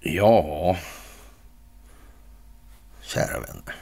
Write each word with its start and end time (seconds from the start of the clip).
Ja, 0.00 0.76
kära 3.02 3.40
vänner. 3.40 3.74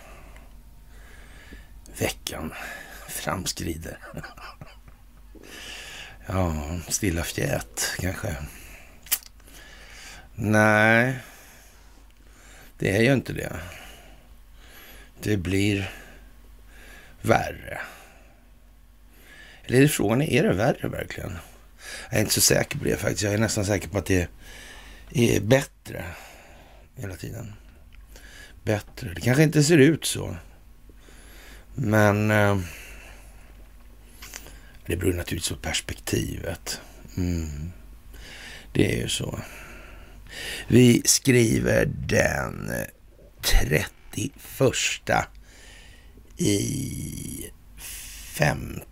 Veckan 1.99 2.53
framskrider. 3.09 3.99
Ja, 6.27 6.79
stilla 6.89 7.23
fjät 7.23 7.97
kanske. 7.99 8.37
Nej, 10.35 11.19
det 12.79 12.97
är 12.97 13.03
ju 13.03 13.13
inte 13.13 13.33
det. 13.33 13.61
Det 15.23 15.37
blir 15.37 15.91
värre. 17.23 17.81
Eller 19.73 19.83
är 19.83 19.89
frågan, 19.89 20.23
är 20.23 20.43
det 20.43 20.53
värre 20.53 20.89
verkligen? 20.89 21.39
Jag 22.11 22.17
är 22.17 22.21
inte 22.21 22.35
så 22.35 22.41
säker 22.41 22.79
på 22.79 22.85
det 22.85 22.97
faktiskt. 22.97 23.23
Jag 23.23 23.35
är 23.35 23.39
nästan 23.39 23.65
säker 23.65 23.89
på 23.89 23.99
att 23.99 24.07
det 24.07 24.29
är 25.13 25.41
bättre 25.41 26.05
hela 26.97 27.17
tiden. 27.17 27.53
Bättre. 28.65 29.15
Det 29.15 29.21
kanske 29.21 29.43
inte 29.43 29.63
ser 29.63 29.79
ut 29.79 30.05
så. 30.05 30.37
Men 31.75 32.31
eh, 32.31 32.59
det 34.87 34.97
beror 34.97 35.13
naturligtvis 35.13 35.49
på 35.49 35.57
perspektivet. 35.57 36.81
Mm. 37.17 37.73
Det 38.73 38.93
är 38.93 38.97
ju 38.97 39.09
så. 39.09 39.39
Vi 40.69 41.03
skriver 41.05 41.87
den 41.87 42.71
31 43.41 43.93
i 46.37 47.51
femte 48.35 48.92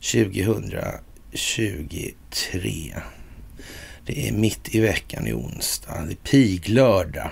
2023. 0.00 2.94
Det 4.06 4.28
är 4.28 4.32
mitt 4.32 4.74
i 4.74 4.80
veckan 4.80 5.26
i 5.26 5.32
onsdag. 5.32 6.02
Det 6.06 6.12
är 6.12 6.16
piglördag. 6.16 7.30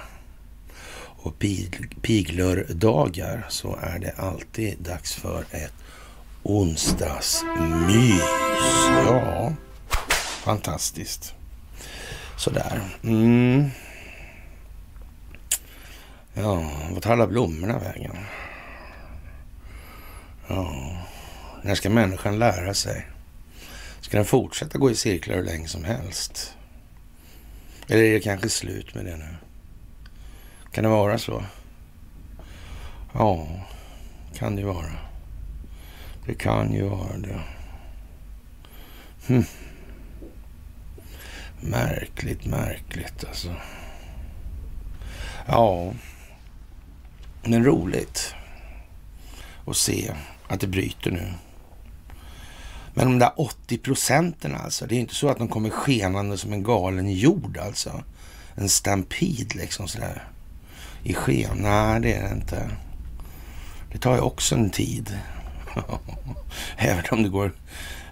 Och 0.97 1.39
pig, 1.39 1.97
piglördagar 2.03 3.47
så 3.49 3.79
är 3.83 3.99
det 3.99 4.13
alltid 4.17 4.79
dags 4.79 5.15
för 5.15 5.45
ett 5.51 5.73
onsdagsmys. 6.43 8.23
Ja, 9.07 9.53
fantastiskt. 10.45 11.35
Sådär. 12.37 12.81
Mm. 13.05 13.71
Ja, 16.35 16.71
vart 16.91 17.03
tar 17.03 17.13
alla 17.13 17.27
blommorna 17.27 17.79
vägen? 17.79 18.17
Ja, 20.49 20.97
när 21.63 21.75
ska 21.75 21.91
människan 21.91 22.39
lära 22.39 22.75
sig? 22.75 23.07
Ska 24.01 24.17
den 24.17 24.27
fortsätta 24.27 24.79
gå 24.79 24.91
i 24.91 24.95
cirklar 24.95 25.37
hur 25.37 25.45
länge 25.45 25.69
som 25.69 25.85
helst? 25.85 26.55
Eller 27.89 28.03
är 28.03 28.13
det 28.13 28.21
kanske 28.21 28.49
slut 28.49 28.95
med 28.95 29.05
det 29.05 29.17
nu? 29.17 29.37
Kan 30.73 30.85
det 30.85 30.91
vara 30.91 31.19
så? 31.19 31.45
Ja, 33.13 33.47
kan 34.35 34.57
det 34.57 34.63
ju 34.63 34.67
vara. 34.67 34.93
Det 36.27 36.35
kan 36.35 36.73
ju 36.73 36.83
vara 36.83 37.17
det. 37.17 37.41
Hm. 39.27 39.45
Märkligt, 41.61 42.45
märkligt 42.45 43.25
alltså. 43.25 43.55
Ja, 45.47 45.93
men 47.43 47.65
roligt 47.65 48.35
att 49.67 49.77
se 49.77 50.15
att 50.49 50.61
det 50.61 50.67
bryter 50.67 51.11
nu. 51.11 51.33
Men 52.95 53.07
de 53.07 53.19
där 53.19 53.33
80 53.37 53.79
procenten 53.79 54.55
alltså, 54.55 54.87
det 54.87 54.95
är 54.95 55.01
inte 55.01 55.15
så 55.15 55.29
att 55.29 55.39
de 55.39 55.49
kommer 55.49 55.71
skenande 55.71 56.39
som 56.39 56.53
en 56.53 56.63
galen 56.63 57.13
jord 57.13 57.59
alltså. 57.59 58.03
En 58.55 58.69
stampid 58.69 59.55
liksom 59.55 59.89
sådär 59.89 60.29
i 61.03 61.15
sken. 61.15 61.57
Nej, 61.57 62.01
det 62.01 62.13
är 62.13 62.29
det 62.29 62.35
inte. 62.35 62.71
Det 63.93 63.99
tar 63.99 64.15
ju 64.15 64.21
också 64.21 64.55
en 64.55 64.71
tid. 64.71 65.19
Även 66.77 67.05
om 67.11 67.23
det 67.23 67.29
går, 67.29 67.53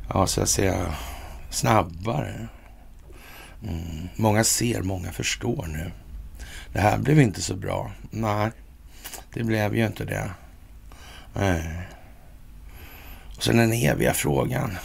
ja 0.09 0.27
så 0.27 0.41
att 0.43 0.49
säga, 0.49 0.95
snabbare. 1.51 2.49
Mm. 3.69 4.09
Många 4.17 4.45
ser, 4.45 4.83
många 4.83 5.13
förstår 5.13 5.67
nu. 5.67 5.91
Det 6.73 6.81
här 6.81 6.99
blev 6.99 7.21
inte 7.21 7.43
så 7.43 7.57
bra. 7.57 7.93
Nej, 8.11 8.51
det 9.35 9.45
blev 9.45 9.77
ju 9.77 9.87
inte 9.87 10.05
det. 10.05 10.31
Nej. 11.35 11.89
Och 13.43 13.47
sen 13.47 13.57
den 13.57 13.73
eviga 13.73 14.15
frågan. 14.15 14.79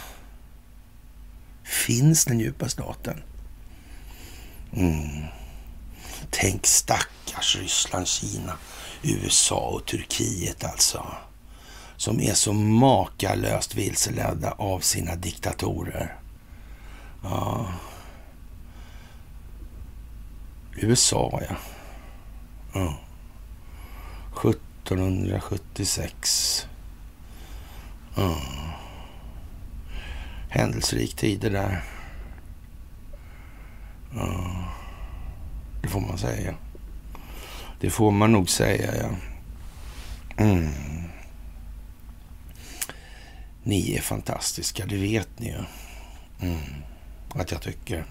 Finns 1.64 2.24
den 2.24 2.40
djupa 2.40 2.68
staten? 2.68 3.22
Mm. 4.72 5.24
Tänk 6.30 6.66
stackars 6.66 7.56
Ryssland, 7.56 8.08
Kina, 8.08 8.58
USA 9.02 9.68
och 9.68 9.86
Turkiet 9.86 10.64
alltså. 10.64 11.06
Som 11.96 12.20
är 12.20 12.34
så 12.34 12.52
makalöst 12.52 13.74
vilseledda 13.74 14.50
av 14.50 14.80
sina 14.80 15.16
diktatorer. 15.16 16.16
Ja. 17.22 17.72
USA, 20.76 21.42
ja. 21.48 21.56
ja. 22.74 22.98
1776. 24.50 26.67
Ja. 28.18 28.36
Händelserik 30.48 31.16
tider 31.16 31.50
där. 31.50 31.84
Ja. 34.14 34.64
Det 35.82 35.88
får 35.88 36.00
man 36.00 36.18
säga. 36.18 36.54
Det 37.80 37.90
får 37.90 38.10
man 38.10 38.32
nog 38.32 38.48
säga, 38.48 38.96
ja. 38.96 39.08
Mm. 40.44 40.68
Ni 43.62 43.94
är 43.96 44.00
fantastiska, 44.00 44.86
det 44.86 44.96
vet 44.96 45.28
ni 45.38 45.46
ju. 45.46 45.64
Mm. 46.48 46.60
Att 47.34 47.50
jag 47.50 47.62
tycker. 47.62 48.04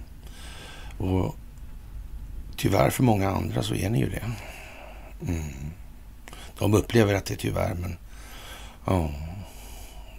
Och 0.97 1.35
tyvärr 2.55 2.89
för 2.89 3.03
många 3.03 3.29
andra 3.29 3.63
så 3.63 3.75
är 3.75 3.89
ni 3.89 3.99
ju 3.99 4.09
det. 4.09 4.31
Mm. 5.27 5.71
De 6.57 6.73
upplever 6.73 7.13
att 7.13 7.25
det 7.25 7.33
är 7.33 7.37
tyvärr, 7.37 7.73
men 7.73 7.97
ja, 8.85 9.11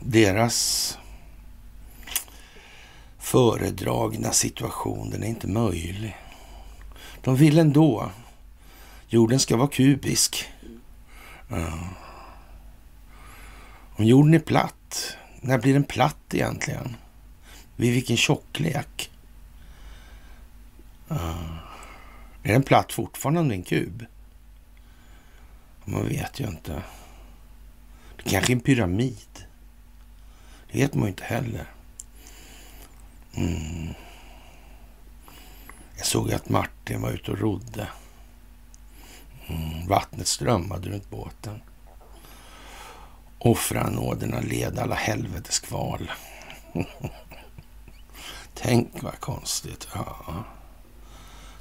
deras 0.01 0.99
föredragna 3.19 4.33
situation, 4.33 5.11
den 5.11 5.23
är 5.23 5.27
inte 5.27 5.47
möjlig. 5.47 6.17
De 7.21 7.37
vill 7.37 7.59
ändå. 7.59 8.11
Jorden 9.09 9.41
ska 9.41 9.57
vara 9.57 9.69
kubisk. 9.69 10.49
Ja. 11.49 11.79
Om 13.97 14.05
jorden 14.05 14.35
är 14.35 14.39
platt, 14.39 15.17
när 15.41 15.59
blir 15.59 15.73
den 15.73 15.85
platt 15.85 16.35
egentligen? 16.35 16.97
Vid 17.77 17.93
vilken 17.93 18.17
tjocklek? 18.17 19.11
Ja. 21.09 21.35
Är 22.43 22.53
den 22.53 22.63
platt 22.63 22.93
fortfarande 22.93 23.41
om 23.41 23.49
det 23.49 23.55
är 23.55 23.57
en 23.57 23.63
kub? 23.63 24.07
Man 25.85 26.09
vet 26.09 26.41
ju 26.41 26.47
inte. 26.47 26.83
Det 28.17 28.31
kanske 28.31 28.53
är 28.53 28.55
en 28.55 28.61
pyramid. 28.61 29.48
Det 30.73 30.79
vet 30.79 30.95
man 30.95 31.05
ju 31.05 31.09
inte 31.09 31.25
heller. 31.25 31.67
Mm. 33.35 33.95
Jag 35.97 36.07
såg 36.07 36.33
att 36.33 36.49
Martin 36.49 37.01
var 37.01 37.11
ute 37.11 37.31
och 37.31 37.39
rodde. 37.39 37.89
Mm. 39.47 39.87
Vattnet 39.87 40.29
strömmade 40.29 40.89
runt 40.89 41.11
båten. 41.11 41.61
Offranåderna 43.39 44.41
led 44.41 44.79
alla 44.79 44.95
helvetes 44.95 45.59
kval. 45.59 46.11
Tänk 48.55 49.03
vad 49.03 49.21
konstigt. 49.21 49.89
Ja. 49.95 50.45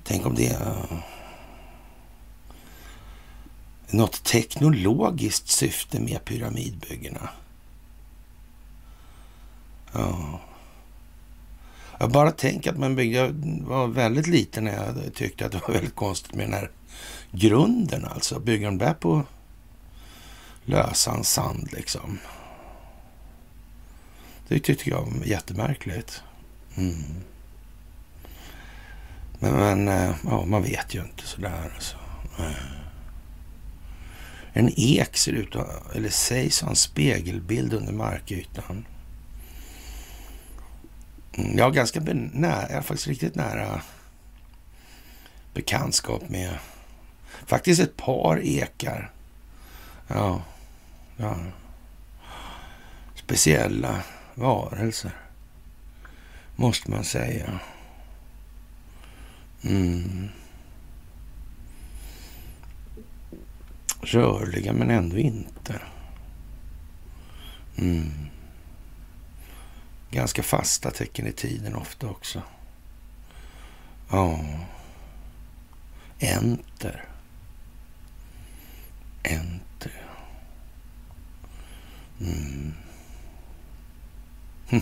Tänk 0.03 0.25
om 0.25 0.35
det 0.35 0.47
är 0.47 0.67
eh, 0.67 0.97
något 3.89 4.23
teknologiskt 4.23 5.49
syfte 5.49 5.99
med 5.99 6.25
pyramidbyggena. 6.25 7.29
Ja. 9.93 10.39
Jag 11.99 12.11
bara 12.11 12.31
tänker 12.31 12.71
att 12.71 12.77
man 12.77 12.95
byggde, 12.95 13.17
jag 13.17 13.33
var 13.67 13.87
väldigt 13.87 14.27
liten 14.27 14.63
när 14.63 14.73
jag 14.73 15.13
tyckte 15.13 15.45
att 15.45 15.51
det 15.51 15.61
var 15.67 15.73
väldigt 15.73 15.95
konstigt 15.95 16.33
med 16.33 16.45
den 16.45 16.53
här 16.53 16.71
grunden 17.31 18.05
alltså. 18.05 18.39
Bygger 18.39 18.65
de 18.65 18.77
där 18.77 18.93
på 18.93 19.23
lösan 20.65 21.23
sand 21.23 21.69
liksom. 21.71 22.19
Det 24.47 24.59
tyckte 24.59 24.89
jag 24.89 25.01
var 25.01 25.25
jättemärkligt. 25.25 26.23
Mm. 26.75 27.03
Men, 29.39 29.53
men, 29.53 29.87
eh, 29.87 30.15
ja, 30.23 30.45
man 30.45 30.63
vet 30.63 30.95
ju 30.95 31.01
inte 31.01 31.23
sådär 31.23 31.71
alltså. 31.75 31.97
Eh. 32.39 32.51
En 34.53 34.71
ek 34.75 35.17
ser 35.17 35.31
ut 35.31 35.55
att, 35.55 35.95
eller 35.95 36.09
sägs 36.09 36.61
ha 36.61 36.69
en 36.69 36.75
spegelbild 36.75 37.73
under 37.73 37.93
markytan. 37.93 38.85
Ja, 41.37 41.43
jag 41.55 41.63
har 41.63 41.71
ganska 41.71 41.99
nära, 42.33 42.71
jag 42.71 42.85
faktiskt 42.85 43.07
riktigt 43.07 43.35
nära 43.35 43.81
bekantskap 45.53 46.29
med 46.29 46.57
faktiskt 47.45 47.81
ett 47.81 47.97
par 47.97 48.39
ekar. 48.43 49.11
Ja, 50.07 50.41
ja. 51.17 51.37
Speciella 53.15 54.03
varelser, 54.35 55.11
måste 56.55 56.91
man 56.91 57.03
säga. 57.03 57.59
Mm. 59.61 60.29
Rörliga 64.01 64.73
men 64.73 64.89
ändå 64.89 65.17
inte. 65.17 65.81
Mm. 67.77 68.26
Ganska 70.11 70.43
fasta 70.43 70.91
tecken 70.91 71.27
i 71.27 71.31
tiden 71.31 71.75
ofta 71.75 72.07
också. 72.07 72.41
Ja. 74.09 74.39
Enter. 76.19 77.05
Enter. 79.23 80.03
Mm. 82.21 82.73
Hm. 84.69 84.81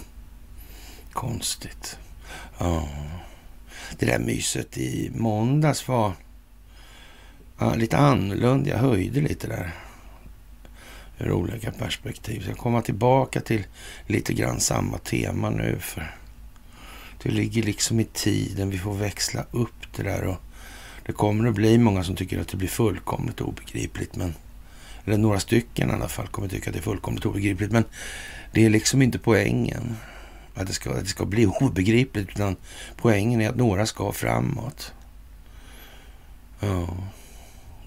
Konstigt. 1.11 1.99
Ja. 2.57 2.89
Det 3.97 4.05
där 4.05 4.19
myset 4.19 4.77
i 4.77 5.11
måndags 5.15 5.87
var 5.87 6.13
ja, 7.57 7.75
lite 7.75 7.97
annorlunda. 7.97 8.69
Jag 8.69 8.77
höjde 8.77 9.21
lite 9.21 9.47
där 9.47 9.84
ur 11.19 11.31
olika 11.31 11.71
perspektiv. 11.71 12.41
Så 12.43 12.49
jag 12.49 12.57
kommer 12.57 12.81
tillbaka 12.81 13.41
till 13.41 13.63
lite 14.07 14.33
grann 14.33 14.59
samma 14.59 14.97
tema 14.97 15.49
nu. 15.49 15.77
för 15.79 16.15
Det 17.23 17.29
ligger 17.29 17.63
liksom 17.63 17.99
i 17.99 18.03
tiden. 18.03 18.69
Vi 18.69 18.77
får 18.77 18.93
växla 18.93 19.45
upp 19.51 19.95
det 19.95 20.03
där. 20.03 20.23
och 20.23 20.37
Det 21.05 21.11
kommer 21.11 21.49
att 21.49 21.55
bli 21.55 21.77
många 21.77 22.03
som 22.03 22.15
tycker 22.15 22.39
att 22.39 22.47
det 22.47 22.57
blir 22.57 22.67
fullkomligt 22.67 23.41
obegripligt. 23.41 24.15
men 24.15 24.35
Eller 25.05 25.17
några 25.17 25.39
stycken 25.39 25.89
i 25.89 25.93
alla 25.93 26.09
fall 26.09 26.27
kommer 26.27 26.47
tycka 26.47 26.69
att 26.69 26.73
det 26.73 26.79
är 26.79 26.83
fullkomligt 26.83 27.25
obegripligt. 27.25 27.71
Men 27.71 27.83
det 28.51 28.65
är 28.65 28.69
liksom 28.69 29.01
inte 29.01 29.19
poängen. 29.19 29.97
Att 30.55 30.67
det 30.67 30.73
ska, 30.73 30.91
att 30.91 30.99
det 30.99 31.05
ska 31.05 31.25
bli 31.25 31.45
obegripligt. 31.45 32.29
Utan 32.29 32.55
poängen 32.97 33.41
är 33.41 33.49
att 33.49 33.55
några 33.55 33.85
ska 33.85 34.11
framåt. 34.11 34.93
Ja. 36.59 36.97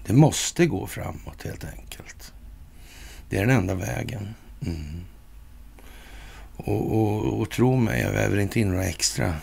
Det 0.05 0.13
måste 0.13 0.65
gå 0.65 0.87
framåt 0.87 1.43
helt 1.43 1.63
enkelt. 1.63 2.33
Det 3.29 3.37
är 3.37 3.45
den 3.45 3.57
enda 3.57 3.75
vägen. 3.75 4.35
Mm. 4.65 5.03
Och, 6.55 6.99
och, 6.99 7.41
och, 7.41 7.49
tro 7.49 7.75
mig, 7.75 8.01
jag 8.01 8.11
väver 8.11 8.37
inte 8.37 8.59
in 8.59 8.69
några 8.69 8.85
extra 8.85 9.35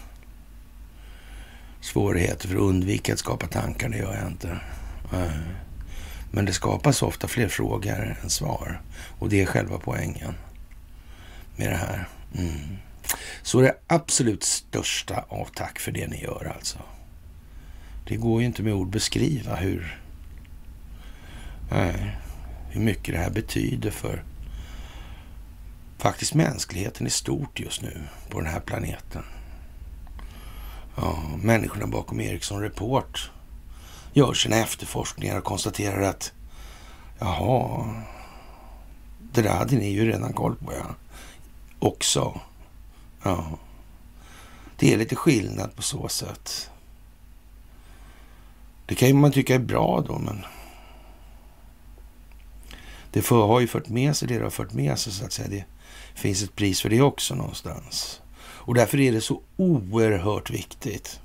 svårigheter 1.80 2.48
för 2.48 2.54
att 2.54 2.62
undvika 2.62 3.12
att 3.12 3.18
skapa 3.18 3.46
tankar. 3.46 3.88
Det 3.88 3.96
gör 3.96 4.16
jag 4.16 4.26
inte. 4.26 4.60
Men 6.30 6.44
det 6.44 6.52
skapas 6.52 7.02
ofta 7.02 7.28
fler 7.28 7.48
frågor 7.48 8.16
än 8.22 8.30
svar. 8.30 8.80
Och 9.18 9.28
det 9.28 9.42
är 9.42 9.46
själva 9.46 9.78
poängen 9.78 10.34
med 11.56 11.70
det 11.70 11.76
här. 11.76 12.08
Mm. 12.38 12.76
Så 13.42 13.60
det 13.60 13.74
absolut 13.86 14.42
största 14.42 15.24
av 15.28 15.48
tack 15.54 15.78
för 15.78 15.92
det 15.92 16.06
ni 16.06 16.22
gör 16.22 16.52
alltså. 16.56 16.78
Det 18.08 18.16
går 18.16 18.40
ju 18.40 18.46
inte 18.46 18.62
med 18.62 18.74
ord 18.74 18.90
beskriva 18.90 19.56
hur 19.56 20.00
Nej, 21.70 22.16
hur 22.76 22.84
mycket 22.84 23.14
det 23.14 23.20
här 23.20 23.30
betyder 23.30 23.90
för 23.90 24.24
faktiskt 25.98 26.34
mänskligheten 26.34 27.06
i 27.06 27.10
stort 27.10 27.60
just 27.60 27.82
nu 27.82 28.02
på 28.30 28.40
den 28.40 28.50
här 28.52 28.60
planeten. 28.60 29.22
Ja, 30.96 31.22
människorna 31.42 31.86
bakom 31.86 32.20
Ericsson 32.20 32.62
Report 32.62 33.30
gör 34.12 34.34
sina 34.34 34.56
efterforskningar 34.56 35.38
och 35.38 35.44
konstaterar 35.44 36.02
att 36.02 36.32
jaha, 37.18 37.86
det 39.32 39.42
där 39.42 39.56
hade 39.56 39.76
ni 39.76 39.88
ju 39.88 40.06
redan 40.06 40.32
koll 40.32 40.56
på 40.56 40.72
ja. 40.72 40.94
Också. 41.78 42.40
Ja. 43.22 43.46
Det 44.76 44.92
är 44.92 44.98
lite 44.98 45.16
skillnad 45.16 45.76
på 45.76 45.82
så 45.82 46.08
sätt. 46.08 46.70
Det 48.86 48.94
kan 48.94 49.08
ju 49.08 49.14
man 49.14 49.32
tycka 49.32 49.54
är 49.54 49.58
bra 49.58 50.04
då, 50.08 50.18
men 50.18 50.44
det 53.16 53.22
för, 53.22 53.46
har 53.46 53.60
ju 53.60 53.66
fört 53.66 53.88
med 53.88 54.16
sig 54.16 54.28
det 54.28 54.38
det 54.38 54.44
har 54.44 54.50
fört 54.50 54.72
med 54.72 54.98
sig 54.98 55.12
så 55.12 55.24
att 55.24 55.32
säga. 55.32 55.48
Det 55.48 55.64
finns 56.14 56.42
ett 56.42 56.56
pris 56.56 56.80
för 56.80 56.88
det 56.88 57.00
också 57.00 57.34
någonstans. 57.34 58.20
Och 58.38 58.74
därför 58.74 59.00
är 59.00 59.12
det 59.12 59.20
så 59.20 59.40
oerhört 59.56 60.50
viktigt 60.50 61.20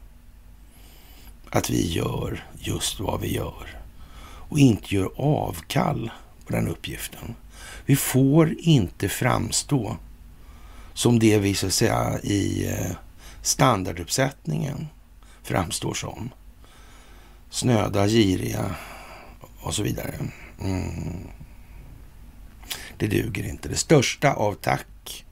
att 1.49 1.69
vi 1.69 1.91
gör 1.91 2.45
just 2.59 2.99
vad 2.99 3.21
vi 3.21 3.33
gör 3.33 3.81
och 4.49 4.59
inte 4.59 4.95
gör 4.95 5.11
avkall 5.15 6.11
på 6.45 6.53
den 6.53 6.67
uppgiften. 6.67 7.35
Vi 7.85 7.95
får 7.95 8.55
inte 8.59 9.09
framstå 9.09 9.97
som 10.93 11.19
det 11.19 11.37
vi 11.37 11.55
så 11.55 11.67
att 11.67 11.73
säga 11.73 12.19
i 12.23 12.67
eh, 12.67 12.91
standarduppsättningen 13.41 14.87
framstår 15.43 15.93
som. 15.93 16.29
Snöda, 17.49 18.07
giriga 18.07 18.75
och 19.61 19.75
så 19.75 19.83
vidare. 19.83 20.15
Mm. 20.61 21.27
Det 23.01 23.07
duger 23.07 23.43
inte. 23.43 23.69
Det 23.69 23.75
största 23.75 24.33
av 24.33 24.53
tack 24.53 25.25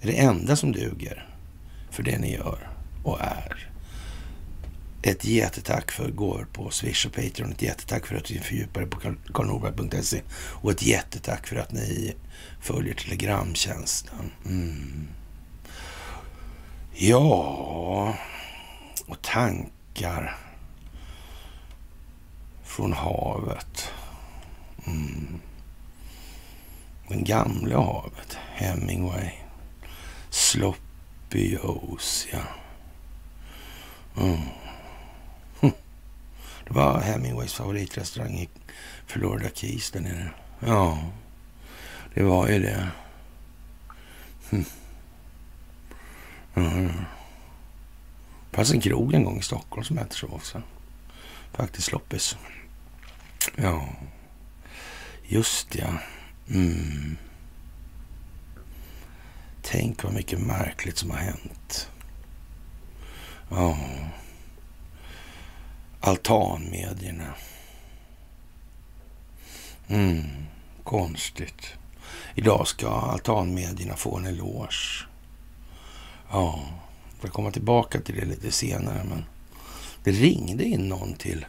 är 0.00 0.06
det 0.06 0.18
enda 0.18 0.56
som 0.56 0.72
duger 0.72 1.28
för 1.90 2.02
det 2.02 2.18
ni 2.18 2.32
gör 2.32 2.70
och 3.04 3.20
är. 3.20 3.68
Ett 5.02 5.24
jättetack 5.24 5.90
för 5.90 6.10
går 6.10 6.46
på 6.52 6.70
Swish 6.70 7.06
och 7.06 7.12
Patreon. 7.12 7.52
Ett 7.52 7.62
jättetack 7.62 8.06
för 8.06 8.16
att 8.16 8.30
ni 8.30 8.38
fördjupar 8.38 8.82
er 8.82 8.86
på 8.86 9.00
karlnorberg.se. 9.32 10.22
Och 10.32 10.70
ett 10.70 10.82
jättetack 10.82 11.46
för 11.46 11.56
att 11.56 11.72
ni 11.72 12.14
följer 12.60 12.94
Telegramtjänsten. 12.94 14.30
Mm. 14.46 15.08
Ja, 16.94 18.16
och 19.06 19.22
tankar 19.22 20.38
från 22.64 22.92
havet. 22.92 23.92
Mm. 24.86 25.40
Den 27.08 27.24
gamla 27.24 27.80
havet. 27.80 28.38
Hemingway. 28.54 29.30
Sloppy 30.30 31.54
Joes, 31.54 32.26
ja. 32.32 32.42
Mm. 34.22 34.38
Hm. 35.60 35.72
Det 36.64 36.74
var 36.74 37.00
Hemingways 37.00 37.54
favoritrestaurang 37.54 38.38
i 38.38 38.48
Florida 39.06 39.48
Keys 39.54 39.90
där 39.90 40.00
nere. 40.00 40.30
Ja, 40.60 40.98
det 42.14 42.22
var 42.22 42.48
ju 42.48 42.58
det. 42.58 42.88
Hm. 44.50 44.64
Mm. 46.54 46.92
Det 48.50 48.56
fanns 48.56 48.72
en 48.72 48.80
krog 48.80 49.14
en 49.14 49.24
gång 49.24 49.38
i 49.38 49.42
Stockholm 49.42 49.84
som 49.84 49.98
hette 49.98 50.14
så 50.14 50.26
också. 50.26 50.62
Faktiskt 51.52 51.92
Loppis. 51.92 52.36
Ja, 53.56 53.88
just 55.28 55.74
ja. 55.74 55.88
Mm. 56.48 57.16
Tänk 59.62 60.04
vad 60.04 60.12
mycket 60.12 60.40
märkligt 60.40 60.98
som 60.98 61.10
har 61.10 61.18
hänt. 61.18 61.90
Ja. 63.48 63.78
Altanmedierna. 66.00 67.34
Mm. 69.88 70.22
Konstigt. 70.84 71.74
Idag 72.34 72.66
ska 72.66 72.88
altanmedierna 72.88 73.96
få 73.96 74.16
en 74.16 74.26
eloge. 74.26 75.06
Ja, 76.30 76.68
jag 77.10 77.20
får 77.20 77.28
komma 77.28 77.50
tillbaka 77.50 78.00
till 78.00 78.14
det 78.14 78.24
lite 78.24 78.52
senare. 78.52 79.04
Men 79.04 79.24
det 80.04 80.10
ringde 80.10 80.64
in 80.64 80.88
någon 80.88 81.14
till 81.14 81.46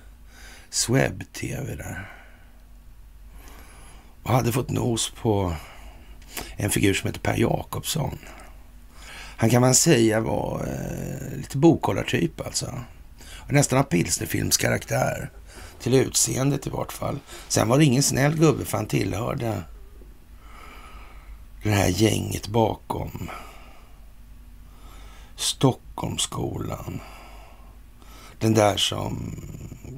Sweb-TV 0.69 1.75
där 1.75 2.16
och 4.27 4.33
hade 4.33 4.51
fått 4.51 4.69
nos 4.69 5.09
på 5.09 5.55
en 6.55 6.69
figur 6.69 6.93
som 6.93 7.07
heter 7.07 7.19
Per 7.19 7.37
Jakobsson. 7.37 8.17
Han 9.37 9.49
kan 9.49 9.61
man 9.61 9.75
säga 9.75 10.19
var 10.19 10.67
eh, 10.67 11.37
lite 11.37 11.57
bokhållartyp 11.57 12.45
alltså. 12.45 12.79
Nästan 13.49 13.79
av 13.79 13.83
pilsnerfilmskaraktär. 13.83 15.31
Till 15.79 15.93
utseendet 15.93 16.67
i 16.67 16.69
vart 16.69 16.93
fall. 16.93 17.19
Sen 17.47 17.67
var 17.67 17.77
det 17.77 17.85
ingen 17.85 18.03
snäll 18.03 18.35
gubbe 18.37 18.65
för 18.65 18.77
han 18.77 18.87
tillhörde 18.87 19.63
det 21.63 21.69
här 21.71 21.87
gänget 21.87 22.47
bakom 22.47 23.29
Stockholmsskolan. 25.35 26.99
Den 28.39 28.53
där 28.53 28.77
som 28.77 29.35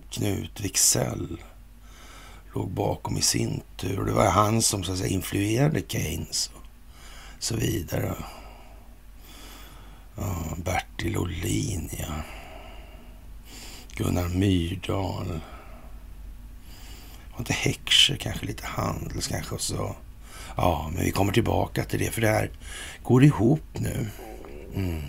Knut 0.09 0.59
Wicksell 0.59 1.38
låg 2.53 2.70
bakom 2.70 3.18
i 3.18 3.22
sin 3.22 3.62
tur. 3.77 4.00
Och 4.00 4.06
det 4.06 4.12
var 4.12 4.29
han 4.29 4.62
som 4.62 4.84
så 4.84 4.91
att 4.91 4.98
säga 4.98 5.10
influerade 5.10 5.82
Keynes 5.88 6.51
och 6.56 6.63
så 7.39 7.56
vidare. 7.56 8.15
Ja, 10.15 10.36
Bertil 10.58 11.18
Ohlin, 11.18 11.89
ja. 12.00 12.13
Gunnar 13.96 14.27
Myrdal. 14.27 15.39
Var 17.32 17.39
inte 17.39 17.53
Heckscher 17.53 18.15
kanske 18.15 18.46
lite 18.46 18.65
Handels 18.65 19.27
kanske 19.27 19.56
och 19.56 19.62
så. 19.62 19.96
Ja, 20.58 20.91
men 20.94 21.03
vi 21.03 21.12
kommer 21.12 21.34
tillbaka 21.34 21.84
till 21.84 22.00
det 22.00 22.12
för 22.12 22.22
det 22.22 22.27
här 22.27 22.51
går 23.03 23.24
ihop 23.24 23.65
nu. 23.74 24.08
Mm. 24.75 25.01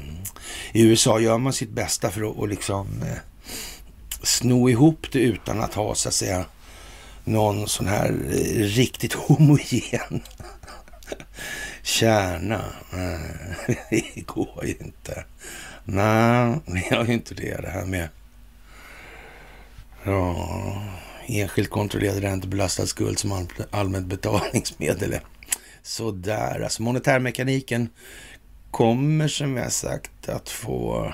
I 0.72 0.82
USA 0.82 1.20
gör 1.20 1.38
man 1.38 1.52
sitt 1.52 1.70
bästa 1.70 2.10
för 2.10 2.30
att 2.30 2.36
och 2.36 2.48
liksom 2.48 3.02
eh, 3.02 3.18
sno 4.22 4.68
ihop 4.68 5.06
det 5.12 5.18
utan 5.18 5.60
att 5.60 5.74
ha 5.74 5.94
så 5.94 6.08
att 6.08 6.14
säga 6.14 6.44
någon 7.30 7.68
sån 7.68 7.86
här 7.86 8.08
eh, 8.08 8.64
riktigt 8.64 9.12
homogen 9.12 10.22
kärna. 11.82 12.64
det 13.90 14.26
går 14.26 14.64
ju 14.64 14.74
inte. 14.80 15.24
Nej, 15.84 16.60
vi 16.66 16.94
har 16.94 17.04
ju 17.04 17.12
inte 17.12 17.34
det. 17.34 17.60
Det 17.62 17.70
här 17.70 17.84
med 17.84 18.08
ja, 20.04 20.82
enskilt 21.26 21.70
kontrollerad 21.70 22.18
räntebelastad 22.18 22.86
skuld 22.86 23.18
som 23.18 23.48
allmänt 23.70 24.06
betalningsmedel. 24.06 25.18
Sådär, 25.82 26.60
alltså 26.60 26.82
monetärmekaniken 26.82 27.88
kommer 28.70 29.28
som 29.28 29.56
jag 29.56 29.72
sagt 29.72 30.28
att 30.28 30.48
få 30.48 31.12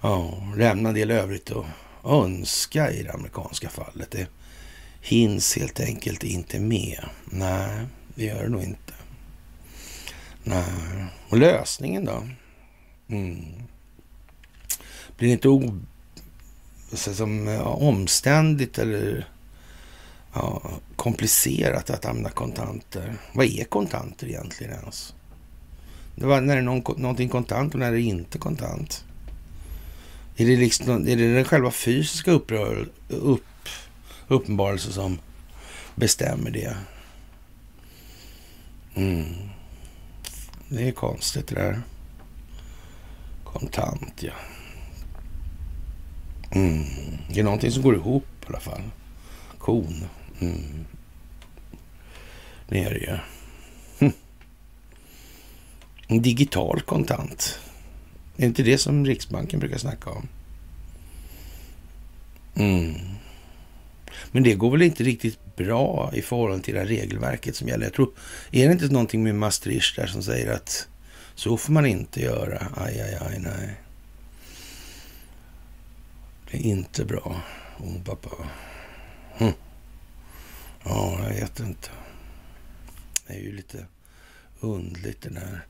ja, 0.00 0.42
lämna 0.56 0.88
en 0.88 0.94
del 0.94 1.10
övrigt 1.10 1.50
att 1.50 1.66
önska 2.04 2.90
i 2.90 3.02
det 3.02 3.12
amerikanska 3.12 3.68
fallet. 3.68 4.10
Det 4.10 4.26
hinns 5.00 5.56
helt 5.56 5.80
enkelt 5.80 6.22
inte 6.22 6.60
med. 6.60 7.04
Nej, 7.24 7.86
det 8.14 8.24
gör 8.24 8.42
det 8.42 8.48
nog 8.48 8.62
inte. 8.62 8.92
Nej. 10.44 11.04
Och 11.28 11.38
lösningen 11.38 12.04
då? 12.04 12.28
Mm. 13.08 13.44
Blir 15.16 15.28
det 15.28 15.32
inte 15.32 15.48
o, 15.48 15.80
som, 16.92 17.46
ja, 17.46 17.62
omständigt 17.62 18.78
eller 18.78 19.28
ja, 20.34 20.62
komplicerat 20.96 21.90
att 21.90 22.04
använda 22.04 22.30
kontanter? 22.30 23.16
Vad 23.32 23.46
är 23.46 23.64
kontanter 23.64 24.26
egentligen 24.26 24.72
ens? 24.72 25.14
Det 26.14 26.26
var 26.26 26.40
när 26.40 26.54
det 26.54 26.60
är 26.60 26.64
någon, 26.64 27.00
någonting 27.00 27.28
kontant 27.28 27.74
och 27.74 27.80
när 27.80 27.92
det 27.92 28.00
är 28.00 28.02
inte 28.02 28.38
kontant. 28.38 29.04
Är 30.40 30.46
det, 30.46 30.56
liksom, 30.56 31.08
är 31.08 31.16
det 31.16 31.34
den 31.34 31.44
själva 31.44 31.70
fysiska 31.70 32.30
upprör, 32.30 32.88
upp, 33.08 33.68
uppenbarelsen 34.28 34.92
som 34.92 35.18
bestämmer 35.94 36.50
det? 36.50 36.76
Mm. 38.94 39.24
Det 40.68 40.88
är 40.88 40.92
konstigt 40.92 41.48
det 41.48 41.54
där. 41.54 41.82
Kontant, 43.44 44.22
ja. 44.22 44.32
Mm. 46.50 46.84
Det 47.32 47.40
är 47.40 47.44
någonting 47.44 47.72
som 47.72 47.82
går 47.82 47.94
ihop 47.94 48.26
i 48.42 48.46
alla 48.46 48.60
fall. 48.60 48.82
Kon. 49.58 50.04
Mm. 50.40 50.84
Det 52.68 52.84
är 52.84 52.90
det 52.90 52.98
ju. 52.98 53.18
Hm. 53.98 54.12
En 56.06 56.22
digital 56.22 56.80
kontant. 56.80 57.60
Är 58.40 58.46
inte 58.46 58.62
det 58.62 58.78
som 58.78 59.06
Riksbanken 59.06 59.60
brukar 59.60 59.78
snacka 59.78 60.10
om? 60.10 60.28
Mm. 62.54 62.94
Men 64.32 64.42
det 64.42 64.54
går 64.54 64.70
väl 64.70 64.82
inte 64.82 65.04
riktigt 65.04 65.56
bra 65.56 66.10
i 66.14 66.22
förhållande 66.22 66.64
till 66.64 66.74
det 66.74 66.84
regelverket 66.84 67.56
som 67.56 67.68
gäller. 67.68 67.84
Jag 67.84 67.92
tror, 67.92 68.10
är 68.50 68.66
det 68.66 68.72
inte 68.72 68.88
någonting 68.88 69.22
med 69.22 69.34
Maastricht 69.34 69.96
där 69.96 70.06
som 70.06 70.22
säger 70.22 70.52
att 70.52 70.88
så 71.34 71.56
får 71.56 71.72
man 71.72 71.86
inte 71.86 72.20
göra? 72.20 72.66
Aj, 72.76 73.00
aj, 73.00 73.18
aj, 73.20 73.38
nej. 73.38 73.80
Det 76.50 76.56
är 76.56 76.62
inte 76.62 77.04
bra. 77.04 77.42
Oh, 77.78 78.02
pappa. 78.04 78.30
Hm. 79.36 79.52
Ja, 80.84 81.18
jag 81.22 81.34
vet 81.34 81.60
inte. 81.60 81.88
Det 83.26 83.34
är 83.34 83.40
ju 83.40 83.56
lite 83.56 83.86
undligt 84.60 85.22
det 85.22 85.28
där. 85.28 85.66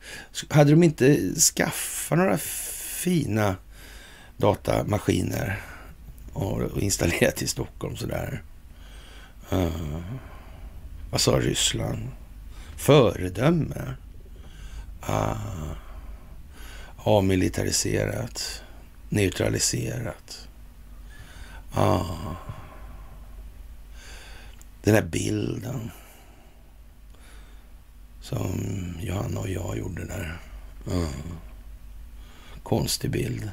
Hade 0.48 0.70
de 0.70 0.82
inte 0.82 1.34
skaffat 1.34 2.18
några 2.18 2.38
fina 2.38 3.56
datamaskiner 4.36 5.60
och 6.32 6.82
installerat 6.82 7.42
i 7.42 7.46
Stockholm 7.46 7.96
sådär? 7.96 8.42
Uh, 9.52 10.00
vad 11.10 11.20
sa 11.20 11.32
Ryssland? 11.40 12.08
Föredöme? 12.76 13.94
Uh, 15.08 15.72
avmilitariserat, 16.96 18.62
neutraliserat. 19.08 20.48
Uh, 21.76 22.32
den 24.82 24.94
här 24.94 25.02
bilden 25.02 25.90
som 28.30 28.94
Johanna 29.00 29.40
och 29.40 29.48
jag 29.48 29.78
gjorde 29.78 30.04
där. 30.04 30.38
Mm. 30.86 31.08
konstig 32.62 33.10
bild. 33.10 33.50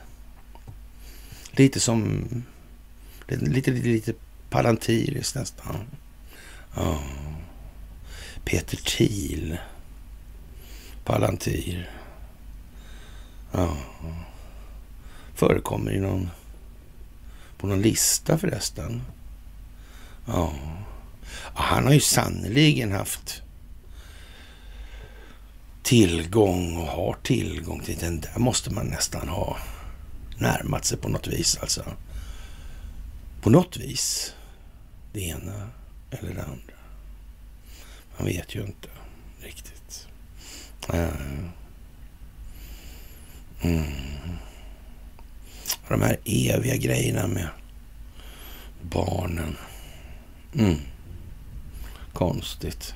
Lite 1.52 1.80
som... 1.80 2.26
Lite, 3.28 3.46
lite, 3.46 3.72
lite 3.72 4.14
Palantiris 4.50 5.36
nästan. 5.36 5.76
Ja. 6.76 7.04
Peter 8.44 8.78
Thiel. 8.78 9.58
Palantir. 11.04 11.92
Ja. 13.52 13.78
Förekommer 15.36 15.92
i 15.92 16.00
någon... 16.00 16.30
På 17.58 17.68
någon 17.68 17.82
lista 17.82 18.38
förresten. 18.38 19.02
Ja. 20.26 20.54
han 21.54 21.86
har 21.86 21.94
ju 21.94 22.00
sannerligen 22.00 22.92
haft 22.92 23.42
tillgång 25.88 26.78
och 26.78 26.88
har 26.88 27.18
tillgång 27.24 27.80
till 27.80 27.98
den 27.98 28.22
där 28.22 28.40
måste 28.40 28.74
man 28.74 28.86
nästan 28.86 29.28
ha 29.28 29.58
närmat 30.38 30.86
sig 30.86 30.98
på 30.98 31.10
något 31.10 31.28
vis 31.28 31.58
alltså. 31.62 31.84
På 33.42 33.50
något 33.50 33.78
vis 33.78 34.36
det 35.14 35.22
ena 35.22 35.70
eller 36.12 36.34
det 36.34 36.44
andra. 36.44 36.74
Man 38.18 38.28
vet 38.28 38.56
ju 38.56 38.62
inte 38.62 38.88
riktigt. 39.42 40.08
Eh. 40.94 41.10
Mm. 43.62 43.86
De 45.88 46.02
här 46.02 46.18
eviga 46.26 46.76
grejerna 46.76 47.28
med 47.28 47.48
barnen. 48.82 49.58
Mm. 50.54 50.78
Konstigt. 52.14 52.94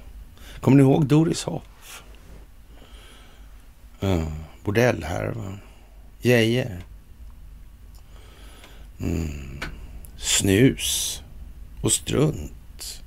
Kommer 0.60 0.77
ni 0.77 0.83
ihåg 0.83 1.05
Doris 1.05 1.43
Hopp? 1.43 1.71
Ja, 4.03 4.31
bordellhärvan. 4.63 5.60
Geijer. 6.22 6.84
Mm. 9.00 9.60
Snus 10.17 11.22
och 11.81 11.91
strunt 11.91 13.01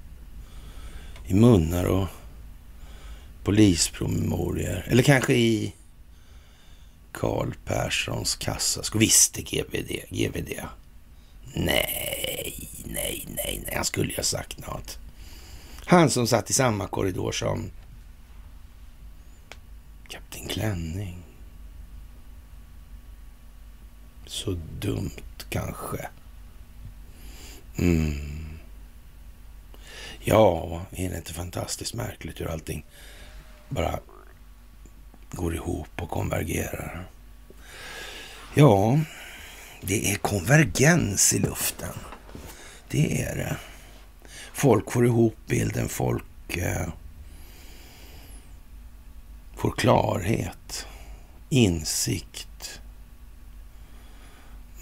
i 1.27 1.35
munnar 1.35 1.85
och 1.85 2.07
polispromemorior. 3.45 4.85
Eller 4.87 5.03
kanske 5.03 5.35
i 5.35 5.75
Karl 7.13 7.53
Perssons 7.65 8.37
kassaskåp. 8.37 9.03
Visste 9.03 9.43
GVD, 9.43 9.91
GVD. 10.11 10.53
Nej, 11.55 12.69
nej, 12.85 13.27
nej, 13.27 13.63
nej. 13.67 13.75
Han 13.75 13.85
skulle 13.85 14.11
ju 14.11 14.17
ha 14.17 14.23
sagt 14.23 14.67
något. 14.67 14.99
Han 15.87 16.11
som 16.11 16.27
satt 16.27 16.51
i 16.51 16.53
samma 16.53 16.87
korridor 16.87 17.33
som 17.33 17.71
Kapten 20.09 20.49
Klänning. 20.49 21.19
Så 24.27 24.57
dumt 24.81 25.45
kanske. 25.49 26.09
Mm. 27.79 28.59
Ja, 30.21 30.83
är 30.91 31.11
det 31.11 31.17
inte 31.17 31.33
fantastiskt 31.33 31.95
märkligt 31.95 32.41
hur 32.41 32.51
allting 32.51 32.85
bara 33.69 34.01
går 35.31 35.55
ihop 35.55 36.03
och 36.03 36.11
konvergerar? 36.11 37.07
Ja, 38.55 39.01
det 39.81 40.11
är 40.11 40.17
konvergens 40.17 41.35
i 41.35 41.39
luften. 41.39 41.95
Det 42.89 43.23
är 43.23 43.37
det. 43.37 43.57
Folk 44.53 44.93
får 44.93 45.07
ihop 45.07 45.37
bilden, 45.47 45.89
folk 45.89 46.57
eh, 46.57 46.89
får 49.65 49.71
klarhet, 49.71 50.87
insikt. 51.49 52.81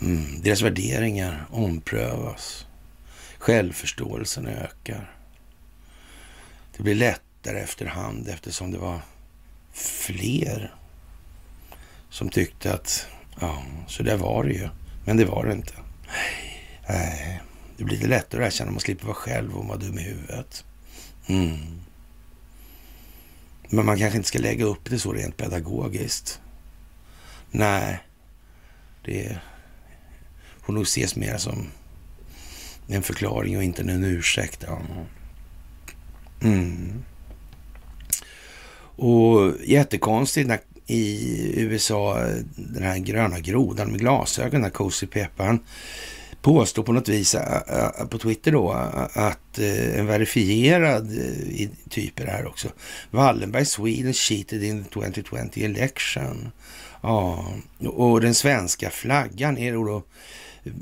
Mm, 0.01 0.41
deras 0.43 0.63
värderingar 0.63 1.47
omprövas 1.51 2.67
Självförståelsen 3.39 4.47
ökar. 4.47 5.17
Det 6.77 6.83
blir 6.83 6.95
lättare 6.95 7.61
efterhand 7.61 8.29
eftersom 8.29 8.71
det 8.71 8.79
var 8.79 9.01
fler 9.73 10.75
som 12.11 12.29
tyckte 12.29 12.75
att 12.75 13.07
ja, 13.41 13.63
så 13.89 14.03
där 14.03 14.17
var 14.17 14.45
det 14.45 14.53
ju. 14.53 14.69
Men 15.05 15.17
det 15.17 15.25
var 15.25 15.47
det 15.47 15.53
inte. 15.53 15.75
Nej, 16.89 17.41
det 17.77 17.85
blir 17.85 17.97
lite 17.97 18.09
lättare 18.09 18.43
att 18.43 18.53
erkänna 18.53 18.69
om 18.69 18.75
man 18.75 18.81
slipper 18.81 19.07
vara 19.07 19.15
själv 19.15 19.57
och 19.57 19.67
vara 19.67 19.79
dum 19.79 19.99
i 19.99 20.03
huvudet. 20.03 20.65
Mm. 21.27 21.83
Men 23.75 23.87
man 23.87 23.99
kanske 23.99 24.17
inte 24.17 24.29
ska 24.29 24.39
lägga 24.39 24.65
upp 24.65 24.91
det 24.91 24.99
så 24.99 25.13
rent 25.13 25.37
pedagogiskt. 25.37 26.41
Nej, 27.51 27.99
det 29.05 29.39
får 30.63 30.73
nog 30.73 30.83
ses 30.83 31.17
mer 31.17 31.37
som 31.37 31.67
en 32.87 33.03
förklaring 33.03 33.57
och 33.57 33.63
inte 33.63 33.83
en 33.83 34.05
ursäkt. 34.05 34.65
Ja. 34.67 34.81
Mm. 36.43 37.05
Och 38.97 39.53
jättekonstigt 39.65 40.49
när 40.49 40.61
i 40.87 41.61
USA, 41.61 42.19
den 42.57 42.83
här 42.83 42.99
gröna 42.99 43.41
grodan 43.41 43.91
med 43.91 44.01
glasögon, 44.01 44.51
den 44.51 44.63
här 44.63 44.71
Cozy 44.71 45.07
Peppa, 45.07 45.45
han 45.45 45.61
påstår 46.43 46.83
på 46.83 46.93
något 46.93 47.09
vis 47.09 47.35
äh, 47.35 47.57
äh, 48.01 48.07
på 48.07 48.19
Twitter 48.19 48.53
då 48.53 48.71
att 49.13 49.59
eh, 49.59 49.99
en 49.99 50.07
verifierad 50.07 51.19
eh, 51.19 51.69
typ 51.89 52.21
är 52.21 52.25
det 52.27 52.33
här 52.33 52.47
också. 52.47 52.69
Wallenberg 53.11 53.67
Sweden 53.67 54.13
cheated 54.13 54.65
in 54.65 54.85
the 54.85 54.91
2020 54.91 55.65
election. 55.65 56.53
Ja, 57.03 57.47
och 57.87 58.21
den 58.21 58.35
svenska 58.35 58.91
flaggan 58.91 59.59
är 59.59 59.73
då 59.73 60.03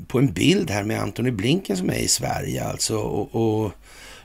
på 0.07 0.19
en 0.19 0.33
bild 0.33 0.69
här 0.69 0.83
med 0.83 1.01
Antony 1.01 1.31
Blinken 1.31 1.77
som 1.77 1.89
är 1.89 1.99
i 1.99 2.07
Sverige 2.07 2.63
alltså. 2.63 2.97
Och, 2.97 3.35
och 3.35 3.71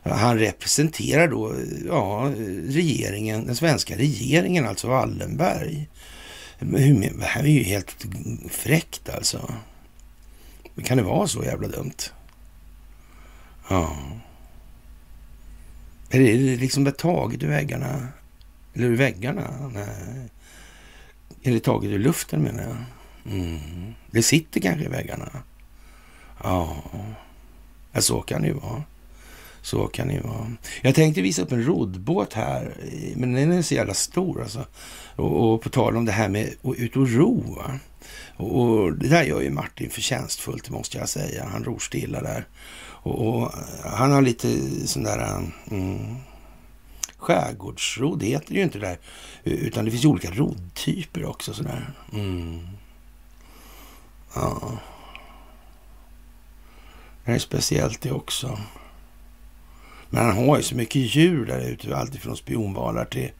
han 0.02 0.38
representerar 0.38 1.28
då 1.28 1.55
ja, 1.87 2.33
regeringen, 2.66 3.47
den 3.47 3.57
svenska 3.57 3.97
regeringen, 3.97 4.66
alltså 4.66 4.88
Wallenberg. 4.88 5.88
Det 6.61 7.25
här 7.25 7.43
är 7.43 7.49
ju 7.49 7.62
helt 7.62 8.07
fräckt 8.50 9.09
alltså. 9.09 9.52
Kan 10.85 10.97
det 10.97 11.02
vara 11.02 11.26
så 11.26 11.45
jävla 11.45 11.68
dumt? 11.68 11.97
Ja. 13.68 13.97
Är 16.11 16.18
det 16.18 16.56
liksom 16.56 16.92
taget 16.92 17.42
ur 17.42 17.49
väggarna? 17.49 18.09
Eller 18.75 18.87
ur 18.87 18.97
väggarna? 18.97 19.71
Nej. 19.75 20.28
Är 21.42 21.52
det 21.52 21.61
taget 21.61 21.90
ur 21.90 21.99
luften 21.99 22.42
menar 22.42 22.62
jag? 22.62 22.76
Mm. 23.35 23.95
Det 24.11 24.23
sitter 24.23 24.61
kanske 24.61 24.85
i 24.85 24.88
väggarna. 24.88 25.30
Ja. 26.42 26.76
Ja, 27.92 28.00
så 28.00 28.21
kan 28.21 28.42
det 28.42 28.49
ju 28.49 28.54
vara. 28.54 28.83
Så 29.62 29.87
kan 29.87 30.09
det 30.09 30.14
ju 30.14 30.21
vara. 30.21 30.52
Jag 30.83 30.95
tänkte 30.95 31.23
visa 31.23 31.42
upp 31.42 31.52
en 31.52 31.64
roddbåt 31.64 32.33
här, 32.33 32.75
men 33.16 33.33
den 33.33 33.52
är 33.52 33.62
så 33.62 33.75
jävla 33.75 33.95
stor 33.95 34.42
alltså. 34.42 34.66
Och, 35.16 35.52
och 35.54 35.62
på 35.62 35.68
tal 35.68 35.96
om 35.96 36.04
det 36.04 36.12
här 36.12 36.28
med 36.28 36.54
att 36.62 36.76
ut 36.78 36.96
och 36.96 37.11
ro. 37.11 37.62
Och, 38.37 38.61
och, 38.61 38.92
det 38.92 39.08
där 39.08 39.23
gör 39.23 39.40
ju 39.40 39.50
Martin 39.50 39.90
förtjänstfullt, 39.90 40.70
måste 40.70 40.99
jag 40.99 41.08
säga. 41.08 41.49
Han 41.52 41.64
ror 41.64 41.78
stilla 41.78 42.23
där. 42.23 42.46
Och, 42.78 43.28
och 43.28 43.52
han 43.85 44.12
har 44.12 44.23
lite 44.23 44.49
sån 44.87 45.02
där... 45.02 45.40
Mm, 45.70 46.16
Det 48.18 48.26
heter 48.26 48.49
det 48.49 48.54
ju 48.54 48.62
inte 48.62 48.78
det 48.78 48.87
där. 48.87 48.99
Utan 49.44 49.85
det 49.85 49.90
finns 49.90 50.04
ju 50.04 50.08
olika 50.08 50.30
roddtyper 50.30 51.25
också 51.25 51.54
sådär. 51.54 51.90
Mm. 52.12 52.66
Ja. 54.35 54.78
Det 57.25 57.32
är 57.32 57.38
speciellt 57.38 58.00
det 58.00 58.12
också. 58.12 58.58
Men 60.11 60.25
han 60.25 60.37
har 60.46 60.56
ju 60.56 60.62
så 60.62 60.76
mycket 60.76 61.16
djur 61.16 61.46
där 61.46 61.61
ute. 61.61 61.96
Alltifrån 61.96 62.37
spionvalar 62.37 63.04
till 63.04 63.30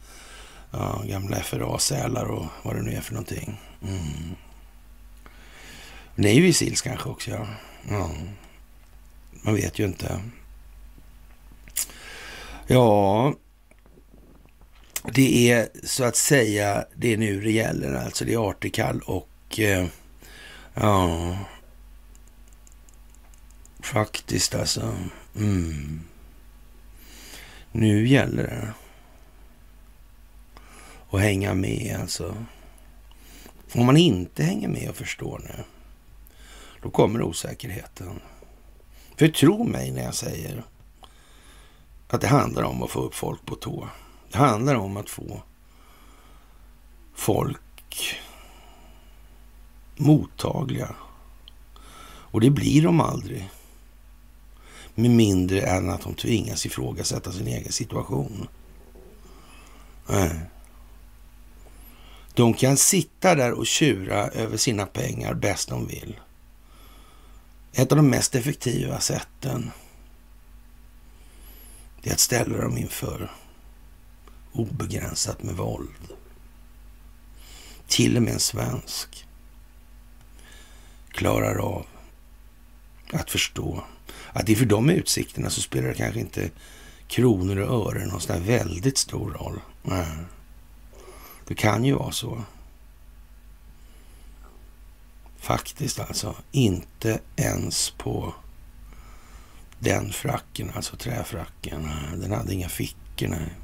ja, 0.79 1.03
gamla 1.07 1.37
FRA-sälar 1.37 2.25
och 2.25 2.47
vad 2.63 2.77
det 2.77 2.83
nu 2.83 2.93
är 2.93 3.01
för 3.01 3.13
någonting. 3.13 3.61
Mm. 3.83 4.35
Navy 6.15 6.53
Seals 6.53 6.83
kanske 6.83 7.09
också, 7.09 7.31
ja. 7.31 7.47
ja. 7.89 8.11
Man 9.43 9.55
vet 9.55 9.79
ju 9.79 9.85
inte. 9.85 10.21
Ja, 12.67 13.35
det 15.13 15.51
är 15.51 15.69
så 15.85 16.05
att 16.05 16.17
säga 16.17 16.85
det 16.95 17.13
är 17.13 17.17
nu 17.17 17.41
det 17.41 17.51
gäller. 17.51 17.95
Alltså 17.95 18.25
det 18.25 18.35
är 18.35 18.51
Artikall 18.51 19.01
och 19.01 19.61
eh, 19.61 19.87
ja, 20.75 21.37
faktiskt 23.81 24.55
alltså. 24.55 24.97
Mm. 25.37 26.01
Nu 27.73 28.09
gäller 28.09 28.43
det 28.43 28.73
och 31.17 31.23
hänga 31.23 31.55
med 31.55 31.99
alltså. 32.01 32.37
Om 33.75 33.87
man 33.87 33.97
inte 33.97 34.43
hänger 34.43 34.69
med 34.69 34.91
och 34.91 34.97
förstår 34.97 35.39
nu, 35.39 35.65
då 36.83 36.91
kommer 36.91 37.23
osäkerheten. 37.23 38.21
För 39.17 39.29
tro 39.29 39.65
mig 39.65 39.91
när 39.91 40.03
jag 40.03 40.15
säger 40.15 40.65
att 42.09 42.21
det 42.21 42.27
handlar 42.27 42.63
om 42.63 42.83
att 42.83 42.91
få 42.91 43.01
upp 43.01 43.15
folk 43.15 43.47
på 43.47 43.55
tå. 43.55 43.89
Det 44.33 44.39
handlar 44.39 44.75
om 44.75 44.97
att 44.97 45.11
få 45.11 45.43
folk 47.15 48.21
mottagliga. 49.97 50.95
Och 52.07 52.41
det 52.41 52.51
blir 52.51 52.83
de 52.83 53.01
aldrig 53.01 53.51
med 54.95 55.11
mindre 55.11 55.61
än 55.61 55.91
att 55.91 56.03
de 56.03 56.15
tvingas 56.15 56.67
ifrågasätta 56.67 57.33
sin 57.33 57.47
egen 57.47 57.73
situation. 57.73 58.49
Äh. 60.09 60.56
De 62.37 62.55
kan 62.55 62.77
sitta 62.77 63.35
där 63.35 63.53
och 63.53 63.67
tjura 63.67 64.29
över 64.29 64.57
sina 64.57 64.87
pengar 64.87 65.35
bäst 65.35 65.69
de 65.69 65.87
vill. 65.87 66.21
Ett 67.73 67.93
av 67.93 67.97
de 67.97 68.11
mest 68.11 68.35
effektiva 68.35 69.01
sätten 69.01 69.71
är 72.03 72.13
att 72.13 72.21
ställa 72.21 72.59
dem 72.59 72.79
inför 72.79 73.31
obegränsat 74.53 75.43
med 75.43 75.55
våld. 75.55 76.09
Till 77.89 78.17
och 78.17 78.23
med 78.23 78.33
en 78.33 78.41
svensk 78.41 79.27
klarar 81.09 81.57
av 81.57 81.87
att 83.13 83.31
förstå 83.31 83.85
att 84.33 84.49
inför 84.49 84.67
de 84.67 84.91
utsikterna 84.91 85.51
så 85.51 85.61
spelar 85.61 85.89
det 85.89 85.95
kanske 85.95 86.21
inte 86.21 86.51
kronor 87.09 87.57
och 87.57 87.91
ören 87.91 88.09
någon 88.09 88.21
sån 88.21 88.45
väldigt 88.45 88.99
stor 88.99 89.31
roll. 89.31 89.61
Nej. 89.83 90.07
Det 91.49 91.55
kan 91.55 91.85
ju 91.85 91.95
vara 91.95 92.13
så. 92.13 92.43
Faktiskt 95.37 96.01
alltså. 96.01 96.35
Inte 96.53 97.21
ens 97.37 97.91
på 97.91 98.35
den 99.79 100.13
fracken, 100.13 100.71
alltså 100.75 100.97
träfracken. 100.97 101.89
Den 102.17 102.33
hade 102.33 102.55
inga 102.55 102.69
fickor. 102.69 103.29
Nej. 103.29 103.55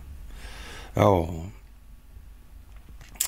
Ja. 0.94 1.44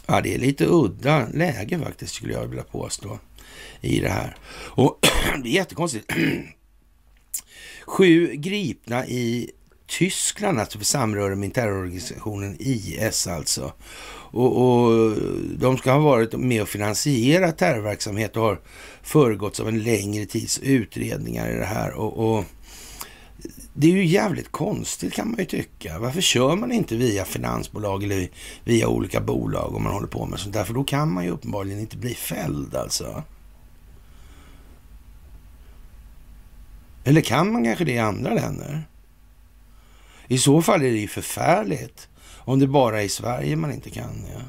ja, 0.07 0.21
det 0.21 0.35
är 0.35 0.38
lite 0.38 0.67
udda 0.67 1.29
läge 1.29 1.79
faktiskt 1.79 2.14
skulle 2.14 2.33
jag 2.33 2.47
vilja 2.47 2.64
påstå 2.64 3.19
i 3.81 4.01
det 4.01 4.09
här. 4.09 4.37
Och 4.53 4.99
det 5.43 5.49
är 5.49 5.53
jättekonstigt. 5.53 6.12
Sju 7.87 8.35
gripna 8.35 9.07
i 9.07 9.51
Tyskland, 9.87 10.61
alltså 10.61 10.79
för 10.79 10.85
samröre 10.85 11.37
med 11.37 11.55
terrororganisationen 11.55 12.57
IS 12.59 13.27
alltså. 13.27 13.73
Och, 14.35 14.57
och, 14.57 15.16
de 15.59 15.77
ska 15.77 15.92
ha 15.92 15.99
varit 15.99 16.33
med 16.33 16.62
och 16.62 16.68
finansierat 16.68 17.59
terrorverksamhet 17.59 18.37
och 18.37 18.42
har 18.42 18.61
föregåtts 19.03 19.61
av 19.61 19.68
en 19.68 19.83
längre 19.83 20.27
tids 20.27 20.59
utredningar 20.59 21.51
i 21.51 21.57
det 21.57 21.64
här. 21.64 21.92
Och, 21.92 22.37
och, 22.37 22.44
det 23.73 23.87
är 23.87 23.92
ju 23.92 24.07
jävligt 24.07 24.53
konstigt 24.53 25.12
kan 25.12 25.31
man 25.31 25.38
ju 25.38 25.44
tycka. 25.44 25.99
Varför 25.99 26.20
kör 26.20 26.57
man 26.57 26.73
inte 26.73 26.97
via 26.97 27.25
finansbolag 27.25 28.05
eller 28.05 28.29
via 28.64 28.88
olika 28.88 29.20
bolag 29.20 29.75
om 29.75 29.83
man 29.83 29.92
håller 29.92 30.07
på 30.07 30.27
med 30.27 30.38
sånt 30.38 30.55
där? 30.55 30.64
För 30.64 30.75
då 30.75 30.85
kan 30.85 31.12
man 31.12 31.25
ju 31.25 31.31
uppenbarligen 31.31 31.81
inte 31.81 31.97
bli 31.97 32.14
fälld 32.14 32.75
alltså. 32.75 33.23
Eller 37.05 37.20
kan 37.20 37.53
man 37.53 37.64
kanske 37.64 37.85
det 37.85 37.92
i 37.92 37.99
andra 37.99 38.35
länder? 38.35 38.85
I 40.35 40.38
så 40.38 40.62
fall 40.62 40.83
är 40.83 40.90
det 40.90 40.99
ju 40.99 41.09
förfärligt 41.09 42.09
om 42.38 42.59
det 42.59 42.66
bara 42.66 43.01
är 43.01 43.05
i 43.05 43.09
Sverige 43.09 43.57
man 43.57 43.73
inte 43.73 43.90
kan. 43.90 44.27
Ja. 44.35 44.40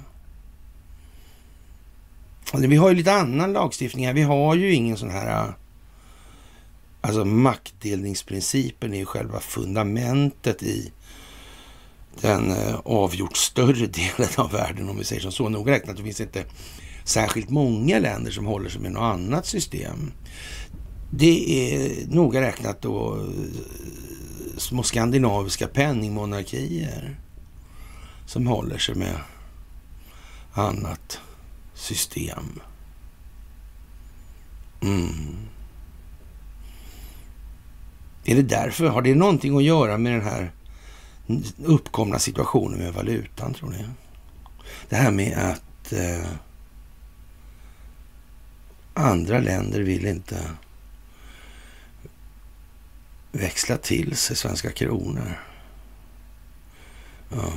Vi 2.58 2.76
har 2.76 2.90
ju 2.90 2.96
lite 2.96 3.14
annan 3.14 3.54
lagstiftning 3.54 4.06
här. 4.06 4.14
Vi 4.14 4.22
har 4.22 4.56
ju 4.56 4.74
ingen 4.74 4.98
sån 4.98 5.10
här... 5.10 5.48
Äh, 5.48 5.54
alltså 7.02 7.26
maktdelningsprincipen 7.26 8.94
är 8.94 8.98
ju 8.98 9.06
själva 9.06 9.40
fundamentet 9.40 10.64
i 10.64 10.92
den 12.22 12.52
äh, 12.52 12.76
avgjort 12.86 13.38
större 13.38 13.88
delen 14.18 14.30
av 14.38 14.52
världen 14.52 14.90
om 14.90 14.98
vi 14.98 15.04
säger 15.04 15.22
som 15.22 15.32
så. 15.32 15.50
Nog 15.50 15.70
räknat 15.70 15.98
det 15.98 16.04
finns 16.04 16.22
inte 16.22 16.46
särskilt 17.04 17.50
många 17.50 18.00
länder 18.00 18.32
som 18.32 18.46
håller 18.46 18.70
sig 18.70 18.82
med 18.82 18.92
något 18.92 19.14
annat 19.14 19.46
system 19.46 20.12
det 21.18 21.74
är 21.74 22.08
noga 22.08 22.42
räknat 22.42 22.82
då 22.82 23.26
små 24.58 24.84
skandinaviska 24.84 25.68
penningmonarkier 25.68 27.20
som 28.26 28.48
håller 28.48 28.78
sig 28.78 28.96
med 28.96 29.20
annat 30.54 31.20
system. 31.74 32.60
Mm. 34.82 35.36
Är 38.26 38.36
det 38.36 38.42
därför? 38.42 38.88
Har 38.88 39.02
det 39.02 39.16
någonting 39.16 39.58
att 39.58 39.64
göra 39.64 39.98
med 39.98 40.14
den 40.14 40.22
här 40.22 40.52
uppkomna 41.66 42.20
situationen 42.20 42.80
med 42.80 42.94
valutan, 42.94 43.54
tror 43.54 43.70
ni? 43.70 43.86
Det 44.90 44.96
här 44.96 45.12
med 45.12 45.38
att 45.38 45.94
eh, 45.94 46.30
andra 48.94 49.40
länder 49.40 49.82
vill 49.82 50.06
inte 50.06 50.42
växla 53.36 53.78
till 53.78 54.16
sig 54.16 54.36
svenska 54.36 54.72
kronor. 54.72 55.40
Ja. 57.30 57.54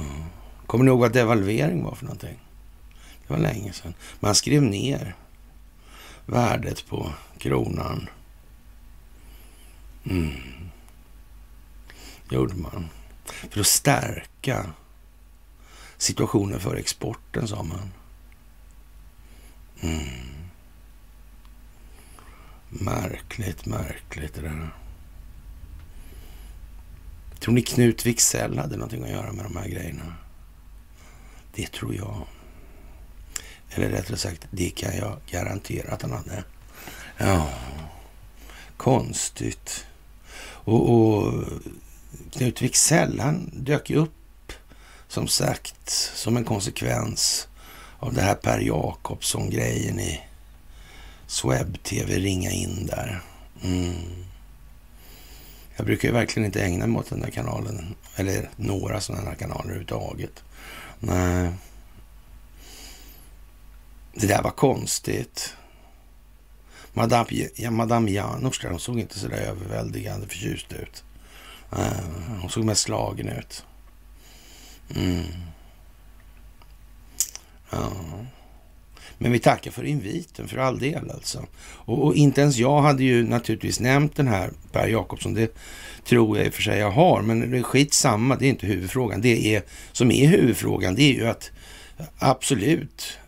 Kommer 0.67 0.85
ni 0.85 0.89
ihåg 0.89 1.01
vad 1.01 1.13
devalvering 1.13 1.85
var 1.85 1.95
för 1.95 2.05
någonting? 2.05 2.39
Det 3.27 3.33
var 3.33 3.41
länge 3.41 3.73
sedan. 3.73 3.95
Man 4.21 4.35
skrev 4.35 4.63
ner 4.63 5.17
värdet 6.27 6.87
på 6.87 7.13
kronan. 7.39 8.09
Mm. 10.05 10.33
gjorde 12.31 12.55
man. 12.55 12.89
För 13.25 13.61
att 13.61 13.67
stärka 13.67 14.73
situationen 15.97 16.61
för 16.61 16.77
exporten, 16.77 17.49
sa 17.49 17.63
man. 17.63 17.93
Mm. 19.81 20.09
Märkligt, 22.69 23.67
märkligt 23.67 24.35
det 24.35 24.41
där. 24.41 24.71
Tror 27.41 27.55
ni 27.55 27.63
Knut 27.63 28.07
Wicksell 28.07 28.59
hade 28.59 28.77
någonting 28.77 29.05
att 29.05 29.11
göra 29.11 29.33
med 29.33 29.45
de 29.45 29.57
här 29.57 29.69
grejerna? 29.69 30.15
Det 31.55 31.73
tror 31.73 31.95
jag. 31.95 32.27
Eller 33.71 33.89
rättare 33.89 34.17
sagt, 34.17 34.47
det 34.51 34.71
kan 34.71 34.97
jag 34.97 35.19
garantera 35.31 35.93
att 35.93 36.03
han 36.03 36.13
hade. 36.13 36.45
Ja, 37.19 37.51
konstigt. 38.77 39.87
Och, 40.41 40.91
och 40.91 41.45
Knut 42.33 42.63
Wicksell, 42.63 43.21
han 43.21 43.51
dök 43.53 43.91
ju 43.91 43.97
upp 43.97 44.53
som 45.09 45.29
sagt 45.29 45.91
som 46.15 46.37
en 46.37 46.45
konsekvens 46.45 47.49
av 47.99 48.15
det 48.15 48.21
här 48.21 48.35
Per 48.35 48.61
Jakobsson-grejen 48.61 50.01
i 50.01 50.21
Sweb-TV 51.27 52.19
ringa 52.19 52.51
in 52.51 52.87
där. 52.87 53.23
Mm. 53.63 54.28
Jag 55.79 55.87
brukar 55.87 56.09
ju 56.09 56.15
verkligen 56.15 56.47
inte 56.47 56.63
ägna 56.63 56.87
mig 56.87 56.99
åt 56.99 57.11
den 57.11 57.21
där 57.21 57.31
kanalen, 57.31 57.95
eller 58.17 58.51
några 58.57 59.01
sådana 59.01 59.29
här 59.29 59.37
kanaler 59.37 59.61
överhuvudtaget. 59.63 60.45
Nej. 61.01 61.53
Det 64.13 64.27
där 64.27 64.43
var 64.43 64.51
konstigt. 64.51 65.55
Madame, 66.93 67.27
ja, 67.57 67.71
Madame 67.71 68.11
hon 68.71 68.81
såg 68.81 68.99
inte 68.99 69.19
så 69.19 69.29
där 69.29 69.37
överväldigande 69.37 70.27
förtjust 70.27 70.73
ut. 70.73 71.05
Eh, 71.73 72.41
hon 72.41 72.51
såg 72.51 72.65
mest 72.65 72.83
slagen 72.83 73.29
ut. 73.29 73.65
Mm. 74.97 75.25
Ja. 77.71 77.93
Men 79.19 79.33
vi 79.33 79.39
tackar 79.39 79.71
för 79.71 79.85
inviten, 79.85 80.49
för 80.49 80.59
all 80.59 80.79
del 80.79 81.11
alltså. 81.11 81.47
Och, 81.61 82.05
och, 82.05 82.15
inte 82.15 82.41
ens 82.41 82.57
jag 82.57 82.81
hade 82.81 83.05
ju 83.05 83.29
naturligtvis 83.29 83.81
nämnt 83.81 84.17
den 84.17 84.29
här 84.29 84.51
Per 84.73 84.89
Jakobsson. 84.89 85.35
Det 85.35 85.55
tror 86.05 86.39
jag 86.39 86.47
i 86.47 86.51
och 86.51 86.55
för 86.55 86.63
sig 86.63 86.79
jag 86.79 86.91
har, 86.91 87.23
men 87.23 87.51
det 87.51 87.59
är 87.59 87.63
skitsamma. 87.63 88.37
Det 88.37 88.47
är 88.47 88.51
inte 88.51 88.67
huvudfrågan. 88.67 89.21
Det 89.21 89.55
är, 89.57 89.63
som 89.93 90.11
är 90.11 90.29
huvudfrågan, 90.29 90.95
det 90.95 91.03
är 91.03 91.15
ju 91.15 91.27
att 91.27 91.51
absolut, 92.19 93.19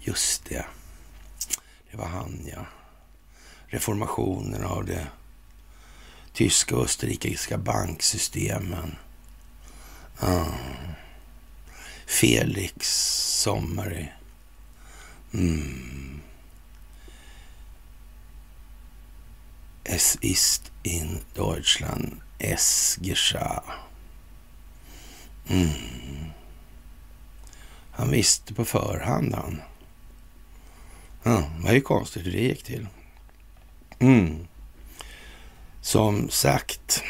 Just 0.00 0.44
det. 0.44 0.64
Det 1.90 1.96
var 1.96 2.06
han, 2.06 2.40
ja. 2.52 2.66
Reformationen 3.66 4.64
av 4.64 4.84
det 4.84 5.06
tyska 6.32 6.76
och 6.76 6.84
österrikiska 6.84 7.58
banksystemen. 7.58 8.96
Ah. 10.18 10.46
Felix 12.06 12.88
Sommary. 13.42 14.08
Mm. 15.34 16.20
Es 19.90 20.18
ist 20.20 20.72
in 20.82 21.20
Deutschland 21.34 22.20
es 22.38 22.98
geschah. 23.00 23.62
Mm. 25.48 26.30
Han 27.90 28.10
visste 28.10 28.54
på 28.54 28.64
förhand 28.64 29.34
han. 29.34 29.62
Ja, 31.22 31.50
det 31.56 31.64
var 31.64 31.72
ju 31.72 31.80
konstigt 31.80 32.26
hur 32.26 32.32
det 32.32 32.40
gick 32.40 32.62
till. 32.64 32.86
Mm. 33.98 34.46
Som 35.80 36.28
sagt, 36.28 37.02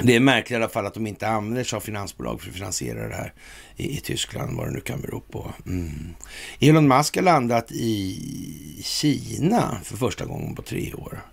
det 0.00 0.16
är 0.16 0.20
märkligt 0.20 0.50
i 0.50 0.56
alla 0.56 0.68
fall 0.68 0.86
att 0.86 0.94
de 0.94 1.06
inte 1.06 1.28
använder 1.28 1.64
sig 1.64 1.76
av 1.76 1.80
finansbolag 1.80 2.40
för 2.40 2.48
att 2.48 2.54
finansiera 2.54 3.08
det 3.08 3.14
här 3.14 3.34
i, 3.76 3.96
i 3.96 4.00
Tyskland, 4.00 4.56
vad 4.56 4.66
det 4.66 4.72
nu 4.72 4.80
kan 4.80 5.00
bero 5.00 5.20
på. 5.20 5.52
Mm. 5.66 6.14
Elon 6.60 6.88
Musk 6.88 7.16
har 7.16 7.22
landat 7.22 7.72
i 7.72 8.82
Kina 8.84 9.80
för 9.84 9.96
första 9.96 10.24
gången 10.24 10.54
på 10.54 10.62
tre 10.62 10.94
år. 10.94 11.31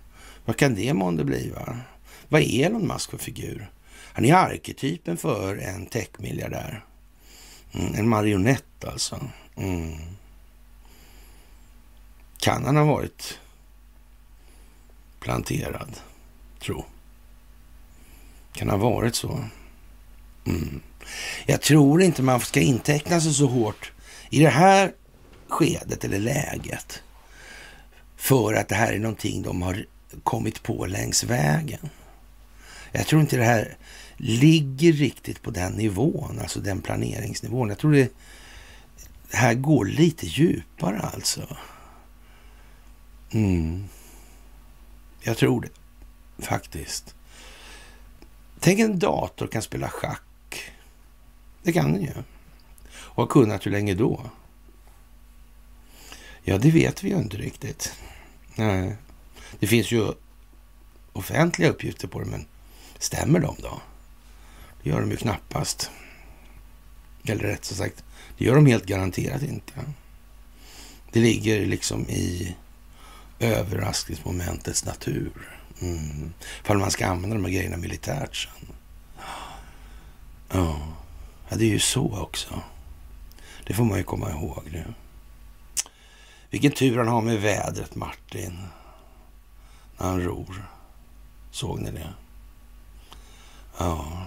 Vad 0.50 0.56
kan 0.56 0.74
det 0.74 0.94
månde 0.94 1.24
bli? 1.24 1.50
Va? 1.50 1.76
Vad 2.28 2.42
är 2.42 2.66
Elon 2.66 2.86
Musk 2.86 3.10
för 3.10 3.18
figur? 3.18 3.70
Han 4.12 4.24
är 4.24 4.34
arketypen 4.34 5.16
för 5.16 5.56
en 5.56 5.86
techmiljardär. 5.86 6.84
Mm, 7.72 7.94
en 7.94 8.08
marionett 8.08 8.84
alltså. 8.84 9.20
Mm. 9.56 9.98
Kan 12.38 12.64
han 12.64 12.76
ha 12.76 12.84
varit 12.84 13.38
planterad, 15.20 15.96
tro? 16.60 16.84
Kan 18.52 18.70
ha 18.70 18.76
varit 18.76 19.14
så? 19.14 19.44
Mm. 20.46 20.80
Jag 21.46 21.60
tror 21.60 22.02
inte 22.02 22.22
man 22.22 22.40
ska 22.40 22.60
inteckna 22.60 23.20
sig 23.20 23.34
så 23.34 23.46
hårt 23.46 23.92
i 24.30 24.38
det 24.40 24.48
här 24.48 24.92
skedet 25.48 26.04
eller 26.04 26.18
läget 26.18 27.02
för 28.16 28.54
att 28.54 28.68
det 28.68 28.74
här 28.74 28.92
är 28.92 28.98
någonting 28.98 29.42
de 29.42 29.62
har 29.62 29.86
kommit 30.22 30.62
på 30.62 30.86
längs 30.86 31.24
vägen. 31.24 31.88
Jag 32.92 33.06
tror 33.06 33.20
inte 33.20 33.36
det 33.36 33.44
här 33.44 33.76
ligger 34.16 34.92
riktigt 34.92 35.42
på 35.42 35.50
den 35.50 35.72
nivån, 35.72 36.38
alltså 36.40 36.60
den 36.60 36.82
planeringsnivån. 36.82 37.68
Jag 37.68 37.78
tror 37.78 37.92
det 37.92 38.10
här 39.32 39.54
går 39.54 39.84
lite 39.84 40.26
djupare 40.26 41.00
alltså. 41.00 41.56
Mm. 43.30 43.84
Jag 45.22 45.36
tror 45.36 45.60
det 45.60 46.44
faktiskt. 46.44 47.14
Tänk 48.60 48.80
en 48.80 48.98
dator 48.98 49.46
kan 49.46 49.62
spela 49.62 49.88
schack. 49.88 50.72
Det 51.62 51.72
kan 51.72 51.92
den 51.92 52.02
ju. 52.02 52.12
Och 52.92 53.22
har 53.22 53.26
kunnat 53.26 53.66
hur 53.66 53.70
länge 53.70 53.94
då? 53.94 54.30
Ja, 56.42 56.58
det 56.58 56.70
vet 56.70 57.04
vi 57.04 57.08
ju 57.08 57.16
inte 57.16 57.36
riktigt. 57.36 57.94
Nej. 58.56 58.96
Det 59.58 59.66
finns 59.66 59.92
ju 59.92 60.12
offentliga 61.12 61.70
uppgifter 61.70 62.08
på 62.08 62.20
det, 62.20 62.26
men 62.26 62.46
stämmer 62.98 63.40
de 63.40 63.56
då? 63.62 63.80
Det 64.82 64.90
gör 64.90 65.00
de 65.00 65.10
ju 65.10 65.16
knappast. 65.16 65.90
Eller 67.24 67.42
rätt 67.42 67.64
sagt, 67.64 68.04
det 68.38 68.44
gör 68.44 68.54
de 68.54 68.66
helt 68.66 68.86
garanterat 68.86 69.42
inte. 69.42 69.72
Det 71.12 71.20
ligger 71.20 71.66
liksom 71.66 72.08
i 72.08 72.56
överraskningsmomentets 73.38 74.84
natur. 74.84 75.58
Mm. 75.80 76.32
Ifall 76.62 76.78
man 76.78 76.90
ska 76.90 77.06
använda 77.06 77.36
de 77.36 77.44
här 77.44 77.52
grejerna 77.52 77.76
militärt 77.76 78.36
sen. 78.36 78.74
Ja, 80.52 80.80
det 81.48 81.64
är 81.64 81.68
ju 81.68 81.78
så 81.78 82.18
också. 82.18 82.62
Det 83.66 83.74
får 83.74 83.84
man 83.84 83.98
ju 83.98 84.04
komma 84.04 84.30
ihåg 84.30 84.62
nu. 84.72 84.84
Vilken 86.50 86.72
tur 86.72 86.98
han 86.98 87.08
har 87.08 87.20
med 87.20 87.40
vädret, 87.40 87.94
Martin. 87.94 88.58
Han 90.00 90.20
ror. 90.20 90.66
Såg 91.50 91.80
ni 91.80 91.90
det? 91.90 92.14
Ja. 93.78 94.26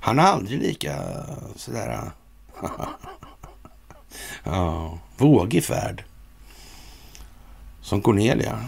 Han 0.00 0.18
är 0.18 0.22
aldrig 0.22 0.60
lika 0.60 1.24
sådär... 1.56 2.10
ja, 4.44 4.98
vågig 5.16 5.64
färd. 5.64 6.04
Som 7.80 8.02
Cornelia. 8.02 8.64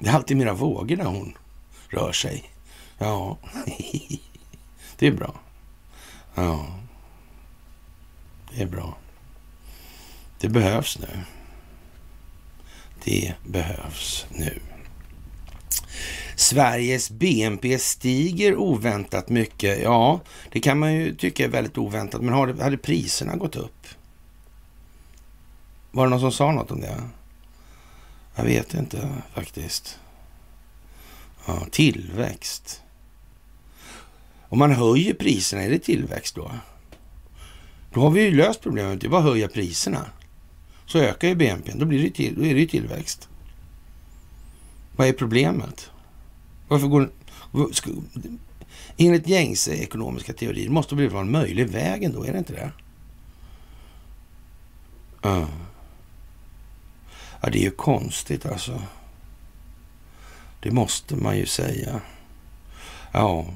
Det 0.00 0.08
är 0.08 0.14
alltid 0.14 0.36
mera 0.36 0.52
vågor 0.52 0.96
när 0.96 1.04
hon 1.04 1.38
rör 1.88 2.12
sig. 2.12 2.50
Ja, 2.98 3.38
det 4.98 5.06
är 5.06 5.12
bra. 5.12 5.34
Ja, 6.34 6.66
det 8.50 8.62
är 8.62 8.66
bra. 8.66 8.96
Det 10.40 10.48
behövs 10.48 10.98
nu. 10.98 11.20
Det 13.04 13.34
behövs 13.44 14.26
nu. 14.30 14.60
Sveriges 16.38 17.10
BNP 17.10 17.78
stiger 17.78 18.56
oväntat 18.56 19.28
mycket. 19.28 19.82
Ja, 19.82 20.20
det 20.52 20.60
kan 20.60 20.78
man 20.78 20.94
ju 20.94 21.14
tycka 21.14 21.44
är 21.44 21.48
väldigt 21.48 21.78
oväntat. 21.78 22.22
Men 22.22 22.60
hade 22.60 22.76
priserna 22.76 23.36
gått 23.36 23.56
upp? 23.56 23.86
Var 25.90 26.04
det 26.04 26.10
någon 26.10 26.20
som 26.20 26.32
sa 26.32 26.52
något 26.52 26.70
om 26.70 26.80
det? 26.80 27.02
Jag 28.34 28.44
vet 28.44 28.74
inte 28.74 29.08
faktiskt. 29.34 29.98
Ja, 31.46 31.66
tillväxt. 31.70 32.82
Om 34.48 34.58
man 34.58 34.72
höjer 34.72 35.14
priserna, 35.14 35.62
är 35.62 35.70
det 35.70 35.78
tillväxt 35.78 36.34
då? 36.34 36.50
Då 37.92 38.00
har 38.00 38.10
vi 38.10 38.22
ju 38.22 38.34
löst 38.36 38.60
problemet. 38.60 39.00
Det 39.00 39.06
är 39.06 39.10
bara 39.10 39.20
att 39.20 39.30
höja 39.30 39.48
priserna. 39.48 40.06
Så 40.86 40.98
ökar 40.98 41.28
ju 41.28 41.34
BNP. 41.34 41.72
Då, 41.74 41.86
blir 41.86 42.02
det 42.02 42.10
till, 42.10 42.34
då 42.34 42.44
är 42.44 42.54
det 42.54 42.60
ju 42.60 42.66
tillväxt. 42.66 43.28
Vad 44.96 45.08
är 45.08 45.12
problemet? 45.12 45.90
Varför 46.68 46.86
går... 46.86 47.10
Enligt 48.96 49.28
gängse 49.28 49.72
ekonomiska 49.74 50.32
teorier 50.32 50.68
måste 50.68 50.94
det 50.94 51.08
vara 51.08 51.22
en 51.22 51.30
möjlig 51.30 51.68
väg 51.68 52.04
ändå, 52.04 52.24
är 52.24 52.32
det 52.32 52.38
inte 52.38 52.52
det? 52.52 52.72
Uh. 55.28 55.48
Ja, 57.40 57.50
det 57.50 57.58
är 57.58 57.62
ju 57.62 57.70
konstigt 57.70 58.46
alltså. 58.46 58.82
Det 60.60 60.70
måste 60.70 61.16
man 61.16 61.36
ju 61.36 61.46
säga. 61.46 62.00
Ja, 63.12 63.46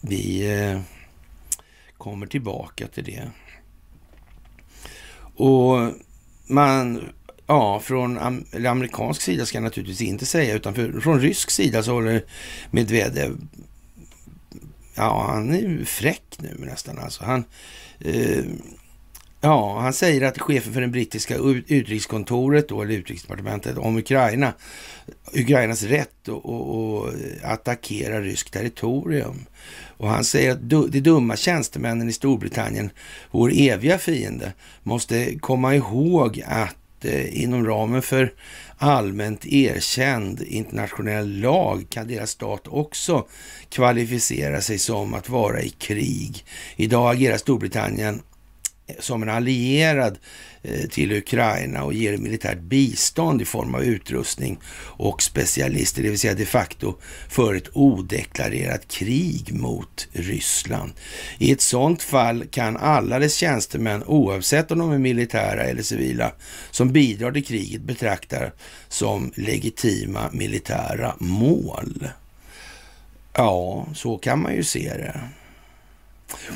vi 0.00 0.52
eh, 0.60 0.80
kommer 1.96 2.26
tillbaka 2.26 2.86
till 2.86 3.04
det. 3.04 3.30
Och 5.36 5.92
man, 6.46 7.08
ja, 7.46 7.80
från 7.80 8.18
amerikansk 8.66 9.22
sida 9.22 9.46
ska 9.46 9.56
jag 9.56 9.64
naturligtvis 9.64 10.00
inte 10.08 10.26
säga, 10.26 10.54
utan 10.54 10.74
för, 10.74 11.00
från 11.00 11.20
rysk 11.20 11.50
sida 11.50 11.82
så 11.82 11.92
håller 11.92 12.24
Medvedev, 12.70 13.36
ja, 14.94 15.26
han 15.28 15.54
är 15.54 15.60
ju 15.60 15.84
fräck 15.84 16.36
nu 16.38 16.56
nästan 16.58 16.98
alltså. 16.98 17.24
Han, 17.24 17.44
eh, 18.00 18.44
Ja, 19.40 19.78
han 19.80 19.92
säger 19.92 20.22
att 20.22 20.38
chefen 20.38 20.72
för 20.72 20.80
det 20.80 20.88
brittiska 20.88 21.36
utrikeskontoret, 21.36 22.68
då, 22.68 22.82
eller 22.82 22.94
utrikesdepartementet, 22.94 23.78
om 23.78 23.96
Ukraina, 23.96 24.52
Ukrainas 25.32 25.82
rätt 25.82 26.28
att 26.28 27.42
attackera 27.42 28.20
ryskt 28.20 28.52
territorium. 28.52 29.46
Och 29.96 30.08
han 30.08 30.24
säger 30.24 30.52
att 30.52 30.70
de 30.70 31.00
dumma 31.00 31.36
tjänstemännen 31.36 32.08
i 32.08 32.12
Storbritannien, 32.12 32.90
vår 33.30 33.52
eviga 33.54 33.98
fiende, 33.98 34.52
måste 34.82 35.38
komma 35.38 35.74
ihåg 35.74 36.42
att 36.46 36.76
Eh, 37.04 37.42
inom 37.42 37.66
ramen 37.66 38.02
för 38.02 38.32
allmänt 38.78 39.46
erkänd 39.46 40.42
internationell 40.42 41.40
lag 41.40 41.86
kan 41.90 42.08
deras 42.08 42.30
stat 42.30 42.68
också 42.68 43.26
kvalificera 43.68 44.60
sig 44.60 44.78
som 44.78 45.14
att 45.14 45.28
vara 45.28 45.62
i 45.62 45.68
krig. 45.68 46.44
Idag 46.76 47.14
agerar 47.14 47.36
Storbritannien 47.36 48.22
som 48.98 49.22
en 49.22 49.28
allierad 49.28 50.18
Eh, 50.68 50.88
till 50.88 51.12
Ukraina 51.12 51.84
och 51.84 51.94
ger 51.94 52.16
militärt 52.16 52.60
bistånd 52.60 53.42
i 53.42 53.44
form 53.44 53.74
av 53.74 53.84
utrustning 53.84 54.58
och 54.78 55.22
specialister, 55.22 56.02
det 56.02 56.08
vill 56.08 56.18
säga 56.18 56.34
de 56.34 56.46
facto 56.46 56.94
för 57.28 57.54
ett 57.54 57.68
odeklarerat 57.72 58.88
krig 58.88 59.54
mot 59.54 60.08
Ryssland. 60.12 60.92
I 61.38 61.52
ett 61.52 61.60
sådant 61.60 62.02
fall 62.02 62.44
kan 62.50 62.76
alla 62.76 63.18
dess 63.18 63.34
tjänstemän, 63.34 64.04
oavsett 64.06 64.70
om 64.70 64.78
de 64.78 64.92
är 64.92 64.98
militära 64.98 65.62
eller 65.64 65.82
civila, 65.82 66.32
som 66.70 66.92
bidrar 66.92 67.32
till 67.32 67.44
kriget 67.44 67.82
betraktas 67.82 68.52
som 68.88 69.32
legitima 69.34 70.30
militära 70.32 71.14
mål. 71.18 72.08
Ja, 73.32 73.86
så 73.94 74.18
kan 74.18 74.42
man 74.42 74.54
ju 74.54 74.64
se 74.64 74.92
det. 74.96 75.20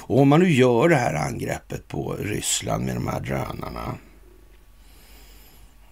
Och 0.01 0.21
om 0.21 0.29
man 0.29 0.41
nu 0.41 0.53
gör 0.53 0.89
det 0.89 0.97
här 0.97 1.15
angreppet 1.15 1.89
på 1.89 2.17
Ryssland 2.19 2.85
med 2.85 2.95
de 2.95 3.09
här 3.09 3.21
drönarna 3.21 3.99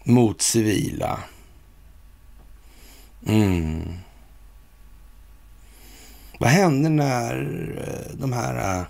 mot 0.05 0.43
civila. 0.43 1.21
Mm. 3.27 3.99
Vad 6.39 6.51
händer 6.51 6.91
när 6.91 7.35
eh, 7.87 8.17
de 8.17 8.33
här 8.33 8.79
eh, 8.81 8.87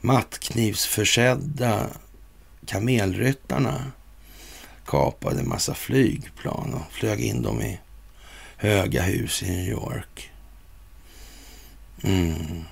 mattknivsförsedda 0.00 1.86
kamelryttarna 2.66 3.92
kapade 4.86 5.40
en 5.40 5.48
massa 5.48 5.74
flygplan 5.74 6.74
och 6.74 6.92
flög 6.92 7.20
in 7.20 7.42
dem 7.42 7.62
i 7.62 7.80
höga 8.56 9.02
hus 9.02 9.42
i 9.42 9.50
New 9.50 9.68
York? 9.68 10.30
Mm. 12.02 12.64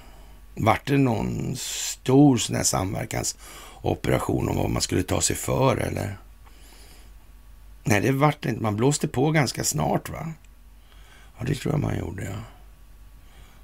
Vart 0.54 0.86
det 0.86 0.98
någon 0.98 1.56
stor 1.56 2.36
sån 2.36 2.56
här 2.56 2.62
samverkansoperation 2.62 4.48
om 4.48 4.56
vad 4.56 4.70
man 4.70 4.82
skulle 4.82 5.02
ta 5.02 5.20
sig 5.20 5.36
för 5.36 5.76
eller? 5.76 6.18
Nej, 7.84 8.00
det 8.00 8.12
vart 8.12 8.42
det 8.42 8.48
inte. 8.48 8.62
Man 8.62 8.76
blåste 8.76 9.08
på 9.08 9.30
ganska 9.30 9.64
snart 9.64 10.08
va? 10.08 10.32
Ja, 11.38 11.44
det 11.44 11.54
tror 11.54 11.74
jag 11.74 11.80
man 11.80 11.98
gjorde 11.98 12.24
ja. 12.24 12.38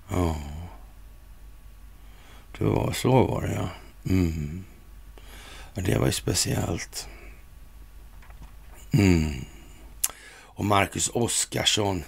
Ja. 0.08 0.36
Det 2.58 2.64
var 2.64 2.92
så 2.92 3.26
var 3.26 3.42
det 3.42 3.52
ja. 3.54 3.68
Mm. 4.10 4.64
ja 5.74 5.82
det 5.82 5.98
var 5.98 6.06
ju 6.06 6.12
speciellt. 6.12 7.08
Mm. 8.92 9.44
Och 10.32 10.64
Marcus 10.64 11.10
Oskarsson, 11.14 12.04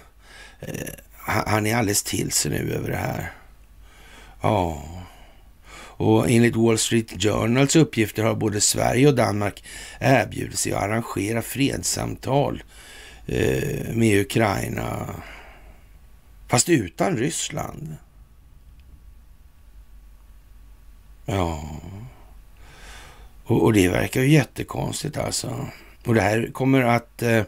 eh, 0.59 0.89
han 1.17 1.65
är 1.65 1.75
alldeles 1.75 2.03
till 2.03 2.31
sig 2.31 2.51
nu 2.51 2.73
över 2.73 2.89
det 2.89 2.97
här. 2.97 3.33
Ja. 4.43 4.83
Och 5.95 6.29
enligt 6.29 6.55
Wall 6.55 6.77
Street 6.77 7.23
Journals 7.23 7.75
uppgifter 7.75 8.23
har 8.23 8.35
både 8.35 8.61
Sverige 8.61 9.07
och 9.07 9.15
Danmark 9.15 9.63
erbjudit 9.99 10.59
sig 10.59 10.73
att 10.73 10.83
arrangera 10.83 11.41
fredssamtal 11.41 12.63
eh, 13.25 13.93
med 13.95 14.21
Ukraina. 14.21 15.15
Fast 16.47 16.69
utan 16.69 17.17
Ryssland. 17.17 17.95
Ja. 21.25 21.69
Och, 23.43 23.63
och 23.63 23.73
det 23.73 23.89
verkar 23.89 24.21
ju 24.21 24.29
jättekonstigt 24.29 25.17
alltså. 25.17 25.67
Och 26.05 26.13
det 26.13 26.21
här 26.21 26.49
kommer 26.53 26.81
att 26.81 27.21
eh, 27.21 27.43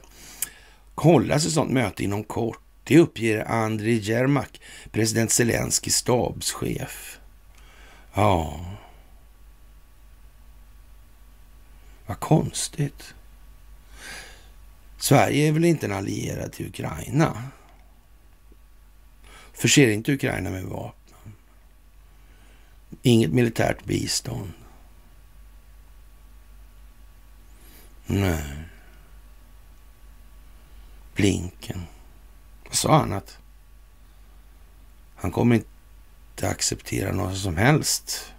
hållas 0.95 1.45
ett 1.45 1.51
sådant 1.51 1.71
möte 1.71 2.03
inom 2.03 2.23
kort. 2.23 2.64
Det 2.87 2.99
uppger 2.99 3.45
Andrij 3.45 4.09
Jermak, 4.09 4.61
president 4.91 5.31
Zelenskyjs 5.31 5.95
stabschef. 5.95 7.19
Ja. 8.13 8.65
Vad 12.05 12.19
konstigt. 12.19 13.15
Sverige 14.97 15.47
är 15.47 15.51
väl 15.51 15.65
inte 15.65 15.85
en 15.85 15.91
allierad 15.91 16.51
till 16.51 16.67
Ukraina? 16.67 17.43
Förser 19.53 19.87
inte 19.87 20.13
Ukraina 20.13 20.49
med 20.49 20.63
vapen. 20.63 21.33
Inget 23.01 23.31
militärt 23.31 23.85
bistånd. 23.85 24.53
Nej. 28.05 28.43
Blinken 31.15 31.81
sa 32.75 32.97
han 32.97 33.13
att 33.13 33.37
han 35.15 35.31
kommer 35.31 35.55
inte 35.55 36.49
acceptera 36.49 37.11
några 37.11 37.35
som 37.35 37.57
helst 37.57 38.33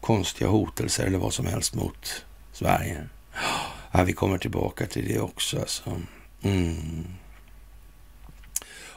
konstiga 0.00 0.50
hotelser 0.50 1.06
eller 1.06 1.18
vad 1.18 1.34
som 1.34 1.46
helst 1.46 1.74
mot 1.74 2.24
Sverige. 2.52 3.08
Ja, 3.92 4.02
vi 4.02 4.12
kommer 4.12 4.38
tillbaka 4.38 4.86
till 4.86 5.08
det 5.08 5.20
också. 5.20 5.60
Alltså. 5.60 6.00
Mm. 6.42 7.04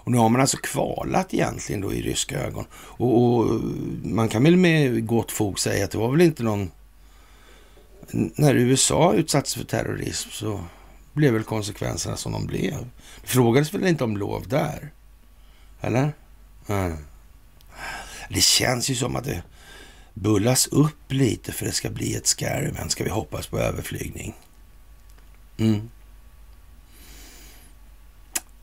Och 0.04 0.12
nu 0.12 0.18
har 0.18 0.30
man 0.30 0.42
alltså 0.42 0.58
kvalat 0.58 1.34
egentligen 1.34 1.82
då 1.82 1.94
i 1.94 2.02
ryska 2.02 2.40
ögon. 2.40 2.66
Och, 2.74 3.24
och, 3.24 3.62
man 4.04 4.30
kan 4.30 4.44
väl 4.44 4.58
med 4.58 5.08
gott 5.08 5.32
fog 5.32 5.60
säga 5.60 5.86
att 5.86 5.92
det 5.92 5.98
var 5.98 6.12
väl 6.12 6.22
inte 6.22 6.44
någon... 6.44 6.72
När 8.12 8.56
USA 8.56 9.14
utsattes 9.14 9.56
för 9.56 9.64
terrorism 9.64 10.30
så 10.30 10.64
blev 11.14 11.34
väl 11.34 11.44
konsekvenserna 11.44 12.18
som 12.18 12.32
de 12.32 12.48
blev. 12.48 12.90
Det 13.22 13.28
frågades 13.28 13.74
väl 13.74 13.88
inte 13.88 14.04
om 14.04 14.18
lov 14.18 14.48
där? 14.48 14.92
Eller? 15.82 16.14
Mm. 16.68 16.98
Det 18.30 18.42
känns 18.42 18.90
ju 18.90 18.96
som 18.96 19.16
att 19.16 19.24
det 19.24 19.44
bullas 20.14 20.68
upp 20.68 21.12
lite 21.12 21.52
för 21.52 21.66
det 21.66 21.72
ska 21.72 21.90
bli 21.90 22.16
ett 22.16 22.28
scary 22.28 22.72
men 22.72 22.90
ska 22.90 23.04
vi 23.04 23.10
hoppas 23.10 23.48
på 23.48 23.60
överflygning. 23.60 24.34
Mm. 25.58 25.90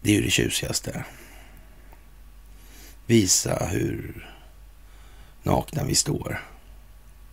Det 0.00 0.10
är 0.10 0.14
ju 0.14 0.22
det 0.22 0.30
tjusigaste. 0.30 1.04
Visa 3.06 3.66
hur 3.66 4.28
nakna 5.42 5.84
vi 5.84 5.94
står. 5.94 6.44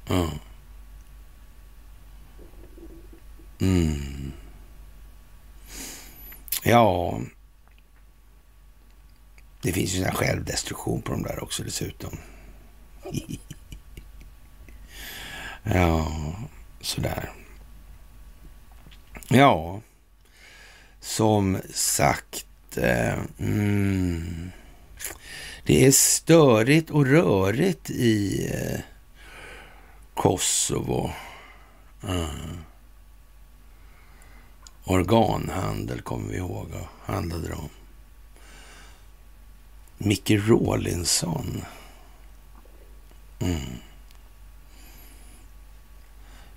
Mm. 0.10 0.30
Mm. 3.60 4.32
Ja, 6.68 7.20
det 9.62 9.72
finns 9.72 9.94
ju 9.94 9.98
sån 9.98 10.06
här 10.06 10.14
självdestruktion 10.14 11.02
på 11.02 11.12
de 11.12 11.24
där 11.24 11.44
också 11.44 11.64
dessutom. 11.64 12.18
ja, 15.64 16.12
sådär. 16.82 17.32
Ja, 19.28 19.82
som 21.00 21.62
sagt. 21.74 22.78
Eh, 22.78 23.20
mm, 23.40 24.52
det 25.66 25.86
är 25.86 25.92
störigt 25.92 26.90
och 26.90 27.06
rörigt 27.06 27.90
i 27.90 28.48
eh, 28.54 28.80
Kosovo. 30.14 31.12
Mm. 32.04 32.66
Organhandel 34.88 36.02
kommer 36.02 36.30
vi 36.32 36.38
ihåg 36.38 36.68
och 36.74 37.14
handlade 37.14 37.54
om. 37.54 37.70
Micke 39.98 40.32
Rawlinson. 40.32 41.64
Mm. 43.40 43.80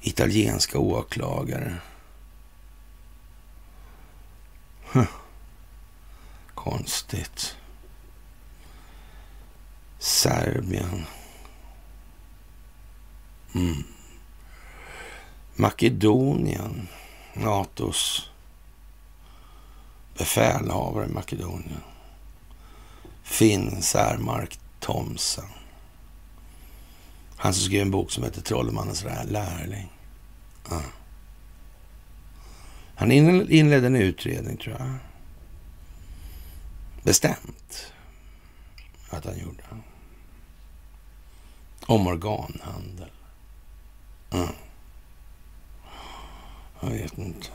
Italienska 0.01 0.79
åklagare. 0.79 1.77
Huh. 4.93 5.09
Konstigt. 6.55 7.57
Serbien. 9.99 11.07
Mm. 13.55 13.85
Makedonien. 15.57 16.89
Natos 17.39 18.31
befälhavare 20.19 21.07
i 21.07 21.09
Makedonien. 21.09 21.83
Finn 23.23 23.83
Särmark 23.83 24.59
Thomsen. 24.81 25.45
Han 27.37 27.55
som 27.55 27.65
skrev 27.65 27.83
en 27.83 27.91
bok 27.91 28.11
som 28.11 28.25
heter 28.25 28.41
Trollmannens 28.41 29.05
lärling. 29.25 29.93
Ja. 30.71 30.83
Han 32.95 33.13
inledde 33.13 33.87
en 33.87 33.97
utredning, 33.97 34.57
tror 34.57 34.77
jag. 34.79 34.95
Bestämt 37.03 37.93
att 39.11 39.25
han 39.25 39.39
gjorde. 39.39 39.63
Om 41.87 42.07
organhandel. 42.07 43.11
Ja. 44.31 44.49
Jag 46.81 46.91
vet 46.91 47.19
inte. 47.19 47.49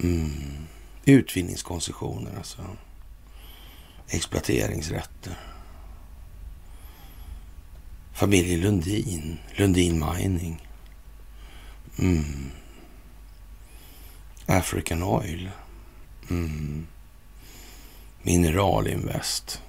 Mm. 0.00 0.66
Utvinningskoncessioner 1.04 2.36
alltså. 2.36 2.62
Exploateringsrätter. 4.08 5.38
Familjen 8.12 8.60
Lundin. 8.60 9.38
Lundin 9.56 10.04
Mining. 10.04 10.68
Mm. 11.98 12.50
African 14.46 15.02
Oil. 15.02 15.50
Mm. 16.30 16.86
Mineralinvest. 18.22 19.62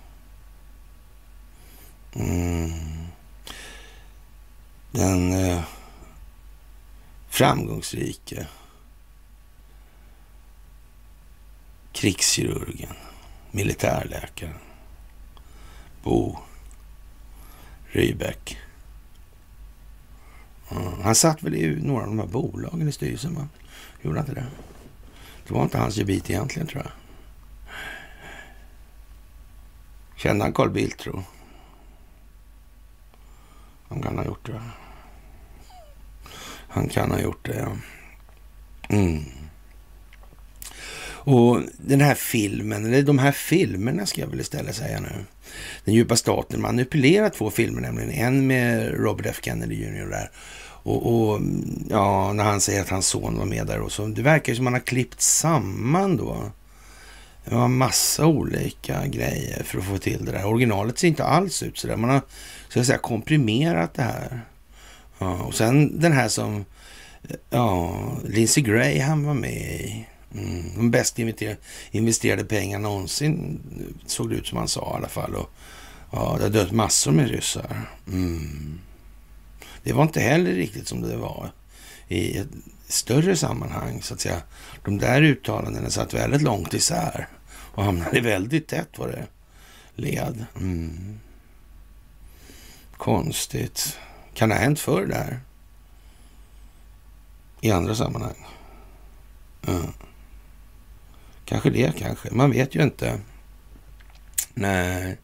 Mm. 2.13 2.71
Den 4.91 5.31
eh, 5.31 5.63
framgångsrike 7.37 8.47
krigskirurgen, 11.91 12.93
militärläkaren 13.51 14.57
Bo 16.03 16.37
Rybeck. 17.85 18.57
Mm, 20.71 21.01
han 21.01 21.15
satt 21.15 21.43
väl 21.43 21.55
i 21.55 21.75
några 21.81 22.01
av 22.01 22.07
de 22.07 22.19
här 22.19 22.27
bolagen 22.27 22.87
i 22.87 22.91
styrelsen, 22.91 23.35
va? 23.35 23.47
Gjorde 24.01 24.19
han 24.19 24.29
inte 24.29 24.41
det? 24.41 24.47
Det 25.47 25.53
var 25.53 25.63
inte 25.63 25.77
hans 25.77 25.97
gebit 25.97 26.29
egentligen, 26.29 26.67
tror 26.67 26.83
jag. 26.83 26.91
Kände 30.15 30.43
han 30.43 30.53
Carl 30.53 30.69
Bildt, 30.69 30.97
tro? 30.99 31.23
Han 33.89 34.01
kan 34.01 34.17
ha 34.17 34.25
gjort 34.25 34.45
det. 34.45 34.61
Han 36.69 36.89
kan 36.89 37.11
ha 37.11 37.19
gjort 37.19 37.45
det, 37.45 37.55
ja. 37.59 37.71
Mm. 38.89 39.23
Och 41.27 41.61
den 41.77 42.01
här 42.01 42.15
filmen, 42.15 42.85
eller 42.85 43.03
de 43.03 43.19
här 43.19 43.31
filmerna 43.31 44.05
ska 44.05 44.21
jag 44.21 44.27
väl 44.27 44.39
istället 44.39 44.75
säga 44.75 44.99
nu. 44.99 45.25
Den 45.85 45.93
djupa 45.93 46.15
staten 46.15 46.61
manipulerar 46.61 47.29
två 47.29 47.49
filmer 47.49 47.81
nämligen. 47.81 48.11
En 48.11 48.47
med 48.47 48.93
Robert 48.93 49.25
F 49.25 49.39
Kennedy 49.41 49.75
Jr 49.75 50.05
där. 50.09 50.31
Och, 50.87 51.29
och, 51.29 51.41
ja, 51.89 52.33
när 52.33 52.43
han 52.43 52.61
säger 52.61 52.81
att 52.81 52.89
hans 52.89 53.07
son 53.07 53.37
var 53.37 53.45
med 53.45 53.67
där 53.67 53.79
och 53.79 53.91
så. 53.91 54.05
Det 54.05 54.21
verkar 54.21 54.53
som 54.53 54.61
att 54.61 54.63
man 54.63 54.73
har 54.73 54.79
klippt 54.79 55.21
samman 55.21 56.17
då. 56.17 56.51
Det 57.45 57.55
var 57.55 57.67
massa 57.67 58.25
olika 58.25 59.07
grejer 59.07 59.63
för 59.63 59.79
att 59.79 59.85
få 59.85 59.97
till 59.97 60.25
det 60.25 60.31
där. 60.31 60.45
Originalet 60.45 60.99
ser 60.99 61.07
inte 61.07 61.23
alls 61.23 61.63
ut 61.63 61.77
så 61.77 61.87
där. 61.87 61.95
Man 61.95 62.09
har 62.09 62.21
så 62.69 62.79
att 62.79 62.85
säga 62.85 62.97
komprimerat 62.97 63.93
det 63.93 64.03
här. 64.03 64.41
Ja, 65.19 65.43
och 65.43 65.53
sen 65.53 65.99
den 65.99 66.11
här 66.11 66.27
som 66.27 66.65
ja, 67.49 68.01
Lindsey 68.25 68.63
Graham 68.63 69.23
var 69.23 69.33
med 69.33 69.81
i. 69.81 70.05
Mm, 70.33 70.63
de 70.75 70.91
bäst 70.91 71.19
investerade 71.91 72.45
pengar 72.45 72.79
någonsin 72.79 73.59
såg 74.05 74.29
det 74.29 74.35
ut 74.35 74.47
som 74.47 74.57
han 74.57 74.67
sa 74.67 74.91
i 74.93 74.97
alla 74.97 75.07
fall. 75.07 75.35
Och, 75.35 75.49
ja, 76.11 76.35
det 76.37 76.43
har 76.43 76.49
dött 76.49 76.71
massor 76.71 77.11
med 77.11 77.29
ryssar. 77.29 77.89
Mm. 78.07 78.79
Det 79.83 79.93
var 79.93 80.03
inte 80.03 80.19
heller 80.19 80.51
riktigt 80.51 80.87
som 80.87 81.01
det 81.01 81.17
var 81.17 81.51
i 82.07 82.37
ett 82.37 82.47
större 82.87 83.35
sammanhang 83.35 84.01
så 84.01 84.13
att 84.13 84.19
säga. 84.19 84.41
De 84.83 84.97
där 84.97 85.21
uttalandena 85.21 85.89
satt 85.89 86.13
väldigt 86.13 86.41
långt 86.41 86.73
isär 86.73 87.27
och 87.47 87.83
hamnade 87.83 88.21
väldigt 88.21 88.67
tätt 88.67 88.89
vad 88.97 89.09
det 89.09 89.27
led. 89.95 90.45
Mm. 90.55 91.19
Konstigt. 92.97 93.99
Kan 94.37 94.49
det 94.49 94.55
ha 94.55 94.61
hänt 94.61 94.79
förr 94.79 95.05
det 95.05 95.15
här? 95.15 95.39
I 97.61 97.71
andra 97.71 97.95
sammanhang? 97.95 98.45
Mm. 99.67 99.93
Kanske 101.45 101.69
det, 101.69 101.97
kanske. 101.97 102.31
Man 102.31 102.51
vet 102.51 102.75
ju 102.75 102.83
inte. 102.83 103.19
Nej. 104.53 105.17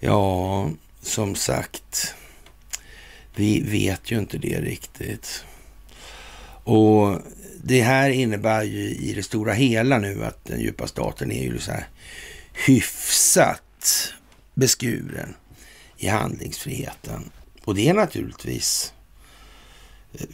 Ja, 0.00 0.70
som 1.02 1.34
sagt. 1.34 2.14
Vi 3.34 3.60
vet 3.60 4.10
ju 4.10 4.18
inte 4.18 4.38
det 4.38 4.60
riktigt. 4.60 5.44
Och 6.64 7.18
det 7.62 7.82
här 7.82 8.10
innebär 8.10 8.62
ju 8.62 8.88
i 8.88 9.12
det 9.14 9.22
stora 9.22 9.52
hela 9.52 9.98
nu 9.98 10.24
att 10.24 10.44
den 10.44 10.60
djupa 10.60 10.86
staten 10.86 11.32
är 11.32 11.42
ju 11.42 11.58
så 11.58 11.72
här 11.72 11.88
hyfsat 12.66 14.12
beskuren 14.54 15.34
i 15.96 16.08
handlingsfriheten. 16.08 17.30
Och 17.64 17.74
det 17.74 17.88
är 17.88 17.94
naturligtvis 17.94 18.92
eh, 20.12 20.26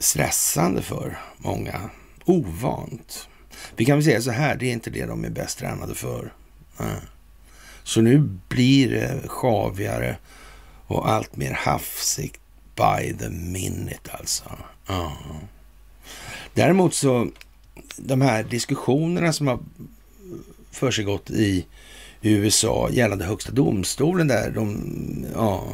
stressande 0.00 0.82
för 0.82 1.18
många. 1.38 1.90
Ovant. 2.24 3.28
Vi 3.76 3.84
kan 3.84 3.96
väl 3.96 4.04
säga 4.04 4.20
så 4.20 4.30
här, 4.30 4.56
det 4.56 4.66
är 4.66 4.72
inte 4.72 4.90
det 4.90 5.06
de 5.06 5.24
är 5.24 5.30
bäst 5.30 5.58
tränade 5.58 5.94
för. 5.94 6.32
Så 7.82 8.00
nu 8.00 8.18
blir 8.48 8.90
det 8.90 9.28
sjavigare 9.28 10.16
och 10.86 11.10
allt 11.10 11.36
mer 11.36 11.52
hafsigt 11.52 12.40
by 12.74 13.14
the 13.18 13.28
minute 13.28 14.10
alltså. 14.10 14.44
Ja. 14.86 15.16
Däremot 16.54 16.94
så, 16.94 17.30
de 17.96 18.20
här 18.20 18.42
diskussionerna 18.42 19.32
som 19.32 19.46
har 19.46 19.58
försiggått 20.70 21.30
i 21.30 21.66
USA 22.22 22.88
gällande 22.90 23.24
högsta 23.24 23.52
domstolen 23.52 24.28
där 24.28 24.50
de, 24.50 25.26
ja, 25.34 25.68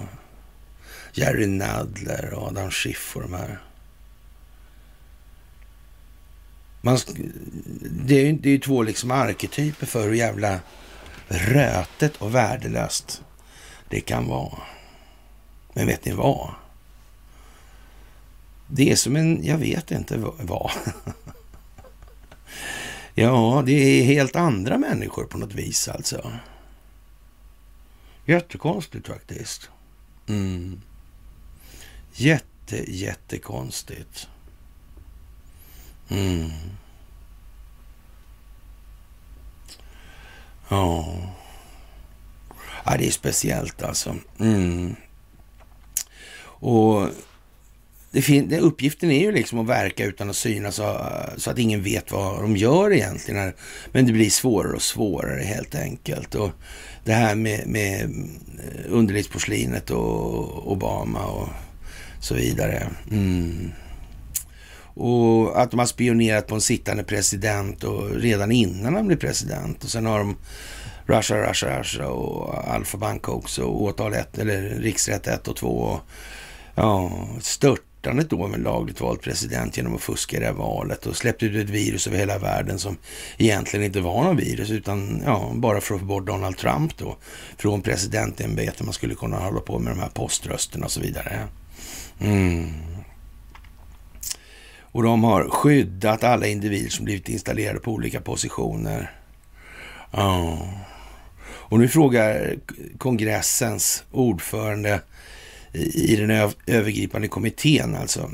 Jerry 1.16 1.46
Nadler 1.46 2.34
och 2.34 2.48
Adam 2.48 2.70
Schiff 2.70 3.16
och 3.16 3.22
de 3.22 3.32
här. 3.34 3.58
Man, 6.80 6.98
det 7.90 8.14
är 8.20 8.26
ju 8.26 8.32
det 8.32 8.50
är 8.50 8.58
två 8.58 8.82
liksom 8.82 9.10
arketyper 9.10 9.86
för 9.86 10.08
hur 10.08 10.14
jävla 10.14 10.60
rötet 11.28 12.16
och 12.16 12.34
värdelöst 12.34 13.22
det 13.88 14.00
kan 14.00 14.26
vara. 14.26 14.62
Men 15.72 15.86
vet 15.86 16.04
ni 16.04 16.12
vad? 16.12 16.54
Det 18.66 18.92
är 18.92 18.96
som 18.96 19.16
en, 19.16 19.44
jag 19.44 19.58
vet 19.58 19.90
inte 19.90 20.16
vad. 20.38 20.70
ja, 23.14 23.62
det 23.66 23.72
är 23.72 24.04
helt 24.04 24.36
andra 24.36 24.78
människor 24.78 25.24
på 25.24 25.38
något 25.38 25.54
vis 25.54 25.88
alltså. 25.88 26.32
Jättekonstigt 28.24 29.06
faktiskt. 29.06 29.70
Mm. 30.26 30.80
Jätte, 32.16 32.92
jättekonstigt. 32.92 34.28
Mm. 36.08 36.50
Ja. 40.68 41.16
ja, 42.84 42.96
det 42.98 43.06
är 43.06 43.10
speciellt 43.10 43.82
alltså. 43.82 44.16
Mm. 44.40 44.96
Och 46.42 47.08
det 48.10 48.22
fin- 48.22 48.48
det, 48.48 48.58
uppgiften 48.58 49.10
är 49.10 49.20
ju 49.20 49.32
liksom 49.32 49.58
att 49.58 49.66
verka 49.66 50.04
utan 50.04 50.30
att 50.30 50.36
synas 50.36 50.74
så, 50.74 51.00
så 51.36 51.50
att 51.50 51.58
ingen 51.58 51.82
vet 51.82 52.12
vad 52.12 52.42
de 52.42 52.56
gör 52.56 52.92
egentligen. 52.92 53.52
Men 53.92 54.06
det 54.06 54.12
blir 54.12 54.30
svårare 54.30 54.72
och 54.72 54.82
svårare 54.82 55.42
helt 55.42 55.74
enkelt. 55.74 56.34
Och 56.34 56.50
det 57.04 57.12
här 57.12 57.34
med, 57.34 57.66
med 57.66 58.02
eh, 58.02 58.80
underlivsporslinet 58.88 59.90
och 59.90 60.72
Obama 60.72 61.26
och 61.26 61.48
så 62.24 62.34
vidare. 62.34 62.86
Mm. 63.10 63.72
Och 64.94 65.62
att 65.62 65.70
de 65.70 65.78
har 65.78 65.86
spionerat 65.86 66.46
på 66.46 66.54
en 66.54 66.60
sittande 66.60 67.04
president 67.04 67.84
och 67.84 68.10
redan 68.10 68.52
innan 68.52 68.94
han 68.94 69.06
blev 69.06 69.16
president. 69.16 69.84
Och 69.84 69.90
sen 69.90 70.06
har 70.06 70.18
de 70.18 70.36
Russia, 71.06 71.50
Russia, 71.50 71.80
Russia 71.80 72.08
och 72.08 72.68
Alfa 72.68 72.98
Bank 72.98 73.28
också 73.28 73.62
och 73.62 73.82
åtal 73.82 74.14
1 74.14 74.38
eller 74.38 74.62
riksrätt 74.62 75.26
1 75.26 75.48
och 75.48 75.56
2. 75.56 75.68
Och, 75.68 76.00
ja, 76.74 77.10
störtandet 77.40 78.30
då 78.30 78.46
med 78.46 78.60
lagligt 78.60 79.00
vald 79.00 79.20
president 79.20 79.76
genom 79.76 79.94
att 79.94 80.00
fuska 80.00 80.36
i 80.36 80.40
det 80.40 80.46
här 80.46 80.52
valet 80.52 81.06
och 81.06 81.16
släppte 81.16 81.46
ut 81.46 81.64
ett 81.64 81.74
virus 81.74 82.06
över 82.06 82.18
hela 82.18 82.38
världen 82.38 82.78
som 82.78 82.96
egentligen 83.38 83.86
inte 83.86 84.00
var 84.00 84.24
något 84.24 84.42
virus 84.42 84.70
utan 84.70 85.22
ja, 85.24 85.52
bara 85.54 85.80
för 85.80 85.94
att 85.94 86.00
få 86.00 86.06
bort 86.06 86.26
Donald 86.26 86.56
Trump 86.56 86.98
då 86.98 87.16
från 87.58 87.82
presidentämbetet. 87.82 88.82
Man 88.82 88.92
skulle 88.92 89.14
kunna 89.14 89.38
hålla 89.38 89.60
på 89.60 89.78
med 89.78 89.92
de 89.92 90.00
här 90.00 90.10
poströsterna 90.14 90.84
och 90.84 90.92
så 90.92 91.00
vidare. 91.00 91.48
Mm. 92.20 92.72
Och 94.80 95.02
de 95.02 95.24
har 95.24 95.48
skyddat 95.48 96.24
alla 96.24 96.46
individer 96.46 96.90
som 96.90 97.04
blivit 97.04 97.28
installerade 97.28 97.80
på 97.80 97.92
olika 97.92 98.20
positioner. 98.20 99.10
Oh. 100.12 100.68
Och 101.46 101.78
nu 101.78 101.88
frågar 101.88 102.56
kongressens 102.98 104.04
ordförande 104.12 105.00
i 105.72 106.16
den 106.16 106.30
övergripande 106.66 107.28
kommittén 107.28 107.94
alltså 107.94 108.30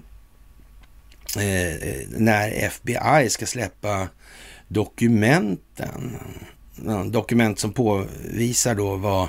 eh, 1.37 2.09
när 2.09 2.51
FBI 2.51 3.31
ska 3.31 3.47
släppa 3.47 4.09
dokumenten. 4.69 6.17
Dokument 7.07 7.59
som 7.59 7.73
påvisar 7.73 8.75
då 8.75 8.97
vad 8.97 9.29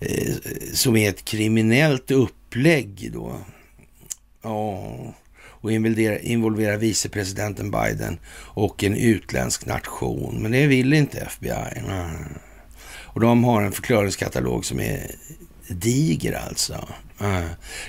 eh, 0.00 0.34
som 0.72 0.96
är 0.96 1.08
ett 1.08 1.24
kriminellt 1.24 2.10
upplägg 2.10 3.10
då. 3.12 3.38
Ja, 4.46 5.14
och 5.44 5.72
involvera 5.72 6.76
vicepresidenten 6.76 7.70
Biden 7.70 8.18
och 8.34 8.84
en 8.84 8.96
utländsk 8.96 9.66
nation. 9.66 10.42
Men 10.42 10.52
det 10.52 10.66
vill 10.66 10.92
inte 10.92 11.20
FBI. 11.20 11.82
Och 12.88 13.20
de 13.20 13.44
har 13.44 13.62
en 13.62 13.72
förklaringskatalog 13.72 14.64
som 14.64 14.80
är 14.80 15.10
diger 15.68 16.32
alltså. 16.32 16.88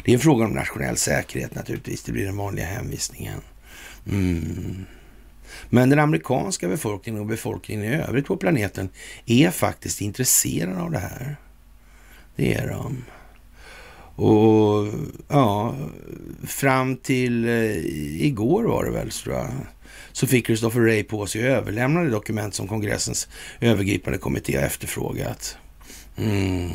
Det 0.05 0.11
är 0.11 0.13
en 0.13 0.19
fråga 0.19 0.45
om 0.45 0.51
nationell 0.51 0.97
säkerhet 0.97 1.55
naturligtvis. 1.55 2.03
Det 2.03 2.11
blir 2.11 2.25
den 2.25 2.37
vanliga 2.37 2.65
hänvisningen. 2.65 3.41
Mm. 4.11 4.85
Men 5.69 5.89
den 5.89 5.99
amerikanska 5.99 6.67
befolkningen 6.67 7.21
och 7.21 7.27
befolkningen 7.27 7.83
i 7.83 7.95
övrigt 7.95 8.25
på 8.25 8.37
planeten 8.37 8.89
är 9.25 9.51
faktiskt 9.51 10.01
intresserade 10.01 10.81
av 10.81 10.91
det 10.91 10.99
här. 10.99 11.35
Det 12.35 12.53
är 12.53 12.67
de. 12.67 13.03
Och 14.17 14.87
ja, 15.27 15.75
fram 16.47 16.97
till 16.97 17.45
eh, 17.45 17.85
igår 18.25 18.63
var 18.63 18.85
det 18.85 18.91
väl, 18.91 19.11
tror 19.11 19.35
jag, 19.35 19.47
så 20.11 20.27
fick 20.27 20.45
Christopher 20.45 20.81
Ray 20.81 21.03
på 21.03 21.27
sig 21.27 21.41
att 21.41 21.57
överlämna 21.57 22.03
det 22.03 22.09
dokument 22.09 22.55
som 22.55 22.67
kongressens 22.67 23.27
övergripande 23.59 24.17
kommitté 24.17 24.57
har 24.57 24.63
efterfrågat. 24.63 25.57
Mm. 26.17 26.69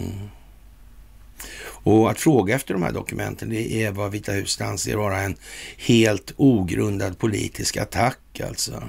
Och 1.84 2.10
att 2.10 2.20
fråga 2.20 2.54
efter 2.54 2.74
de 2.74 2.82
här 2.82 2.92
dokumenten, 2.92 3.48
det 3.48 3.72
är 3.72 3.90
vad 3.90 4.10
Vita 4.10 4.32
huset 4.32 4.66
anser 4.66 4.96
vara 4.96 5.20
en 5.20 5.36
helt 5.76 6.32
ogrundad 6.36 7.18
politisk 7.18 7.76
attack 7.76 8.40
alltså. 8.40 8.82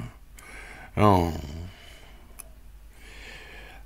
Ja. 0.93 1.31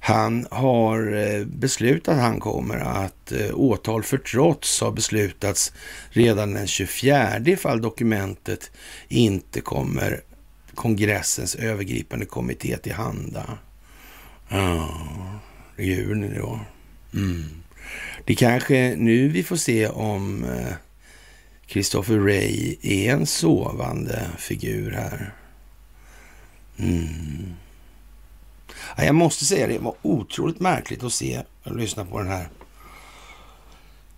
Han 0.07 0.47
har 0.51 1.13
eh, 1.13 1.45
beslutat 1.45 2.15
att 2.15 2.21
han 2.21 2.39
kommer 2.39 2.77
att 2.77 3.31
eh, 3.31 3.53
åtal 3.53 4.03
för 4.03 4.17
trots 4.17 4.81
har 4.81 4.91
beslutats 4.91 5.73
redan 6.09 6.53
den 6.53 6.67
24 6.67 7.39
ifall 7.45 7.81
dokumentet 7.81 8.71
inte 9.07 9.61
kommer 9.61 10.21
kongressens 10.75 11.55
övergripande 11.55 12.25
kommitté 12.25 12.77
till 12.77 12.93
handa. 12.93 13.57
Ja, 14.49 14.89
det 15.75 15.83
är 15.83 15.85
juni 15.85 16.31
då. 16.37 16.59
Mm. 17.13 17.43
Det 18.25 18.33
är 18.33 18.37
kanske 18.37 18.95
nu 18.97 19.27
vi 19.27 19.43
får 19.43 19.55
se 19.55 19.87
om 19.87 20.43
eh, 20.43 20.73
Christopher 21.65 22.19
Ray 22.19 22.75
är 22.81 23.13
en 23.13 23.25
sovande 23.25 24.27
figur 24.37 24.91
här. 24.91 25.33
Mm. 26.77 27.55
Jag 28.97 29.15
måste 29.15 29.45
säga 29.45 29.67
det 29.67 29.79
var 29.79 29.95
otroligt 30.01 30.59
märkligt 30.59 31.03
att 31.03 31.13
se 31.13 31.43
och 31.63 31.75
lyssna 31.75 32.05
på 32.05 32.17
den 32.17 32.27
här 32.27 32.49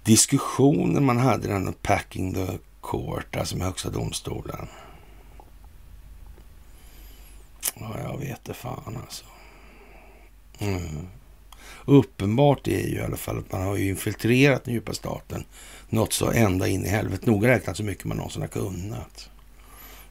diskussionen 0.04 1.06
man 1.06 1.18
hade 1.18 1.48
den 1.48 1.74
packing 1.74 2.34
the 2.34 2.48
court, 2.82 3.36
alltså 3.36 3.58
med 3.58 3.68
högsta 3.68 3.90
domstolen. 3.90 4.68
Ja, 7.80 8.00
jag 8.04 8.18
vet 8.18 8.46
det 8.46 8.54
fan 8.54 8.98
alltså. 9.02 9.26
Mm. 10.60 11.08
Uppenbart 11.86 12.68
är 12.68 12.88
ju 12.88 12.96
i 12.96 13.02
alla 13.02 13.18
fall 13.18 13.40
att 13.40 13.52
man 13.52 13.62
har 13.62 13.78
infiltrerat 13.78 14.66
den 14.66 14.74
djupa 14.74 14.94
staten 14.94 15.46
något 15.90 16.14
så 16.14 16.32
ända 16.32 16.68
in 16.68 16.86
i 16.86 16.90
helvetet. 16.90 17.26
Noga 17.26 17.48
räknat 17.48 17.78
så 17.78 17.84
mycket 17.84 18.06
man 18.06 18.18
någonsin 18.18 18.42
har 18.42 18.50
kunnat. 18.50 19.30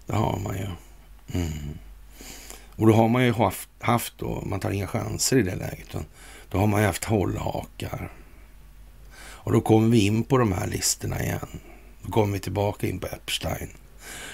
Det 0.07 0.17
har 0.17 0.39
man 0.39 0.57
ju. 0.57 0.67
Mm. 1.41 1.79
Och 2.79 2.87
då 2.87 2.93
har 2.93 3.09
man 3.09 3.25
ju 3.25 3.33
haft, 3.33 3.69
haft 3.81 4.19
då, 4.19 4.43
man 4.47 4.61
tar 4.61 4.71
inga 4.71 4.87
chanser 4.87 5.37
i 5.37 5.43
det 5.43 5.57
läget. 5.57 5.97
Då 6.49 6.59
har 6.59 6.67
man 6.67 6.81
ju 6.81 6.87
haft 6.87 7.05
hållhakar. 7.05 8.13
Och 9.21 9.53
då 9.53 9.61
kommer 9.61 9.89
vi 9.89 10.07
in 10.07 10.25
på 10.25 10.39
de 10.39 10.53
här 10.53 10.67
listorna 10.67 11.23
igen. 11.23 11.61
Då 12.03 12.13
kommer 12.13 12.33
vi 12.33 12.41
tillbaka 12.41 12.87
in 12.87 12.99
på 12.99 13.07
Epstein. 13.07 13.69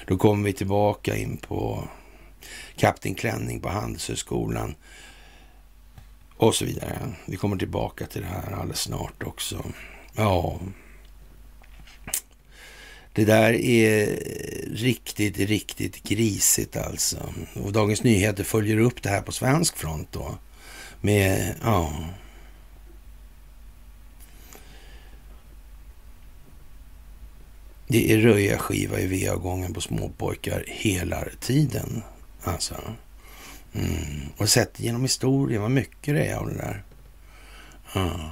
Då 0.07 0.17
kommer 0.17 0.45
vi 0.45 0.53
tillbaka 0.53 1.17
in 1.17 1.37
på 1.37 1.89
Kapten 2.77 3.15
Klänning 3.15 3.61
på 3.61 3.69
Handelshögskolan 3.69 4.75
och 6.37 6.55
så 6.55 6.65
vidare. 6.65 6.99
Vi 7.27 7.37
kommer 7.37 7.57
tillbaka 7.57 8.07
till 8.07 8.23
det 8.23 8.29
här 8.29 8.53
alldeles 8.53 8.81
snart 8.81 9.23
också. 9.23 9.65
Ja, 10.17 10.61
det 13.15 13.25
där 13.25 13.53
är 13.53 14.07
riktigt, 14.75 15.39
riktigt 15.39 16.03
grisigt 16.03 16.77
alltså. 16.77 17.35
Och 17.55 17.73
Dagens 17.73 18.03
Nyheter 18.03 18.45
följer 18.45 18.79
upp 18.79 19.03
det 19.03 19.09
här 19.09 19.23
på 19.23 19.33
svensk 19.33 19.77
front 19.77 20.09
då. 20.13 20.39
Med, 21.01 21.55
ja... 21.63 21.93
Det 27.87 28.13
är 28.13 28.19
röja-skiva 28.19 29.01
i 29.01 29.27
va-gången 29.27 29.75
på 29.75 29.81
småpojkar 29.81 30.65
hela 30.67 31.25
tiden. 31.41 32.03
Alltså. 32.43 32.75
Mm. 33.75 34.21
Och 34.37 34.49
sett 34.49 34.81
genom 34.81 35.03
historien 35.03 35.63
vad 35.63 35.71
mycket 35.71 36.15
det 36.15 36.27
är 36.27 36.37
av 36.37 36.49
det 36.49 36.55
där. 36.55 36.85
Ja. 37.95 38.31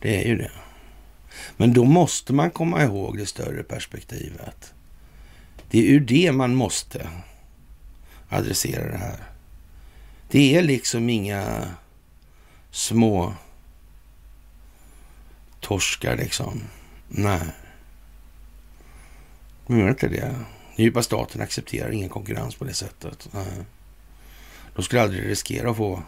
Det 0.00 0.22
är 0.22 0.28
ju 0.28 0.36
det. 0.36 0.50
Men 1.56 1.72
då 1.72 1.84
måste 1.84 2.32
man 2.32 2.50
komma 2.50 2.84
ihåg 2.84 3.18
det 3.18 3.26
större 3.26 3.62
perspektivet. 3.62 4.74
Det 5.70 5.78
är 5.78 5.82
ur 5.82 6.00
det 6.00 6.32
man 6.32 6.54
måste 6.54 7.08
adressera 8.28 8.90
det 8.90 8.98
här. 8.98 9.24
Det 10.30 10.56
är 10.56 10.62
liksom 10.62 11.10
inga 11.10 11.68
små 12.70 13.34
torskar 15.60 16.16
liksom. 16.16 16.62
Nej. 17.08 17.46
De 19.66 19.78
gör 19.78 19.88
inte 19.88 20.08
det. 20.08 20.34
Djupa 20.76 21.02
staten 21.02 21.40
accepterar 21.40 21.90
ingen 21.90 22.08
konkurrens 22.08 22.54
på 22.54 22.64
det 22.64 22.74
sättet. 22.74 23.28
Nej. 23.32 23.64
De 24.74 24.82
skulle 24.82 25.02
aldrig 25.02 25.28
riskera 25.28 25.70
att 25.70 25.76
få 25.76 26.02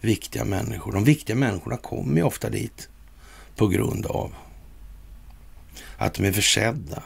viktiga 0.00 0.44
människor. 0.44 0.92
De 0.92 1.04
viktiga 1.04 1.36
människorna 1.36 1.76
kommer 1.76 2.16
ju 2.16 2.22
ofta 2.22 2.50
dit 2.50 2.88
på 3.56 3.68
grund 3.68 4.06
av 4.06 4.34
att 5.96 6.14
de 6.14 6.24
är 6.24 6.32
försedda 6.32 7.02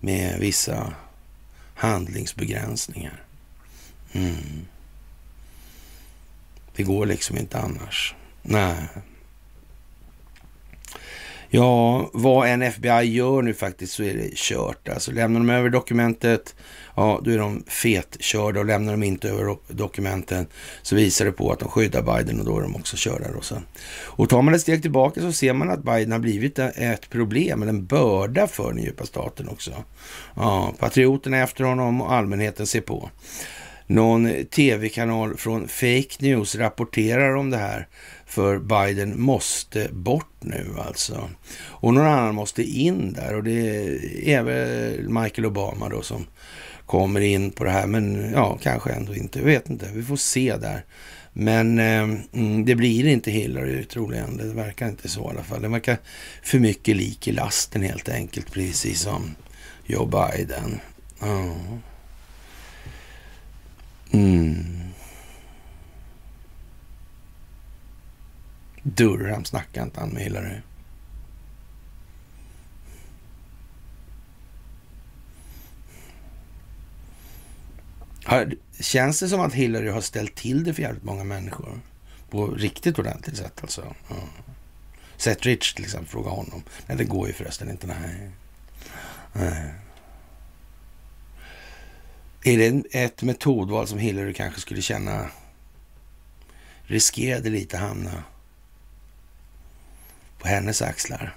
med 0.00 0.38
vissa 0.40 0.94
handlingsbegränsningar. 1.74 3.22
Mm. 4.12 4.66
Det 6.76 6.82
går 6.82 7.06
liksom 7.06 7.38
inte 7.38 7.58
annars. 7.58 8.14
Nej. 8.42 8.88
Ja, 11.56 12.10
vad 12.12 12.48
en 12.48 12.62
FBI 12.62 13.02
gör 13.02 13.42
nu 13.42 13.54
faktiskt 13.54 13.92
så 13.92 14.02
är 14.02 14.14
det 14.14 14.30
kört. 14.34 14.88
Alltså 14.88 15.12
lämnar 15.12 15.40
de 15.40 15.50
över 15.50 15.70
dokumentet, 15.70 16.54
ja 16.96 17.20
då 17.24 17.30
är 17.30 17.38
de 17.38 17.64
fetkörda 17.68 18.60
och 18.60 18.66
lämnar 18.66 18.92
de 18.92 19.02
inte 19.02 19.28
över 19.28 19.56
dokumenten 19.68 20.46
så 20.82 20.96
visar 20.96 21.24
det 21.24 21.32
på 21.32 21.52
att 21.52 21.58
de 21.58 21.68
skyddar 21.68 22.02
Biden 22.02 22.40
och 22.40 22.46
då 22.46 22.58
är 22.58 22.62
de 22.62 22.76
också 22.76 22.96
körda. 22.96 23.32
Då 23.34 23.40
sen. 23.40 23.62
Och 24.04 24.28
tar 24.28 24.42
man 24.42 24.54
ett 24.54 24.60
steg 24.60 24.82
tillbaka 24.82 25.20
så 25.20 25.32
ser 25.32 25.52
man 25.52 25.70
att 25.70 25.84
Biden 25.84 26.12
har 26.12 26.18
blivit 26.18 26.58
ett 26.58 27.10
problem, 27.10 27.62
eller 27.62 27.72
en 27.72 27.86
börda 27.86 28.46
för 28.46 28.72
den 28.72 28.82
djupa 28.82 29.06
staten 29.06 29.48
också. 29.48 29.70
Ja, 30.36 30.74
patrioterna 30.78 31.38
efter 31.38 31.64
honom 31.64 32.00
och 32.00 32.12
allmänheten 32.12 32.66
ser 32.66 32.80
på. 32.80 33.10
Någon 33.86 34.30
tv-kanal 34.50 35.36
från 35.36 35.68
Fake 35.68 36.16
News 36.18 36.54
rapporterar 36.54 37.36
om 37.36 37.50
det 37.50 37.56
här 37.56 37.88
för 38.26 38.58
Biden 38.58 39.20
måste 39.20 39.88
bort 39.92 40.34
nu 40.40 40.66
alltså. 40.86 41.30
Och 41.56 41.94
någon 41.94 42.06
annan 42.06 42.34
måste 42.34 42.62
in 42.62 43.12
där 43.12 43.34
och 43.34 43.44
det 43.44 44.32
är 44.32 44.42
väl 44.42 45.08
Michael 45.08 45.46
Obama 45.46 45.88
då 45.88 46.02
som 46.02 46.26
kommer 46.86 47.20
in 47.20 47.50
på 47.50 47.64
det 47.64 47.70
här. 47.70 47.86
Men 47.86 48.32
ja, 48.32 48.58
kanske 48.62 48.90
ändå 48.92 49.14
inte. 49.14 49.38
Jag 49.38 49.46
vet 49.46 49.70
inte. 49.70 49.90
Vi 49.92 50.02
får 50.02 50.16
se 50.16 50.56
där. 50.56 50.84
Men 51.32 51.78
eh, 51.78 52.08
det 52.64 52.74
blir 52.74 53.06
inte 53.06 53.30
Hillary 53.30 53.84
troligen. 53.84 54.36
Det 54.36 54.44
verkar 54.44 54.88
inte 54.88 55.08
så 55.08 55.20
i 55.20 55.30
alla 55.30 55.44
fall. 55.44 55.62
Det 55.62 55.68
verkar 55.68 55.98
för 56.42 56.58
mycket 56.58 56.96
lik 56.96 57.28
i 57.28 57.32
lasten 57.32 57.82
helt 57.82 58.08
enkelt. 58.08 58.52
Precis 58.52 59.00
som 59.00 59.34
Joe 59.86 60.06
Biden. 60.06 60.80
Ja. 61.20 61.56
Mm. 64.12 64.83
Durham 68.84 69.44
snackar 69.44 69.82
inte 69.82 70.00
han 70.00 70.08
med 70.08 70.22
Hillary. 70.22 70.60
Känns 78.80 79.20
det 79.20 79.28
som 79.28 79.40
att 79.40 79.54
Hillary 79.54 79.88
har 79.88 80.00
ställt 80.00 80.34
till 80.34 80.64
det 80.64 80.74
för 80.74 80.82
jävligt 80.82 81.04
många 81.04 81.24
människor? 81.24 81.80
På 82.30 82.46
riktigt 82.46 82.98
ordentligt 82.98 83.36
sätt 83.36 83.58
alltså. 83.62 83.94
Ja. 84.08 84.16
Seth 85.16 85.42
Rich 85.42 85.74
till 85.74 85.84
exempel, 85.84 86.08
fråga 86.08 86.30
honom. 86.30 86.62
Nej, 86.86 86.96
det 86.96 87.04
går 87.04 87.26
ju 87.26 87.32
förresten 87.32 87.70
inte. 87.70 87.86
Nej. 87.86 88.30
nej. 89.32 89.74
Är 92.42 92.58
det 92.58 92.98
ett 93.04 93.22
metodval 93.22 93.86
som 93.86 93.98
Hillary 93.98 94.34
kanske 94.34 94.60
skulle 94.60 94.82
känna 94.82 95.30
riskerade 96.82 97.50
lite 97.50 97.76
hamna 97.76 98.22
på 100.44 100.48
hennes 100.48 100.82
axlar? 100.82 101.34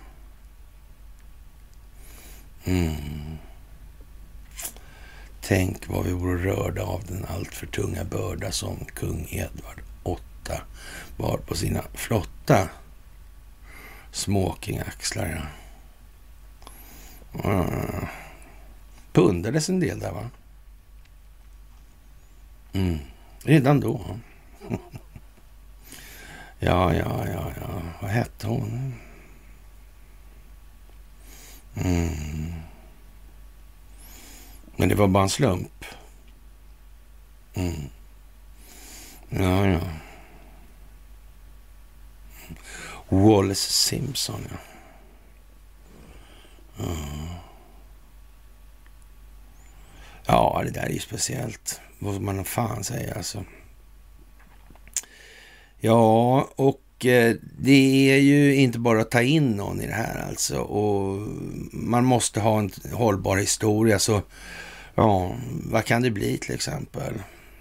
Mm. 2.65 3.37
Tänk 5.41 5.87
vad 5.87 6.05
vi 6.05 6.11
vore 6.11 6.43
rörda 6.43 6.83
av 6.83 7.03
den 7.03 7.25
alltför 7.25 7.67
tunga 7.67 8.03
börda 8.03 8.51
som 8.51 8.85
kung 8.85 9.27
Edvard 9.29 9.81
VIII 10.05 10.59
bar 11.17 11.37
på 11.37 11.55
sina 11.55 11.83
flotta 11.93 12.69
smokingaxlar. 14.11 15.51
Mm. 17.43 18.05
Pundades 19.13 19.69
en 19.69 19.79
del 19.79 19.99
där 19.99 20.11
va? 20.11 20.29
Mm. 22.73 22.99
Redan 23.43 23.79
då. 23.79 24.01
ja, 26.59 26.93
ja, 26.93 27.27
ja, 27.27 27.51
ja. 27.61 27.81
Vad 28.01 28.11
hette 28.11 28.47
hon? 28.47 28.93
Mm. 31.75 32.53
Men 34.75 34.89
det 34.89 34.95
var 34.95 35.07
bara 35.07 35.23
en 35.23 35.29
slump. 35.29 35.85
Mm. 37.53 37.89
Ja, 39.29 39.67
ja. 39.67 39.79
Wallace 43.09 43.71
Simpson, 43.71 44.47
ja. 44.49 44.57
ja. 46.77 47.37
Ja, 50.25 50.61
det 50.65 50.71
där 50.71 50.85
är 50.85 50.89
ju 50.89 50.99
speciellt. 50.99 51.81
Vad 51.99 52.13
ska 52.13 52.23
man 52.23 52.45
fan 52.45 52.83
säga 52.83 53.15
alltså. 53.15 53.43
Ja, 55.79 56.49
och 56.55 57.05
eh, 57.05 57.35
det 57.59 58.11
är 58.11 58.17
ju 58.17 58.55
inte 58.55 58.79
bara 58.79 59.01
att 59.01 59.11
ta 59.11 59.21
in 59.21 59.51
någon 59.51 59.81
i 59.81 59.87
det 59.87 59.93
här 59.93 60.25
alltså. 60.27 60.57
Och 60.57 61.27
man 61.71 62.05
måste 62.05 62.39
ha 62.39 62.59
en 62.59 62.71
hållbar 62.93 63.37
historia. 63.37 63.99
Så 63.99 64.21
ja, 64.95 65.35
vad 65.63 65.85
kan 65.85 66.01
det 66.01 66.11
bli 66.11 66.37
till 66.37 66.55
exempel? 66.55 67.13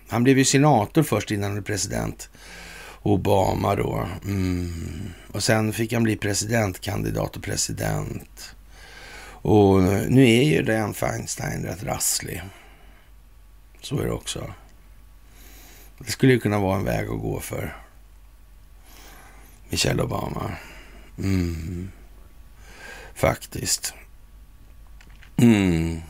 Han 0.09 0.25
blev 0.25 0.39
ju 0.39 0.45
senator 0.45 1.03
först 1.03 1.31
innan 1.31 1.45
han 1.45 1.53
blev 1.53 1.65
president. 1.65 2.29
Obama 3.03 3.75
då. 3.75 4.09
Mm. 4.25 5.13
Och 5.33 5.43
sen 5.43 5.73
fick 5.73 5.93
han 5.93 6.03
bli 6.03 6.17
presidentkandidat 6.17 7.37
och 7.37 7.43
president. 7.43 8.55
Och 9.49 9.83
nu 10.09 10.29
är 10.29 10.43
ju 10.43 10.63
den 10.63 10.95
Feinstein 10.95 11.65
rätt 11.65 11.83
rasslig. 11.83 12.43
Så 13.81 13.99
är 13.99 14.05
det 14.05 14.13
också. 14.13 14.51
Det 15.99 16.11
skulle 16.11 16.33
ju 16.33 16.41
kunna 16.41 16.59
vara 16.59 16.77
en 16.77 16.85
väg 16.85 17.09
att 17.09 17.21
gå 17.21 17.41
för 17.41 17.77
Michelle 19.71 20.03
Obama. 20.03 20.53
Mm. 21.19 21.91
Faktiskt. 23.15 23.95
Mm. 25.37 26.01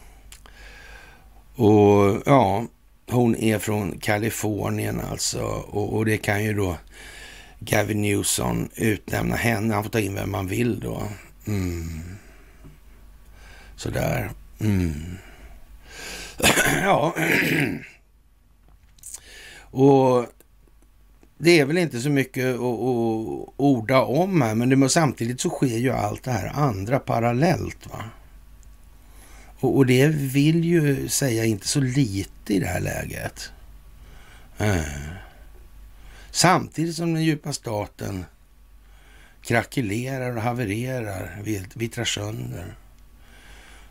Och 1.54 2.22
ja, 2.26 2.66
hon 3.10 3.36
är 3.36 3.58
från 3.58 3.98
Kalifornien 3.98 5.00
alltså. 5.00 5.42
Och, 5.42 5.96
och, 5.96 6.04
det 6.04 6.18
kan 6.18 6.44
ju 6.44 6.54
då 6.54 6.76
Gavin 7.58 8.02
Newsom 8.02 8.68
utnämna 8.74 9.36
henne. 9.36 9.74
Han 9.74 9.82
får 9.82 9.90
ta 9.90 10.00
in 10.00 10.14
vem 10.14 10.30
man 10.30 10.46
vill 10.46 10.80
då. 10.80 11.02
Mm. 11.46 12.16
Sådär. 13.76 14.30
Mm. 14.60 15.16
ja. 16.82 17.14
och 19.60 20.26
det 21.38 21.60
är 21.60 21.64
väl 21.64 21.78
inte 21.78 22.00
så 22.00 22.10
mycket 22.10 22.54
att, 22.54 22.60
att 22.60 23.54
orda 23.56 24.02
om 24.02 24.42
här, 24.42 24.54
men 24.54 24.80
det, 24.80 24.88
samtidigt 24.88 25.40
så 25.40 25.50
sker 25.50 25.78
ju 25.78 25.90
allt 25.90 26.22
det 26.22 26.30
här 26.30 26.52
andra 26.54 26.98
parallellt. 26.98 27.86
va? 27.86 28.04
Och, 29.60 29.76
och 29.76 29.86
det 29.86 30.08
vill 30.08 30.64
ju 30.64 31.08
säga 31.08 31.44
inte 31.44 31.68
så 31.68 31.80
lite 31.80 32.54
i 32.54 32.58
det 32.58 32.66
här 32.66 32.80
läget. 32.80 33.50
Äh. 34.58 34.82
Samtidigt 36.30 36.96
som 36.96 37.14
den 37.14 37.22
djupa 37.22 37.52
staten 37.52 38.24
krackelerar 39.42 40.36
och 40.36 40.42
havererar, 40.42 41.42
vittrar 41.74 42.04
sönder, 42.04 42.76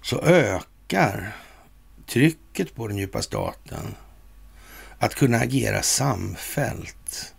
så 0.02 0.22
ökar 0.22 1.36
trycket 2.08 2.76
på 2.76 2.88
den 2.88 2.98
djupa 2.98 3.22
staten 3.22 3.96
att 5.00 5.16
kunna 5.16 5.38
agera 5.38 5.82
samfällt 5.82 7.35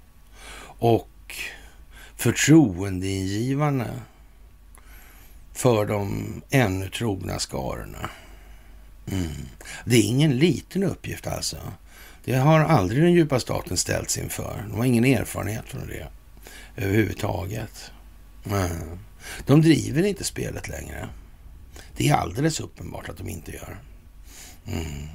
och 0.79 1.35
förtroendeingivande 2.17 3.91
för 5.53 5.87
de 5.87 6.43
ännu 6.51 6.89
trogna 6.89 7.39
skarorna. 7.39 8.11
Mm. 9.13 9.31
Det 9.85 9.97
är 9.97 10.03
ingen 10.03 10.37
liten 10.37 10.83
uppgift 10.83 11.27
alltså. 11.27 11.57
Det 12.25 12.37
har 12.37 12.61
aldrig 12.61 13.03
den 13.03 13.13
djupa 13.13 13.41
staten 13.41 13.77
ställts 13.77 14.19
inför. 14.19 14.65
De 14.71 14.79
har 14.79 14.85
ingen 14.85 15.05
erfarenhet 15.05 15.65
från 15.67 15.87
det 15.87 16.09
överhuvudtaget. 16.77 17.91
Mm. 18.45 18.99
De 19.47 19.63
driver 19.63 20.03
inte 20.03 20.25
spelet 20.25 20.69
längre. 20.69 21.09
Det 21.97 22.09
är 22.09 22.15
alldeles 22.15 22.61
uppenbart 22.61 23.09
att 23.09 23.17
de 23.17 23.29
inte 23.29 23.53
gör. 23.53 23.79
Mm. 24.67 25.09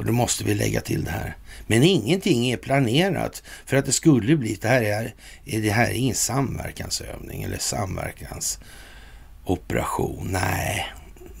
Och 0.00 0.06
då 0.06 0.12
måste 0.12 0.44
vi 0.44 0.54
lägga 0.54 0.80
till 0.80 1.04
det 1.04 1.10
här. 1.10 1.36
Men 1.66 1.82
ingenting 1.82 2.50
är 2.50 2.56
planerat 2.56 3.42
för 3.66 3.76
att 3.76 3.86
det 3.86 3.92
skulle 3.92 4.36
bli, 4.36 4.58
det 4.60 4.68
här 4.68 4.82
är, 4.82 5.14
det 5.44 5.70
här 5.70 5.90
är 5.90 5.94
ingen 5.94 6.14
samverkansövning 6.14 7.42
eller 7.42 7.58
samverkansoperation. 7.58 10.28
Nej, 10.30 10.92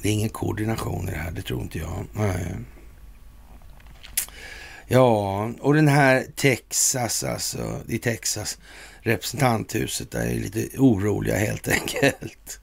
det 0.02 0.08
är 0.08 0.12
ingen 0.12 0.28
koordination 0.28 1.08
i 1.08 1.10
det 1.10 1.18
här, 1.18 1.30
det 1.30 1.42
tror 1.42 1.62
inte 1.62 1.78
jag. 1.78 2.06
Nej. 2.12 2.56
Ja, 4.88 5.50
och 5.60 5.74
den 5.74 5.88
här 5.88 6.26
Texas, 6.36 7.24
alltså 7.24 7.80
i 7.88 7.98
Texas, 7.98 8.58
representanthuset, 9.00 10.10
där 10.10 10.26
är 10.26 10.34
lite 10.34 10.68
oroliga 10.78 11.36
helt 11.36 11.68
enkelt. 11.80 12.60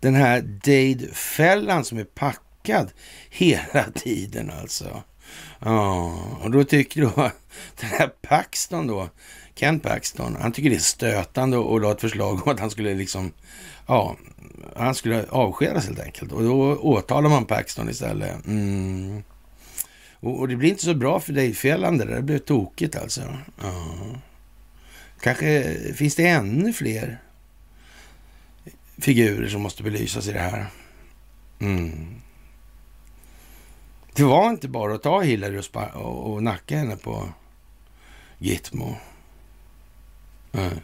Den 0.00 0.14
här 0.14 0.40
Dade-fällan 0.40 1.84
som 1.84 1.98
är 1.98 2.04
packad 2.04 2.90
hela 3.30 3.84
tiden 3.94 4.50
alltså. 4.50 5.02
Ja, 5.64 6.22
och 6.42 6.50
då 6.50 6.64
tycker 6.64 7.02
då 7.02 7.10
den 7.80 7.90
här 7.90 8.08
Paxton 8.08 8.86
då, 8.86 9.08
Ken 9.54 9.80
Paxton, 9.80 10.36
han 10.40 10.52
tycker 10.52 10.70
det 10.70 10.76
är 10.76 10.80
stötande 10.80 11.56
och 11.56 11.80
la 11.80 11.92
ett 11.92 12.00
förslag 12.00 12.42
om 12.46 12.52
att 12.52 12.60
han 12.60 12.70
skulle 12.70 12.94
liksom, 12.94 13.32
ja, 13.86 14.16
han 14.76 14.94
skulle 14.94 15.26
avskedas 15.28 15.86
helt 15.86 16.00
enkelt. 16.00 16.32
Och 16.32 16.42
då 16.42 16.76
åtalar 16.76 17.30
man 17.30 17.44
Paxton 17.44 17.88
istället. 17.88 18.46
Mm. 18.46 19.22
Och, 20.20 20.38
och, 20.38 20.48
det 20.48 20.56
blir 20.56 20.70
inte 20.70 20.84
så 20.84 20.94
bra 20.94 21.20
för 21.20 21.32
dig 21.32 21.54
Fjällande, 21.54 22.04
det 22.04 22.22
blir 22.22 22.38
tokigt 22.38 22.96
alltså. 22.96 23.22
Ja. 23.62 23.96
Kanske 25.20 25.76
finns 25.94 26.14
det 26.14 26.26
ännu 26.26 26.72
fler 26.72 27.18
figurer 28.98 29.48
som 29.48 29.62
måste 29.62 29.82
belysas 29.82 30.28
i 30.28 30.32
det 30.32 30.38
här. 30.38 30.66
Mm. 31.58 32.20
Det 34.14 34.24
var 34.24 34.50
inte 34.50 34.68
bara 34.68 34.94
att 34.94 35.02
ta 35.02 35.20
Hillary 35.20 35.58
och, 35.58 35.76
och, 35.94 36.32
och 36.32 36.42
nacka 36.42 36.76
henne 36.76 36.96
på 36.96 37.28
Gitmo. 38.38 38.96
Nej. 40.52 40.82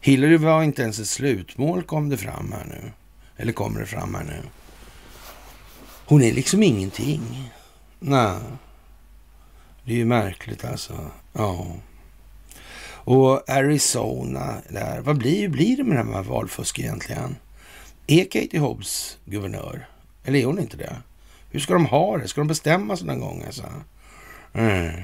Hillary 0.00 0.36
var 0.36 0.62
inte 0.62 0.82
ens 0.82 0.98
ett 0.98 1.08
slutmål 1.08 1.82
kom 1.82 2.08
det 2.08 2.16
fram 2.16 2.52
här 2.52 2.64
nu. 2.64 2.92
Eller 3.36 3.52
kommer 3.52 3.80
det 3.80 3.86
fram 3.86 4.14
här 4.14 4.24
nu. 4.24 4.42
Hon 6.04 6.22
är 6.22 6.32
liksom 6.32 6.62
ingenting. 6.62 7.50
Nej. 7.98 8.40
Det 9.84 9.92
är 9.92 9.96
ju 9.96 10.04
märkligt 10.04 10.64
alltså. 10.64 11.10
Ja. 11.32 11.66
Och 13.04 13.50
Arizona 13.50 14.62
där. 14.68 15.00
Vad 15.00 15.18
blir, 15.18 15.48
blir 15.48 15.76
det 15.76 15.84
med 15.84 15.96
det 15.96 16.14
här 16.14 16.22
valfusk 16.22 16.78
egentligen? 16.78 17.36
Är 18.06 18.24
Katie 18.24 18.60
Hobbs 18.60 19.18
guvernör? 19.24 19.88
Eller 20.24 20.38
är 20.38 20.44
hon 20.44 20.58
inte 20.58 20.76
det? 20.76 20.96
Hur 21.52 21.60
ska 21.60 21.72
de 21.72 21.86
ha 21.86 22.18
det? 22.18 22.28
Ska 22.28 22.40
de 22.40 22.48
bestämma 22.48 22.96
sig 22.96 23.06
någon 23.06 23.20
gång? 23.20 23.42
Alltså? 23.46 23.64
Mm. 24.52 25.02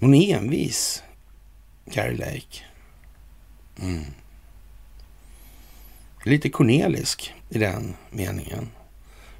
Hon 0.00 0.14
är 0.14 0.36
envis, 0.36 1.02
Carrie 1.90 2.16
Lake. 2.16 2.64
Mm. 3.80 4.04
Lite 6.24 6.48
kornelisk 6.50 7.34
i 7.50 7.58
den 7.58 7.94
meningen, 8.10 8.68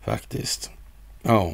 faktiskt. 0.05 0.71
Ja. 1.23 1.53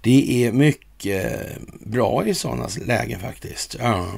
Det 0.00 0.46
är 0.46 0.52
mycket 0.52 1.58
bra 1.80 2.26
i 2.26 2.34
sådana 2.34 2.68
lägen 2.86 3.20
faktiskt. 3.20 3.76
Ja. 3.80 4.12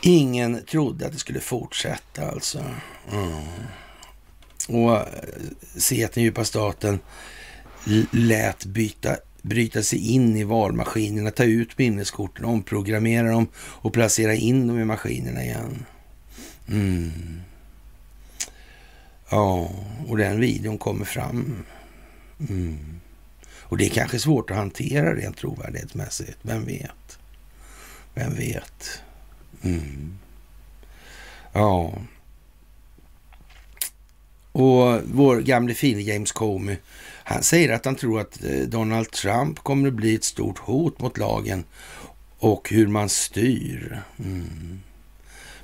Ingen 0.00 0.64
trodde 0.64 1.06
att 1.06 1.12
det 1.12 1.18
skulle 1.18 1.40
fortsätta 1.40 2.30
alltså. 2.30 2.64
Mm 3.12 3.42
och 4.70 4.96
eh, 4.96 5.04
se 5.76 6.04
att 6.04 6.12
den 6.12 6.24
djupa 6.24 6.44
staten 6.44 6.98
lät 8.10 8.64
byta, 8.64 9.16
bryta 9.42 9.82
sig 9.82 10.12
in 10.12 10.36
i 10.36 10.44
valmaskinerna, 10.44 11.30
ta 11.30 11.44
ut 11.44 11.78
minneskorten, 11.78 12.44
omprogrammera 12.44 13.30
dem 13.30 13.46
och 13.56 13.92
placera 13.92 14.34
in 14.34 14.66
dem 14.66 14.78
i 14.80 14.84
maskinerna 14.84 15.44
igen. 15.44 15.84
Mm. 16.68 17.40
Ja, 19.30 19.70
och 20.08 20.16
den 20.16 20.40
videon 20.40 20.78
kommer 20.78 21.04
fram. 21.04 21.64
Mm. 22.48 23.00
Och 23.70 23.76
det 23.76 23.86
är 23.86 23.90
kanske 23.90 24.18
svårt 24.18 24.50
att 24.50 24.56
hantera 24.56 25.14
rent 25.14 25.36
trovärdighetsmässigt. 25.36 26.38
Vem 26.42 26.64
vet? 26.64 27.18
Vem 28.14 28.34
vet? 28.34 29.02
Mm. 29.62 30.18
Ja, 31.52 31.92
och 34.52 35.00
vår 35.04 35.40
gamle 35.40 35.74
fine 35.74 36.00
James 36.00 36.32
Comey, 36.32 36.76
han 37.24 37.42
säger 37.42 37.72
att 37.72 37.84
han 37.84 37.94
tror 37.94 38.20
att 38.20 38.44
eh, 38.44 38.60
Donald 38.60 39.10
Trump 39.10 39.58
kommer 39.58 39.88
att 39.88 39.94
bli 39.94 40.14
ett 40.14 40.24
stort 40.24 40.58
hot 40.58 41.00
mot 41.00 41.18
lagen 41.18 41.64
och 42.38 42.70
hur 42.70 42.86
man 42.86 43.08
styr. 43.08 44.02
Mm. 44.18 44.80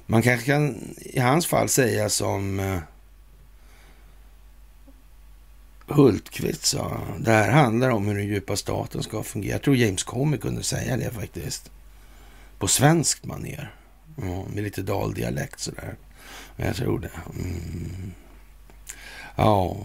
Man 0.07 0.23
kanske 0.23 0.47
kan 0.47 0.95
i 0.97 1.21
hans 1.21 1.47
fall 1.47 1.69
säga 1.69 2.09
som 2.09 2.61
eh, 2.61 2.79
Hultqvist 5.87 6.65
sa. 6.65 7.01
Det 7.19 7.31
här 7.31 7.51
handlar 7.51 7.91
om 7.91 8.07
hur 8.07 8.15
den 8.15 8.27
djupa 8.27 8.57
staten 8.57 9.03
ska 9.03 9.23
fungera. 9.23 9.53
Jag 9.53 9.63
tror 9.63 9.77
James 9.77 10.03
Comey 10.03 10.39
kunde 10.39 10.63
säga 10.63 10.97
det 10.97 11.11
faktiskt. 11.11 11.71
På 12.59 12.69
svenskt 12.69 13.25
manér. 13.25 13.75
Ja, 14.17 14.45
med 14.55 14.65
lite 14.65 14.83
daldialekt 14.83 15.61
sådär. 15.61 15.95
Jag 16.57 16.77
tror 16.77 16.99
det. 16.99 17.11
Mm. 17.39 18.13
Ja. 19.37 19.77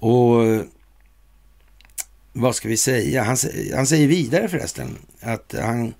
Och 0.00 0.64
vad 2.32 2.56
ska 2.56 2.68
vi 2.68 2.76
säga? 2.76 3.22
Han, 3.22 3.36
han 3.74 3.86
säger 3.86 4.08
vidare 4.08 4.48
förresten 4.48 4.98
att 5.20 5.54
han 5.58 5.94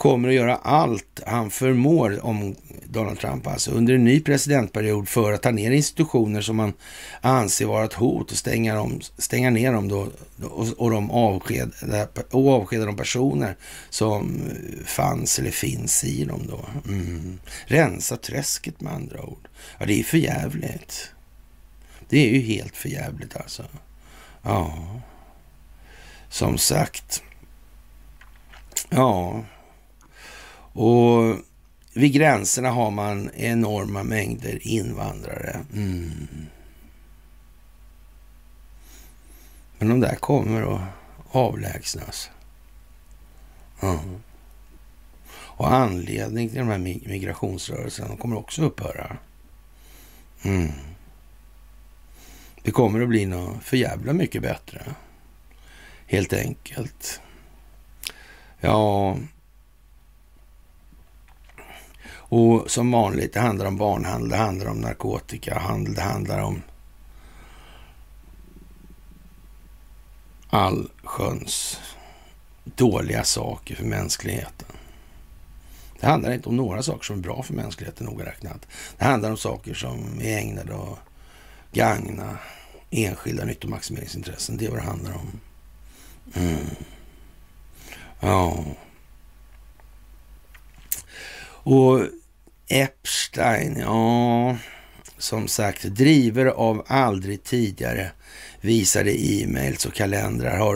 kommer 0.00 0.28
att 0.28 0.34
göra 0.34 0.56
allt 0.56 1.20
han 1.26 1.50
förmår 1.50 2.24
om 2.24 2.54
Donald 2.84 3.18
Trump, 3.18 3.46
alltså 3.46 3.70
under 3.70 3.94
en 3.94 4.04
ny 4.04 4.20
presidentperiod 4.20 5.08
för 5.08 5.32
att 5.32 5.42
ta 5.42 5.50
ner 5.50 5.70
institutioner 5.70 6.40
som 6.40 6.56
man 6.56 6.72
anser 7.20 7.66
vara 7.66 7.84
ett 7.84 7.92
hot 7.92 8.30
och 8.30 8.36
stänga, 8.36 8.74
dem, 8.74 9.00
stänga 9.18 9.50
ner 9.50 9.72
dem 9.72 9.88
då 9.88 10.08
och, 10.50 10.68
och, 10.78 10.90
de 10.90 11.10
avskeda, 11.10 12.06
och 12.30 12.48
avskeda 12.48 12.84
de 12.84 12.96
personer 12.96 13.56
som 13.90 14.40
fanns 14.84 15.38
eller 15.38 15.50
finns 15.50 16.04
i 16.04 16.24
dem 16.24 16.42
då. 16.48 16.64
Mm. 16.88 17.40
Rensa 17.66 18.16
träsket 18.16 18.80
med 18.80 18.92
andra 18.92 19.22
ord. 19.22 19.48
Ja, 19.78 19.86
det 19.86 20.00
är 20.00 20.04
för 20.04 20.18
jävligt. 20.18 21.10
Det 22.08 22.28
är 22.28 22.34
ju 22.34 22.40
helt 22.40 22.76
för 22.76 22.88
jävligt 22.88 23.36
alltså. 23.36 23.64
Ja, 24.42 25.00
som 26.28 26.58
sagt. 26.58 27.22
Ja, 28.88 29.44
och 30.80 31.36
vid 31.94 32.12
gränserna 32.12 32.70
har 32.70 32.90
man 32.90 33.30
enorma 33.34 34.02
mängder 34.02 34.66
invandrare. 34.66 35.60
Mm. 35.74 36.26
Men 39.78 39.88
de 39.88 40.00
där 40.00 40.14
kommer 40.14 40.74
att 40.74 40.80
avlägsnas. 41.30 42.30
Mm. 43.82 44.22
Och 45.32 45.72
anledning 45.72 46.48
till 46.48 46.58
de 46.58 46.68
här 46.68 46.78
migrationsrörelserna 47.08 48.16
kommer 48.16 48.36
också 48.36 48.62
upphöra. 48.62 49.16
Mm. 50.42 50.70
Det 52.62 52.70
kommer 52.70 53.00
att 53.00 53.08
bli 53.08 53.26
något 53.26 53.64
för 53.64 53.76
jävla 53.76 54.12
mycket 54.12 54.42
bättre. 54.42 54.94
Helt 56.06 56.32
enkelt. 56.32 57.20
Ja, 58.60 59.16
och 62.30 62.70
som 62.70 62.90
vanligt, 62.90 63.32
det 63.32 63.40
handlar 63.40 63.66
om 63.66 63.76
barnhandel, 63.76 64.28
det 64.28 64.36
handlar 64.36 64.66
om 64.66 64.80
narkotikahandel, 64.80 65.94
det 65.94 66.02
handlar 66.02 66.40
om 66.40 66.62
allsköns 70.50 71.80
dåliga 72.64 73.24
saker 73.24 73.74
för 73.74 73.84
mänskligheten. 73.84 74.68
Det 76.00 76.06
handlar 76.06 76.32
inte 76.32 76.48
om 76.48 76.56
några 76.56 76.82
saker 76.82 77.04
som 77.04 77.18
är 77.18 77.22
bra 77.22 77.42
för 77.42 77.54
mänskligheten 77.54 78.06
noga 78.06 78.24
räknat. 78.24 78.66
Det 78.98 79.04
handlar 79.04 79.30
om 79.30 79.36
saker 79.36 79.74
som 79.74 80.20
är 80.20 80.38
ägnade 80.38 80.74
att 80.74 80.98
gagna 81.72 82.38
enskilda 82.90 83.44
nyttomaximeringsintressen. 83.44 84.56
Det 84.56 84.66
är 84.66 84.70
vad 84.70 84.78
det 84.78 84.84
handlar 84.84 85.14
om. 85.14 85.40
Mm. 86.34 86.66
Ja. 88.20 88.64
Och 91.62 92.00
Epstein, 92.70 93.76
ja, 93.80 94.56
som 95.18 95.48
sagt, 95.48 95.82
driver 95.82 96.46
av 96.46 96.84
aldrig 96.86 97.44
tidigare 97.44 98.10
visade 98.60 99.22
e-mails 99.22 99.86
och 99.86 99.94
kalendrar 99.94 100.58
har 100.58 100.74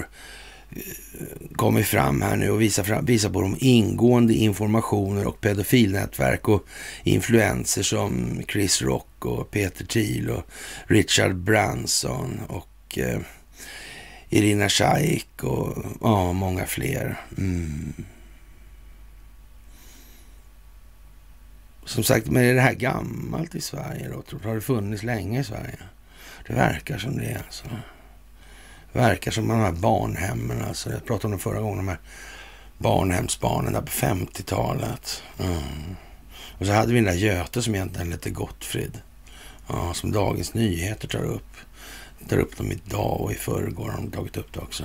eh, 0.70 1.56
kommit 1.56 1.86
fram 1.86 2.22
här 2.22 2.36
nu 2.36 2.50
och 2.50 2.60
visar, 2.60 2.82
fram, 2.82 3.04
visar 3.04 3.30
på 3.30 3.40
de 3.40 3.56
ingående 3.60 4.34
informationer 4.34 5.26
och 5.26 5.40
pedofilnätverk 5.40 6.48
och 6.48 6.66
influenser 7.02 7.82
som 7.82 8.42
Chris 8.48 8.82
Rock 8.82 9.24
och 9.24 9.50
Peter 9.50 9.84
Thiel 9.84 10.30
och 10.30 10.46
Richard 10.86 11.36
Branson 11.36 12.40
och 12.48 12.98
eh, 12.98 13.18
Irina 14.28 14.68
Shayk 14.68 15.44
och 15.44 15.84
ja, 16.00 16.32
många 16.32 16.66
fler. 16.66 17.20
Mm. 17.38 17.92
Som 21.84 22.04
sagt, 22.04 22.26
men 22.26 22.44
är 22.44 22.54
det 22.54 22.60
här 22.60 22.74
gammalt 22.74 23.54
i 23.54 23.60
Sverige 23.60 24.08
då? 24.08 24.38
Har 24.48 24.54
det 24.54 24.60
funnits 24.60 25.02
länge 25.02 25.40
i 25.40 25.44
Sverige? 25.44 25.78
Det 26.46 26.52
verkar 26.52 26.98
som 26.98 27.16
det 27.18 27.40
alltså. 27.46 27.64
Det 28.92 28.98
verkar 28.98 29.30
som 29.30 29.48
de 29.48 29.60
här 29.60 29.72
barnhemmen 29.72 30.62
alltså. 30.62 30.90
Jag 30.90 31.04
pratade 31.04 31.26
om 31.26 31.32
det 31.32 31.38
förra 31.38 31.60
gången, 31.60 31.76
de 31.76 31.88
här 31.88 32.00
barnhemsbarnen 32.78 33.72
där 33.72 33.80
på 33.80 33.86
50-talet. 33.86 35.22
Mm. 35.38 35.96
Och 36.58 36.66
så 36.66 36.72
hade 36.72 36.92
vi 36.92 36.94
den 36.94 37.04
där 37.04 37.12
Göte 37.12 37.62
som 37.62 37.74
egentligen 37.74 38.12
hette 38.12 38.30
Gottfrid. 38.30 39.00
Ja, 39.68 39.94
som 39.94 40.12
Dagens 40.12 40.54
Nyheter 40.54 41.08
tar 41.08 41.24
upp. 41.24 41.56
Tar 42.28 42.38
upp 42.38 42.56
dem 42.56 42.72
idag 42.72 43.20
och 43.20 43.32
i 43.32 43.34
förrgår 43.34 43.88
har 43.88 43.96
de 43.96 44.10
tagit 44.10 44.36
upp 44.36 44.52
det 44.52 44.60
också. 44.60 44.84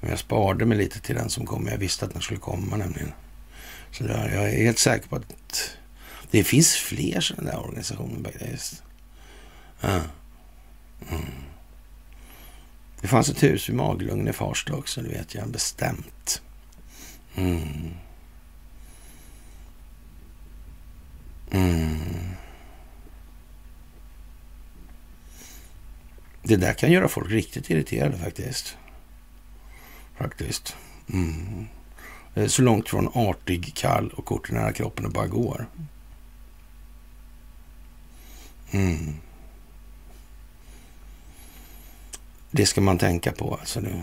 Men 0.00 0.10
jag 0.10 0.18
sparade 0.18 0.64
mig 0.64 0.78
lite 0.78 1.00
till 1.00 1.14
den 1.14 1.30
som 1.30 1.46
kom. 1.46 1.66
Jag 1.66 1.78
visste 1.78 2.04
att 2.04 2.12
den 2.12 2.22
skulle 2.22 2.40
komma 2.40 2.76
nämligen. 2.76 3.12
Så 3.90 4.04
där, 4.04 4.30
jag 4.34 4.44
är 4.44 4.64
helt 4.64 4.78
säker 4.78 5.08
på 5.08 5.16
att 5.16 5.70
det 6.34 6.44
finns 6.44 6.76
fler 6.76 7.20
sådana 7.20 7.50
där 7.50 7.58
organisationer 7.58 8.24
faktiskt. 8.24 8.82
Ja. 9.80 10.00
Mm. 11.10 11.24
Det 13.00 13.08
fanns 13.08 13.28
ett 13.28 13.42
hus 13.42 13.68
vid 13.68 13.76
Maglugn 13.76 14.28
i 14.28 14.32
Farsta 14.32 14.74
också, 14.74 15.02
det 15.02 15.08
vet 15.08 15.34
jag 15.34 15.48
bestämt. 15.48 16.42
Mm. 17.34 17.90
Mm. 21.50 21.98
Det 26.42 26.56
där 26.56 26.74
kan 26.74 26.92
göra 26.92 27.08
folk 27.08 27.30
riktigt 27.30 27.70
irriterade 27.70 28.18
faktiskt. 28.18 28.76
Faktiskt. 30.16 30.76
Mm. 31.12 31.66
Eh, 32.34 32.46
så 32.46 32.62
långt 32.62 32.88
från 32.88 33.08
artig, 33.14 33.74
kall 33.74 34.10
och 34.10 34.24
kort 34.24 34.50
nära 34.50 34.72
kroppen 34.72 35.04
det 35.04 35.10
bara 35.10 35.26
går. 35.26 35.66
Mm. 38.70 39.14
Det 42.50 42.66
ska 42.66 42.80
man 42.80 42.98
tänka 42.98 43.32
på 43.32 43.54
alltså 43.54 43.80
nu. 43.80 44.02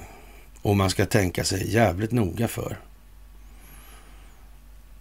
Och 0.62 0.78
man 0.78 0.89
ska 0.89 1.05
tänka 1.05 1.43
sig 1.43 1.74
jävligt 1.74 2.12
noga 2.12 2.47
för. 2.47 2.78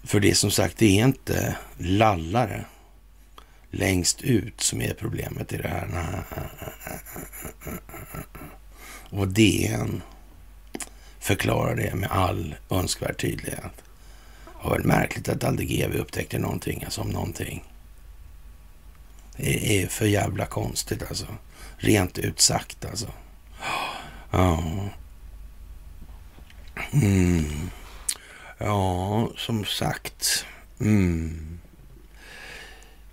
För 0.02 0.20
det 0.20 0.34
som 0.34 0.50
sagt, 0.50 0.78
det 0.78 1.00
är 1.00 1.04
inte 1.04 1.56
lallare 1.78 2.64
längst 3.70 4.22
ut 4.22 4.60
som 4.60 4.82
är 4.82 4.94
problemet 4.94 5.52
i 5.52 5.56
det 5.56 5.68
här. 5.68 6.24
Och 9.10 9.28
DN 9.28 10.02
förklarar 11.18 11.74
det 11.74 11.94
med 11.94 12.10
all 12.10 12.54
önskvärd 12.70 13.20
tydlighet. 13.20 13.72
Det 14.44 14.68
var 14.68 14.76
väl 14.76 14.86
märkligt 14.86 15.28
att 15.28 15.44
Aldegeve 15.44 15.98
upptäckte 15.98 16.38
någonting, 16.38 16.84
alltså 16.84 17.00
om 17.00 17.08
någonting. 17.08 17.64
Det 19.36 19.82
är 19.82 19.86
för 19.86 20.06
jävla 20.06 20.46
konstigt 20.46 21.02
alltså. 21.08 21.26
Rent 21.76 22.18
ut 22.18 22.40
sagt 22.40 22.84
alltså. 22.84 23.12
Ja. 24.30 24.64
Mm. 26.92 27.70
Ja, 28.58 29.30
som 29.36 29.64
sagt. 29.64 30.44
Mm. 30.80 31.58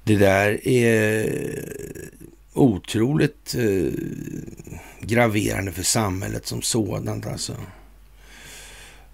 Det 0.04 0.16
där 0.16 0.68
är 0.68 1.30
otroligt 2.54 3.56
eh, 3.56 3.92
graverande 5.00 5.72
för 5.72 5.84
samhället 5.84 6.46
som 6.48 6.62
sådant 6.62 7.28
alltså. 7.28 7.56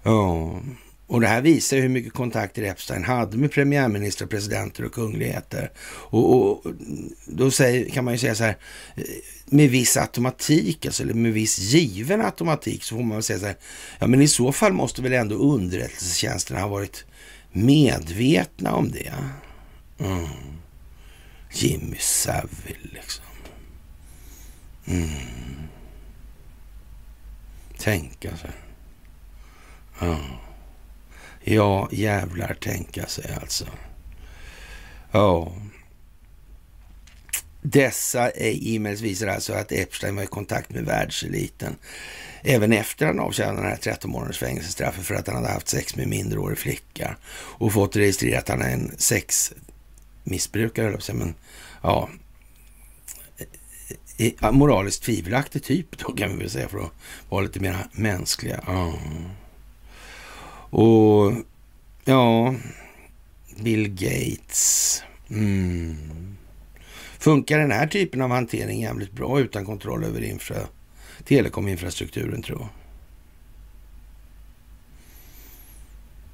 Ja, 0.02 0.60
och 1.06 1.20
det 1.20 1.26
här 1.26 1.40
visar 1.40 1.76
hur 1.76 1.88
mycket 1.88 2.12
kontakter 2.12 2.62
Epstein 2.62 3.04
hade 3.04 3.36
med 3.36 3.52
premiärministrar, 3.52 4.28
presidenter 4.28 4.84
och 4.84 4.92
kungligheter. 4.92 5.70
Och, 5.86 6.50
och 6.50 6.72
då 7.26 7.50
säger, 7.50 7.90
kan 7.90 8.04
man 8.04 8.14
ju 8.14 8.18
säga 8.18 8.34
så 8.34 8.44
här, 8.44 8.56
eh, 8.96 9.04
med 9.46 9.70
viss 9.70 9.96
automatik, 9.96 10.86
alltså, 10.86 11.02
eller 11.02 11.14
med 11.14 11.32
viss 11.32 11.58
given 11.58 12.20
automatik, 12.20 12.84
så 12.84 12.96
får 12.96 13.02
man 13.02 13.16
väl 13.16 13.22
säga 13.22 13.38
så 13.38 13.46
här, 13.46 13.56
ja 13.98 14.06
men 14.06 14.22
i 14.22 14.28
så 14.28 14.52
fall 14.52 14.72
måste 14.72 15.02
väl 15.02 15.12
ändå 15.12 15.34
underrättelsetjänsterna 15.34 16.60
ha 16.60 16.68
varit 16.68 17.04
medvetna 17.52 18.74
om 18.74 18.90
det. 18.90 19.12
Mm. 19.98 20.28
Jimmy 21.52 21.96
Savile 21.98 22.78
liksom. 22.92 23.24
Mm. 24.86 25.08
Tänka 27.78 28.36
sig. 28.36 28.50
Ja. 30.00 30.43
Ja, 31.46 31.88
jävlar 31.92 32.54
tänka 32.54 33.06
sig 33.06 33.36
alltså. 33.42 33.66
Ja. 35.10 35.52
Dessa 37.62 38.30
e-mails 38.30 39.00
visar 39.00 39.26
alltså 39.26 39.52
att 39.52 39.72
Epstein 39.72 40.16
var 40.16 40.22
i 40.22 40.26
kontakt 40.26 40.70
med 40.70 40.84
världseliten 40.84 41.76
även 42.44 42.72
efter 42.72 43.06
han 43.06 43.20
avtjänade 43.20 43.60
den 43.60 43.70
här 43.70 43.76
13 43.76 44.10
månaders 44.10 44.38
fängelsestraffet 44.38 45.04
för 45.04 45.14
att 45.14 45.26
han 45.26 45.36
hade 45.36 45.48
haft 45.48 45.68
sex 45.68 45.96
med 45.96 46.08
minderårig 46.08 46.58
flicka 46.58 47.16
och 47.34 47.72
fått 47.72 47.96
registrerat 47.96 48.42
att 48.42 48.48
han 48.48 48.62
är 48.62 48.72
en 48.72 48.92
sexmissbrukare, 48.98 50.84
höll 50.84 51.00
jag 51.06 51.16
men 51.16 51.34
ja, 51.82 52.08
e, 54.18 54.32
e, 54.40 54.50
moraliskt 54.50 55.02
tvivelaktig 55.02 55.62
typ 55.62 55.98
då 55.98 56.12
kan 56.12 56.30
vi 56.30 56.36
väl 56.36 56.50
säga 56.50 56.68
för 56.68 56.78
att 56.78 56.92
vara 57.28 57.42
lite 57.42 57.60
mer 57.60 57.76
mänskliga. 57.92 58.58
Mm. 58.68 58.94
Och 60.76 61.32
ja, 62.04 62.54
Bill 63.60 63.88
Gates. 63.88 65.02
Mm. 65.30 66.36
Funkar 67.18 67.58
den 67.58 67.70
här 67.70 67.86
typen 67.86 68.22
av 68.22 68.30
hantering 68.30 68.80
jävligt 68.80 69.12
bra 69.12 69.40
utan 69.40 69.64
kontroll 69.64 70.04
över 70.04 70.24
infra, 70.24 70.56
telekominfrastrukturen 71.24 72.42
tror 72.42 72.60
jag? 72.60 72.68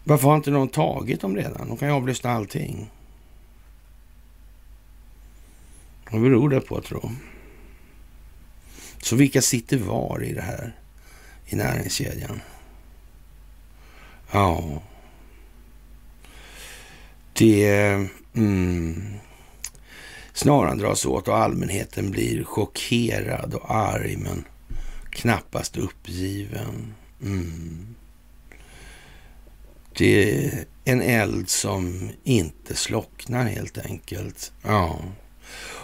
Varför 0.05 0.29
har 0.29 0.37
inte 0.37 0.51
någon 0.51 0.69
tagit 0.69 1.21
dem 1.21 1.37
redan? 1.37 1.69
De 1.69 1.77
kan 1.77 1.89
ju 1.89 1.95
avlyssna 1.95 2.31
allting. 2.31 2.91
Vad 6.11 6.23
beror 6.23 6.49
det 6.49 6.61
på 6.61 6.81
tro? 6.81 7.11
Så 9.03 9.17
vilka 9.17 9.43
sitter 9.43 9.79
var 9.79 10.23
i 10.23 10.33
det 10.33 10.43
här 10.43 10.77
i 11.47 11.57
näringskedjan? 11.57 12.41
Ja. 14.31 14.83
Det... 17.33 18.09
Mm, 18.35 19.15
snaran 20.33 20.79
dras 20.79 21.07
åt 21.07 21.29
och 21.29 21.37
allmänheten 21.37 22.11
blir 22.11 22.45
chockerad 22.45 23.55
och 23.55 23.75
arg 23.75 24.17
men 24.17 24.45
knappast 25.11 25.77
uppgiven. 25.77 26.95
Mm. 27.23 27.95
Det 29.97 30.35
är 30.35 30.65
en 30.85 31.03
eld 31.03 31.49
som 31.49 32.11
inte 32.25 32.75
slocknar 32.75 33.45
helt 33.45 33.79
enkelt. 33.79 34.53
Ja. 34.63 34.99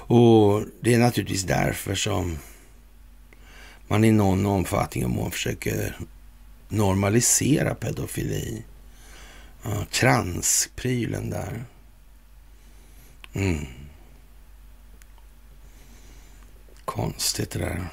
Och 0.09 0.65
det 0.81 0.95
är 0.95 0.99
naturligtvis 0.99 1.43
därför 1.43 1.95
som 1.95 2.39
man 3.89 4.05
i 4.05 4.13
någon 4.13 4.47
omfattning 4.47 5.05
och 5.05 5.11
mån 5.11 5.31
försöker 5.31 5.99
normalisera 6.69 7.75
pedofili. 7.75 8.65
Ja, 9.63 9.87
kransprylen 9.91 11.31
där. 11.31 11.65
Mm. 13.33 13.67
Konstigt 16.85 17.51
det 17.51 17.59
där. 17.59 17.89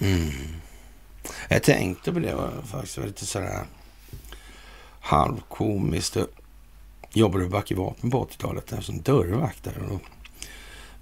Mm. 0.00 0.30
Jag 1.48 1.62
tänkte 1.62 2.12
på 2.12 2.18
det 2.18 2.34
var 2.34 2.62
faktiskt. 2.62 2.98
var 2.98 3.06
lite 3.06 3.26
sådär 3.26 3.66
halvkomiskt. 5.00 6.16
Jag 6.16 6.26
jobbade 7.12 7.46
Back 7.46 7.70
i 7.70 7.74
vapen 7.74 8.10
på 8.10 8.26
80-talet 8.26 8.84
som 8.84 9.02
dörrvakt 9.02 9.64
där. 9.64 9.82
Och 9.90 10.00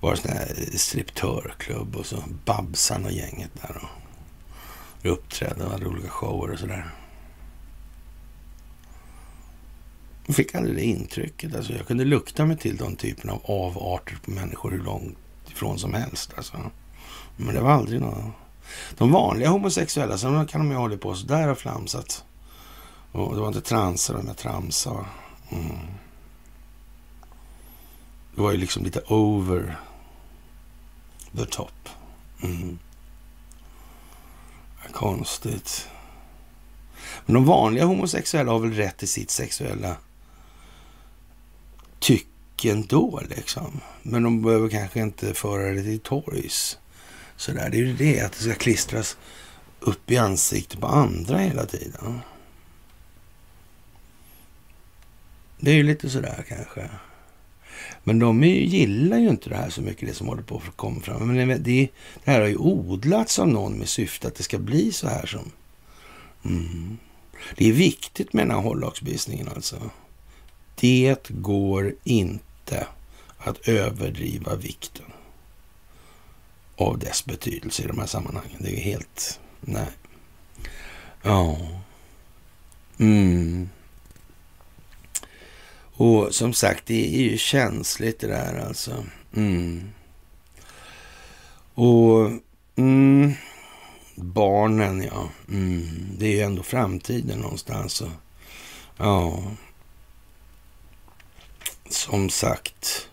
var 0.03 0.11
det 0.11 0.17
sån 0.17 0.31
här 0.31 0.77
striptörklubb 0.77 1.97
och 1.97 2.07
så 2.07 2.23
Babsan 2.45 3.05
och 3.05 3.13
gänget 3.13 3.51
där. 3.63 3.77
Och 3.83 5.13
uppträdde 5.13 5.65
och 5.65 5.71
hade 5.71 5.87
olika 5.87 6.09
shower 6.09 6.53
och 6.53 6.59
sådär. 6.59 6.91
Jag 10.27 10.37
fick 10.37 10.55
aldrig 10.55 10.77
det 10.77 10.85
intrycket. 10.85 11.57
Alltså, 11.57 11.73
jag 11.73 11.87
kunde 11.87 12.05
lukta 12.05 12.45
mig 12.45 12.57
till 12.57 12.77
den 12.77 12.97
typen 12.97 13.31
av 13.31 13.41
avarter 13.45 14.19
på 14.25 14.31
människor 14.31 14.71
hur 14.71 14.83
långt 14.83 15.19
ifrån 15.51 15.79
som 15.79 15.95
helst. 15.95 16.33
Alltså. 16.37 16.57
Men 17.37 17.55
det 17.55 17.61
var 17.61 17.71
aldrig 17.71 18.01
något 18.01 18.35
De 18.99 19.13
vanliga 19.13 19.49
homosexuella, 19.49 20.19
sen 20.19 20.47
kan 20.47 20.61
de 20.61 20.71
ju 20.71 20.77
hålla 20.77 20.97
på 20.97 21.15
sådär 21.15 21.49
och 21.49 21.59
flamsat. 21.59 22.25
Och 23.13 23.35
det 23.35 23.41
var 23.41 23.49
inte 23.49 23.61
transar, 23.61 24.23
men 24.23 24.35
tramsar. 24.35 25.07
Mm. 25.51 25.77
Det 28.35 28.43
var 28.43 28.53
ju 28.53 28.59
liksom 28.59 28.85
lite 28.85 29.01
over 29.09 29.77
the 31.37 31.47
top. 31.47 31.89
Mm. 32.43 32.79
Konstigt. 34.93 35.89
Men 37.27 37.35
de 37.35 37.45
vanliga 37.45 37.85
homosexuella 37.85 38.53
har 38.53 38.59
väl 38.59 38.73
rätt 38.73 38.97
till 38.97 39.09
sitt 39.09 39.31
sexuella 39.31 39.97
tycke 41.99 42.73
ändå 42.73 43.23
liksom. 43.37 43.81
Men 44.03 44.23
de 44.23 44.43
behöver 44.43 44.69
kanske 44.69 45.01
inte 45.01 45.35
föra 45.35 45.73
det 45.73 45.83
till 45.83 46.01
torgs. 46.01 46.79
Sådär. 47.37 47.71
Det 47.71 47.77
är 47.77 47.79
ju 47.79 47.97
det, 47.97 48.21
att 48.21 48.33
det 48.33 48.39
ska 48.39 48.55
klistras 48.55 49.17
upp 49.81 50.11
i 50.11 50.17
ansiktet 50.17 50.81
på 50.81 50.87
andra 50.87 51.39
hela 51.39 51.67
tiden. 51.67 52.21
Det 55.61 55.71
är 55.71 55.75
ju 55.75 55.83
lite 55.83 56.11
sådär 56.11 56.45
kanske. 56.49 56.91
Men 58.05 58.19
de 58.19 58.43
ju, 58.43 58.65
gillar 58.65 59.19
ju 59.19 59.29
inte 59.29 59.49
det 59.49 59.57
här 59.57 59.71
så 59.71 59.83
mycket, 59.83 60.09
det 60.09 60.15
som 60.15 60.29
håller 60.29 60.43
på 60.43 60.57
att 60.57 60.77
komma 60.77 61.01
fram. 61.01 61.37
Men 61.37 61.49
det, 61.49 61.59
det 61.65 61.91
här 62.25 62.41
har 62.41 62.49
ju 62.49 62.57
odlats 62.57 63.39
av 63.39 63.49
någon 63.49 63.73
med 63.73 63.89
syfte 63.89 64.29
att 64.29 64.35
det 64.35 64.43
ska 64.43 64.59
bli 64.59 64.93
så 64.93 65.09
här 65.09 65.27
som... 65.27 65.51
Mm. 66.45 66.99
Det 67.57 67.69
är 67.69 67.73
viktigt 67.73 68.33
med 68.33 68.47
den 68.47 68.57
här 68.57 68.63
hållhaksbissningen 68.63 69.49
alltså. 69.49 69.91
Det 70.81 71.29
går 71.29 71.95
inte 72.05 72.87
att 73.39 73.69
överdriva 73.69 74.55
vikten 74.55 75.07
av 76.77 76.99
dess 76.99 77.25
betydelse 77.25 77.83
i 77.83 77.87
de 77.87 77.99
här 77.99 78.07
sammanhangen. 78.07 78.57
Det 78.61 78.79
är 78.79 78.81
helt... 78.81 79.41
Nej. 79.61 79.87
Ja. 81.23 81.59
Mm. 82.99 83.69
Och 86.03 86.35
som 86.35 86.55
sagt, 86.55 86.87
det 86.87 87.15
är 87.15 87.23
ju 87.23 87.39
känsligt 87.39 88.21
det 88.21 88.27
där 88.27 88.65
alltså. 88.67 89.05
Mm. 89.37 89.91
Och 91.75 92.31
mm, 92.77 93.33
barnen, 94.15 95.03
ja. 95.03 95.29
Mm, 95.49 96.09
det 96.19 96.27
är 96.27 96.31
ju 96.31 96.41
ändå 96.41 96.63
framtiden 96.63 97.39
någonstans. 97.39 98.01
Och, 98.01 98.11
ja. 98.97 99.43
Som 101.91 102.31
sagt, 102.31 103.09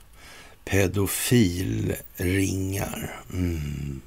pedofilringar. 0.66 3.22
Mm. 3.34 4.02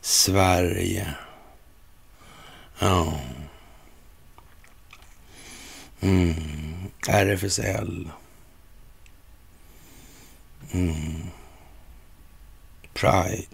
Sverige. 0.00 1.14
Ja. 2.78 3.20
Mm. 6.02 6.90
RFSL. 7.02 8.10
Mm. 10.72 11.30
Pride. 12.94 13.46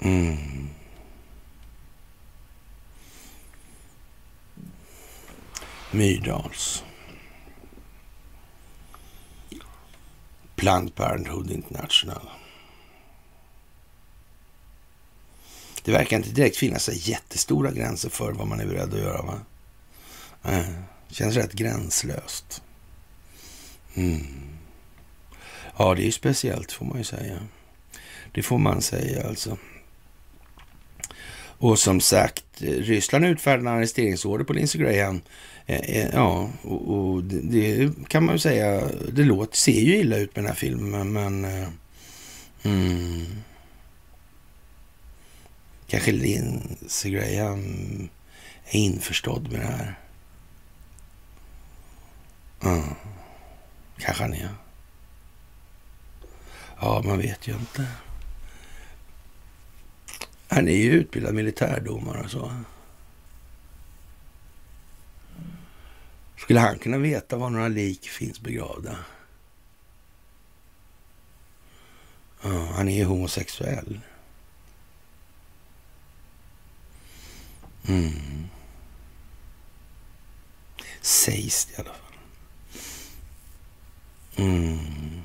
Mm. 0.00 0.68
Myrdals. 5.92 6.82
Planned 10.56 10.94
Parenthood 10.96 11.50
International. 11.50 12.37
Det 15.88 15.92
verkar 15.92 16.16
inte 16.16 16.30
direkt 16.30 16.56
finnas 16.56 16.84
så 16.84 16.92
jättestora 16.92 17.70
gränser 17.70 18.08
för 18.08 18.32
vad 18.32 18.46
man 18.46 18.60
är 18.60 18.66
beredd 18.66 18.94
att 18.94 19.00
göra. 19.00 19.22
Va? 19.22 19.40
Äh, 20.42 20.64
känns 21.10 21.36
rätt 21.36 21.52
gränslöst. 21.52 22.62
Mm. 23.94 24.26
Ja, 25.76 25.94
det 25.94 26.02
är 26.02 26.04
ju 26.04 26.12
speciellt 26.12 26.72
får 26.72 26.84
man 26.86 26.98
ju 26.98 27.04
säga. 27.04 27.38
Det 28.32 28.42
får 28.42 28.58
man 28.58 28.82
säga 28.82 29.28
alltså. 29.28 29.56
Och 31.38 31.78
som 31.78 32.00
sagt, 32.00 32.44
Ryssland 32.58 33.24
utfärdade 33.24 33.70
en 33.70 33.76
arresteringsorder 33.76 34.44
på 34.44 34.52
Lindsey 34.52 34.80
Graham. 34.80 35.20
Eh, 35.66 35.80
eh, 35.80 36.10
ja, 36.12 36.50
och, 36.62 36.88
och 36.88 37.24
det, 37.24 37.40
det, 37.40 38.08
kan 38.08 38.24
man 38.24 38.34
ju 38.34 38.38
säga, 38.38 38.88
det 39.12 39.24
låter, 39.24 39.56
ser 39.56 39.80
ju 39.80 39.96
illa 39.96 40.16
ut 40.16 40.36
med 40.36 40.44
den 40.44 40.50
här 40.50 40.58
filmen, 40.58 41.12
men... 41.12 41.44
Mm, 42.62 43.26
kanske 45.88 46.12
Lindsey 46.12 47.10
Graham 47.10 48.08
är 48.64 48.78
införstådd 48.78 49.52
med 49.52 49.60
det 49.60 49.66
här. 49.66 49.98
Mm. 52.62 52.94
Kanske 53.98 54.22
han 54.22 54.34
är. 54.34 54.54
Ja, 56.80 57.02
man 57.04 57.18
vet 57.18 57.48
ju 57.48 57.52
inte. 57.52 57.86
Han 60.48 60.68
är 60.68 60.76
ju 60.76 60.90
utbildad 60.90 61.34
militärdomare 61.34 62.22
och 62.22 62.30
så. 62.30 62.52
Skulle 66.36 66.60
han 66.60 66.78
kunna 66.78 66.98
veta 66.98 67.36
var 67.36 67.50
några 67.50 67.68
lik 67.68 68.08
finns 68.08 68.40
begravda? 68.40 68.96
Ja, 72.42 72.68
han 72.74 72.88
är 72.88 72.96
ju 72.96 73.04
homosexuell. 73.04 74.00
Mm. 77.88 78.48
Sägs 81.00 81.64
det 81.64 81.72
i 81.72 81.76
alla 81.76 81.90
fall. 81.90 82.18
Mm. 84.36 85.22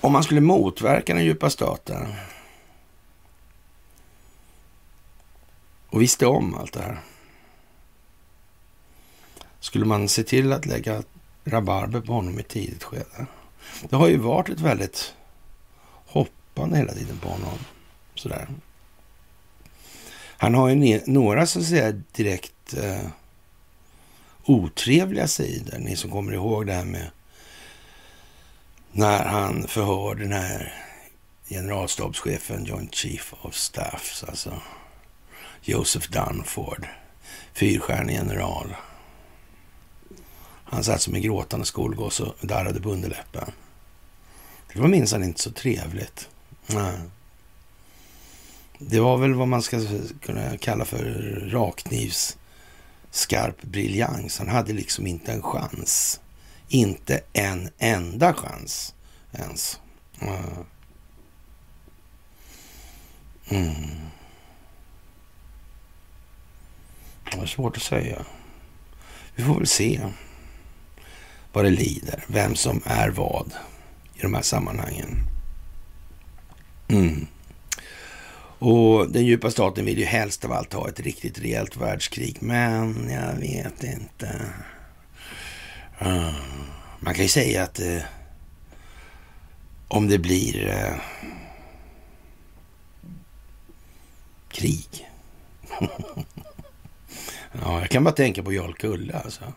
Om 0.00 0.12
man 0.12 0.24
skulle 0.24 0.40
motverka 0.40 1.14
den 1.14 1.24
djupa 1.24 1.50
staten 1.50 2.14
och 5.88 6.02
visste 6.02 6.26
om 6.26 6.54
allt 6.54 6.72
det 6.72 6.82
här. 6.82 7.00
Skulle 9.60 9.84
man 9.84 10.08
se 10.08 10.22
till 10.22 10.52
att 10.52 10.66
lägga 10.66 11.02
rabarber 11.44 12.00
på 12.00 12.12
honom 12.12 12.38
i 12.38 12.42
tidigt 12.42 12.84
skede? 12.84 13.26
Det 13.82 13.96
har 13.96 14.08
ju 14.08 14.16
varit 14.16 14.48
ett 14.48 14.60
väldigt 14.60 15.14
hoppande 16.64 16.78
hela 16.78 16.92
tiden 16.92 17.18
på 17.18 17.28
honom. 17.28 17.58
Sådär. 18.14 18.48
Han 20.38 20.54
har 20.54 20.68
ju 20.68 21.00
några 21.06 21.46
så 21.46 21.58
att 21.58 21.66
säga 21.66 21.92
direkt 22.12 22.74
eh, 22.74 23.08
otrevliga 24.44 25.28
sidor. 25.28 25.78
Ni 25.78 25.96
som 25.96 26.10
kommer 26.10 26.32
ihåg 26.32 26.66
det 26.66 26.72
här 26.72 26.84
med 26.84 27.10
när 28.92 29.24
han 29.24 29.66
förhör 29.68 30.14
den 30.14 30.32
här 30.32 30.74
generalstabschefen, 31.48 32.64
Joint 32.64 32.94
Chief 32.94 33.34
of 33.42 33.54
Staff, 33.54 34.24
alltså 34.28 34.60
Joseph 35.62 36.10
Dunford, 36.10 36.86
fyrstjärnig 37.52 38.14
general. 38.14 38.76
Han 40.64 40.84
satt 40.84 41.02
som 41.02 41.14
en 41.14 41.22
gråtande 41.22 41.66
skolgås 41.66 42.20
och 42.20 42.46
darrade 42.46 42.80
på 42.80 42.90
underläppen. 42.90 43.52
Det 44.72 44.80
var 44.80 44.88
minsann 44.88 45.24
inte 45.24 45.42
så 45.42 45.50
trevligt. 45.50 46.28
Nej. 46.66 46.98
Det 48.78 49.00
var 49.00 49.16
väl 49.16 49.34
vad 49.34 49.48
man 49.48 49.62
ska 49.62 49.80
kunna 50.22 50.56
kalla 50.56 50.84
för 50.84 51.04
rakknivs 51.52 52.36
skarp 53.10 53.62
briljans. 53.62 54.38
Han 54.38 54.48
hade 54.48 54.72
liksom 54.72 55.06
inte 55.06 55.32
en 55.32 55.42
chans. 55.42 56.20
Inte 56.68 57.20
en 57.32 57.70
enda 57.78 58.34
chans 58.34 58.94
ens. 59.32 59.80
Mm. 63.48 64.00
Det 67.30 67.36
var 67.36 67.46
svårt 67.46 67.76
att 67.76 67.82
säga. 67.82 68.24
Vi 69.34 69.44
får 69.44 69.54
väl 69.54 69.66
se 69.66 70.00
vad 71.52 71.64
det 71.64 71.70
lider. 71.70 72.24
Vem 72.26 72.54
som 72.54 72.82
är 72.84 73.08
vad 73.08 73.52
i 74.14 74.22
de 74.22 74.34
här 74.34 74.42
sammanhangen. 74.42 75.33
Mm. 76.88 77.26
Och 78.58 79.10
den 79.10 79.26
djupa 79.26 79.50
staten 79.50 79.84
vill 79.84 79.98
ju 79.98 80.04
helst 80.04 80.44
av 80.44 80.52
allt 80.52 80.72
ha 80.72 80.88
ett 80.88 81.00
riktigt 81.00 81.38
rejält 81.38 81.76
världskrig. 81.76 82.36
Men 82.40 83.10
jag 83.10 83.34
vet 83.34 83.84
inte. 83.84 84.40
Ah. 85.98 86.32
Man 87.04 87.14
kan 87.14 87.22
ju 87.22 87.28
säga 87.28 87.62
att 87.62 87.80
eh, 87.80 88.02
om 89.88 90.08
det 90.08 90.18
blir 90.18 90.68
eh, 90.68 90.94
krig. 94.48 95.10
ja, 97.52 97.80
jag 97.80 97.90
kan 97.90 98.04
bara 98.04 98.14
tänka 98.14 98.42
på 98.42 98.52
Jarl 98.52 98.72
Kulle 98.72 99.20
alltså. 99.24 99.52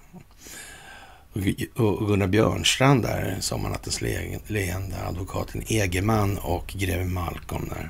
Gunnar 1.75 2.27
Björnstrand 2.27 3.01
där, 3.01 3.37
sommarnattens 3.39 4.01
leende, 4.47 5.05
advokaten 5.07 5.63
Egeman 5.67 6.37
och 6.37 6.67
greve 6.67 7.05
Malcolm 7.05 7.69
där. 7.69 7.89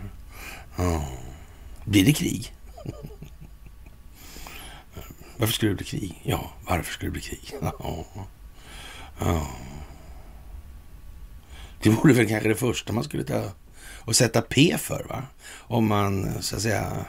Ja. 0.75 1.07
Blir 1.85 2.05
det 2.05 2.13
krig? 2.13 2.53
Varför 5.37 5.53
skulle 5.53 5.71
det 5.71 5.75
bli 5.75 5.85
krig? 5.85 6.21
Ja, 6.23 6.51
varför 6.67 6.93
skulle 6.93 7.09
det 7.09 7.13
bli 7.13 7.21
krig? 7.21 7.53
Ja. 7.61 8.05
ja. 9.19 9.47
Det 11.81 11.89
vore 11.89 12.13
väl 12.13 12.27
kanske 12.27 12.49
det 12.49 12.55
första 12.55 12.93
man 12.93 13.03
skulle 13.03 13.23
ta 13.23 13.43
och 14.07 14.15
sätta 14.15 14.41
P 14.41 14.75
för, 14.77 15.05
va? 15.09 15.23
Om 15.57 15.87
man, 15.87 16.41
så 16.43 16.55
att 16.55 16.61
säga, 16.61 17.05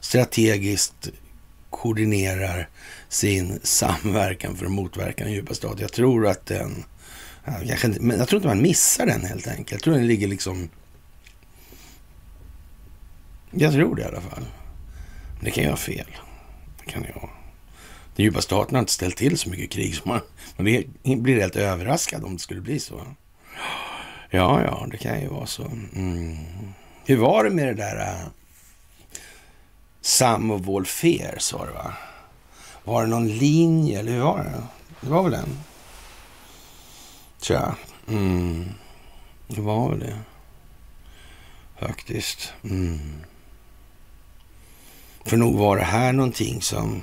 strategiskt 0.00 1.08
koordinerar 1.74 2.68
sin 3.08 3.60
samverkan 3.62 4.56
för 4.56 4.66
att 4.66 4.72
motverka 4.72 5.24
den 5.24 5.32
djupa 5.32 5.54
staten. 5.54 5.78
Jag 5.80 5.92
tror 5.92 6.26
att 6.26 6.46
den... 6.46 6.84
Jag, 7.64 7.78
kan, 7.78 7.96
men 8.00 8.18
jag 8.18 8.28
tror 8.28 8.38
inte 8.38 8.48
man 8.48 8.62
missar 8.62 9.06
den 9.06 9.24
helt 9.24 9.46
enkelt. 9.46 9.72
Jag 9.72 9.82
tror 9.82 9.94
den 9.94 10.06
ligger 10.06 10.28
liksom... 10.28 10.68
Jag 13.50 13.72
tror 13.72 13.96
det 13.96 14.02
i 14.02 14.04
alla 14.04 14.20
fall. 14.20 14.44
Men 15.34 15.44
det 15.44 15.50
kan 15.50 15.64
jag 15.64 15.70
ha 15.70 15.76
fel. 15.76 16.06
Det 16.84 16.90
kan 16.90 17.04
jag. 17.14 17.30
Den 18.16 18.24
djupa 18.24 18.42
staten 18.42 18.74
har 18.74 18.80
inte 18.80 18.92
ställt 18.92 19.16
till 19.16 19.38
så 19.38 19.50
mycket 19.50 19.70
krig 19.70 19.94
som 19.94 20.08
man, 20.08 20.20
man 20.56 21.22
blir 21.22 21.40
helt 21.40 21.56
överraskad 21.56 22.24
om 22.24 22.32
det 22.32 22.42
skulle 22.42 22.60
bli 22.60 22.80
så. 22.80 23.00
Ja, 24.30 24.62
ja, 24.62 24.86
det 24.90 24.96
kan 24.96 25.20
ju 25.20 25.28
vara 25.28 25.46
så. 25.46 25.64
Mm. 25.94 26.36
Hur 27.04 27.16
var 27.16 27.44
det 27.44 27.50
med 27.50 27.66
det 27.66 27.74
där 27.74 27.96
äh, 27.96 28.26
Sam 30.04 30.50
of 30.50 30.68
all 30.68 30.86
fears 30.86 31.52
var 31.52 31.66
det 31.66 31.72
va? 31.72 31.94
Var 32.84 33.02
det 33.02 33.08
någon 33.08 33.28
linje 33.28 33.98
eller 33.98 34.12
hur 34.12 34.20
var 34.20 34.38
det? 34.38 34.62
Det 35.00 35.10
var 35.10 35.22
väl 35.22 35.32
den? 35.32 35.58
Tja. 37.42 37.76
Mm. 38.08 38.68
Det 39.48 39.60
var 39.60 39.90
väl 39.90 39.98
det. 39.98 40.18
Faktiskt. 41.78 42.52
Mm. 42.64 42.98
För 45.24 45.36
nog 45.36 45.54
var 45.54 45.76
det 45.76 45.84
här 45.84 46.12
någonting 46.12 46.62
som... 46.62 47.02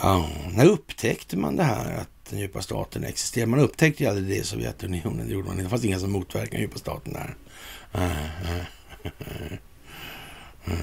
Ja, 0.00 0.28
när 0.52 0.66
upptäckte 0.66 1.36
man 1.36 1.56
det 1.56 1.64
här 1.64 1.96
att 1.96 2.30
den 2.30 2.38
djupa 2.38 2.62
staten 2.62 3.04
existerar? 3.04 3.46
Man 3.46 3.60
upptäckte 3.60 4.02
ju 4.02 4.08
aldrig 4.08 4.28
det 4.28 4.36
i 4.36 4.44
Sovjetunionen. 4.44 5.26
Det 5.26 5.32
gjorde 5.32 5.48
man 5.48 5.52
inte. 5.52 5.64
Det 5.64 5.70
fanns 5.70 5.84
inga 5.84 5.98
som 5.98 6.12
motverkade 6.12 6.50
den 6.50 6.60
djupa 6.60 6.78
staten 6.78 7.12
där. 7.12 7.36
Mm. 10.66 10.78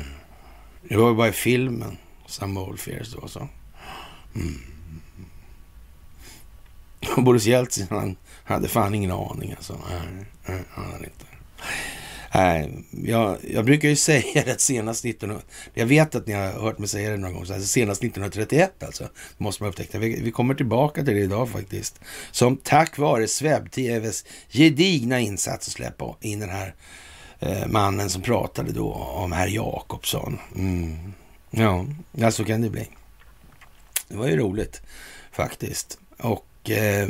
Det 0.90 0.98
var 0.98 1.10
ju 1.10 1.16
bara 1.16 1.28
i 1.28 1.32
filmen. 1.32 1.98
Samma 2.28 2.62
Old 2.62 2.80
Fears 2.80 3.14
då. 3.14 3.28
Så. 3.28 3.48
Mm. 4.36 4.62
Och 7.16 7.24
Boris 7.24 7.46
Jeltsin, 7.46 7.88
han 7.90 8.16
hade 8.44 8.68
fan 8.68 8.96
ingen 8.96 9.12
aning 9.12 9.52
alltså. 9.52 9.80
Nej, 9.90 10.26
nej 10.46 10.64
han 10.70 10.86
hade 10.86 11.06
inte. 11.06 11.26
Nej, 12.36 12.84
jag, 12.92 13.38
jag 13.50 13.66
brukar 13.66 13.90
ju 13.90 13.96
säga 14.12 14.44
det 14.46 14.62
senast 14.62 15.04
19... 15.04 15.42
Jag 15.74 15.86
vet 15.86 16.16
att 16.16 16.28
ni 16.28 16.34
har 16.34 16.52
hört 16.52 16.80
mig 16.80 16.88
säga 16.88 17.10
det 17.10 17.18
några 17.18 17.34
gånger. 17.34 17.60
Senast 17.60 18.04
1931 18.04 18.84
alltså. 18.84 19.10
Måste 19.38 19.64
man 19.64 19.70
upptäcka. 19.70 20.00
Vi, 20.00 20.22
vi 20.22 20.32
kommer 20.32 20.54
tillbaka 20.54 21.04
till 21.04 21.14
det 21.14 21.20
idag 21.20 21.50
faktiskt. 21.50 22.00
Som 22.32 22.58
tack 22.58 22.98
vare 22.98 23.28
Sveb 23.28 23.72
TVs 23.72 24.26
gedigna 24.50 25.20
insats 25.20 25.68
att 25.68 25.74
släppa 25.74 26.16
in 26.22 26.40
den 26.40 26.50
här 26.50 26.76
Eh, 27.40 27.68
mannen 27.68 28.10
som 28.10 28.22
pratade 28.22 28.72
då 28.72 28.94
om 28.94 29.32
herr 29.32 29.48
Jakobsson. 29.48 30.40
Mm. 30.56 31.14
Ja, 31.50 31.86
ja, 32.12 32.32
så 32.32 32.46
kan 32.46 32.62
det 32.62 32.70
bli. 32.70 32.88
Det 34.08 34.18
var 34.18 34.28
ju 34.28 34.38
roligt 34.38 34.82
faktiskt. 35.32 35.98
Och 36.18 36.70
eh, 36.70 37.10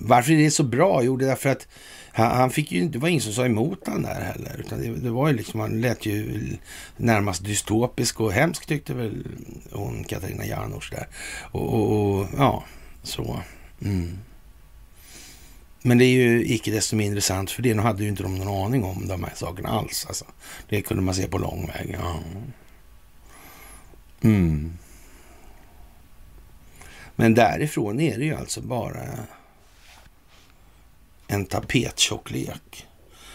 varför 0.00 0.32
är 0.32 0.36
det 0.36 0.50
så 0.50 0.62
bra? 0.62 1.02
Jo, 1.02 1.16
det 1.16 1.24
är 1.24 1.28
därför 1.28 1.48
att 1.48 1.68
han, 2.12 2.36
han, 2.36 2.50
fick 2.50 2.72
ju, 2.72 2.88
det 2.88 2.98
var 2.98 3.08
ingen 3.08 3.20
som 3.20 3.32
sa 3.32 3.46
emot 3.46 3.86
honom 3.86 4.02
där 4.02 4.20
heller. 4.20 4.56
Utan 4.58 4.80
det, 4.80 4.94
det, 4.94 5.10
var 5.10 5.28
ju 5.28 5.34
liksom, 5.34 5.60
han 5.60 5.80
lät 5.80 6.06
ju 6.06 6.40
närmast 6.96 7.44
dystopisk 7.44 8.20
och 8.20 8.32
hemsk 8.32 8.66
tyckte 8.66 8.94
väl 8.94 9.26
hon 9.72 10.04
Katarina 10.04 10.46
Janouch 10.46 10.90
där. 10.90 11.08
Och, 11.52 11.74
och, 11.74 12.20
och, 12.20 12.26
ja, 12.38 12.64
så. 13.02 13.40
Mm. 13.82 14.18
Men 15.82 15.98
det 15.98 16.04
är 16.04 16.10
ju 16.10 16.46
icke 16.46 16.70
desto 16.70 16.96
mindre 16.96 17.20
sant 17.20 17.50
för 17.50 17.62
det. 17.62 17.74
Nu 17.74 17.82
hade 17.82 18.02
ju 18.02 18.08
inte 18.08 18.22
de 18.22 18.34
någon 18.34 18.64
aning 18.64 18.84
om 18.84 19.08
de 19.08 19.24
här 19.24 19.32
sakerna 19.34 19.68
alls. 19.68 20.06
Alltså. 20.08 20.24
Det 20.68 20.82
kunde 20.82 21.02
man 21.02 21.14
se 21.14 21.28
på 21.28 21.38
lång 21.38 21.66
väg. 21.66 21.96
Ja. 22.00 22.18
Mm. 24.20 24.78
Men 27.16 27.34
därifrån 27.34 28.00
är 28.00 28.18
det 28.18 28.24
ju 28.24 28.34
alltså 28.34 28.60
bara 28.60 29.04
en 31.26 31.46
tapettjocklek. 31.46 32.86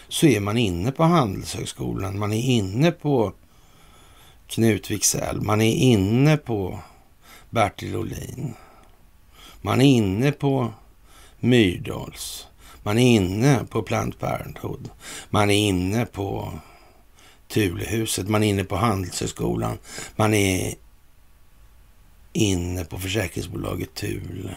Så 0.08 0.26
är 0.26 0.40
man 0.40 0.58
inne 0.58 0.92
på 0.92 1.02
Handelshögskolan, 1.02 2.18
man 2.18 2.32
är 2.32 2.42
inne 2.42 2.90
på 2.90 3.32
Knut 4.46 4.90
Wicksell, 4.90 5.40
man 5.40 5.60
är 5.60 5.74
inne 5.74 6.36
på 6.36 6.78
Bertil 7.50 7.96
Ohlin. 7.96 8.54
Man 9.60 9.80
är 9.80 9.86
inne 9.86 10.32
på 10.32 10.72
Myrdals. 11.42 12.46
Man 12.82 12.98
är 12.98 13.16
inne 13.16 13.66
på 13.70 13.82
Planned 13.82 14.18
Parenthood. 14.18 14.90
Man 15.30 15.50
är 15.50 15.68
inne 15.68 16.06
på 16.06 16.58
Tulehuset. 17.48 18.28
Man 18.28 18.42
är 18.42 18.48
inne 18.48 18.64
på 18.64 18.76
Handelshögskolan. 18.76 19.78
Man 20.16 20.34
är 20.34 20.74
inne 22.32 22.84
på 22.84 22.98
försäkringsbolaget 22.98 23.94
Thule. 23.94 24.56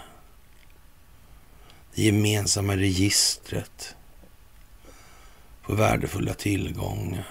Det 1.95 2.03
gemensamma 2.03 2.75
registret 2.75 3.95
på 5.61 5.75
värdefulla 5.75 6.33
tillgångar. 6.33 7.27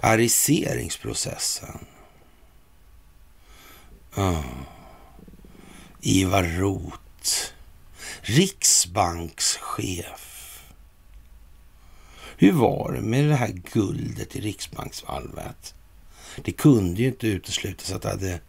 Ariseringsprocessen. 0.00 1.86
Oh. 4.16 4.44
Ivar 6.00 6.42
Roth. 6.42 7.51
Riksbankschef. 8.22 10.28
Hur 12.36 12.52
var 12.52 12.92
det 12.92 13.00
med 13.00 13.24
det 13.24 13.34
här 13.34 13.60
guldet 13.72 14.36
i 14.36 14.40
Riksbanksvalvet? 14.40 15.74
Det 16.44 16.52
kunde 16.52 17.02
ju 17.02 17.08
inte 17.08 17.26
uteslutas 17.26 17.92
att 17.92 18.02
det 18.02 18.08
hade 18.08 18.40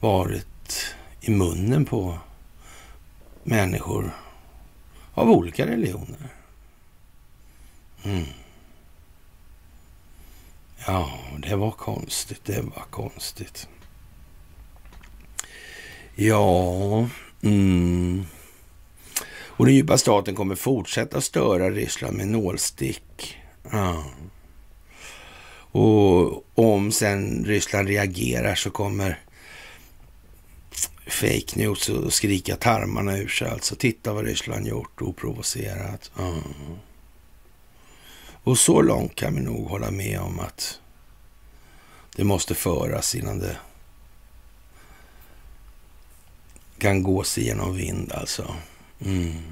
varit 0.00 0.94
i 1.20 1.30
munnen 1.30 1.84
på 1.84 2.18
människor 3.44 4.14
av 5.14 5.30
olika 5.30 5.66
religioner. 5.66 6.28
Mm. 8.02 8.26
Ja, 10.86 11.18
det 11.38 11.56
var 11.56 11.70
konstigt. 11.70 12.44
Det 12.44 12.60
var 12.60 12.84
konstigt. 12.90 13.68
Ja, 16.14 17.08
mm. 17.42 18.26
Och 19.62 19.66
den 19.66 19.74
djupa 19.74 19.98
staten 19.98 20.34
kommer 20.34 20.54
fortsätta 20.54 21.20
störa 21.20 21.70
Ryssland 21.70 22.16
med 22.16 22.28
nålstick. 22.28 23.36
Ja. 23.70 24.04
Och 25.74 26.44
om 26.58 26.92
sen 26.92 27.44
Ryssland 27.44 27.88
reagerar 27.88 28.54
så 28.54 28.70
kommer 28.70 29.18
fake 31.06 31.58
news 31.58 31.88
och 31.88 32.12
skrika 32.12 32.56
tarmarna 32.56 33.18
ur 33.18 33.28
sig. 33.28 33.48
Alltså 33.48 33.76
titta 33.76 34.12
vad 34.12 34.24
Ryssland 34.24 34.66
gjort 34.66 35.02
oprovocerat. 35.02 36.10
Ja. 36.16 36.34
Och 38.44 38.58
så 38.58 38.82
långt 38.82 39.14
kan 39.14 39.34
vi 39.34 39.40
nog 39.40 39.68
hålla 39.68 39.90
med 39.90 40.20
om 40.20 40.40
att 40.40 40.80
det 42.16 42.24
måste 42.24 42.54
föras 42.54 43.14
innan 43.14 43.38
det 43.38 43.56
kan 46.82 47.02
gås 47.02 47.38
igenom 47.38 47.76
vind 47.76 48.12
alltså. 48.12 48.54
Mm. 49.04 49.42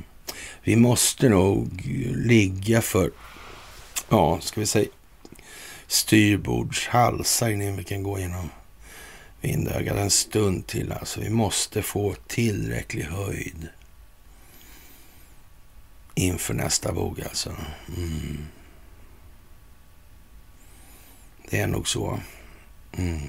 Vi 0.62 0.76
måste 0.76 1.28
nog 1.28 1.87
ligga 2.14 2.83
för, 2.83 3.11
ja, 4.09 4.41
ska 4.41 4.61
vi 4.61 4.66
säga 4.66 4.89
styrbords 5.87 6.89
halsar 6.89 7.51
innan 7.51 7.76
vi 7.76 7.85
kan 7.85 8.03
gå 8.03 8.18
igenom 8.18 8.51
vindögat 9.41 9.97
en 9.97 10.11
stund 10.11 10.66
till. 10.66 10.93
Alltså, 10.93 11.20
vi 11.20 11.31
måste 11.31 11.83
få 11.83 12.14
tillräcklig 12.26 13.05
höjd 13.05 13.68
inför 16.14 16.55
nästa 16.55 16.93
bog 16.93 17.22
alltså. 17.22 17.53
Mm. 17.97 18.47
Det 21.51 21.61
är 21.61 21.66
nog 21.66 21.89
så. 21.89 22.20
Mm. 22.97 23.20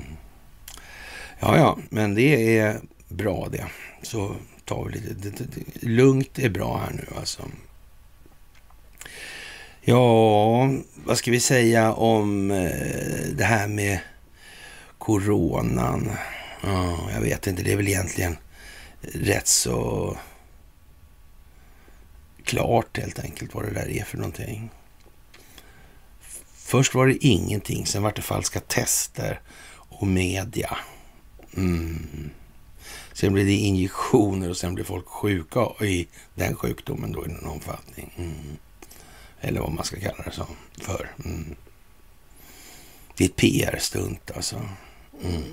Ja, 1.40 1.58
ja, 1.58 1.78
men 1.90 2.16
det 2.16 2.58
är 2.58 2.82
bra 3.12 3.48
det. 3.52 3.66
Så 4.02 4.36
tar 4.66 4.86
vi 4.86 4.92
lite... 4.92 5.14
Det, 5.14 5.30
det, 5.30 5.44
det, 5.44 5.88
lugnt 5.88 6.40
är 6.40 6.50
bra 6.50 6.78
här 6.78 6.92
nu 6.92 7.06
alltså. 7.18 7.44
Ja, 9.82 10.70
vad 11.06 11.18
ska 11.18 11.32
vi 11.32 11.40
säga 11.40 11.94
om 11.94 12.52
eh, 12.52 13.28
det 13.34 13.44
här 13.44 13.68
med 13.68 14.00
coronan? 14.98 16.12
Ja, 16.64 17.10
jag 17.14 17.22
vet 17.22 17.48
inte, 17.48 17.64
det 17.64 17.72
är 17.72 17.78
väl 17.78 17.88
egentligen 17.88 18.38
rätt 19.02 19.48
så 19.48 20.18
klart 22.44 22.98
helt 22.98 23.20
enkelt 23.20 23.54
vad 23.54 23.66
det 23.66 23.74
där 23.74 23.90
är 23.90 24.04
för 24.04 24.18
någonting. 24.18 24.70
Först 26.54 26.96
var 26.96 27.08
det 27.08 27.26
ingenting, 27.26 27.86
sen 27.86 28.04
var 28.04 28.14
det 28.16 28.22
falska 28.22 28.60
tester 28.60 29.42
och 29.74 30.08
media. 30.08 30.78
Mm. 31.58 32.30
Sen 33.14 33.34
blir 33.34 33.46
det 33.46 33.52
injektioner 33.52 34.50
och 34.50 34.58
sen 34.58 34.76
blir 34.76 34.86
folk 34.86 35.08
sjuka 35.08 35.86
i 35.86 36.08
den 36.36 36.56
sjukdomen 36.56 37.12
då 37.12 37.26
i 37.26 37.30
någon 37.30 37.46
omfattning. 37.46 38.14
Mm. 38.18 38.58
Eller 39.42 39.62
vad 39.62 39.72
man 39.72 39.86
ska 39.86 40.00
kalla 40.00 40.24
det 40.24 40.32
så 40.32 40.48
för. 40.78 41.12
Mm. 41.26 41.56
Det 43.18 43.24
är 43.24 43.30
ett 43.30 43.36
PR-stunt 43.36 44.32
alltså. 44.36 44.62
Mm. 45.24 45.44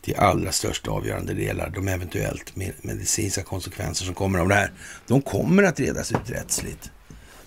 Till 0.00 0.16
allra 0.16 0.52
största 0.52 0.90
avgörande 0.90 1.34
delar, 1.34 1.70
de 1.70 1.88
eventuellt 1.88 2.56
medicinska 2.82 3.42
konsekvenser 3.42 4.04
som 4.04 4.14
kommer 4.14 4.38
av 4.38 4.48
det 4.48 4.54
här, 4.54 4.72
de 5.06 5.22
kommer 5.22 5.62
att 5.62 5.80
redas 5.80 6.12
ut 6.12 6.30
rättsligt. 6.30 6.90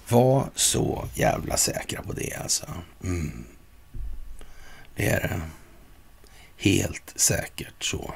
Var 0.10 0.50
så 0.56 1.08
jävla 1.16 1.58
säkra 1.58 2.02
på 2.02 2.14
det 2.14 2.34
alltså. 2.34 2.66
Mm. 3.04 3.44
Det 4.96 5.10
är 5.10 5.22
det. 5.22 5.42
Helt 6.70 7.14
säkert 7.16 7.84
så. 7.84 8.14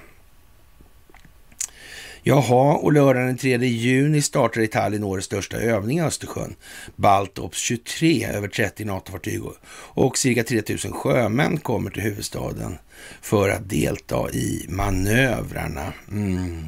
Jaha, 2.28 2.74
och 2.74 2.94
lördagen 2.94 3.28
den 3.28 3.38
3 3.38 3.58
juni 3.58 4.22
startar 4.22 4.62
i 4.62 4.68
Tallinn 4.68 5.04
årets 5.04 5.26
största 5.26 5.58
övning 5.58 5.98
i 5.98 6.02
Östersjön. 6.02 6.56
Baltops 6.96 7.58
23, 7.58 8.26
över 8.26 8.48
30 8.48 8.86
NATO-fartyg 8.86 9.42
och 9.70 10.18
cirka 10.18 10.44
3000 10.44 10.92
sjömän 10.92 11.58
kommer 11.58 11.92
till 11.92 12.02
huvudstaden 12.02 12.78
för 13.22 13.50
att 13.50 13.70
delta 13.70 14.30
i 14.32 14.66
manövrarna. 14.70 15.94
Mm. 16.12 16.66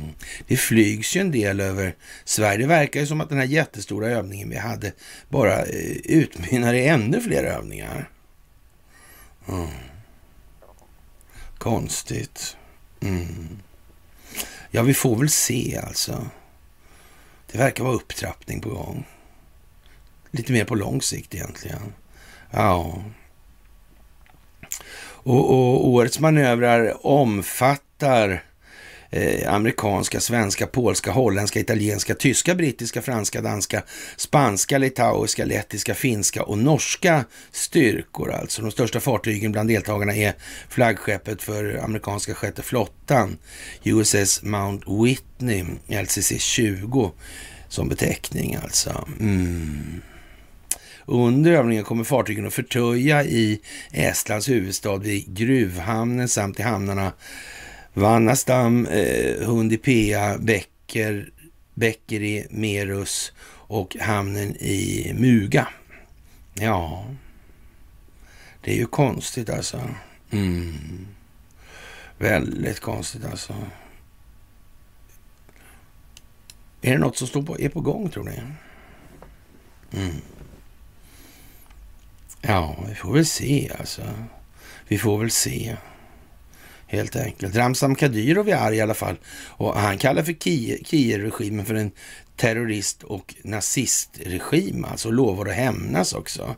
Det 0.48 0.58
flygs 0.58 1.16
ju 1.16 1.22
en 1.22 1.32
del 1.32 1.60
över 1.60 1.96
Sverige. 2.26 2.58
Det 2.58 2.68
verkar 2.68 3.00
ju 3.00 3.06
som 3.06 3.22
att 3.22 3.30
den 3.30 3.38
här 3.38 3.46
jättestora 3.46 4.08
övningen 4.08 4.50
vi 4.50 4.58
hade 4.58 4.92
bara 5.30 5.66
eh, 5.66 5.98
utmynnar 6.04 6.74
i 6.74 6.88
ännu 6.88 7.22
fler 7.22 7.44
övningar. 7.44 8.10
Mm. 9.48 9.68
Konstigt. 11.58 12.58
Mm. 13.02 13.60
Ja, 14.72 14.82
vi 14.82 14.94
får 14.94 15.16
väl 15.16 15.30
se 15.30 15.80
alltså. 15.88 16.30
Det 17.52 17.58
verkar 17.58 17.84
vara 17.84 17.94
upptrappning 17.94 18.62
på 18.62 18.70
gång. 18.70 19.06
Lite 20.32 20.52
mer 20.52 20.66
på 20.66 20.76
lång 20.76 21.02
sikt 21.02 21.36
egentligen. 21.36 21.94
Ja. 22.52 23.04
Och, 25.00 25.50
och 25.50 25.88
årets 25.88 26.20
manövrar 26.20 27.06
omfattar 27.06 28.44
eh, 29.10 29.54
amerikanska, 29.54 30.20
svenska, 30.20 30.68
polska, 30.68 31.12
holländska, 31.12 31.60
italienska, 31.60 32.16
tyska, 32.16 32.56
brittiska, 32.56 33.02
franska, 33.02 33.42
danska, 33.42 33.84
spanska, 34.18 34.78
litauiska, 34.78 35.46
lettiska, 35.46 35.96
finska 35.96 36.44
och 36.44 36.58
norska 36.58 37.26
styrkor. 37.52 38.32
Alltså 38.32 38.62
de 38.62 38.72
största 38.72 39.00
fartygen 39.00 39.52
bland 39.52 39.70
deltagarna 39.70 40.16
är 40.16 40.34
flaggskeppet 40.70 41.42
för 41.42 41.78
amerikanska 41.84 42.34
sjätte 42.34 42.62
flottan, 42.62 43.38
USS 43.84 44.44
Mount 44.44 44.86
Whitney, 45.04 45.66
LCC 45.88 46.42
20 46.42 47.12
som 47.70 47.90
beteckning 47.90 48.56
alltså. 48.56 49.08
Mm. 49.20 50.02
Under 51.10 51.52
övningen 51.52 51.84
kommer 51.84 52.04
fartygen 52.04 52.48
att 52.48 52.54
förtöja 52.54 53.24
i 53.24 53.62
Estlands 53.92 54.50
huvudstad 54.50 54.98
vid 54.98 55.36
gruvhamnen 55.36 56.28
samt 56.30 56.60
i 56.60 56.64
hamnarna 56.64 57.12
Vannastam, 57.98 58.86
eh, 58.86 59.48
Hundipea, 59.48 60.38
Bäcker, 60.38 61.30
Bäckeri, 61.74 62.48
Merus 62.50 63.34
och 63.50 63.96
hamnen 64.00 64.56
i 64.56 65.14
Muga. 65.16 65.68
Ja, 66.54 67.06
det 68.62 68.72
är 68.72 68.76
ju 68.76 68.86
konstigt 68.86 69.50
alltså. 69.50 69.90
Mm. 70.32 71.08
Väldigt 72.18 72.80
konstigt 72.80 73.26
alltså. 73.26 73.54
Är 76.82 76.92
det 76.92 76.98
något 76.98 77.18
som 77.18 77.28
står 77.28 77.42
på, 77.42 77.60
är 77.60 77.70
på 77.70 77.82
gång 77.82 78.10
tror 78.10 78.24
ni? 78.24 78.42
Mm. 80.02 80.16
Ja, 82.42 82.84
vi 82.88 82.96
får 82.96 83.14
väl 83.14 83.26
se 83.26 83.72
alltså. 83.80 84.02
Vi 84.88 84.98
får 84.98 85.20
väl 85.20 85.32
se 85.32 85.78
helt 86.88 87.16
enkelt. 87.16 87.56
Ramzan 87.56 87.96
Kadyrov 87.96 88.50
är 88.50 88.56
arg 88.56 88.76
i 88.76 88.82
alla 88.82 88.94
fall. 88.94 89.16
Och 89.48 89.80
han 89.80 89.98
kallar 89.98 90.24
för 90.24 90.34
Kiev-regimen 90.84 91.66
för 91.66 91.76
en 91.76 91.92
terrorist 92.36 93.04
och 93.04 93.36
nazistregim. 93.44 94.86
Alltså 94.86 95.10
lovar 95.10 95.46
att 95.46 95.56
hämnas 95.56 96.14
också. 96.14 96.56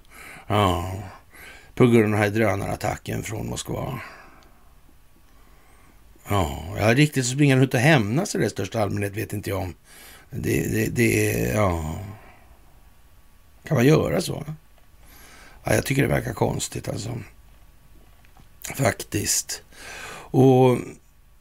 Ja, 0.47 0.93
på 1.75 1.88
grund 1.88 2.03
av 2.05 2.11
den 2.11 2.19
här 2.19 2.30
drönarattacken 2.30 3.23
från 3.23 3.47
Moskva. 3.47 3.99
Ja, 6.30 6.63
ja 6.77 6.93
riktigt 6.93 7.25
så 7.25 7.32
springer 7.32 7.55
han 7.55 7.63
ut 7.63 7.73
och 7.73 7.80
hämnas 7.80 8.36
i 8.36 8.38
det 8.38 8.49
största 8.49 8.82
allmänhet 8.82 9.13
vet 9.13 9.34
inte 9.34 9.49
jag 9.49 9.59
om. 9.59 9.73
Det, 10.30 10.67
det, 10.67 10.86
det, 10.86 11.32
ja. 11.55 11.99
Kan 13.63 13.77
man 13.77 13.86
göra 13.86 14.21
så? 14.21 14.45
Ja, 15.63 15.73
jag 15.73 15.86
tycker 15.86 16.01
det 16.01 16.07
verkar 16.07 16.34
konstigt 16.34 16.89
alltså. 16.89 17.17
Faktiskt. 18.75 19.61
Och 20.32 20.77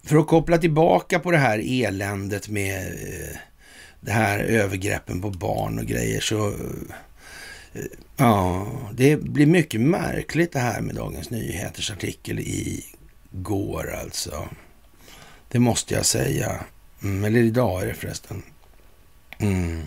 för 0.04 0.16
att 0.16 0.26
koppla 0.26 0.58
tillbaka 0.58 1.18
på 1.18 1.30
det 1.30 1.38
här 1.38 1.84
eländet 1.84 2.48
med 2.48 2.86
eh, 2.86 3.36
det 4.00 4.12
här 4.12 4.38
övergreppen 4.38 5.22
på 5.22 5.30
barn 5.30 5.78
och 5.78 5.84
grejer 5.84 6.20
så 6.20 6.48
eh, 6.48 7.82
ja, 8.16 8.66
det 8.92 9.16
blir 9.16 9.46
mycket 9.46 9.80
märkligt 9.80 10.52
det 10.52 10.58
här 10.58 10.80
med 10.80 10.94
Dagens 10.94 11.30
Nyheters 11.30 11.90
artikel 11.90 12.40
i 12.40 12.84
går 13.30 13.94
alltså. 13.94 14.48
Det 15.48 15.58
måste 15.58 15.94
jag 15.94 16.06
säga. 16.06 16.64
Mm, 17.02 17.24
eller 17.24 17.40
idag 17.40 17.82
är 17.82 17.86
det 17.86 17.94
förresten. 17.94 18.42
Mm. 19.38 19.82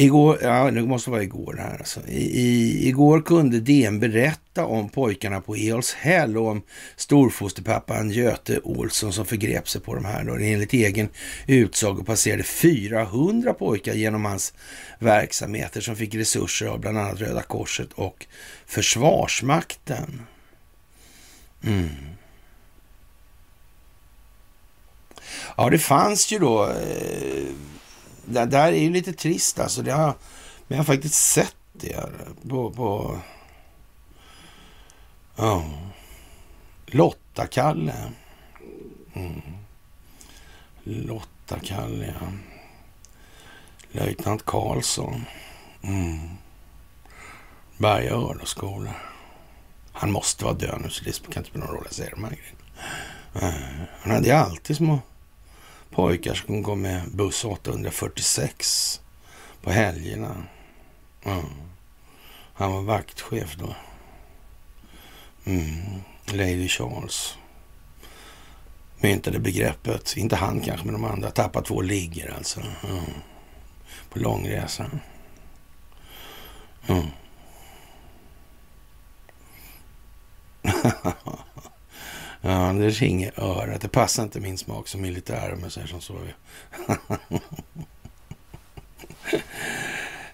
Igår, 0.00 0.38
ja 0.42 0.70
det 0.70 0.82
måste 0.82 1.10
vara 1.10 1.22
igår 1.22 1.54
det 1.54 1.62
här 1.62 1.78
alltså. 1.78 2.00
I, 2.08 2.40
i, 2.40 2.88
igår 2.88 3.20
kunde 3.20 3.60
DN 3.60 4.00
berätta 4.00 4.64
om 4.64 4.88
pojkarna 4.88 5.40
på 5.40 5.56
Eolshäll 5.56 6.36
och 6.36 6.46
om 6.46 6.62
storfosterpappan 6.96 8.10
Göte 8.10 8.60
Olsson 8.60 9.12
som 9.12 9.26
förgrep 9.26 9.68
sig 9.68 9.80
på 9.80 9.94
de 9.94 10.04
här. 10.04 10.24
Då. 10.24 10.34
Enligt 10.34 10.72
egen 10.72 11.08
utsago 11.46 12.04
passerade 12.04 12.42
400 12.42 13.54
pojkar 13.54 13.94
genom 13.94 14.24
hans 14.24 14.54
verksamheter 14.98 15.80
som 15.80 15.96
fick 15.96 16.14
resurser 16.14 16.66
av 16.66 16.80
bland 16.80 16.98
annat 16.98 17.20
Röda 17.20 17.42
Korset 17.42 17.92
och 17.92 18.26
Försvarsmakten. 18.66 20.22
Mm. 21.64 21.88
Ja, 25.56 25.70
det 25.70 25.78
fanns 25.78 26.32
ju 26.32 26.38
då 26.38 26.64
eh, 26.64 27.54
det 28.28 28.46
där 28.46 28.72
är 28.72 28.80
ju 28.80 28.90
lite 28.90 29.12
trist 29.12 29.58
alltså. 29.58 29.82
Det 29.82 29.92
har, 29.92 30.14
men 30.66 30.76
jag 30.76 30.76
har 30.76 30.84
faktiskt 30.84 31.14
sett 31.14 31.56
det 31.72 32.06
på... 32.48 32.70
på 32.70 33.18
ja. 35.36 35.64
Lotta-Kalle. 36.86 38.12
Mm. 39.14 39.42
Lotta-Kalle, 40.82 42.14
ja. 42.20 42.32
Löjtnant 43.92 44.44
Karlsson. 44.44 45.24
Mm. 45.82 46.18
Berga 47.78 48.10
örlogsskola. 48.10 48.94
Han 49.92 50.12
måste 50.12 50.44
vara 50.44 50.54
död 50.54 50.80
nu, 50.82 50.90
så 50.90 51.04
det 51.04 51.20
kan 51.20 51.40
inte 51.40 51.50
spela 51.50 51.64
någon 51.64 51.74
roll 51.74 51.84
Jag 51.84 51.94
säger 51.94 52.10
de 52.10 52.24
här 52.24 52.30
grejerna. 52.30 52.58
Eh, 53.34 53.86
han 54.00 54.12
hade 54.12 54.26
ju 54.26 54.32
alltid 54.32 54.76
små 54.76 54.98
pojkar 55.90 56.34
som 56.34 56.62
går 56.62 56.76
med 56.76 57.02
buss 57.10 57.44
846 57.44 59.00
på 59.62 59.70
helgerna. 59.70 60.44
Mm. 61.24 61.44
Han 62.54 62.72
var 62.72 62.82
vaktchef 62.82 63.56
då. 63.56 63.76
Mm. 65.44 66.02
Lady 66.26 66.68
Charles 66.68 67.38
myntade 69.00 69.38
begreppet, 69.38 70.16
inte 70.16 70.36
han 70.36 70.60
kanske, 70.60 70.86
men 70.86 70.94
de 70.94 71.04
andra, 71.04 71.30
tappa 71.30 71.62
två 71.62 71.80
ligger 71.80 72.34
alltså. 72.36 72.60
Mm. 72.60 73.04
På 74.10 74.18
långresa. 74.18 74.90
Mm. 76.86 77.06
Ja, 82.40 82.72
det 82.72 82.90
ringer 82.90 83.40
örat. 83.40 83.80
Det 83.80 83.88
passar 83.88 84.22
inte 84.22 84.40
min 84.40 84.58
smak 84.58 84.88
som 84.88 85.00
militär 85.00 85.52
om 85.52 85.60
jag 85.62 85.72
säger 85.72 85.86
som 85.86 86.00
så. 86.00 86.18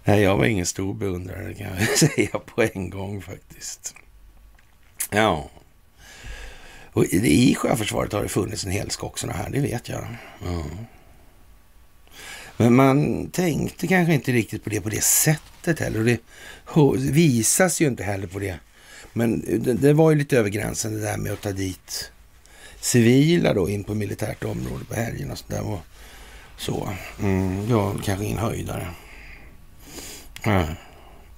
Nej, 0.04 0.22
jag 0.22 0.36
var 0.36 0.44
ingen 0.44 0.66
stor 0.66 0.94
beundrare 0.94 1.54
kan 1.54 1.66
jag 1.66 1.88
säga 1.98 2.38
på 2.38 2.62
en 2.72 2.90
gång 2.90 3.22
faktiskt. 3.22 3.94
Ja. 5.10 5.50
Och 6.92 7.04
i 7.04 7.54
sjöförsvaret 7.54 8.12
har 8.12 8.22
det 8.22 8.28
funnits 8.28 8.64
en 8.64 8.70
hel 8.70 8.90
skock 8.90 9.18
sådana 9.18 9.38
här, 9.38 9.50
det 9.50 9.60
vet 9.60 9.88
jag. 9.88 10.06
Ja. 10.44 10.64
Men 12.56 12.74
man 12.74 13.30
tänkte 13.30 13.86
kanske 13.86 14.14
inte 14.14 14.32
riktigt 14.32 14.64
på 14.64 14.70
det 14.70 14.80
på 14.80 14.88
det 14.88 15.04
sättet 15.04 15.80
heller. 15.80 15.98
Och 15.98 16.04
det 16.04 17.10
visas 17.12 17.80
ju 17.80 17.86
inte 17.86 18.02
heller 18.02 18.26
på 18.26 18.38
det. 18.38 18.58
Men 19.16 19.40
det, 19.40 19.74
det 19.74 19.92
var 19.92 20.10
ju 20.10 20.16
lite 20.16 20.38
över 20.38 20.50
gränsen 20.50 20.94
det 20.94 21.00
där 21.00 21.16
med 21.16 21.32
att 21.32 21.42
ta 21.42 21.52
dit 21.52 22.12
civila 22.80 23.54
då 23.54 23.68
in 23.68 23.84
på 23.84 23.94
militärt 23.94 24.44
område 24.44 24.84
på 24.84 24.94
helgerna 24.94 25.32
och 25.32 25.38
sådär. 25.38 25.62
Och 25.62 25.80
så. 26.56 26.88
Mm, 27.20 27.72
var 27.72 27.94
kanske 28.04 28.24
ingen 28.24 28.38
höjdare. 28.38 28.86
Mm. 30.42 30.66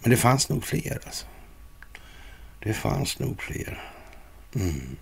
Men 0.01 0.11
det 0.11 0.17
fanns 0.17 0.49
nog 0.49 0.65
fler 0.65 0.99
alltså. 1.05 1.27
Det 2.63 2.73
fanns 2.73 3.19
nog 3.19 3.43
fler. 3.43 3.83
Mm. 4.55 4.97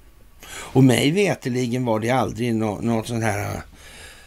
Och 0.46 0.84
mig 0.84 1.10
veteligen 1.10 1.84
var 1.84 2.00
det 2.00 2.10
aldrig 2.10 2.54
no 2.54 2.80
något 2.82 3.06
sånt 3.06 3.24
här 3.24 3.62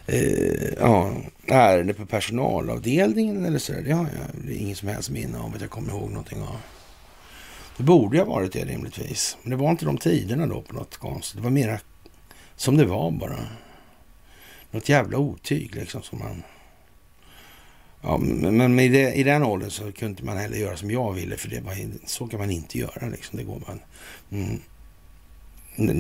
eh, 0.08 0.74
ja, 0.80 1.12
ärende 1.48 1.94
på 1.94 2.06
personalavdelningen 2.06 3.46
eller 3.46 3.60
så. 3.60 3.74
Det 3.74 3.92
har 3.92 4.04
jag 4.04 4.46
det 4.46 4.54
är 4.54 4.58
ingen 4.58 4.76
som 4.76 4.88
helst 4.88 5.10
minne 5.10 5.40
av 5.40 5.56
att 5.56 5.62
jag 5.62 5.70
kommer 5.70 5.92
ihåg 5.92 6.10
någonting 6.10 6.42
av. 6.42 6.58
Det 7.78 7.84
borde 7.84 8.20
ha 8.20 8.26
varit 8.26 8.54
det 8.54 8.66
rimligtvis. 8.66 9.38
Men 9.42 9.50
det 9.50 9.56
var 9.56 9.72
inte 9.72 9.86
de 9.86 9.98
tiderna 9.98 10.48
då 10.48 10.62
på 10.62 10.74
något 10.74 10.98
konstigt. 10.98 11.38
Det 11.38 11.44
var 11.44 11.50
mera 11.50 11.80
som 12.56 12.78
det 12.78 12.86
var 12.86 13.12
bara. 13.12 13.40
Något 14.72 14.90
jävla 14.90 15.18
otyg 15.18 15.76
liksom 15.76 16.02
som 16.02 16.20
man... 16.20 16.44
Ja, 18.02 18.18
men, 18.18 18.58
men 18.58 18.80
i, 18.80 18.90
det, 18.90 19.14
i 19.14 19.24
den 19.24 19.44
åldern 19.44 19.72
så 19.72 19.92
kunde 19.92 20.24
man 20.24 20.38
heller 20.38 20.58
göra 20.58 20.78
som 20.78 20.92
jag 20.92 21.14
ville 21.14 21.38
för 21.38 21.50
det 21.50 21.62
var, 21.62 21.76
så 22.06 22.28
kan 22.28 22.40
man 22.40 22.52
inte 22.52 22.78
göra 22.78 23.08
liksom. 23.08 23.38
Det 23.38 23.44
går 23.44 23.62
man... 23.68 23.80
Mm. 24.32 24.62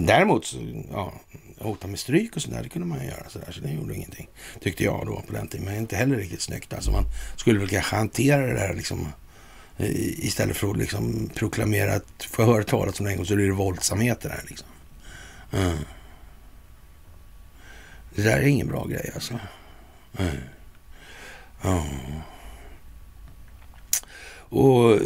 Däremot 0.05 0.45
så, 0.45 0.57
ja, 0.91 1.13
hota 1.59 1.87
med 1.87 1.99
stryk 1.99 2.35
och 2.35 2.41
sådär, 2.41 2.63
det 2.63 2.69
kunde 2.69 2.87
man 2.87 3.05
göra 3.05 3.29
sådär, 3.29 3.51
så 3.51 3.61
det 3.61 3.71
gjorde 3.71 3.95
ingenting. 3.95 4.27
Tyckte 4.61 4.83
jag 4.83 5.05
då 5.05 5.21
på 5.27 5.33
den 5.33 5.47
tiden, 5.47 5.65
men 5.65 5.77
inte 5.77 5.95
heller 5.95 6.15
riktigt 6.15 6.41
snyggt. 6.41 6.73
Alltså 6.73 6.91
man 6.91 7.03
skulle 7.35 7.59
väl 7.59 7.69
kanske 7.69 7.95
hantera 7.95 8.45
det 8.45 8.53
där 8.53 8.73
liksom 8.73 9.07
Eh, 9.77 10.25
istället 10.25 10.57
för 10.57 10.71
att 10.71 10.77
liksom 10.77 11.29
proklamera 11.35 11.93
att 11.93 12.23
får 12.29 12.45
jag 12.45 12.53
höra 12.53 12.63
talas 12.63 12.99
om 12.99 13.05
det 13.05 13.11
en 13.11 13.17
gång 13.17 13.25
så 13.25 13.35
blir 13.35 13.45
det 13.45 13.53
våldsamheter 13.53 14.29
här 14.29 14.43
liksom. 14.47 14.67
Mm. 15.53 15.77
Det 18.15 18.21
där 18.21 18.37
är 18.37 18.47
ingen 18.47 18.67
bra 18.67 18.85
grej 18.85 19.11
alltså. 19.15 19.39
Mm. 20.17 20.37
Mm. 21.63 22.21
Och 24.49 24.91
eh, 24.91 24.99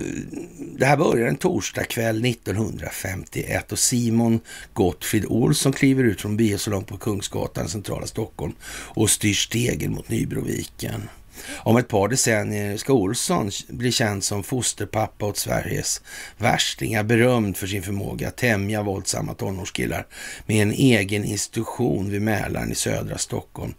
det 0.57 0.85
här 0.85 0.97
börjar 0.97 1.27
en 1.27 1.35
torsdagkväll 1.35 2.25
1951 2.25 3.71
och 3.71 3.79
Simon 3.79 4.39
Gottfrid 4.73 5.25
Olsson 5.25 5.73
kliver 5.73 6.03
ut 6.03 6.21
från 6.21 6.37
biosalong 6.37 6.83
på 6.83 6.97
Kungsgatan, 6.97 7.69
centrala 7.69 8.07
Stockholm 8.07 8.53
och 8.63 9.09
styr 9.09 9.33
stegen 9.33 9.91
mot 9.91 10.09
Nybroviken. 10.09 11.01
Om 11.49 11.77
ett 11.77 11.87
par 11.87 12.07
decennier 12.07 12.77
ska 12.77 12.93
Olsson 12.93 13.51
bli 13.67 13.91
känd 13.91 14.23
som 14.23 14.43
fosterpappa 14.43 15.25
åt 15.25 15.37
Sveriges 15.37 16.01
värstingar, 16.37 17.03
berömd 17.03 17.57
för 17.57 17.67
sin 17.67 17.83
förmåga 17.83 18.27
att 18.27 18.37
tämja 18.37 18.83
våldsamma 18.83 19.33
tonårskillar 19.33 20.07
med 20.45 20.61
en 20.61 20.71
egen 20.71 21.23
institution 21.23 22.09
vid 22.11 22.21
Mälaren 22.21 22.71
i 22.71 22.75
södra 22.75 23.17
Stockholm, 23.17 23.73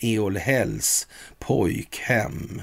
Eolhälls 0.00 1.06
pojkhem. 1.38 2.62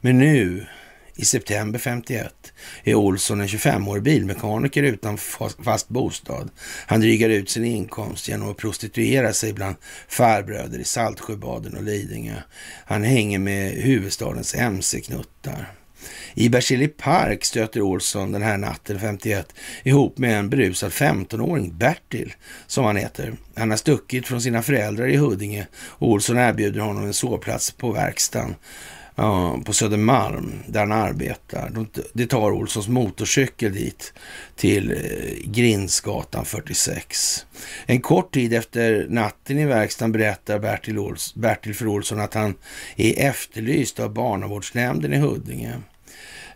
Men 0.00 0.18
nu 0.18 0.66
i 1.16 1.24
september 1.24 1.78
51 1.78 2.52
är 2.84 2.94
Olsson 2.94 3.40
en 3.40 3.46
25-årig 3.46 4.02
bilmekaniker 4.02 4.82
utan 4.82 5.18
fast 5.64 5.88
bostad. 5.88 6.50
Han 6.86 7.00
drygar 7.00 7.28
ut 7.28 7.50
sin 7.50 7.64
inkomst 7.64 8.28
genom 8.28 8.50
att 8.50 8.56
prostituera 8.56 9.32
sig 9.32 9.52
bland 9.52 9.76
farbröder 10.08 10.78
i 10.78 10.84
Saltsjöbaden 10.84 11.76
och 11.76 11.82
Lidingö. 11.82 12.36
Han 12.84 13.02
hänger 13.02 13.38
med 13.38 13.72
huvudstadens 13.72 14.54
mc-knuttar. 14.54 15.72
I 16.34 16.48
Berzelii 16.48 16.88
park 16.88 17.44
stöter 17.44 17.82
Olsson 17.82 18.32
den 18.32 18.42
här 18.42 18.56
natten 18.56 19.00
51 19.00 19.54
ihop 19.84 20.18
med 20.18 20.38
en 20.38 20.48
berusad 20.48 20.90
15-åring, 20.90 21.78
Bertil, 21.78 22.34
som 22.66 22.84
han 22.84 22.96
heter. 22.96 23.34
Han 23.54 23.70
har 23.70 23.76
stuckit 23.76 24.26
från 24.26 24.42
sina 24.42 24.62
föräldrar 24.62 25.08
i 25.08 25.16
Huddinge 25.16 25.66
och 25.76 26.08
Olsson 26.08 26.38
erbjuder 26.38 26.80
honom 26.80 27.04
en 27.04 27.14
sovplats 27.14 27.70
på 27.70 27.92
verkstaden 27.92 28.54
ja, 29.16 29.60
på 29.64 29.72
Södermalm 29.72 30.52
där 30.66 30.80
han 30.80 30.92
arbetar. 30.92 31.86
Det 32.12 32.26
tar 32.26 32.50
Olssons 32.50 32.88
motorcykel 32.88 33.72
dit 33.72 34.12
till 34.56 34.90
eh, 34.90 34.96
Grindsgatan 35.44 36.44
46. 36.44 37.46
En 37.86 38.00
kort 38.00 38.34
tid 38.34 38.52
efter 38.52 39.06
natten 39.08 39.58
i 39.58 39.64
verkstaden 39.64 40.12
berättar 40.12 40.58
Bertil, 40.58 40.98
Ols, 40.98 41.34
Bertil 41.34 41.74
för 41.74 41.86
Olsson 41.86 42.20
att 42.20 42.34
han 42.34 42.54
är 42.96 43.28
efterlyst 43.28 44.00
av 44.00 44.12
barnavårdsnämnden 44.12 45.12
i 45.12 45.18
Huddinge. 45.18 45.74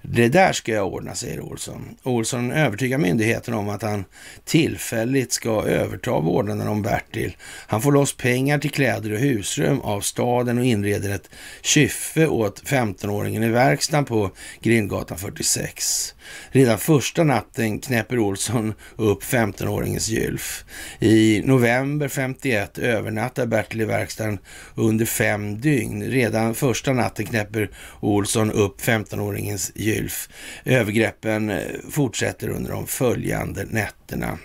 Det 0.02 0.28
där 0.28 0.52
ska 0.52 0.72
jag 0.72 0.94
ordna, 0.94 1.14
säger 1.14 1.40
Olsson. 1.40 1.97
Olsson 2.02 2.52
övertygar 2.52 2.98
myndigheten 2.98 3.55
om 3.55 3.68
att 3.68 3.82
han 3.82 4.05
tillfälligt 4.44 5.32
ska 5.32 5.64
överta 5.64 6.20
vårdnaden 6.20 6.68
om 6.68 6.82
Bertil. 6.82 7.36
Han 7.43 7.82
får 7.82 7.93
loss 7.93 8.16
pengar 8.16 8.59
till 8.59 8.70
kläder 8.70 9.12
och 9.12 9.18
husrum 9.18 9.81
av 9.81 10.01
staden 10.01 10.59
och 10.59 10.64
inreder 10.64 11.10
ett 11.10 11.31
kyffe 11.62 12.27
åt 12.27 12.62
15-åringen 12.62 13.44
i 13.44 13.48
verkstaden 13.48 14.05
på 14.05 14.31
Grindgatan 14.60 15.18
46. 15.18 16.14
Redan 16.51 16.78
första 16.78 17.24
natten 17.24 17.78
knäpper 17.78 18.19
Olsson 18.19 18.74
upp 18.97 19.23
15-åringens 19.23 20.11
gylf. 20.11 20.65
I 20.98 21.43
november 21.44 22.09
51 22.09 22.78
övernattar 22.78 23.47
Bertil 23.47 23.81
i 23.81 23.85
verkstaden 23.85 24.39
under 24.74 25.07
fem 25.07 25.61
dygn. 25.61 26.02
Redan 26.02 26.55
första 26.55 26.93
natten 26.93 27.27
knäpper 27.27 27.70
Olsson 28.01 28.51
upp 28.51 28.81
15-åringens 28.81 29.73
gylf. 29.74 30.28
Övergreppen 30.65 31.51
eh, 31.51 31.59
fortsätter 31.90 32.48
under 32.48 32.70
de 32.70 32.86
följande 32.86 33.65
nätterna. 33.65 34.39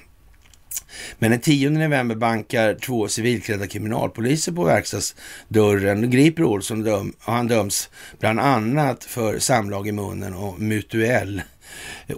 Men 1.20 1.32
den 1.32 1.40
10 1.40 1.70
november 1.70 2.16
bankar 2.16 2.74
två 2.74 3.07
civilklädda 3.07 3.68
kriminalpoliser 3.68 4.52
på 4.52 4.64
verkstadsdörren 4.64 6.03
och 6.03 6.12
griper 6.12 6.44
Olsson 6.44 6.88
och 7.26 7.34
han 7.34 7.48
döms 7.48 7.90
bland 8.20 8.40
annat 8.40 9.03
för 9.03 9.40
samlag 9.40 9.88
i 9.88 9.91
munnen 9.91 10.34
och 10.34 10.60
mutuell 10.60 11.41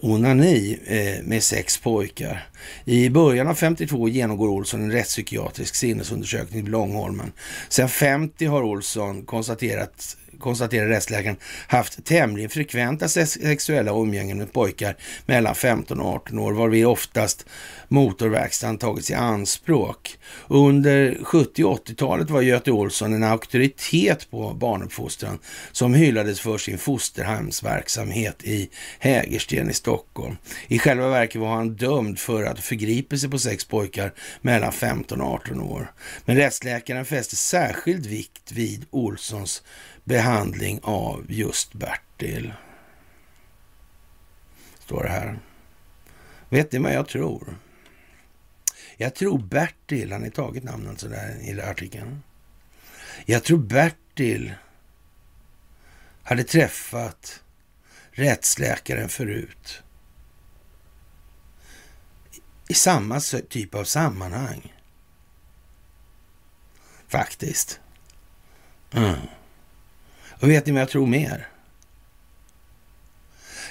onani 0.01 0.79
eh, 0.85 1.23
med 1.23 1.43
sex 1.43 1.77
pojkar. 1.77 2.47
I 2.85 3.09
början 3.09 3.47
av 3.47 3.55
52 3.55 4.09
genomgår 4.09 4.47
Olsson 4.47 4.83
en 4.83 4.91
rättspsykiatrisk 4.91 5.75
sinnesundersökning 5.75 6.63
vid 6.63 6.71
Långholmen. 6.71 7.31
Sen 7.69 7.89
50 7.89 8.45
har 8.45 8.63
Olsson 8.63 9.25
konstaterat 9.25 10.17
konstaterar 10.39 10.87
rättsläkaren, 10.87 11.37
haft 11.67 12.05
tämligen 12.05 12.49
frekventa 12.49 13.07
sexuella 13.07 13.91
umgängen 13.91 14.37
med 14.37 14.53
pojkar 14.53 14.95
mellan 15.25 15.55
15 15.55 15.99
och 15.99 16.07
18 16.15 16.39
år, 16.39 16.53
varvid 16.53 16.85
oftast 16.85 17.45
motorverkstaden 17.87 18.77
tagits 18.77 19.11
i 19.11 19.13
anspråk. 19.13 20.17
Under 20.47 21.17
70 21.23 21.63
och 21.63 21.87
80-talet 21.87 22.29
var 22.29 22.41
Göte 22.41 22.71
Olsson 22.71 23.13
en 23.13 23.23
auktoritet 23.23 24.31
på 24.31 24.53
barnuppfostran 24.53 25.39
som 25.71 25.93
hyllades 25.93 26.39
för 26.39 26.57
sin 26.57 26.77
fosterhemsverksamhet 26.77 28.43
i 28.43 28.69
Hägersten 28.99 29.69
i 29.69 29.73
Stockholm. 29.73 30.37
I 30.67 30.79
själva 30.79 31.09
verket 31.09 31.41
var 31.41 31.55
han 31.55 31.75
dömd 31.75 32.19
för 32.19 32.43
att 32.43 32.59
förgripa 32.59 33.17
sig 33.17 33.29
på 33.29 33.39
sex 33.39 33.65
pojkar 33.65 34.13
mellan 34.41 34.71
15 34.71 35.21
och 35.21 35.33
18 35.33 35.61
år. 35.61 35.91
Men 36.25 36.35
rättsläkaren 36.35 37.05
fäste 37.05 37.35
särskild 37.35 38.05
vikt 38.05 38.51
vid 38.51 38.85
Olssons 38.89 39.63
behandling 40.07 40.79
av 40.83 41.25
just 41.29 41.73
Bertil. 41.73 42.53
Står 44.79 45.03
det 45.03 45.09
här. 45.09 45.39
Vet 46.49 46.71
ni 46.71 46.79
vad 46.79 46.93
jag 46.93 47.07
tror? 47.07 47.57
Jag 48.97 49.15
tror 49.15 49.39
Bertil, 49.39 50.11
han 50.11 50.23
är 50.23 50.29
tagit 50.29 50.63
namnet 50.63 50.99
sådär 50.99 51.37
i 51.41 51.61
artikeln. 51.61 52.23
Jag 53.25 53.43
tror 53.43 53.57
Bertil 53.57 54.53
hade 56.23 56.43
träffat 56.43 57.43
rättsläkaren 58.11 59.09
förut. 59.09 59.83
I 62.67 62.73
samma 62.73 63.19
typ 63.49 63.75
av 63.75 63.83
sammanhang. 63.83 64.73
Faktiskt. 67.07 67.79
Mm. 68.91 69.17
Och 70.39 70.49
vet 70.49 70.65
ni 70.65 70.71
vad 70.71 70.81
jag 70.81 70.89
tror 70.89 71.07
mer? 71.07 71.47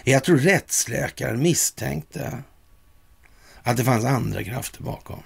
Jag 0.05 0.25
tror 0.25 0.39
rättsläkaren 0.39 1.43
misstänkte 1.43 2.43
att 3.63 3.77
det 3.77 3.85
fanns 3.85 4.05
andra 4.05 4.45
krafter 4.45 4.83
bakom. 4.83 5.23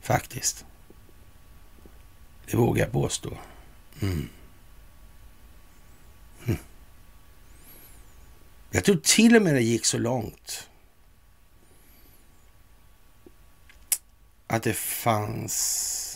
Faktiskt. 0.00 0.64
Det 2.46 2.56
vågar 2.56 2.84
jag 2.84 2.92
påstå. 2.92 3.38
Mm. 4.00 4.28
Mm. 6.46 6.58
Jag 8.70 8.84
tror 8.84 8.96
till 8.96 9.36
och 9.36 9.42
med 9.42 9.54
det 9.54 9.62
gick 9.62 9.84
så 9.86 9.98
långt 9.98 10.68
att 14.46 14.62
det 14.62 14.74
fanns 14.74 16.07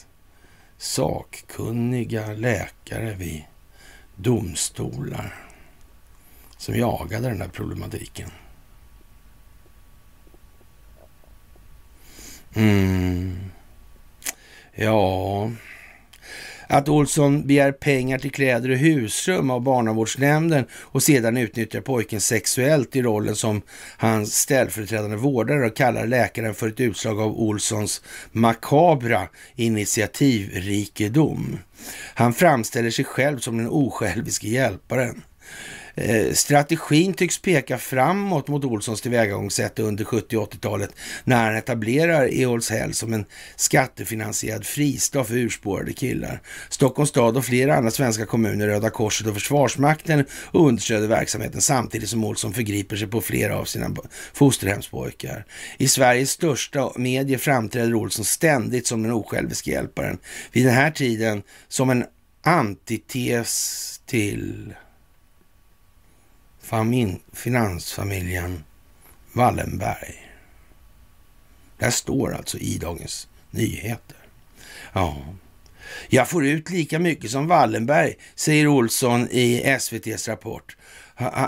sakkunniga 0.83 2.33
läkare 2.33 3.15
vid 3.15 3.45
domstolar 4.17 5.35
som 6.57 6.75
jagade 6.75 7.29
den 7.29 7.41
här 7.41 7.49
problematiken. 7.49 8.31
Mm. 12.55 13.51
Ja, 14.75 15.51
att 16.67 16.89
Olsson 16.89 17.47
begär 17.47 17.73
pengar 17.73 18.19
till 18.19 18.33
kläder 18.33 18.71
och 18.71 18.77
husrum 18.77 19.51
av 19.51 19.61
barnavårdsnämnden 19.61 20.65
och 20.73 21.03
sedan 21.03 21.37
utnyttjar 21.37 21.81
pojken 21.81 22.21
sexuellt 22.21 22.97
i 22.97 23.03
rollen 23.03 23.37
som 23.37 23.63
hans 23.97 24.35
ställföreträdande 24.35 25.17
vårdare 25.17 25.67
och 25.67 25.77
kallar 25.77 26.07
läkaren 26.07 26.55
för 26.55 26.69
ett 26.69 26.81
utslag 26.81 27.21
av 27.21 27.41
Olssons 27.41 28.03
makabra 28.33 29.29
initiativrikedom. 29.57 31.59
Han 32.15 32.35
framställer 32.35 32.91
sig 32.91 33.05
själv 33.05 33.39
som 33.39 33.59
den 33.59 33.69
osjälviske 33.69 34.49
hjälparen. 34.49 35.23
Eh, 35.95 36.33
strategin 36.33 37.15
tycks 37.15 37.39
peka 37.39 37.79
framåt 37.79 38.49
mot 38.49 38.65
Olssons 38.65 39.01
tillvägagångssätt 39.01 39.79
under 39.79 40.05
70 40.05 40.37
och 40.37 40.53
80-talet 40.53 40.91
när 41.25 41.45
han 41.45 41.57
etablerar 41.57 42.29
Eolshäll 42.33 42.95
som 42.95 43.13
en 43.13 43.25
skattefinansierad 43.57 44.67
fristad 44.67 45.25
för 45.25 45.35
urspårade 45.35 45.93
killar. 45.93 46.43
Stockholms 46.69 47.11
stad 47.11 47.37
och 47.37 47.45
flera 47.45 47.77
andra 47.77 47.91
svenska 47.91 48.27
kommuner, 48.27 48.67
Röda 48.67 48.91
Korset 48.91 49.27
och 49.27 49.35
Försvarsmakten 49.35 50.25
understöder 50.53 51.09
verksamheten 51.09 51.61
samtidigt 51.61 52.09
som 52.09 52.25
Olsson 52.25 52.53
förgriper 52.53 52.97
sig 52.97 53.09
på 53.09 53.21
flera 53.21 53.59
av 53.59 53.65
sina 53.65 53.91
fosterhemspojkar. 54.33 55.45
I 55.79 55.89
Sveriges 55.89 56.31
största 56.31 56.93
medier 56.97 57.39
framträder 57.39 57.95
Olsson 57.95 58.25
ständigt 58.25 58.87
som 58.87 59.03
den 59.03 59.13
osjälviske 59.13 59.71
hjälparen. 59.71 60.19
Vid 60.53 60.67
den 60.67 60.75
här 60.75 60.91
tiden 60.91 61.43
som 61.69 61.91
en 61.91 62.05
antites 62.43 64.01
till 64.07 64.75
finansfamiljen 67.33 68.65
Wallenberg. 69.33 70.15
Det 71.79 71.91
står 71.91 72.35
alltså 72.35 72.59
i 72.59 72.79
Dagens 72.79 73.29
Nyheter. 73.51 74.17
Ja, 74.93 75.25
jag 76.09 76.29
får 76.29 76.47
ut 76.47 76.71
lika 76.71 76.99
mycket 76.99 77.31
som 77.31 77.47
Wallenberg, 77.47 78.15
säger 78.35 78.67
Olsson 78.67 79.29
i 79.31 79.63
SVTs 79.65 80.29
rapport. 80.29 80.77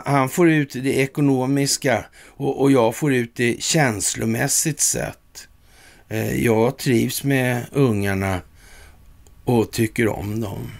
Han 0.04 0.28
får 0.28 0.50
ut 0.50 0.72
det 0.72 0.96
ekonomiska 0.96 2.04
och 2.36 2.70
jag 2.70 2.94
får 2.94 3.14
ut 3.14 3.34
det 3.34 3.62
känslomässigt 3.62 4.80
sett. 4.80 5.48
Eh, 6.08 6.44
jag 6.44 6.78
trivs 6.78 7.24
med 7.24 7.66
ungarna 7.72 8.40
och 9.44 9.72
tycker 9.72 10.08
om 10.08 10.40
dem. 10.40 10.70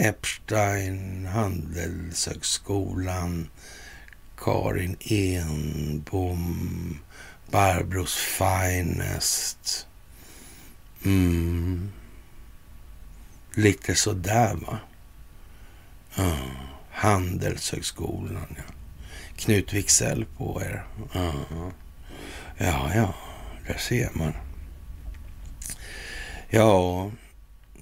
Epstein, 0.00 1.26
Handelshögskolan, 1.26 3.48
Karin 4.36 4.96
Enbom, 5.00 6.98
Barbros 7.50 8.16
Finest. 8.16 9.86
Mm. 11.04 11.92
Lite 13.54 13.94
sådär 13.94 14.54
va. 14.54 14.78
Ja. 16.16 16.36
Handelshögskolan 16.90 18.56
ja. 18.56 18.62
Knut 19.36 19.72
Wicksell 19.72 20.26
på 20.36 20.62
er. 20.62 20.86
Ja, 21.12 21.32
ja, 22.58 22.94
ja 22.94 23.14
där 23.66 23.78
ser 23.78 24.10
man. 24.14 24.32
Ja, 26.48 27.10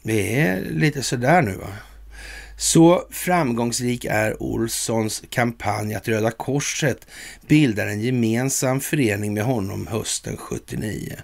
det 0.02 0.40
är 0.40 0.60
lite 0.60 1.02
sådär 1.02 1.42
nu 1.42 1.56
va. 1.56 1.72
Så 2.60 3.02
framgångsrik 3.10 4.04
är 4.04 4.42
Olssons 4.42 5.22
kampanj 5.30 5.94
att 5.94 6.08
Röda 6.08 6.30
Korset 6.30 7.06
bildar 7.46 7.86
en 7.86 8.00
gemensam 8.00 8.80
förening 8.80 9.34
med 9.34 9.44
honom 9.44 9.86
hösten 9.86 10.36
79. 10.36 11.16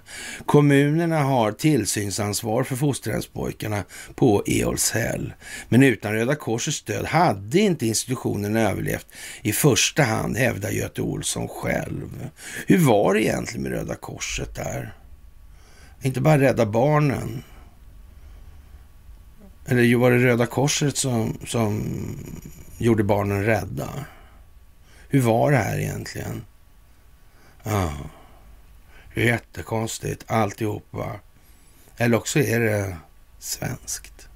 Kommunerna 0.45 1.19
har 1.19 1.51
tillsynsansvar 1.51 2.63
för 2.63 2.75
fosterhemspojkarna 2.75 3.83
på 4.15 4.43
Eolshäll. 4.45 5.33
Men 5.69 5.83
utan 5.83 6.13
Röda 6.13 6.35
Korsets 6.35 6.77
stöd 6.77 7.05
hade 7.05 7.59
inte 7.59 7.87
institutionen 7.87 8.55
överlevt 8.55 9.07
i 9.41 9.53
första 9.53 10.03
hand, 10.03 10.37
hävdar 10.37 10.69
Göte 10.69 11.01
Olsson 11.01 11.47
själv. 11.47 12.29
Hur 12.67 12.77
var 12.77 13.13
det 13.13 13.23
egentligen 13.23 13.63
med 13.63 13.71
Röda 13.71 13.95
Korset 13.95 14.55
där? 14.55 14.93
Inte 16.01 16.21
bara 16.21 16.39
Rädda 16.39 16.65
Barnen 16.65 17.43
eller 19.65 19.95
var 19.95 20.11
det 20.11 20.17
Röda 20.17 20.45
Korset 20.45 20.97
som, 20.97 21.37
som 21.45 21.83
gjorde 22.77 23.03
barnen 23.03 23.45
rädda? 23.45 23.89
Hur 25.09 25.21
var 25.21 25.51
det 25.51 25.57
här 25.57 25.79
egentligen? 25.79 26.41
Ja, 27.63 27.93
det 29.13 29.21
är 29.21 29.25
jättekonstigt 29.25 30.23
alltihopa. 30.27 31.11
Eller 31.97 32.17
också 32.17 32.39
är 32.39 32.59
det 32.59 32.97
svenskt. 33.39 34.27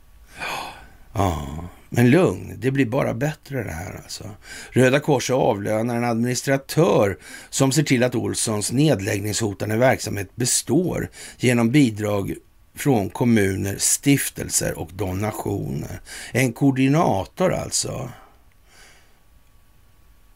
Ja, 1.14 1.70
men 1.90 2.10
lugn, 2.10 2.54
det 2.58 2.72
blir 2.72 2.86
bara 2.86 3.14
bättre 3.14 3.64
det 3.64 3.72
här 3.72 4.02
alltså. 4.04 4.30
Röda 4.72 5.00
Korset 5.00 5.36
avlönar 5.36 5.96
en 5.96 6.04
administratör 6.04 7.18
som 7.50 7.72
ser 7.72 7.84
till 7.84 8.04
att 8.04 8.16
Olssons 8.16 8.72
nedläggningshotande 8.72 9.78
verksamhet 9.78 10.36
består 10.36 11.10
genom 11.38 11.72
bidrag 11.72 12.36
från 12.80 13.10
kommuner, 13.10 13.78
stiftelser 13.78 14.80
och 14.80 14.90
donationer. 14.94 16.02
En 16.32 16.54
koordinator 16.54 17.54
alltså. 17.54 18.12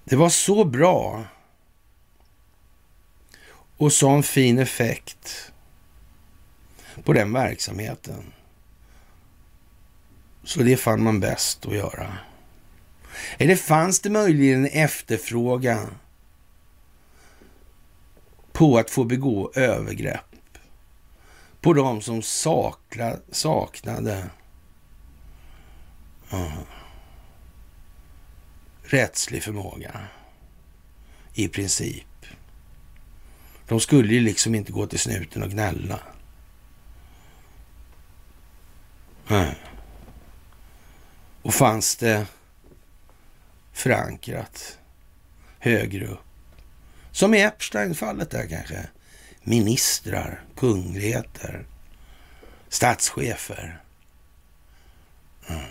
Det 0.04 0.16
var 0.16 0.30
så 0.30 0.66
bra 0.66 1.24
och 3.78 3.94
sån 3.94 4.24
fin 4.24 4.60
effekt 4.60 5.52
på 7.04 7.14
den 7.14 7.34
verksamheten. 7.34 8.34
Så 10.44 10.60
det 10.60 10.78
fann 10.78 11.04
man 11.04 11.20
bäst 11.20 11.66
att 11.66 11.76
göra. 11.76 12.18
Eller 13.38 13.56
fanns 13.56 14.00
det 14.00 14.10
möjligen 14.10 14.66
en 14.66 14.84
efterfrågan 14.84 15.98
på 18.52 18.78
att 18.78 18.90
få 18.90 19.04
begå 19.04 19.52
övergrepp 19.56 20.33
på 21.64 21.74
de 21.74 22.02
som 22.02 22.22
sakla, 22.22 23.18
saknade 23.32 24.30
uh, 26.34 26.60
rättslig 28.84 29.44
förmåga. 29.44 30.08
I 31.34 31.48
princip. 31.48 32.26
De 33.68 33.80
skulle 33.80 34.14
ju 34.14 34.20
liksom 34.20 34.56
inte 34.56 34.72
gå 34.72 34.88
till 34.88 35.00
snuten 35.00 35.44
och 35.44 35.50
gnälla. 35.50 36.00
Uh. 39.32 39.52
Och 41.42 41.54
fanns 41.54 41.96
det 41.96 42.28
förankrat 43.72 44.78
högre 45.60 46.08
upp. 46.08 46.20
Som 47.12 47.34
i 47.34 47.42
Epstein-fallet 47.42 48.32
där 48.32 48.48
kanske 48.48 48.90
ministrar, 49.44 50.44
kungligheter, 50.56 51.66
statschefer. 52.70 53.82
Mm. 55.48 55.62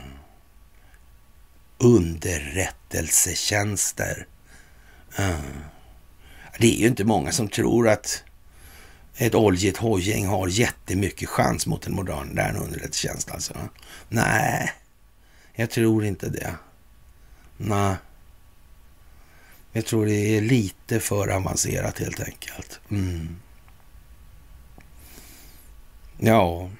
Underrättelsetjänster. 1.79 4.27
Mm. 5.17 5.41
Det 6.59 6.77
är 6.77 6.81
ju 6.81 6.87
inte 6.87 7.05
många 7.05 7.33
som 7.33 7.49
tror 7.49 7.89
att 7.89 8.23
ett 9.17 9.35
oljigt 9.35 9.77
hojgäng 9.77 10.27
har 10.27 10.49
jättemycket 10.49 11.29
chans 11.29 11.67
mot 11.67 11.87
en 11.87 11.95
modern 11.95 12.57
underrättelsetjänst 12.57 13.31
alltså. 13.31 13.55
Nej, 14.09 14.73
jag 15.55 15.71
tror 15.71 16.05
inte 16.05 16.29
det. 16.29 16.55
Nej. 17.57 17.97
Jag 19.73 19.87
tror 19.87 20.07
det 20.07 20.37
är 20.37 20.41
lite 20.41 21.01
för 21.01 21.29
avancerat 21.29 21.99
helt 21.99 22.21
enkelt. 22.21 22.81
Mm. 22.91 23.37
Ja, 26.25 26.71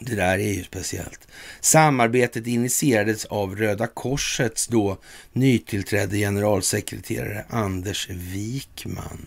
det 0.00 0.14
där 0.14 0.38
är 0.38 0.52
ju 0.52 0.64
speciellt. 0.64 1.28
Samarbetet 1.60 2.46
initierades 2.46 3.24
av 3.24 3.56
Röda 3.56 3.86
Korsets 3.86 4.66
då 4.66 4.98
nytillträdde 5.32 6.16
generalsekreterare 6.16 7.44
Anders 7.48 8.08
Wikman. 8.10 9.26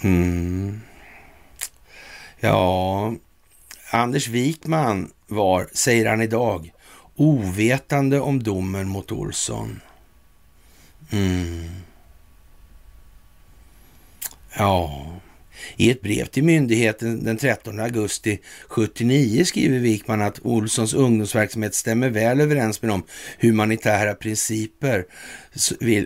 Mm. 0.00 0.80
Ja, 2.40 3.14
Anders 3.90 4.28
Wikman 4.28 5.12
var, 5.26 5.68
säger 5.72 6.06
han 6.06 6.22
idag, 6.22 6.72
ovetande 7.16 8.20
om 8.20 8.42
domen 8.42 8.88
mot 8.88 9.12
Olsson. 9.12 9.80
Mm. 11.10 11.85
Ja, 14.58 15.06
i 15.76 15.90
ett 15.90 16.02
brev 16.02 16.26
till 16.26 16.44
myndigheten 16.44 17.24
den 17.24 17.36
13 17.36 17.80
augusti 17.80 18.38
79 18.68 19.44
skriver 19.44 19.78
Wikman 19.78 20.22
att 20.22 20.40
Olssons 20.42 20.94
ungdomsverksamhet 20.94 21.74
stämmer 21.74 22.10
väl 22.10 22.40
överens 22.40 22.82
med 22.82 22.90
de 22.90 23.02
humanitära 23.38 24.14
principer 24.14 25.04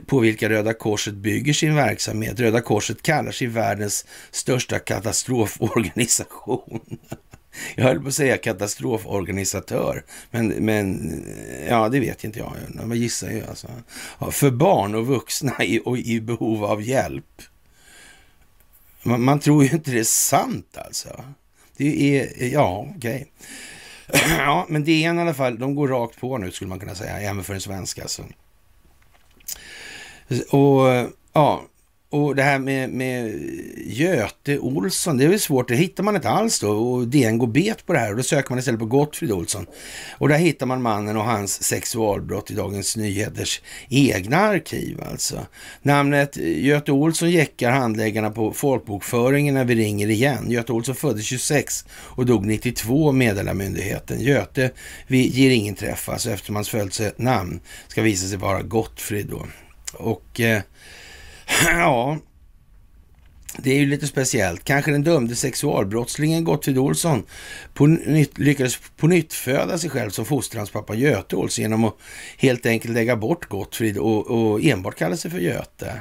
på 0.07 0.19
vilka 0.19 0.49
Röda 0.49 0.75
Korset 0.75 1.15
bygger 1.15 1.53
sin 1.53 1.75
verksamhet. 1.75 2.41
Röda 2.41 2.61
Korset 2.61 3.03
kallar 3.03 3.33
sig 3.33 3.47
världens 3.47 4.07
största 4.31 4.79
katastroforganisation. 4.79 6.81
Jag 7.75 7.85
höll 7.85 8.01
på 8.01 8.09
att 8.09 8.15
säga 8.15 8.37
katastroforganisatör, 8.37 10.05
men, 10.31 10.49
men 10.49 11.13
ja, 11.69 11.89
det 11.89 12.01
vet 12.01 12.25
inte 12.25 12.39
jag. 12.39 12.53
Jag 12.81 12.97
gissar 12.97 13.31
ju 13.31 13.43
alltså. 13.47 13.69
för 14.31 14.51
barn 14.51 14.95
och 14.95 15.07
vuxna 15.07 15.65
i, 15.65 15.81
och 15.85 15.99
i 15.99 16.21
behov 16.21 16.65
av 16.65 16.83
hjälp. 16.83 17.43
Man, 19.03 19.23
man, 19.23 19.41
tror 19.41 19.65
ju 19.65 19.71
inte 19.71 19.91
det 19.91 19.99
är 19.99 20.05
sant 20.05 20.77
alltså. 20.77 21.25
Det 21.77 22.19
är, 22.19 22.49
ja, 22.53 22.87
okej. 22.97 23.27
Okay. 24.09 24.37
ja, 24.39 24.67
men 24.69 24.85
det 24.85 24.93
är 24.93 25.15
i 25.15 25.19
alla 25.21 25.35
fall, 25.35 25.59
de 25.59 25.75
går 25.75 25.89
rakt 25.89 26.21
på 26.21 26.39
nu 26.39 26.51
skulle 26.51 26.69
man 26.69 26.81
kunna 26.81 26.95
säga, 26.95 27.21
även 27.21 27.45
för 27.45 27.55
en 27.55 27.61
svensk 27.61 27.99
alltså. 27.99 28.25
Och 30.51 31.11
ja, 31.33 31.63
och 32.13 32.37
det 32.37 32.43
här 32.43 32.59
med, 32.59 32.91
med 32.91 33.41
Göte 33.87 34.59
Olsson, 34.59 35.17
det 35.17 35.25
är 35.25 35.29
väl 35.29 35.41
svårt. 35.41 35.69
Det 35.69 35.77
hittar 35.77 36.03
man 36.03 36.17
inte 36.17 36.29
alls 36.29 36.61
då. 36.61 36.71
Och 36.71 37.09
DN 37.09 37.39
går 37.39 37.47
bet 37.47 37.87
på 37.87 37.93
det 37.93 37.99
här 37.99 38.11
och 38.11 38.17
då 38.17 38.23
söker 38.23 38.51
man 38.51 38.59
istället 38.59 38.81
på 38.81 38.87
Gottfrid 38.87 39.33
Olsson. 39.33 39.67
Och 40.19 40.29
där 40.29 40.37
hittar 40.39 40.67
man 40.67 40.83
mannen 40.83 41.17
och 41.17 41.25
hans 41.25 41.63
sexualbrott 41.63 42.51
i 42.51 42.55
Dagens 42.55 42.97
Nyheters 42.97 43.61
egna 43.89 44.37
arkiv 44.37 45.03
alltså. 45.11 45.47
Namnet 45.83 46.37
Göte 46.37 46.93
Olsson 46.93 47.31
jäckar 47.31 47.71
handläggarna 47.71 48.31
på 48.31 48.53
folkbokföringen 48.53 49.55
när 49.55 49.65
vi 49.65 49.75
ringer 49.75 50.11
igen. 50.11 50.51
Göte 50.51 50.73
Olsson 50.73 50.95
föddes 50.95 51.27
26 51.27 51.85
och 51.91 52.27
dog 52.27 52.47
92 52.47 53.13
meddelar 53.13 53.55
myndigheten. 53.55 54.21
Göte 54.21 54.71
vi 55.07 55.27
ger 55.27 55.51
ingen 55.51 55.75
träff 55.75 56.09
alltså 56.09 56.31
eftersom 56.31 56.55
hans 56.55 56.69
födelsenamn 56.69 57.61
ska 57.89 58.03
visa 58.03 58.29
sig 58.29 58.39
vara 58.39 58.63
Gottfrid 58.63 59.27
då. 59.27 59.47
Och 59.93 60.41
eh, 60.41 60.63
Ja, 61.65 62.19
det 63.57 63.71
är 63.71 63.79
ju 63.79 63.87
lite 63.87 64.07
speciellt. 64.07 64.65
Kanske 64.65 64.91
den 64.91 65.03
dömde 65.03 65.37
sexualbrottslingen 65.37 66.45
Gottfrid 66.45 66.79
Olsson 66.79 67.23
på 67.75 67.87
nytt, 67.87 68.39
lyckades 68.39 68.79
på 68.97 69.07
nytt 69.07 69.33
föda 69.33 69.79
sig 69.79 69.91
själv 69.91 70.11
som 70.11 70.25
fostrans 70.25 70.71
pappa 70.71 70.95
Göte 70.95 71.37
Olsson 71.37 71.63
genom 71.63 71.85
att 71.85 71.97
helt 72.39 72.67
enkelt 72.67 72.95
lägga 72.95 73.17
bort 73.17 73.49
Gottfrid 73.49 73.99
och, 73.99 74.27
och 74.27 74.65
enbart 74.65 74.99
kalla 74.99 75.17
sig 75.17 75.31
för 75.31 75.39
Göte. 75.39 76.01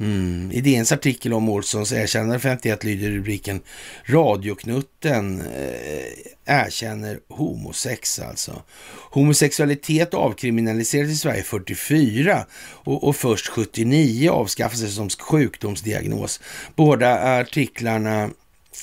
Mm. 0.00 0.50
I 0.52 0.60
DNs 0.60 0.92
artikel 0.92 1.32
om 1.32 1.48
Olssons 1.48 1.92
erkännande 1.92 2.38
51 2.38 2.84
lyder 2.84 3.10
rubriken 3.10 3.60
Radioknutten 4.04 5.40
eh, 5.40 6.56
erkänner 6.64 7.20
homosex 7.28 8.18
alltså. 8.18 8.62
Homosexualitet 9.10 10.14
avkriminaliserades 10.14 11.12
i 11.12 11.16
Sverige 11.16 11.42
44 11.42 12.46
och, 12.60 13.08
och 13.08 13.16
först 13.16 13.48
79 13.48 14.30
avskaffades 14.30 14.94
som 14.94 15.10
sjukdomsdiagnos. 15.10 16.40
Båda 16.76 17.38
artiklarna 17.40 18.30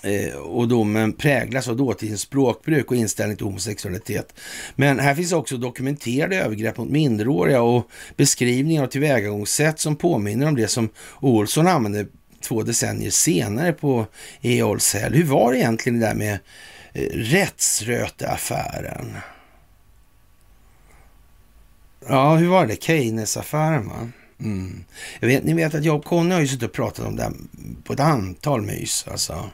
Eh, 0.03 0.35
och 0.35 0.67
domen 0.67 1.13
präglas 1.13 1.67
av 1.67 1.77
dåtidens 1.77 2.21
språkbruk 2.21 2.91
och 2.91 2.97
inställning 2.97 3.37
till 3.37 3.45
homosexualitet. 3.45 4.33
Men 4.75 4.99
här 4.99 5.15
finns 5.15 5.31
också 5.31 5.57
dokumenterade 5.57 6.35
övergrepp 6.35 6.77
mot 6.77 6.89
minderåriga 6.89 7.61
och 7.61 7.89
beskrivningar 8.15 8.83
av 8.83 8.87
tillvägagångssätt 8.87 9.79
som 9.79 9.95
påminner 9.95 10.47
om 10.47 10.55
det 10.55 10.67
som 10.67 10.89
Olsson 11.19 11.67
använde 11.67 12.05
två 12.41 12.63
decennier 12.63 13.11
senare 13.11 13.73
på 13.73 14.05
Eolshäll. 14.41 15.13
Hur 15.13 15.23
var 15.23 15.51
det 15.51 15.57
egentligen 15.57 15.99
det 15.99 16.05
där 16.05 16.15
med 16.15 16.39
eh, 16.93 17.09
rättsröteaffären? 17.13 19.17
Ja, 22.07 22.35
hur 22.35 22.47
var 22.47 22.65
det? 22.65 22.83
Keynes-affären 22.83 23.87
va? 23.87 24.09
Mm. 24.39 24.83
Jag 25.19 25.27
vet, 25.27 25.43
ni 25.43 25.53
vet 25.53 25.75
att 25.75 25.83
jag 25.83 25.95
och 25.95 26.05
Conny 26.05 26.33
har 26.33 26.41
ju 26.41 26.47
suttit 26.47 26.63
och 26.63 26.73
pratat 26.73 27.05
om 27.05 27.15
det 27.15 27.23
här 27.23 27.33
på 27.83 27.93
ett 27.93 27.99
antal 27.99 28.61
mys. 28.61 29.05
Alltså 29.07 29.49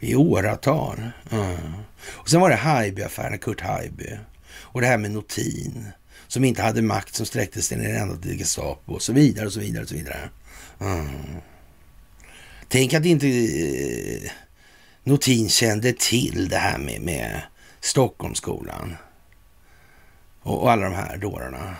i 0.00 0.14
åratal. 0.14 1.10
Mm. 1.30 1.74
Och 2.04 2.30
sen 2.30 2.40
var 2.40 2.50
det 2.50 2.56
Haijby-affären, 2.56 3.38
Kurt 3.38 3.60
Haijby. 3.60 4.18
Och 4.50 4.80
det 4.80 4.86
här 4.86 4.98
med 4.98 5.10
Notin, 5.10 5.86
som 6.28 6.44
inte 6.44 6.62
hade 6.62 6.82
makt 6.82 7.14
som 7.14 7.26
sträckte 7.26 7.62
sig 7.62 7.78
ner 7.78 7.94
ända 7.94 8.16
till 8.16 8.38
Gestapo 8.38 8.92
och 8.92 9.02
så 9.02 9.12
vidare 9.12 9.46
och 9.46 9.52
så 9.52 9.60
vidare 9.60 9.82
och 9.82 9.88
så 9.88 9.94
vidare. 9.94 10.30
Mm. 10.80 11.36
Tänk 12.68 12.94
att 12.94 13.04
inte 13.04 13.28
eh, 13.28 14.30
Notin 15.04 15.48
kände 15.48 15.92
till 15.92 16.48
det 16.48 16.56
här 16.56 16.78
med, 16.78 17.00
med 17.00 17.42
Stockholmsskolan 17.80 18.96
och, 20.42 20.62
och 20.62 20.72
alla 20.72 20.84
de 20.84 20.94
här 20.94 21.16
dårarna. 21.16 21.76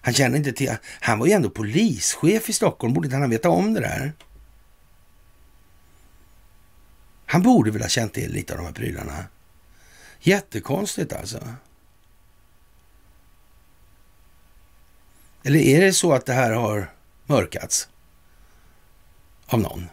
Han 0.00 0.14
kände 0.14 0.38
inte 0.38 0.52
till, 0.52 0.76
han 1.00 1.18
var 1.18 1.26
ju 1.26 1.32
ändå 1.32 1.50
polischef 1.50 2.48
i 2.48 2.52
Stockholm, 2.52 2.94
borde 2.94 3.06
inte 3.06 3.16
han 3.16 3.30
veta 3.30 3.50
om 3.50 3.74
det 3.74 3.80
där? 3.80 4.12
Han 7.30 7.42
borde 7.42 7.70
väl 7.70 7.82
ha 7.82 7.88
känt 7.88 8.14
till 8.14 8.32
lite 8.32 8.52
av 8.52 8.58
de 8.58 8.66
här 8.66 8.72
prylarna. 8.72 9.24
Jättekonstigt 10.20 11.12
alltså. 11.12 11.54
Eller 15.42 15.58
är 15.58 15.80
det 15.80 15.92
så 15.92 16.12
att 16.12 16.26
det 16.26 16.32
här 16.32 16.52
har 16.52 16.92
mörkats 17.26 17.88
av 19.46 19.60
någon? 19.60 19.88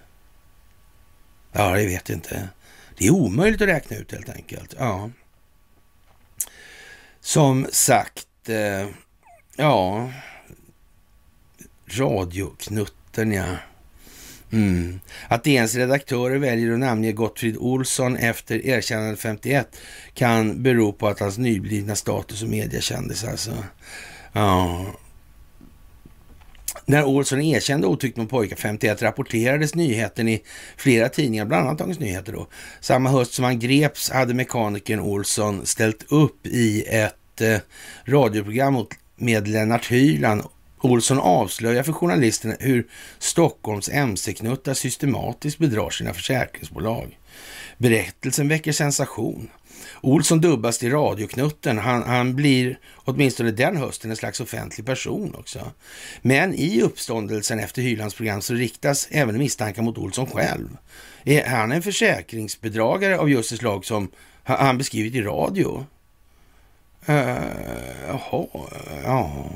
Ja, 1.52 1.76
det 1.76 1.86
vet 1.86 2.10
jag 2.10 2.18
inte. 2.18 2.50
Det 2.98 3.06
är 3.06 3.12
omöjligt 3.12 3.62
att 3.62 3.68
räkna 3.68 3.98
ut 3.98 4.12
helt 4.12 4.30
enkelt. 4.30 4.76
Ja. 4.78 5.10
Som 7.20 7.68
sagt, 7.72 8.50
eh, 8.50 8.90
ja, 9.56 10.12
radioknutten 11.86 13.32
ja. 13.32 13.56
Mm. 14.56 15.00
Att 15.28 15.44
DNs 15.44 15.76
redaktörer 15.76 16.38
väljer 16.38 16.74
att 16.74 16.80
namnge 16.80 17.12
Gottfrid 17.12 17.58
Olsson 17.58 18.18
efter 18.18 18.66
erkännande 18.66 19.18
51 19.18 19.78
kan 20.14 20.64
bero 20.64 20.94
på 20.94 21.08
att 21.08 21.20
hans 21.20 21.38
nyblivna 21.38 21.96
status 21.96 22.40
som 22.40 22.50
mediakändis 22.50 23.24
alltså. 23.24 23.52
Ja. 24.34 24.86
När 26.86 27.04
Olsson 27.04 27.42
erkände 27.42 27.88
otyckt 27.88 28.18
mot 28.18 28.30
pojkar 28.30 28.56
51 28.56 29.02
rapporterades 29.02 29.76
nyheten 29.76 30.28
i 30.28 30.44
flera 30.78 31.10
tidningar, 31.10 31.46
bland 31.46 31.68
annat 31.68 31.80
Dagens 31.80 32.00
Nyheter 32.00 32.34
då. 32.34 32.48
Samma 32.80 33.10
höst 33.10 33.34
som 33.34 33.46
han 33.46 33.60
greps 33.60 34.10
hade 34.10 34.34
mekanikern 34.34 35.00
Olsson 35.00 35.66
ställt 35.66 36.12
upp 36.12 36.48
i 36.48 36.84
ett 36.88 37.42
eh, 37.42 37.58
radioprogram 38.06 38.74
mot, 38.74 38.90
med 39.16 39.48
Lennart 39.48 39.92
Hyland 39.92 40.44
Olsson 40.86 41.20
avslöjar 41.20 41.84
för 41.84 41.94
journalisterna 41.94 42.56
hur 42.60 42.88
Stockholms 43.20 43.90
mc-knuttar 43.90 44.74
systematiskt 44.74 45.58
bedrar 45.58 45.90
sina 45.90 46.14
försäkringsbolag. 46.14 47.20
Berättelsen 47.78 48.48
väcker 48.48 48.72
sensation. 48.72 49.50
Olsson 50.02 50.42
dubbas 50.42 50.78
till 50.78 50.92
radioknutten. 50.92 51.78
Han, 51.78 52.04
han 52.04 52.36
blir 52.36 52.80
åtminstone 52.96 53.52
den 53.52 53.78
hösten 53.78 54.12
en 54.12 54.18
slags 54.18 54.40
offentlig 54.40 54.86
person 54.86 55.36
också. 55.36 55.72
Men 56.22 56.54
i 56.54 56.82
uppståndelsen 56.82 57.60
efter 57.60 57.82
Hylands 57.82 58.16
program 58.16 58.42
så 58.42 58.54
riktas 58.54 59.08
även 59.12 59.38
misstankar 59.38 59.82
mot 59.82 59.98
Olsson 59.98 60.28
själv. 60.28 60.78
Är 61.24 61.48
han 61.48 61.72
en 61.72 61.82
försäkringsbedragare 61.82 63.18
av 63.18 63.30
just 63.30 63.50
det 63.50 63.58
slag 63.58 63.86
som 63.86 64.12
han 64.44 64.78
beskrivit 64.78 65.16
i 65.16 65.22
radio? 65.22 65.86
Uh, 67.10 67.16
jaha, 68.08 68.48
ja. 69.04 69.50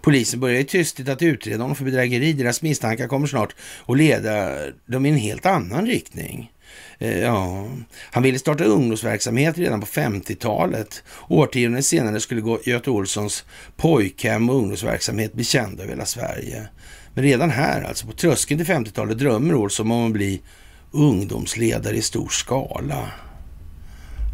Polisen 0.00 0.40
börjar 0.40 0.58
ju 0.58 0.64
tystigt 0.64 1.08
att 1.08 1.22
utreda 1.22 1.62
honom 1.62 1.76
för 1.76 1.84
bedrägeri. 1.84 2.32
Deras 2.32 2.62
misstankar 2.62 3.08
kommer 3.08 3.26
snart 3.26 3.54
att 3.86 3.96
leda 3.96 4.58
dem 4.86 5.06
i 5.06 5.08
en 5.08 5.16
helt 5.16 5.46
annan 5.46 5.86
riktning. 5.86 6.52
Uh, 7.02 7.18
ja. 7.18 7.68
Han 8.10 8.22
ville 8.22 8.38
starta 8.38 8.64
ungdomsverksamhet 8.64 9.58
redan 9.58 9.80
på 9.80 9.86
50-talet. 9.86 11.02
Årtionden 11.28 11.82
senare 11.82 12.20
skulle 12.20 12.58
Göte 12.64 12.90
Olssons 12.90 13.44
pojkhem 13.76 14.50
och 14.50 14.56
ungdomsverksamhet 14.56 15.32
bli 15.32 15.44
kända 15.44 15.82
över 15.82 15.92
hela 15.92 16.06
Sverige. 16.06 16.68
Men 17.14 17.24
redan 17.24 17.50
här, 17.50 17.82
alltså 17.82 18.06
på 18.06 18.12
tröskeln 18.12 18.64
till 18.64 18.74
50-talet, 18.74 19.18
drömmer 19.18 19.54
Olsson 19.54 19.90
om 19.90 20.06
att 20.06 20.12
bli 20.12 20.40
ungdomsledare 20.90 21.96
i 21.96 22.02
stor 22.02 22.28
skala. 22.28 23.10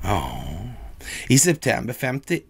Ja. 0.05 0.45
I 1.29 1.39
september 1.39 1.95
51 1.95 2.43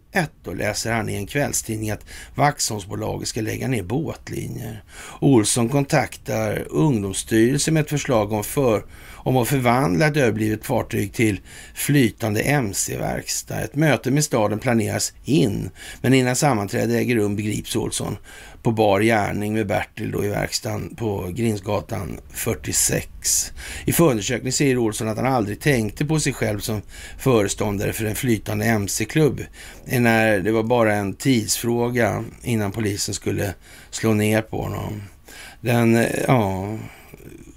då 0.45 0.53
läser 0.53 0.93
han 0.93 1.09
i 1.09 1.15
en 1.15 1.27
kvällstidning 1.27 1.91
att 1.91 2.05
Vaxholmsbolaget 2.35 3.29
ska 3.29 3.41
lägga 3.41 3.69
ner 3.69 3.83
båtlinjer. 3.83 4.85
Olsson 5.21 5.69
kontaktar 5.69 6.67
Ungdomsstyrelsen 6.71 7.75
med 7.75 7.81
ett 7.81 7.91
förslag 7.91 8.33
om, 8.33 8.45
för, 8.45 8.85
om 9.15 9.37
att 9.37 9.49
förvandla 9.49 10.07
ett 10.07 10.17
överblivet 10.17 10.67
fartyg 10.67 11.13
till 11.13 11.41
flytande 11.75 12.41
mc-verkstad. 12.41 13.61
Ett 13.61 13.75
möte 13.75 14.11
med 14.11 14.25
staden 14.25 14.59
planeras 14.59 15.13
in, 15.25 15.71
men 16.01 16.15
innan 16.15 16.37
sammanträdet 16.37 16.97
äger 16.97 17.17
rum 17.17 17.37
begrips 17.37 17.77
Olsson 17.77 18.17
på 18.63 18.73
bar 18.73 19.01
gärning 19.01 19.55
med 19.55 19.67
Bertil 19.67 20.11
då 20.11 20.25
i 20.25 20.29
verkstaden 20.29 20.97
på 20.97 21.31
Grinsgatan 21.35 22.21
46. 22.33 23.53
I 23.85 23.93
förundersökningen 23.93 24.53
säger 24.53 24.79
Olsson 24.79 25.09
att 25.09 25.17
han 25.17 25.27
aldrig 25.27 25.61
tänkte 25.61 26.05
på 26.05 26.21
sig 26.21 26.33
själv 26.33 26.61
som 26.61 26.83
föreståndare 27.19 27.93
för 27.93 28.05
en 28.05 28.15
flytande 28.15 28.65
mc-klubb. 28.65 29.41
När 30.03 30.41
det 30.41 30.53
var 30.53 30.62
bara 30.62 30.95
en 30.95 31.15
tidsfråga 31.15 32.24
innan 32.43 32.73
polisen 32.73 33.15
skulle 33.15 33.55
slå 33.91 34.15
ner 34.15 34.43
på 34.43 34.62
honom. 34.62 35.03
Den, 35.61 35.97
eh, 35.97 36.20
ja, 36.27 36.79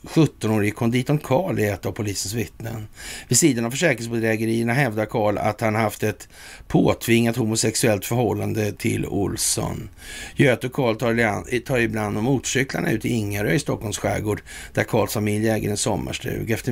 17-årige 0.05 0.71
konditorn 0.71 1.17
Karl 1.17 1.59
är 1.59 1.73
ett 1.73 1.85
av 1.85 1.91
polisens 1.91 2.33
vittnen. 2.33 2.87
Vid 3.27 3.37
sidan 3.37 3.65
av 3.65 3.71
försäkringsbedrägerierna 3.71 4.73
hävdar 4.73 5.05
Karl 5.05 5.37
att 5.37 5.61
han 5.61 5.75
haft 5.75 6.03
ett 6.03 6.27
påtvingat 6.67 7.35
homosexuellt 7.35 8.05
förhållande 8.05 8.71
till 8.71 9.05
Olsson. 9.05 9.89
Göte 10.35 10.67
och 10.67 10.73
Karl 10.73 10.95
tar, 10.95 11.59
tar 11.59 11.79
ibland 11.79 12.23
motorcyklarna 12.23 12.91
ut 12.91 13.05
i 13.05 13.09
Ingarö 13.09 13.51
i 13.51 13.59
Stockholms 13.59 13.97
skärgård 13.97 14.41
där 14.73 14.83
Karls 14.83 15.13
familj 15.13 15.49
äger 15.49 15.69
en 15.69 15.77
sommarstuga. 15.77 16.53
Efter 16.55 16.71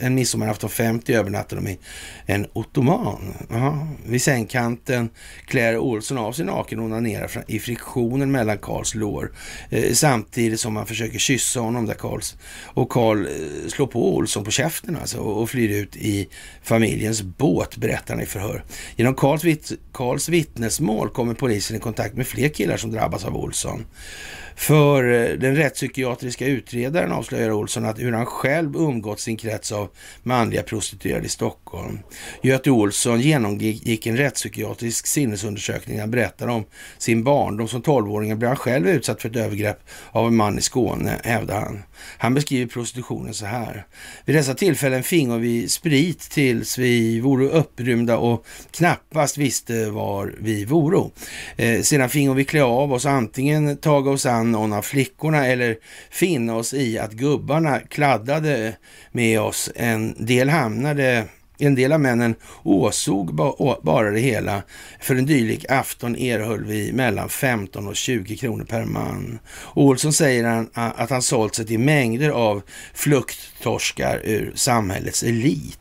en 0.00 0.14
midsommarafton 0.14 0.70
50 0.70 1.12
övernattar 1.12 1.56
de 1.56 1.68
i 1.68 1.78
en 2.26 2.46
ottoman. 2.52 3.34
Aha. 3.50 3.88
Vid 4.06 4.22
sängkanten 4.22 5.10
klär 5.46 5.78
Olsson 5.78 6.18
av 6.18 6.32
sig 6.32 6.44
naken 6.44 6.78
och 6.78 6.84
onanerar 6.84 7.44
i 7.46 7.58
friktionen 7.58 8.30
mellan 8.30 8.58
Karls 8.58 8.94
lår 8.94 9.32
eh, 9.70 9.92
samtidigt 9.92 10.60
som 10.60 10.76
han 10.76 10.86
försöker 10.86 11.18
kyssa 11.18 11.60
honom 11.60 11.86
där 11.86 11.94
Karls 11.94 12.36
och 12.74 12.88
Karl 12.88 13.26
eh, 13.26 13.68
slår 13.68 13.86
på 13.86 14.14
Olsson 14.14 14.44
på 14.44 14.50
käften 14.50 14.96
alltså 14.96 15.18
och 15.18 15.50
flyr 15.50 15.68
ut 15.68 15.96
i 15.96 16.28
familjens 16.62 17.22
båt, 17.22 17.76
berättar 17.76 18.14
han 18.14 18.22
i 18.22 18.26
förhör. 18.26 18.64
Genom 18.96 19.14
Karls, 19.14 19.44
vitt, 19.44 19.72
Karls 19.92 20.28
vittnesmål 20.28 21.10
kommer 21.10 21.34
polisen 21.34 21.76
i 21.76 21.80
kontakt 21.80 22.14
med 22.16 22.26
fler 22.26 22.48
killar 22.48 22.76
som 22.76 22.90
drabbas 22.90 23.24
av 23.24 23.36
Olsson. 23.36 23.84
För 24.58 25.12
eh, 25.12 25.38
den 25.38 25.56
rättspsykiatriska 25.56 26.46
utredaren 26.46 27.12
avslöjar 27.12 27.50
Olsson 27.50 27.84
att 27.84 27.98
hur 27.98 28.12
han 28.12 28.26
själv 28.26 28.76
umgått 28.76 29.20
sin 29.20 29.36
krets 29.36 29.72
av 29.72 29.88
manliga 30.22 30.62
prostituerade 30.62 31.26
i 31.26 31.28
Stockholm. 31.28 31.98
Göte 32.42 32.70
Olsson 32.70 33.20
genomgick 33.20 34.06
en 34.06 34.16
rättspsykiatrisk 34.16 35.06
sinnesundersökning. 35.06 36.00
Han 36.00 36.10
berättar 36.10 36.48
om 36.48 36.64
sin 36.98 37.24
barndom. 37.24 37.68
Som 37.68 37.82
tolvåring 37.82 38.38
blev 38.38 38.48
han 38.48 38.56
själv 38.56 38.88
utsatt 38.88 39.22
för 39.22 39.28
ett 39.28 39.36
övergrepp 39.36 39.78
av 40.10 40.26
en 40.26 40.36
man 40.36 40.58
i 40.58 40.60
Skåne, 40.60 41.20
hävdar 41.24 41.60
han. 41.60 41.82
Han 42.18 42.34
beskriver 42.34 42.66
prostitutionen 42.66 43.34
så 43.34 43.46
här. 43.46 43.86
Vid 44.24 44.36
dessa 44.36 44.54
tillfällen 44.54 45.02
fingo 45.02 45.36
vi 45.36 45.68
sprit 45.68 46.20
tills 46.20 46.78
vi 46.78 47.20
vore 47.20 47.48
upprymda 47.48 48.16
och 48.16 48.46
knappast 48.70 49.38
visste 49.38 49.90
var 49.90 50.34
vi 50.38 50.64
voro. 50.64 51.12
Eh, 51.56 51.80
sedan 51.82 52.08
fingo 52.08 52.32
vi 52.32 52.44
klä 52.44 52.62
av 52.62 52.92
oss, 52.92 53.06
antingen 53.06 53.76
taga 53.76 54.10
oss 54.10 54.26
an 54.26 54.47
någon 54.52 54.72
av 54.72 54.82
flickorna 54.82 55.46
eller 55.46 55.76
finna 56.10 56.56
oss 56.56 56.74
i 56.74 56.98
att 56.98 57.12
gubbarna 57.12 57.80
kladdade 57.80 58.76
med 59.12 59.40
oss. 59.40 59.70
En 59.74 60.14
del 60.26 60.48
hamnade 60.48 61.28
en 61.60 61.74
del 61.74 61.92
av 61.92 62.00
männen 62.00 62.34
åsåg 62.62 63.34
bara 63.82 64.10
det 64.10 64.20
hela. 64.20 64.62
För 65.00 65.14
en 65.14 65.26
dylik 65.26 65.64
afton 65.68 66.16
erhöll 66.16 66.64
vi 66.64 66.92
mellan 66.92 67.28
15 67.28 67.88
och 67.88 67.96
20 67.96 68.36
kronor 68.36 68.64
per 68.64 68.84
man. 68.84 69.38
Olsson 69.74 70.12
säger 70.12 70.66
att 70.74 71.10
han 71.10 71.22
sålt 71.22 71.54
sig 71.54 71.66
till 71.66 71.78
mängder 71.78 72.30
av 72.30 72.62
flukttorskar 72.94 74.20
ur 74.24 74.52
samhällets 74.54 75.22
elit. 75.22 75.78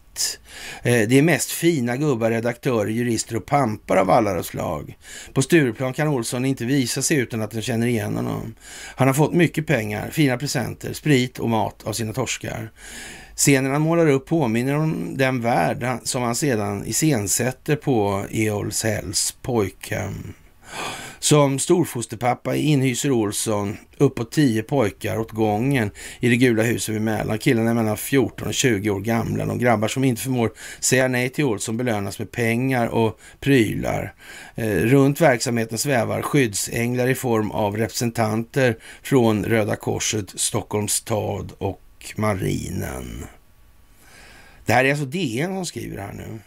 Eh, 0.84 1.08
det 1.08 1.18
är 1.18 1.22
mest 1.22 1.52
fina 1.52 1.98
gubbar, 1.98 2.32
redaktörer, 2.32 2.90
jurister 2.90 3.36
och 3.36 3.46
pampar 3.46 3.98
av 3.98 4.10
alla 4.10 4.44
slag. 4.44 4.98
På 5.34 5.42
Stureplan 5.42 5.94
kan 5.94 6.08
Olsson 6.08 6.46
inte 6.46 6.66
visa 6.66 7.02
sig 7.02 7.18
utan 7.18 7.42
att 7.42 7.52
den 7.52 7.62
känner 7.62 7.88
igen 7.88 8.16
honom. 8.16 8.56
Han 8.96 9.08
har 9.08 9.16
fått 9.16 9.34
mycket 9.34 9.68
pengar, 9.68 10.10
fina 10.10 10.38
presenter, 10.38 10.94
sprit 10.94 11.40
och 11.40 11.50
mat 11.50 11.84
av 11.84 11.94
sina 11.94 12.14
torskar. 12.14 12.72
Scenen 13.36 13.72
han 13.72 13.82
målar 13.82 14.08
upp 14.08 14.26
påminner 14.26 14.76
om 14.76 15.18
den 15.18 15.42
värld 15.42 16.00
som 16.04 16.24
han 16.24 16.36
sedan 16.36 16.86
iscensätter 16.86 17.76
på 17.76 18.26
Eolshälls 18.32 19.38
pojkhem. 19.42 20.34
Som 21.20 21.60
storfosterpappa 21.60 22.56
inhyser 22.56 23.12
Olsson 23.12 23.78
uppåt 23.98 24.32
tio 24.32 24.64
pojkar 24.64 25.18
åt 25.18 25.32
gången 25.32 25.92
i 26.20 26.30
det 26.30 26.36
gula 26.36 26.64
huset 26.64 26.96
vid 26.96 27.02
Mälaren. 27.02 27.40
Killarna 27.40 27.70
är 27.70 27.74
mellan 27.74 27.98
14 27.98 28.48
och 28.48 28.54
20 28.54 28.90
år 28.90 29.00
gamla. 29.00 29.46
De 29.46 29.60
grabbar 29.60 29.88
som 29.88 30.04
inte 30.04 30.22
förmår 30.22 30.52
säga 30.80 31.08
nej 31.08 31.30
till 31.30 31.46
Olsson 31.46 31.78
belönas 31.78 32.20
med 32.20 32.32
pengar 32.32 32.88
och 32.88 33.20
prylar. 33.40 34.14
Eh, 34.56 34.68
runt 34.68 35.22
verksamheten 35.22 35.78
svävar 35.78 36.22
skyddsänglar 36.22 37.08
i 37.08 37.16
form 37.16 37.52
av 37.52 37.78
representanter 37.78 38.78
från 39.04 39.46
Röda 39.46 39.76
Korset, 39.76 40.40
Stockholms 40.40 40.94
stad 40.94 41.52
och 41.58 41.82
marinen. 42.16 43.26
Det 44.66 44.74
här 44.74 44.86
är 44.86 44.90
alltså 44.90 45.06
DN 45.06 45.56
som 45.56 45.66
skriver 45.66 45.96
det 45.96 46.02
här 46.02 46.14
nu. 46.14 46.40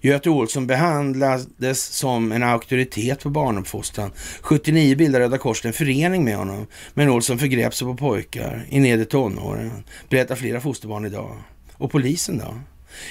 Göte 0.00 0.30
Olsson 0.30 0.66
behandlades 0.66 1.84
som 1.84 2.32
en 2.32 2.42
auktoritet 2.42 3.22
på 3.22 3.30
barnuppfostran. 3.30 4.10
79 4.40 4.96
bildade 4.96 5.24
Röda 5.24 5.38
Korset 5.38 5.64
en 5.64 5.72
förening 5.72 6.24
med 6.24 6.36
honom, 6.36 6.66
men 6.94 7.10
Olsson 7.10 7.38
förgrep 7.38 7.74
sig 7.74 7.86
på 7.86 7.94
pojkar 7.94 8.66
i 8.68 8.80
nedre 8.80 9.04
tonåren, 9.04 9.84
berättar 10.08 10.34
flera 10.34 10.60
fosterbarn 10.60 11.06
idag. 11.06 11.36
Och 11.72 11.90
polisen 11.90 12.38
då? 12.38 12.54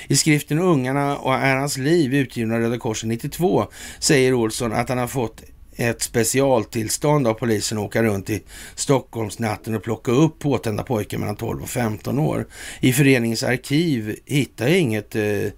I 0.08 0.16
skriften 0.16 0.60
Ungarna 0.60 1.18
och 1.18 1.34
är 1.34 1.56
hans 1.56 1.78
liv, 1.78 2.14
utgiven 2.14 2.52
av 2.52 2.60
Röda 2.60 2.78
Korset 2.78 3.10
92, 3.10 3.66
säger 4.00 4.34
Olsson 4.34 4.74
att 4.74 4.90
han 4.90 4.98
har 4.98 5.08
fått 5.08 5.44
ett 5.78 6.02
specialtillstånd 6.02 7.28
av 7.28 7.34
polisen 7.34 7.78
att 7.78 7.84
åka 7.84 8.04
runt 8.04 8.30
i 8.30 8.44
Stockholmsnatten 8.76 9.76
och 9.76 9.84
plocka 9.84 10.12
upp 10.12 10.40
påtända 10.40 10.84
pojkar 10.84 11.18
mellan 11.18 11.36
12 11.36 11.62
och 11.62 11.70
15 11.70 12.20
år. 12.20 12.48
I 12.80 12.94
föreningens 12.94 13.44
arkiv 13.44 14.16
hittar 14.26 14.68
jag 14.68 14.80
inget 14.80 15.16
eh, 15.16 15.52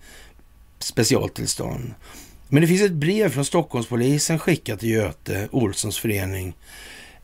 specialtillstånd. 0.79 1.93
Men 2.47 2.61
det 2.61 2.67
finns 2.67 2.81
ett 2.81 2.91
brev 2.91 3.29
från 3.29 3.45
Stockholmspolisen 3.45 4.39
skickat 4.39 4.79
till 4.79 4.89
Göte 4.89 5.49
Olssons 5.51 5.99
förening 5.99 6.55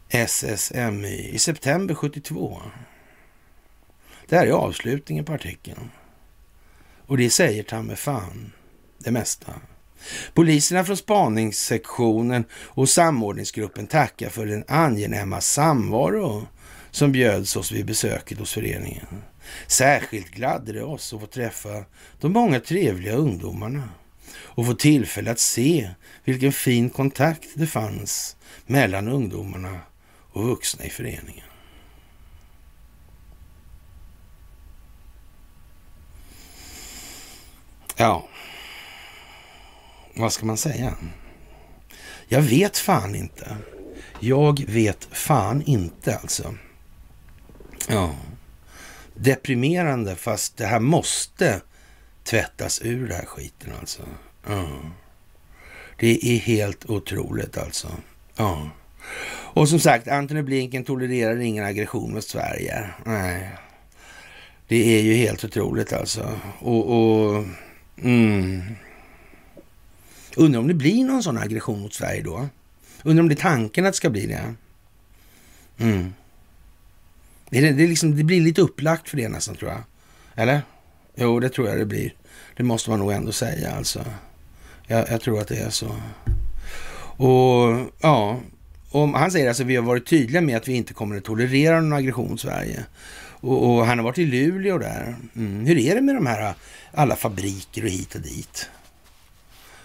SSMY 0.09 1.29
i 1.33 1.39
september 1.39 1.95
72. 1.95 2.61
Det 4.27 4.35
här 4.35 4.47
är 4.47 4.51
avslutningen 4.51 5.25
på 5.25 5.33
artikeln. 5.33 5.89
Och 7.07 7.17
det 7.17 7.29
säger 7.29 7.63
ta 7.63 7.81
med 7.81 7.99
fan 7.99 8.51
det 8.97 9.11
mesta. 9.11 9.53
Poliserna 10.33 10.83
från 10.83 10.97
spaningssektionen 10.97 12.45
och 12.53 12.89
samordningsgruppen 12.89 13.87
tackar 13.87 14.29
för 14.29 14.45
den 14.45 14.63
angenäma 14.67 15.41
samvaro 15.41 16.47
som 16.91 17.11
bjöds 17.11 17.55
oss 17.55 17.71
vid 17.71 17.85
besöket 17.85 18.39
hos 18.39 18.53
föreningen. 18.53 19.05
Särskilt 19.67 20.31
gladde 20.31 20.73
det 20.73 20.83
oss 20.83 21.13
att 21.13 21.19
få 21.19 21.27
träffa 21.27 21.85
de 22.19 22.33
många 22.33 22.59
trevliga 22.59 23.13
ungdomarna 23.13 23.89
och 24.35 24.65
få 24.65 24.73
tillfälle 24.73 25.31
att 25.31 25.39
se 25.39 25.89
vilken 26.23 26.51
fin 26.51 26.89
kontakt 26.89 27.47
det 27.55 27.67
fanns 27.67 28.35
mellan 28.65 29.07
ungdomarna 29.07 29.79
och 30.31 30.43
vuxna 30.43 30.85
i 30.85 30.89
föreningen. 30.89 31.45
Ja, 37.97 38.27
vad 40.15 40.33
ska 40.33 40.45
man 40.45 40.57
säga? 40.57 40.97
Jag 42.27 42.41
vet 42.41 42.77
fan 42.77 43.15
inte. 43.15 43.57
Jag 44.19 44.65
vet 44.67 45.07
fan 45.11 45.61
inte 45.61 46.17
alltså. 46.17 46.55
Ja. 47.87 48.15
Deprimerande 49.15 50.15
fast 50.15 50.57
det 50.57 50.65
här 50.65 50.79
måste 50.79 51.61
tvättas 52.23 52.81
ur 52.83 53.07
den 53.07 53.17
här 53.17 53.25
skiten 53.25 53.73
alltså. 53.79 54.01
Ja. 54.47 54.67
Det 55.99 56.35
är 56.35 56.39
helt 56.39 56.85
otroligt 56.89 57.57
alltså. 57.57 57.87
Ja. 58.35 58.69
Och 59.27 59.69
som 59.69 59.79
sagt, 59.79 60.07
Antony 60.07 60.41
Blinken 60.41 60.83
tolererar 60.83 61.39
ingen 61.39 61.65
aggression 61.65 62.13
mot 62.13 62.23
Sverige. 62.23 62.89
Nej. 63.05 63.49
Det 64.67 64.97
är 64.97 65.01
ju 65.01 65.13
helt 65.13 65.43
otroligt 65.43 65.93
alltså. 65.93 66.39
Och, 66.59 66.89
och 66.89 67.45
mm. 67.97 68.61
Undrar 70.35 70.59
om 70.59 70.67
det 70.67 70.73
blir 70.73 71.05
någon 71.05 71.23
sån 71.23 71.37
aggression 71.37 71.81
mot 71.81 71.93
Sverige 71.93 72.21
då? 72.21 72.47
Undrar 73.03 73.23
om 73.23 73.29
det 73.29 73.33
är 73.33 73.41
tanken 73.41 73.85
att 73.85 73.93
det 73.93 73.97
ska 73.97 74.09
bli 74.09 74.25
det? 74.25 74.53
Mm. 75.77 76.13
Det, 77.55 77.61
det, 77.61 77.71
det, 77.71 77.87
liksom, 77.87 78.15
det 78.15 78.23
blir 78.23 78.41
lite 78.41 78.61
upplagt 78.61 79.09
för 79.09 79.17
det 79.17 79.29
nästan 79.29 79.55
tror 79.55 79.71
jag. 79.71 79.83
Eller? 80.35 80.61
Jo, 81.15 81.39
det 81.39 81.49
tror 81.49 81.67
jag 81.67 81.77
det 81.77 81.85
blir. 81.85 82.13
Det 82.57 82.63
måste 82.63 82.89
man 82.89 82.99
nog 82.99 83.11
ändå 83.11 83.31
säga 83.31 83.71
alltså. 83.71 84.05
Jag, 84.87 85.05
jag 85.09 85.21
tror 85.21 85.41
att 85.41 85.47
det 85.47 85.55
är 85.55 85.69
så. 85.69 85.95
Och 87.17 87.91
ja, 88.01 88.39
och 88.89 89.09
han 89.09 89.31
säger 89.31 89.47
alltså 89.47 89.63
att 89.63 89.69
vi 89.69 89.75
har 89.75 89.83
varit 89.83 90.07
tydliga 90.07 90.41
med 90.41 90.57
att 90.57 90.67
vi 90.67 90.73
inte 90.73 90.93
kommer 90.93 91.17
att 91.17 91.23
tolerera 91.23 91.81
någon 91.81 91.93
aggression 91.93 92.35
i 92.35 92.37
Sverige. 92.37 92.85
Och, 93.21 93.69
och, 93.69 93.85
han 93.85 93.97
har 93.97 94.03
varit 94.03 94.17
i 94.17 94.25
Luleå 94.25 94.77
där. 94.77 95.15
Mm. 95.35 95.65
Hur 95.65 95.77
är 95.77 95.95
det 95.95 96.01
med 96.01 96.15
de 96.15 96.25
här 96.25 96.53
alla 96.91 97.15
fabriker 97.15 97.83
och 97.83 97.89
hit 97.89 98.15
och 98.15 98.21
dit? 98.21 98.69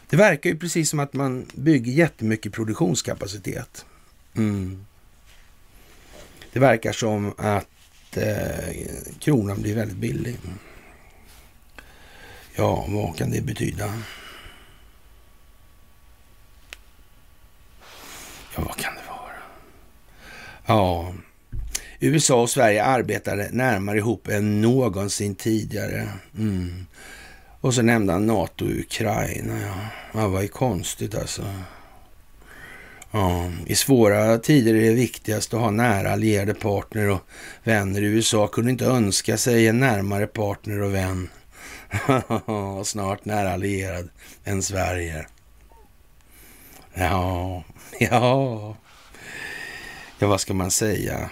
Det 0.09 0.17
verkar 0.17 0.51
ju 0.51 0.59
precis 0.59 0.91
som 0.91 1.01
att 1.01 1.13
man 1.13 1.47
bygger 1.55 1.93
jättemycket 1.93 2.53
produktionskapacitet. 2.53 3.85
Mm. 4.37 4.85
Det 6.53 6.59
verkar 6.61 6.93
som 6.93 7.35
att 7.39 8.17
eh, 8.17 8.75
kronan 9.19 9.63
blir 9.63 9.75
väldigt 9.75 9.97
billig. 9.97 10.37
Ja, 12.55 12.87
vad 12.89 13.17
kan 13.17 13.31
det 13.31 13.41
betyda? 13.41 13.95
Ja, 18.57 18.63
vad 18.67 18.77
kan 18.77 18.95
det 18.95 19.03
vara? 19.09 19.33
Ja, 20.67 21.15
USA 22.01 22.43
och 22.43 22.51
Sverige 22.51 22.85
arbetade 22.85 23.49
närmare 23.53 23.99
ihop 23.99 24.29
än 24.29 24.61
någonsin 24.61 25.35
tidigare. 25.35 26.09
Mm. 26.39 26.87
Och 27.61 27.75
så 27.75 27.83
nämnde 27.83 28.13
han 28.13 28.27
NATO 28.27 28.65
och 28.65 28.71
Ukraina. 28.71 29.61
Ja. 29.61 29.75
ja, 30.21 30.29
vad 30.29 30.45
är 30.45 30.49
konstigt 30.49 31.15
alltså. 31.15 31.45
Ja, 33.11 33.51
I 33.67 33.75
svåra 33.75 34.39
tider 34.39 34.75
är 34.75 34.81
det 34.81 34.95
viktigast 34.95 35.55
att 35.55 35.61
ha 35.61 35.71
nära 35.71 36.13
allierade 36.13 36.55
partner 36.55 37.09
och 37.09 37.21
vänner. 37.65 38.03
USA 38.03 38.47
kunde 38.47 38.71
inte 38.71 38.85
önska 38.85 39.37
sig 39.37 39.67
en 39.67 39.81
närmare 39.81 40.27
partner 40.27 40.81
och 40.81 40.95
vän. 40.95 41.29
Snart 42.85 43.25
nära 43.25 43.53
allierad 43.53 44.09
än 44.45 44.63
Sverige. 44.63 45.27
Ja, 46.95 47.65
ja. 47.99 48.77
Ja, 50.19 50.27
vad 50.29 50.41
ska 50.41 50.55
man 50.55 50.71
säga? 50.71 51.31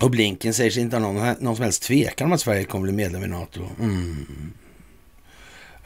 Och 0.00 0.10
Blinken 0.10 0.54
säger 0.54 0.70
sig 0.70 0.82
inte 0.82 0.96
ha 0.96 1.12
någon, 1.12 1.34
någon 1.40 1.56
som 1.56 1.62
helst 1.62 1.82
tvekan 1.82 2.26
om 2.26 2.32
att 2.32 2.40
Sverige 2.40 2.64
kommer 2.64 2.82
bli 2.82 2.92
medlem 2.92 3.24
i 3.24 3.26
NATO. 3.26 3.60
Mm. 3.80 4.52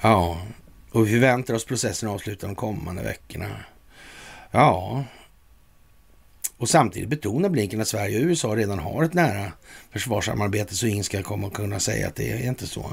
Ja, 0.01 0.43
och 0.91 1.07
vi 1.07 1.11
förväntar 1.11 1.55
oss 1.55 1.65
processen 1.65 2.09
avslutad 2.09 2.47
de 2.47 2.55
kommande 2.55 3.03
veckorna. 3.03 3.57
Ja, 4.51 5.05
och 6.59 6.69
samtidigt 6.69 7.09
betonar 7.09 7.49
Blinken 7.49 7.81
att 7.81 7.89
Sverige 7.89 8.19
och 8.19 8.25
USA 8.25 8.57
redan 8.57 8.79
har 8.79 9.05
ett 9.05 9.15
nära 9.15 9.53
försvarssamarbete 9.93 10.75
så 10.75 10.87
ingen 10.87 11.05
ska 11.05 11.23
komma 11.23 11.47
och 11.47 11.55
kunna 11.55 11.81
säga 11.81 12.09
att 12.09 12.17
det 12.17 12.33
är 12.33 12.49
inte 12.49 12.67
så. 12.67 12.93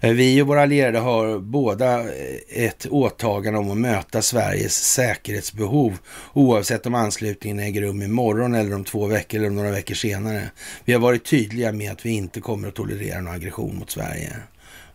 Eh, 0.00 0.12
vi 0.12 0.42
och 0.42 0.46
våra 0.46 0.62
allierade 0.62 0.98
har 0.98 1.38
båda 1.38 2.00
eh, 2.00 2.36
ett 2.48 2.86
åtagande 2.90 3.58
om 3.58 3.70
att 3.70 3.76
möta 3.76 4.22
Sveriges 4.22 4.74
säkerhetsbehov 4.74 5.98
oavsett 6.32 6.86
om 6.86 6.94
anslutningen 6.94 7.58
äger 7.58 7.80
rum 7.80 8.02
imorgon 8.02 8.54
eller 8.54 8.74
om 8.74 8.84
två 8.84 9.06
veckor 9.06 9.38
eller 9.38 9.48
om 9.48 9.56
några 9.56 9.70
veckor 9.70 9.94
senare. 9.94 10.50
Vi 10.84 10.92
har 10.92 11.00
varit 11.00 11.24
tydliga 11.24 11.72
med 11.72 11.92
att 11.92 12.06
vi 12.06 12.10
inte 12.10 12.40
kommer 12.40 12.68
att 12.68 12.74
tolerera 12.74 13.20
någon 13.20 13.34
aggression 13.34 13.76
mot 13.76 13.90
Sverige. 13.90 14.36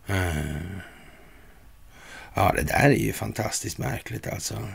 Eh. 0.06 0.93
Ja, 2.34 2.52
det 2.56 2.62
där 2.62 2.90
är 2.90 2.94
ju 2.94 3.12
fantastiskt 3.12 3.78
märkligt 3.78 4.26
alltså. 4.26 4.68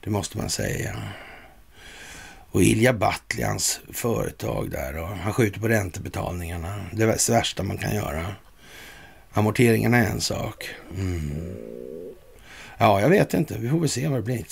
Det 0.00 0.10
måste 0.10 0.38
man 0.38 0.50
säga. 0.50 1.02
Och 2.50 2.62
Ilja 2.62 2.92
Batljans 2.92 3.80
företag 3.92 4.70
där 4.70 4.98
och 4.98 5.08
han 5.08 5.32
skjuter 5.32 5.60
på 5.60 5.68
räntebetalningarna. 5.68 6.86
Det 6.92 7.02
är 7.02 7.06
det 7.06 7.28
värsta 7.28 7.62
man 7.62 7.78
kan 7.78 7.94
göra. 7.94 8.26
Amorteringarna 9.32 9.96
är 9.96 10.10
en 10.10 10.20
sak. 10.20 10.70
Mm. 10.94 11.56
Ja, 12.78 13.00
jag 13.00 13.08
vet 13.08 13.34
inte. 13.34 13.58
Vi 13.58 13.68
får 13.68 13.78
väl 13.78 13.88
se 13.88 14.08
vad 14.08 14.18
det 14.18 14.22
blir 14.22 14.44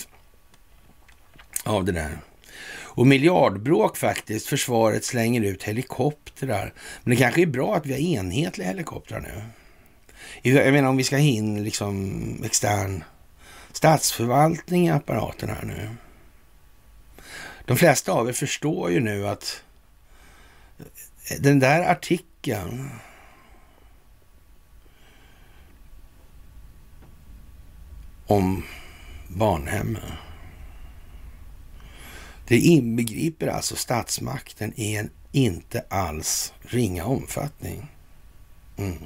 av 1.65 1.85
det 1.85 1.93
där. 1.93 2.19
Och 2.99 3.07
miljardbråk 3.07 3.97
faktiskt. 3.97 4.47
Försvaret 4.47 5.05
slänger 5.05 5.43
ut 5.43 5.63
helikoptrar. 5.63 6.73
Men 7.03 7.11
det 7.11 7.17
kanske 7.17 7.43
är 7.43 7.47
bra 7.47 7.77
att 7.77 7.87
vi 7.87 7.93
har 7.93 8.01
enhetliga 8.01 8.69
helikoptrar 8.69 9.21
nu. 9.21 9.43
Jag 10.43 10.73
menar 10.73 10.89
om 10.89 10.97
vi 10.97 11.05
ska 11.05 11.17
ha 11.17 11.23
in 11.23 11.65
liksom 11.65 12.43
extern 12.45 13.05
statsförvaltning 13.73 14.87
i 14.87 14.91
apparaten 14.91 15.49
här 15.49 15.65
nu. 15.65 15.89
De 17.65 17.77
flesta 17.77 18.13
av 18.13 18.29
er 18.29 18.33
förstår 18.33 18.91
ju 18.91 19.01
nu 19.01 19.29
att 19.29 19.63
eh, 21.31 21.41
den 21.41 21.59
där 21.59 21.91
artikeln 21.91 22.91
om 28.27 28.65
barnhemmen. 29.29 30.13
Det 32.49 32.59
inbegriper 32.59 33.47
alltså 33.47 33.77
statsmakten 33.77 34.73
i 34.77 34.97
en 34.97 35.11
inte 35.33 35.85
alls 35.89 36.53
ringa 36.61 37.05
omfattning. 37.05 37.87
Mm. 38.77 38.99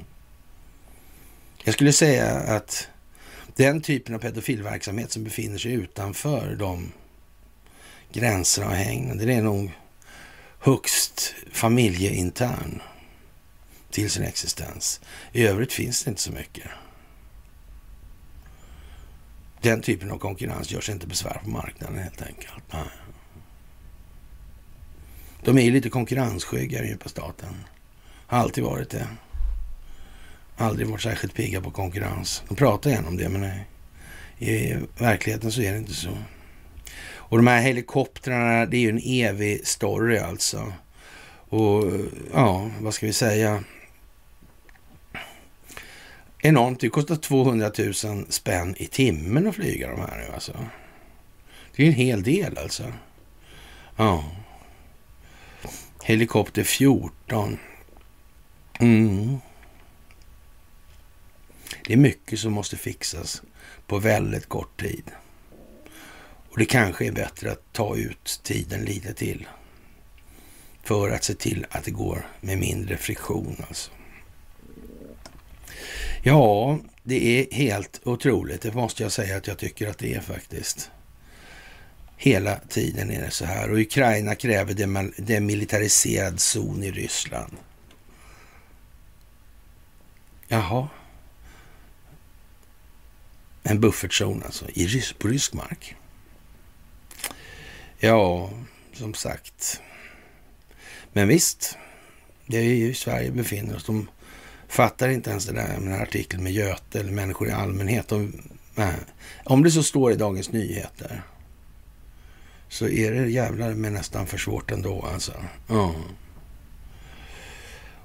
Jag 1.65 1.75
skulle 1.75 1.93
säga 1.93 2.35
att 2.35 2.89
den 3.57 3.81
typen 3.81 4.15
av 4.15 4.19
pedofilverksamhet 4.19 5.13
som 5.13 5.25
befinner 5.25 5.59
sig 5.59 5.73
utanför 5.73 6.57
de 6.59 6.93
gränserna 8.13 8.67
och 8.67 8.75
hängnen, 8.75 9.19
det 9.19 9.35
är 9.35 9.43
nog 9.43 9.71
högst 10.59 11.35
familjeintern 11.53 12.83
till 13.91 14.11
sin 14.11 14.23
existens. 14.23 15.01
I 15.33 15.47
övrigt 15.47 15.73
finns 15.73 16.05
det 16.05 16.11
inte 16.11 16.23
så 16.23 16.33
mycket. 16.33 16.71
Den 19.61 19.83
typen 19.83 20.11
av 20.11 20.19
konkurrens 20.19 20.71
gör 20.71 20.81
sig 20.81 20.95
inte 20.95 21.07
besvär 21.07 21.41
på 21.45 21.51
marknaden 21.51 21.99
helt 21.99 22.23
enkelt. 22.23 22.65
Nej. 22.73 22.89
De 25.45 25.59
är 25.59 25.63
ju 25.63 25.71
lite 25.71 25.91
konkurrensskygga 25.91 26.85
i 26.85 26.89
djupa 26.89 27.09
staten. 27.09 27.55
Har 28.27 28.39
alltid 28.39 28.65
varit 28.65 28.91
det. 28.91 29.09
Aldrig 30.57 30.89
varit 30.89 31.03
särskilt 31.03 31.35
pigga 31.35 31.61
på 31.61 31.71
konkurrens. 31.71 32.43
De 32.49 32.55
pratar 32.55 32.91
gärna 32.91 33.09
om 33.09 33.17
det, 33.17 33.29
men 33.29 33.41
nej. 33.41 33.67
i 34.39 34.77
verkligheten 34.99 35.53
så 35.53 35.63
är 35.63 35.73
det 35.73 35.79
inte 35.79 35.95
så. 35.95 36.19
Och 37.15 37.37
de 37.37 37.47
här 37.47 37.61
helikoptrarna, 37.61 38.67
det 38.67 38.77
är 38.77 38.81
ju 38.81 38.89
en 38.89 39.03
evig 39.05 39.67
story 39.67 40.19
alltså. 40.19 40.73
Och 41.49 41.85
ja, 42.33 42.71
vad 42.81 42.95
ska 42.95 43.07
vi 43.07 43.13
säga? 43.13 43.65
enormt. 46.43 46.81
Det 46.81 46.89
kostar 46.89 47.17
200 47.17 47.71
000 47.79 48.27
spänn 48.29 48.75
i 48.79 48.87
timmen 48.87 49.47
att 49.47 49.55
flyga 49.55 49.91
de 49.91 50.01
här 50.01 50.25
nu 50.27 50.35
alltså. 50.35 50.53
Det 51.77 51.83
är 51.83 51.87
en 51.87 51.93
hel 51.93 52.23
del 52.23 52.59
alltså. 52.59 52.93
Ja. 53.97 54.25
Helikopter 56.03 56.63
14. 56.63 57.59
Mm. 58.81 59.39
Det 61.87 61.93
är 61.93 61.97
mycket 61.97 62.39
som 62.39 62.53
måste 62.53 62.77
fixas 62.77 63.43
på 63.87 63.99
väldigt 63.99 64.49
kort 64.49 64.81
tid. 64.81 65.11
Och 66.51 66.59
det 66.59 66.65
kanske 66.65 67.07
är 67.07 67.13
bättre 67.13 67.53
att 67.53 67.73
ta 67.73 67.97
ut 67.97 68.41
tiden 68.43 68.85
lite 68.85 69.15
till. 69.15 69.49
För 70.83 71.11
att 71.11 71.25
se 71.25 71.35
till 71.35 71.67
att 71.71 71.85
det 71.85 71.91
går 71.91 72.27
med 72.41 72.59
mindre 72.59 72.97
friktion 72.97 73.65
alltså. 73.69 73.91
Ja, 76.23 76.79
det 77.03 77.41
är 77.41 77.55
helt 77.55 78.01
otroligt. 78.05 78.63
Det 78.63 78.75
måste 78.75 79.03
jag 79.03 79.13
säga 79.13 79.37
att 79.37 79.47
jag 79.47 79.59
tycker 79.59 79.91
att 79.91 79.99
det 79.99 80.15
är 80.15 80.21
faktiskt. 80.21 80.91
Hela 82.17 82.57
tiden 82.57 83.11
är 83.11 83.23
det 83.23 83.31
så 83.31 83.45
här. 83.45 83.71
Och 83.71 83.79
Ukraina 83.79 84.35
kräver 84.35 84.75
demilitariserad 85.23 86.41
zon 86.41 86.83
i 86.83 86.91
Ryssland. 86.91 87.57
Jaha. 90.49 90.89
En 93.63 93.81
buffertzon 93.81 94.43
alltså, 94.43 94.65
i 94.75 94.87
rys 94.87 95.13
på 95.13 95.29
rysk 95.29 95.53
mark. 95.53 95.97
Ja, 97.99 98.51
som 98.93 99.15
sagt. 99.15 99.81
Men 101.13 101.29
visst, 101.29 101.79
det 102.47 102.59
är 102.59 102.75
ju 102.75 102.95
Sverige 102.95 103.31
befinner 103.31 103.77
oss. 103.77 103.85
De 103.85 104.09
fattar 104.69 105.09
inte 105.09 105.31
ens 105.31 105.47
det 105.47 105.53
där 105.53 105.69
med 105.69 105.81
den 105.81 105.93
här 105.93 106.03
artikeln 106.03 106.43
med 106.43 106.53
Göte 106.53 107.01
eller 107.01 107.13
människor 107.13 107.49
i 107.49 107.53
allmänhet. 107.53 108.09
De, 108.09 108.33
om 109.45 109.63
det 109.63 109.71
så 109.71 109.83
står 109.83 110.13
i 110.13 110.17
Dagens 110.17 110.53
Nyheter 110.53 111.23
så 112.69 112.89
är 112.89 113.13
det 113.13 113.31
jävlar 113.31 113.75
med 113.75 113.93
nästan 113.93 114.27
för 114.27 114.39
svårt 114.39 114.71
ändå 114.71 115.03
alltså. 115.13 115.33
Ja. 115.69 115.95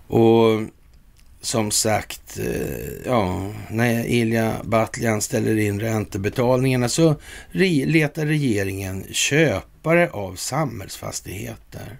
Och 0.07 0.61
som 1.41 1.71
sagt, 1.71 2.39
eh, 2.39 3.05
ja, 3.05 3.53
när 3.69 4.05
Ilja 4.05 4.55
Batljan 4.63 5.21
ställer 5.21 5.57
in 5.57 5.79
räntebetalningarna 5.79 6.89
så 6.89 7.15
letar 7.51 8.25
regeringen 8.25 9.05
köpare 9.11 10.09
av 10.09 10.35
samhällsfastigheter. 10.35 11.97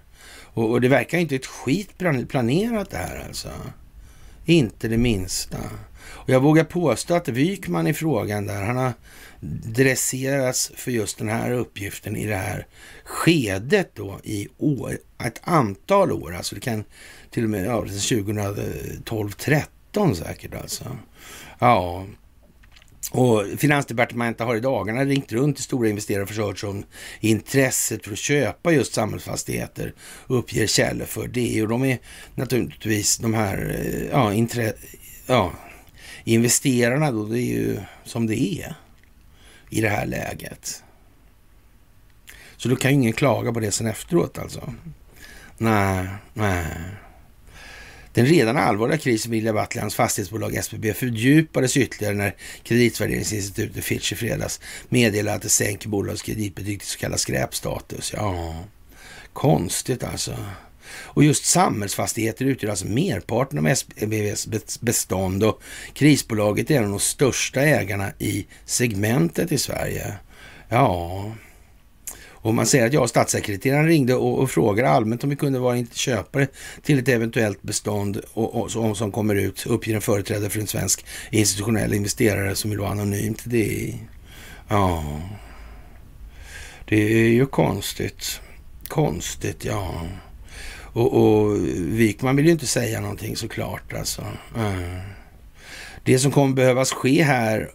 Och, 0.58 0.70
och 0.70 0.80
det 0.80 0.88
verkar 0.88 1.18
inte 1.18 1.36
ett 1.36 1.46
skit 1.46 1.98
planerat 2.28 2.90
det 2.90 2.96
här 2.96 3.24
alltså 3.26 3.48
Inte 4.44 4.88
det 4.88 4.98
minsta. 4.98 5.58
Och 6.04 6.30
jag 6.30 6.40
vågar 6.40 6.64
påstå 6.64 7.14
att 7.14 7.28
Wykman 7.28 7.86
i 7.86 7.94
frågan 7.94 8.46
där, 8.46 8.62
han 8.62 8.76
har 8.76 8.92
dresserats 9.64 10.72
för 10.74 10.90
just 10.90 11.18
den 11.18 11.28
här 11.28 11.50
uppgiften 11.50 12.16
i 12.16 12.26
det 12.26 12.36
här 12.36 12.66
skedet 13.04 13.90
då 13.94 14.20
i 14.24 14.48
år, 14.58 14.98
ett 15.24 15.40
antal 15.44 16.12
år. 16.12 16.34
Alltså 16.34 16.54
det 16.54 16.60
kan 16.60 16.84
till 17.30 17.44
och 17.44 17.50
med 17.50 17.66
ja, 17.66 17.80
2012, 17.80 19.30
13 19.30 20.16
säkert 20.16 20.54
alltså. 20.54 20.84
Ja, 21.58 22.06
och 23.10 23.44
Finansdepartementet 23.58 24.46
har 24.46 24.56
i 24.56 24.60
dagarna 24.60 25.04
ringt 25.04 25.32
runt 25.32 25.56
till 25.56 25.64
stora 25.64 25.88
investerare 25.88 26.22
och 26.22 26.28
försökt 26.28 26.64
om 26.64 26.84
intresset 27.20 28.04
för 28.04 28.12
att 28.12 28.18
köpa 28.18 28.72
just 28.72 28.94
samhällsfastigheter, 28.94 29.94
uppger 30.26 30.66
källor 30.66 31.04
för 31.04 31.28
det. 31.28 31.62
Och 31.62 31.68
de 31.68 31.84
är 31.84 31.98
naturligtvis 32.34 33.18
de 33.18 33.34
här 33.34 33.80
eh, 33.80 34.08
ja, 34.10 34.32
intre, 34.32 34.72
ja, 35.26 35.52
investerarna 36.24 37.10
då, 37.10 37.24
det 37.24 37.40
är 37.40 37.58
ju 37.58 37.80
som 38.04 38.26
det 38.26 38.42
är 38.42 38.74
i 39.70 39.80
det 39.80 39.88
här 39.88 40.06
läget. 40.06 40.82
Så 42.56 42.68
då 42.68 42.76
kan 42.76 42.90
ju 42.90 42.94
ingen 42.94 43.12
klaga 43.12 43.52
på 43.52 43.60
det 43.60 43.72
sen 43.72 43.86
efteråt 43.86 44.38
alltså. 44.38 44.74
Nej, 45.58 46.06
nej. 46.34 46.66
Den 48.18 48.26
redan 48.26 48.56
allvarliga 48.56 48.98
krisen 48.98 49.32
vid 49.32 49.54
Batlans 49.54 49.94
fastighetsbolag 49.94 50.54
SBB 50.54 50.94
fördjupades 50.94 51.76
ytterligare 51.76 52.14
när 52.14 52.34
kreditvärderingsinstitutet 52.62 53.84
Fitch 53.84 54.12
i 54.12 54.16
fredags 54.16 54.60
meddelade 54.88 55.36
att 55.36 55.42
det 55.42 55.48
sänker 55.48 55.88
bolagets 55.88 56.22
kreditbetyg 56.22 56.80
till 56.80 56.88
så 56.88 56.98
kallad 56.98 57.20
skräpstatus. 57.20 58.12
Ja, 58.16 58.64
konstigt 59.32 60.04
alltså. 60.04 60.36
Och 60.90 61.24
just 61.24 61.44
samhällsfastigheter 61.44 62.44
utgör 62.44 62.70
alltså 62.70 62.86
merparten 62.86 63.58
av 63.58 63.66
SBBs 63.66 64.80
bestånd 64.80 65.44
och 65.44 65.62
krisbolaget 65.92 66.70
är 66.70 66.76
en 66.76 66.84
av 66.84 66.90
de 66.90 67.00
största 67.00 67.60
ägarna 67.60 68.12
i 68.18 68.46
segmentet 68.64 69.52
i 69.52 69.58
Sverige. 69.58 70.14
Ja, 70.68 71.32
och 72.48 72.54
man 72.54 72.66
säger 72.66 72.86
att 72.86 72.92
jag 72.92 73.02
och 73.02 73.08
statssekreteraren 73.08 73.86
ringde 73.86 74.14
och, 74.14 74.38
och 74.38 74.50
frågade 74.50 74.88
allmänt 74.88 75.24
om 75.24 75.30
vi 75.30 75.36
kunde 75.36 75.58
vara 75.58 75.84
köpare 75.92 76.46
till 76.82 76.98
ett 76.98 77.08
eventuellt 77.08 77.62
bestånd 77.62 78.20
och, 78.32 78.60
och, 78.60 78.70
som, 78.70 78.94
som 78.94 79.12
kommer 79.12 79.34
ut, 79.34 79.66
uppger 79.66 79.94
en 79.94 80.00
företrädare 80.00 80.50
för 80.50 80.60
en 80.60 80.66
svensk 80.66 81.06
institutionell 81.30 81.94
investerare 81.94 82.54
som 82.54 82.70
vill 82.70 82.78
vara 82.78 82.90
anonymt. 82.90 83.42
Det 83.44 83.88
är, 83.88 83.94
ja, 84.68 85.20
det 86.84 86.96
är 86.96 87.28
ju 87.28 87.46
konstigt. 87.46 88.40
Konstigt, 88.86 89.64
ja. 89.64 90.06
Och, 90.92 91.14
och 91.14 91.56
Wikman 91.76 92.36
vill 92.36 92.46
ju 92.46 92.52
inte 92.52 92.66
säga 92.66 93.00
någonting 93.00 93.36
såklart 93.36 93.92
alltså. 93.92 94.22
Eh. 94.56 95.00
Det 96.04 96.18
som 96.18 96.30
kommer 96.30 96.54
behövas 96.54 96.92
ske 96.92 97.22
här 97.22 97.70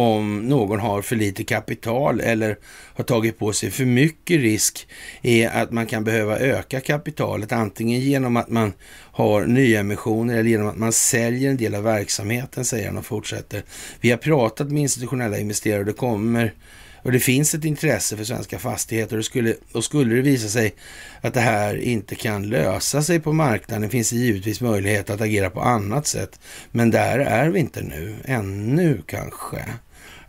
om 0.00 0.38
någon 0.38 0.80
har 0.80 1.02
för 1.02 1.16
lite 1.16 1.44
kapital 1.44 2.20
eller 2.20 2.58
har 2.94 3.04
tagit 3.04 3.38
på 3.38 3.52
sig 3.52 3.70
för 3.70 3.84
mycket 3.84 4.40
risk 4.40 4.88
är 5.22 5.48
att 5.48 5.70
man 5.70 5.86
kan 5.86 6.04
behöva 6.04 6.38
öka 6.38 6.80
kapitalet 6.80 7.52
antingen 7.52 8.00
genom 8.00 8.36
att 8.36 8.48
man 8.48 8.72
har 9.12 9.46
nyemissioner 9.46 10.38
eller 10.38 10.50
genom 10.50 10.68
att 10.68 10.76
man 10.76 10.92
säljer 10.92 11.50
en 11.50 11.56
del 11.56 11.74
av 11.74 11.82
verksamheten, 11.82 12.64
säger 12.64 12.86
han 12.86 12.98
och 12.98 13.06
fortsätter. 13.06 13.62
Vi 14.00 14.10
har 14.10 14.18
pratat 14.18 14.70
med 14.70 14.82
institutionella 14.82 15.38
investerare 15.38 15.80
och 15.80 15.86
det 15.86 15.92
kommer 15.92 16.54
och 17.02 17.12
det 17.12 17.20
finns 17.20 17.54
ett 17.54 17.64
intresse 17.64 18.16
för 18.16 18.24
svenska 18.24 18.58
fastigheter 18.58 19.18
och 19.18 19.24
skulle, 19.24 19.54
och 19.72 19.84
skulle 19.84 20.14
det 20.14 20.22
visa 20.22 20.48
sig 20.48 20.74
att 21.20 21.34
det 21.34 21.40
här 21.40 21.76
inte 21.76 22.14
kan 22.14 22.48
lösa 22.48 23.02
sig 23.02 23.20
på 23.20 23.32
marknaden 23.32 23.90
finns 23.90 24.10
det 24.10 24.16
givetvis 24.16 24.60
möjlighet 24.60 25.10
att 25.10 25.20
agera 25.20 25.50
på 25.50 25.60
annat 25.60 26.06
sätt. 26.06 26.40
Men 26.70 26.90
där 26.90 27.18
är 27.18 27.48
vi 27.48 27.60
inte 27.60 27.82
nu, 27.82 28.16
ännu 28.24 29.02
kanske. 29.06 29.64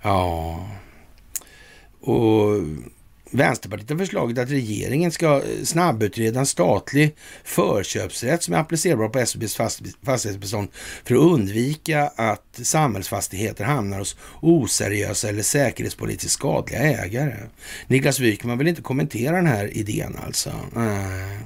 Ja, 0.01 0.67
och 2.01 2.55
Vänsterpartiet 3.31 3.89
har 3.89 3.97
förslaget 3.97 4.37
att 4.37 4.49
regeringen 4.49 5.11
ska 5.11 5.35
eh, 5.35 5.63
snabbutreda 5.63 6.39
en 6.39 6.45
statlig 6.45 7.15
förköpsrätt 7.43 8.43
som 8.43 8.53
är 8.53 8.57
applicerbar 8.57 9.09
på 9.09 9.19
SBs 9.19 9.55
fastighetsbestånd 10.05 10.67
för 11.03 11.15
att 11.15 11.21
undvika 11.21 12.07
att 12.15 12.59
samhällsfastigheter 12.63 13.63
hamnar 13.63 13.99
hos 13.99 14.15
oseriösa 14.41 15.29
eller 15.29 15.43
säkerhetspolitiskt 15.43 16.33
skadliga 16.33 16.79
ägare. 16.79 17.35
Niklas 17.87 18.19
Wykman 18.19 18.57
vill 18.57 18.67
inte 18.67 18.81
kommentera 18.81 19.35
den 19.35 19.47
här 19.47 19.77
idén 19.77 20.17
alltså. 20.25 20.51
Nej. 20.73 21.37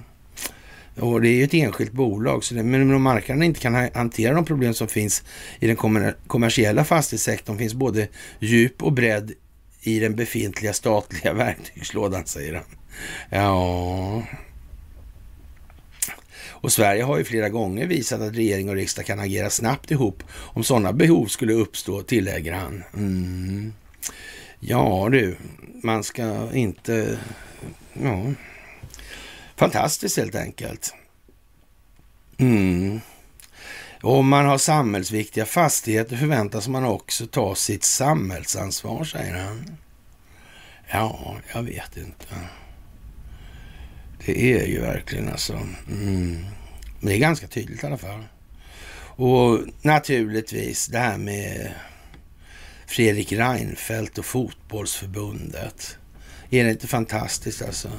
Och 1.00 1.22
det 1.22 1.30
är 1.30 1.34
ju 1.34 1.44
ett 1.44 1.54
enskilt 1.54 1.92
bolag, 1.92 2.44
så 2.44 2.56
det, 2.56 2.64
men 2.64 2.94
om 2.94 3.02
marknaden 3.02 3.44
inte 3.44 3.60
kan 3.60 3.90
hantera 3.94 4.34
de 4.34 4.46
problem 4.46 4.74
som 4.74 4.88
finns 4.88 5.24
i 5.60 5.68
den 5.68 5.76
kommersiella 6.28 6.84
fastighetssektorn 6.84 7.58
finns 7.58 7.74
både 7.74 8.08
djup 8.40 8.84
och 8.84 8.94
bredd 8.94 9.32
i 9.82 10.00
den 10.00 10.16
befintliga 10.16 10.74
statliga 10.74 11.34
verktygslådan, 11.44 12.26
säger 12.26 12.54
han. 12.54 12.64
Ja... 13.30 14.24
Och 16.66 16.72
Sverige 16.72 17.04
har 17.04 17.18
ju 17.18 17.24
flera 17.24 17.50
gånger 17.50 17.88
visat 17.88 18.22
att 18.22 18.36
regering 18.36 18.70
och 18.70 18.76
riksdag 18.76 19.06
kan 19.06 19.20
agera 19.20 19.50
snabbt 19.50 19.92
ihop 19.92 20.24
om 20.32 20.64
sådana 20.64 20.94
behov 20.94 21.26
skulle 21.26 21.54
uppstå, 21.54 22.02
tillägger 22.02 22.54
han. 22.54 22.84
Mm. 22.94 23.74
Ja 24.60 25.10
du, 25.12 25.38
man 25.84 26.04
ska 26.04 26.54
inte... 26.54 27.18
Ja. 27.94 28.34
Fantastiskt 29.56 30.18
helt 30.18 30.36
enkelt. 30.36 30.94
Mm. 32.38 33.02
Om 34.02 34.28
man 34.28 34.46
har 34.46 34.58
samhällsviktiga 34.58 35.46
fastigheter 35.46 36.18
förväntas 36.18 36.68
man 36.68 36.86
också 36.86 37.28
ta 37.28 37.56
sitt 37.56 37.84
samhällsansvar, 37.84 39.04
säger 39.04 39.36
han. 39.36 39.78
Ja, 40.92 41.38
jag 41.54 41.64
vet 41.64 41.98
inte. 41.98 42.26
Det 44.26 44.54
är 44.54 44.66
ju 44.66 44.82
verkligen 44.82 45.30
alltså. 45.30 45.54
Mm. 45.54 46.46
Men 47.00 47.10
det 47.10 47.16
är 47.16 47.20
ganska 47.20 47.48
tydligt 47.48 47.84
i 47.84 47.88
alla 47.88 47.98
fall. 47.98 48.24
Och 49.18 49.60
naturligtvis 49.82 50.88
det 50.88 51.00
här 51.00 51.18
med 51.18 51.74
Fredrik 52.88 53.32
Reinfeldt 53.32 54.18
och 54.18 54.26
fotbollsförbundet. 54.26 55.98
Är 56.50 56.64
det 56.64 56.72
inte 56.72 56.88
fantastiskt 56.88 57.62
alltså? 57.62 57.90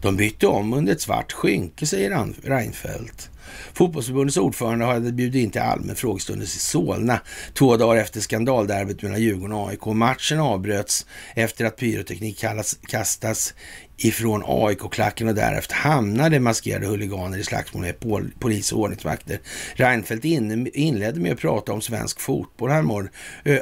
De 0.00 0.16
bytte 0.16 0.46
om 0.46 0.72
under 0.72 0.92
ett 0.92 1.00
svart 1.00 1.32
skynke, 1.32 1.86
säger 1.86 2.32
Reinfeldt. 2.42 3.30
Fotbollsförbundets 3.72 4.36
ordförande 4.36 4.84
hade 4.84 5.12
bjudit 5.12 5.42
in 5.44 5.50
till 5.50 5.60
allmän 5.60 5.96
frågestund 5.96 6.42
i 6.42 6.46
Solna 6.46 7.20
två 7.54 7.76
dagar 7.76 8.00
efter 8.00 8.20
skandalderbyt 8.20 9.02
mellan 9.02 9.20
Djurgården 9.20 9.56
och 9.56 9.68
AIK. 9.68 9.86
Matchen 9.86 10.40
avbröts 10.40 11.06
efter 11.34 11.64
att 11.64 11.76
pyroteknik 11.76 12.44
kastats 12.88 13.54
ifrån 13.98 14.42
AIK-klacken 14.46 15.28
och 15.28 15.34
därefter 15.34 15.74
hamnade 15.74 16.40
maskerade 16.40 16.86
huliganer 16.86 17.38
i 17.38 17.44
slagsmål 17.44 17.82
med 17.82 17.94
polis 18.38 18.72
och 18.72 18.80
ordningsvakter. 18.80 19.40
Reinfeldt 19.74 20.24
inledde 20.24 21.20
med 21.20 21.32
att 21.32 21.38
prata 21.38 21.72
om 21.72 21.80
svensk 21.80 22.20
fotboll 22.20 22.70
häromåret, 22.70 23.10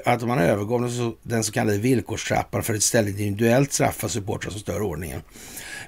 att 0.04 0.22
man 0.22 0.38
övergav 0.38 1.16
den 1.22 1.44
så 1.44 1.52
kallade 1.52 1.78
villkorstrappan 1.78 2.62
för 2.62 2.74
ett 2.74 2.78
istället 2.78 3.20
individuellt 3.20 3.72
straffa 3.72 4.08
supportrar 4.08 4.50
som 4.50 4.60
stör 4.60 4.82
ordningen. 4.82 5.22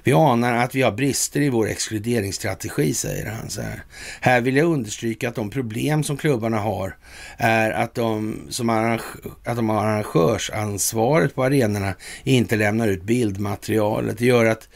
Vi 0.03 0.13
anar 0.13 0.53
att 0.53 0.75
vi 0.75 0.81
har 0.81 0.91
brister 0.91 1.41
i 1.41 1.49
vår 1.49 1.67
exkluderingsstrategi, 1.67 2.93
säger 2.93 3.25
han. 3.25 3.49
Så 3.49 3.61
här. 3.61 3.83
här 4.21 4.41
vill 4.41 4.55
jag 4.55 4.67
understryka 4.67 5.29
att 5.29 5.35
de 5.35 5.49
problem 5.49 6.03
som 6.03 6.17
klubbarna 6.17 6.57
har 6.57 6.97
är 7.37 7.71
att 7.71 7.95
de, 7.95 8.41
som 8.49 8.69
arrange, 8.69 9.01
att 9.45 9.55
de 9.55 9.69
har 9.69 9.85
arrangörsansvaret 9.85 11.35
på 11.35 11.43
arenorna 11.43 11.93
inte 12.23 12.55
lämnar 12.55 12.87
ut 12.87 13.03
bildmaterialet. 13.03 14.17
Det 14.17 14.25
gör 14.25 14.45
att 14.45 14.69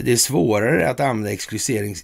det 0.00 0.12
är 0.12 0.16
svårare 0.16 0.90
att 0.90 1.00
använda 1.00 1.30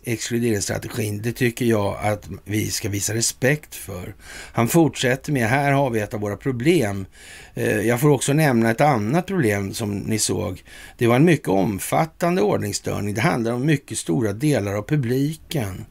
exkluderingsstrategin. 0.04 1.22
Det 1.22 1.32
tycker 1.32 1.64
jag 1.64 1.96
att 2.02 2.28
vi 2.44 2.70
ska 2.70 2.88
visa 2.88 3.14
respekt 3.14 3.74
för. 3.74 4.14
Han 4.52 4.68
fortsätter 4.68 5.32
med, 5.32 5.48
här 5.48 5.72
har 5.72 5.90
vi 5.90 6.00
ett 6.00 6.14
av 6.14 6.20
våra 6.20 6.36
problem. 6.36 7.06
Eh, 7.54 7.80
jag 7.80 8.00
får 8.00 8.10
också 8.10 8.32
nämna 8.32 8.70
ett 8.70 8.80
annat 8.80 9.26
problem 9.26 9.74
som 9.74 9.98
ni 9.98 10.18
såg. 10.18 10.62
Det 10.98 11.06
var 11.06 11.16
en 11.16 11.24
mycket 11.24 11.48
omfattande 11.48 12.42
ordningsstörning. 12.42 13.14
Det 13.14 13.20
handlar 13.20 13.52
om 13.52 13.66
mycket 13.66 13.98
stora 13.98 14.32
delar 14.32 14.74
av 14.74 14.82
publiken. 14.82 15.84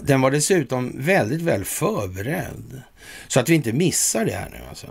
Den 0.00 0.20
var 0.20 0.30
dessutom 0.30 0.92
väldigt 0.98 1.42
väl 1.42 1.64
förberedd. 1.64 2.82
Så 3.28 3.40
att 3.40 3.48
vi 3.48 3.54
inte 3.54 3.72
missar 3.72 4.24
det 4.24 4.32
här 4.32 4.50
nu 4.50 4.58
alltså. 4.68 4.86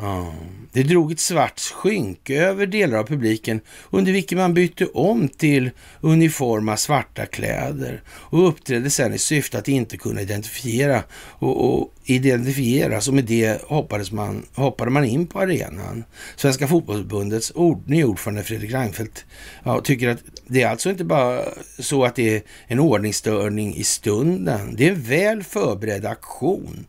Ja. 0.00 0.34
Det 0.72 0.82
drog 0.82 1.12
ett 1.12 1.20
svart 1.20 1.60
skynke 1.60 2.42
över 2.42 2.66
delar 2.66 2.98
av 2.98 3.04
publiken 3.04 3.60
under 3.90 4.12
vilket 4.12 4.38
man 4.38 4.54
bytte 4.54 4.86
om 4.86 5.28
till 5.28 5.70
uniforma 6.00 6.76
svarta 6.76 7.26
kläder 7.26 8.02
och 8.08 8.48
uppträdde 8.48 8.90
sedan 8.90 9.14
i 9.14 9.18
syfte 9.18 9.58
att 9.58 9.68
inte 9.68 9.96
kunna 9.96 10.20
identifiera 10.20 11.02
och, 11.12 11.80
och 11.80 11.94
identifieras 12.04 13.08
och 13.08 13.14
med 13.14 13.24
det 13.24 13.62
hoppades 13.62 14.12
man, 14.12 14.46
hoppade 14.54 14.90
man 14.90 15.04
in 15.04 15.26
på 15.26 15.40
arenan. 15.40 16.04
Svenska 16.36 16.68
fotbollsförbundets 16.68 17.52
ord, 17.54 17.94
ordförande 18.04 18.42
Fredrik 18.42 18.72
Reinfeldt 18.72 19.24
ja, 19.64 19.80
tycker 19.80 20.08
att 20.08 20.22
det 20.46 20.62
är 20.62 20.68
alltså 20.68 20.90
inte 20.90 21.04
bara 21.04 21.44
så 21.78 22.04
att 22.04 22.16
det 22.16 22.36
är 22.36 22.42
en 22.66 22.80
ordningsstörning 22.80 23.74
i 23.74 23.84
stunden. 23.84 24.76
Det 24.76 24.86
är 24.86 24.92
en 24.92 25.02
väl 25.02 25.42
förberedd 25.42 26.06
aktion 26.06 26.86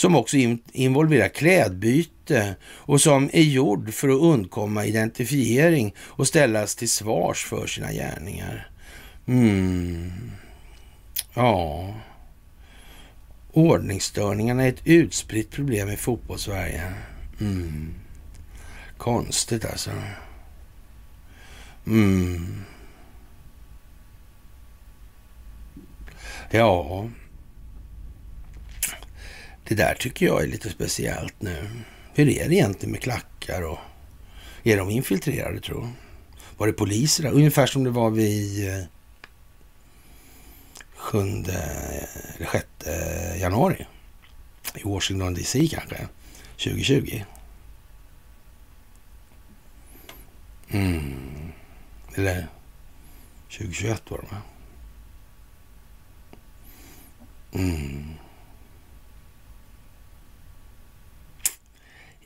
som 0.00 0.16
också 0.16 0.36
involverar 0.72 1.28
klädbyte 1.28 2.56
och 2.64 3.00
som 3.00 3.30
är 3.32 3.42
gjord 3.42 3.94
för 3.94 4.08
att 4.08 4.20
undkomma 4.20 4.84
identifiering 4.86 5.94
och 5.98 6.26
ställas 6.26 6.76
till 6.76 6.90
svars 6.90 7.44
för 7.44 7.66
sina 7.66 7.92
gärningar. 7.92 8.70
Mm. 9.26 10.12
Ja, 11.34 11.94
ordningsstörningarna 13.52 14.62
är 14.62 14.68
ett 14.68 14.82
utspritt 14.86 15.50
problem 15.50 15.90
i 15.90 15.96
fotbollssverige. 15.96 16.92
Mm. 17.40 17.94
Konstigt 18.96 19.64
alltså. 19.64 19.90
Mm. 21.86 22.64
Ja, 26.50 27.08
det 29.70 29.76
där 29.76 29.94
tycker 29.94 30.26
jag 30.26 30.42
är 30.42 30.46
lite 30.46 30.70
speciellt 30.70 31.42
nu. 31.42 31.70
Hur 32.14 32.28
är 32.28 32.48
det 32.48 32.54
egentligen 32.54 32.92
med 32.92 33.02
klackar 33.02 33.62
och 33.62 33.78
är 34.62 34.76
de 34.76 34.90
infiltrerade 34.90 35.60
tror 35.60 35.88
Var 36.56 36.66
det 36.66 36.72
poliser 36.72 37.22
där? 37.22 37.30
Ungefär 37.30 37.66
som 37.66 37.84
det 37.84 37.90
var 37.90 38.10
vid 38.10 38.68
eh, 38.68 38.84
sjunde 40.96 41.52
eller 42.36 42.46
sjätte 42.46 42.90
januari 43.40 43.86
i 44.74 44.82
Washington 44.82 45.34
DC 45.34 45.68
kanske, 45.68 46.08
2020. 46.56 47.22
Mm. 50.68 51.52
Eller 52.14 52.46
2021 53.48 54.10
var 54.10 54.18
det 54.18 54.34
va? 54.34 54.42
Mm. 57.52 58.14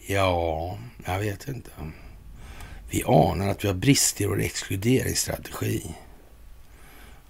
Ja, 0.07 0.79
jag 1.05 1.19
vet 1.19 1.49
inte. 1.49 1.71
Vi 2.91 3.03
anar 3.07 3.49
att 3.49 3.65
vi 3.65 3.69
har 3.69 3.75
brister 3.75 4.25
i 4.25 4.27
vår 4.27 4.41
exkluderingsstrategi. 4.41 5.95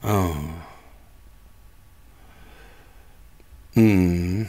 Ja. 0.00 0.36
Mm. 3.74 4.46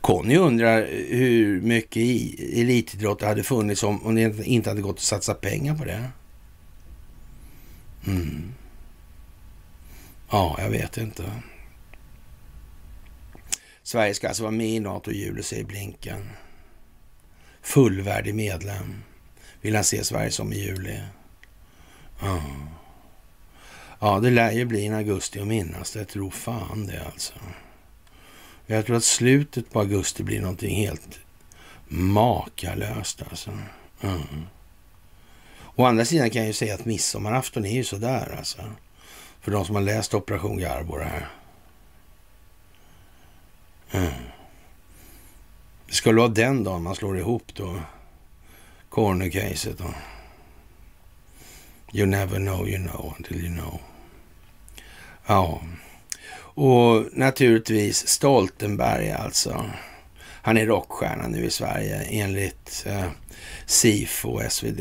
Conny 0.00 0.36
undrar 0.36 0.86
hur 1.08 1.60
mycket 1.60 2.02
elitidrott 2.38 3.18
det 3.18 3.26
hade 3.26 3.42
funnits 3.42 3.82
om, 3.82 4.06
om 4.06 4.14
det 4.14 4.46
inte 4.46 4.70
hade 4.70 4.82
gått 4.82 4.96
att 4.96 5.02
satsa 5.02 5.34
pengar 5.34 5.74
på 5.74 5.84
det. 5.84 6.10
Mm. 8.06 8.54
Ja, 10.30 10.56
jag 10.58 10.70
vet 10.70 10.96
inte. 10.96 11.32
Sverige 13.82 14.14
ska 14.14 14.28
alltså 14.28 14.42
vara 14.42 14.50
med 14.50 14.68
i 14.68 14.80
NATO 14.80 15.10
i 15.10 15.18
juli, 15.18 15.42
säger 15.42 15.64
Blinken 15.64 16.28
fullvärdig 17.62 18.34
medlem 18.34 19.02
vill 19.60 19.74
han 19.74 19.84
se 19.84 20.04
Sverige 20.04 20.30
som 20.30 20.52
i 20.52 20.56
juli. 20.56 21.00
Ja. 22.20 22.42
ja, 24.00 24.20
det 24.20 24.30
lär 24.30 24.52
ju 24.52 24.64
bli 24.64 24.86
en 24.86 24.94
augusti 24.94 25.40
att 25.40 25.46
minnas. 25.46 25.96
Jag 25.96 26.08
tror 26.08 26.30
fan 26.30 26.86
det 26.86 27.04
alltså. 27.12 27.34
Jag 28.66 28.86
tror 28.86 28.96
att 28.96 29.04
slutet 29.04 29.70
på 29.70 29.80
augusti 29.80 30.22
blir 30.22 30.40
någonting 30.40 30.76
helt 30.76 31.18
makalöst 31.88 33.22
alltså. 33.30 33.50
Mm. 34.00 34.46
Å 35.74 35.84
andra 35.84 36.04
sidan 36.04 36.30
kan 36.30 36.42
jag 36.42 36.46
ju 36.46 36.52
säga 36.52 36.74
att 36.74 36.84
midsommarafton 36.84 37.66
är 37.66 37.74
ju 37.74 37.84
sådär 37.84 38.34
alltså. 38.38 38.62
För 39.40 39.52
de 39.52 39.64
som 39.64 39.74
har 39.74 39.82
läst 39.82 40.14
Operation 40.14 40.58
Garbo 40.58 40.96
det 40.96 41.04
här. 41.04 41.28
Mm. 43.90 44.12
Det 45.92 45.96
skulle 45.96 46.20
vara 46.20 46.28
den 46.28 46.64
dagen 46.64 46.82
man 46.82 46.94
slår 46.94 47.18
ihop 47.18 47.54
då 47.54 47.80
corner-caset. 48.88 49.78
Då. 49.78 49.94
You 51.92 52.06
never 52.06 52.36
know 52.36 52.68
you 52.68 52.88
know 52.88 53.14
until 53.16 53.36
you 53.36 53.54
know. 53.54 53.80
Ja, 55.26 55.62
och 56.54 57.06
naturligtvis 57.12 58.08
Stoltenberg 58.08 59.10
alltså. 59.10 59.64
Han 60.42 60.56
är 60.56 60.66
rockstjärna 60.66 61.28
nu 61.28 61.44
i 61.44 61.50
Sverige 61.50 62.02
enligt 62.02 62.84
eh, 62.86 63.06
SIFO 63.66 64.28
och 64.28 64.52
SvD. 64.52 64.80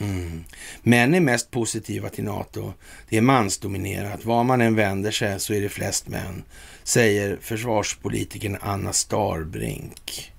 Mm. 0.00 0.44
Män 0.82 1.14
är 1.14 1.20
mest 1.20 1.50
positiva 1.50 2.08
till 2.08 2.24
NATO. 2.24 2.72
Det 3.08 3.16
är 3.16 3.22
mansdominerat. 3.22 4.24
Var 4.24 4.44
man 4.44 4.60
än 4.60 4.74
vänder 4.74 5.10
sig 5.10 5.40
så 5.40 5.54
är 5.54 5.60
det 5.60 5.68
flest 5.68 6.08
män, 6.08 6.44
säger 6.82 7.38
försvarspolitikern 7.40 8.58
Anna 8.60 8.92
Starbrink. 8.92 10.33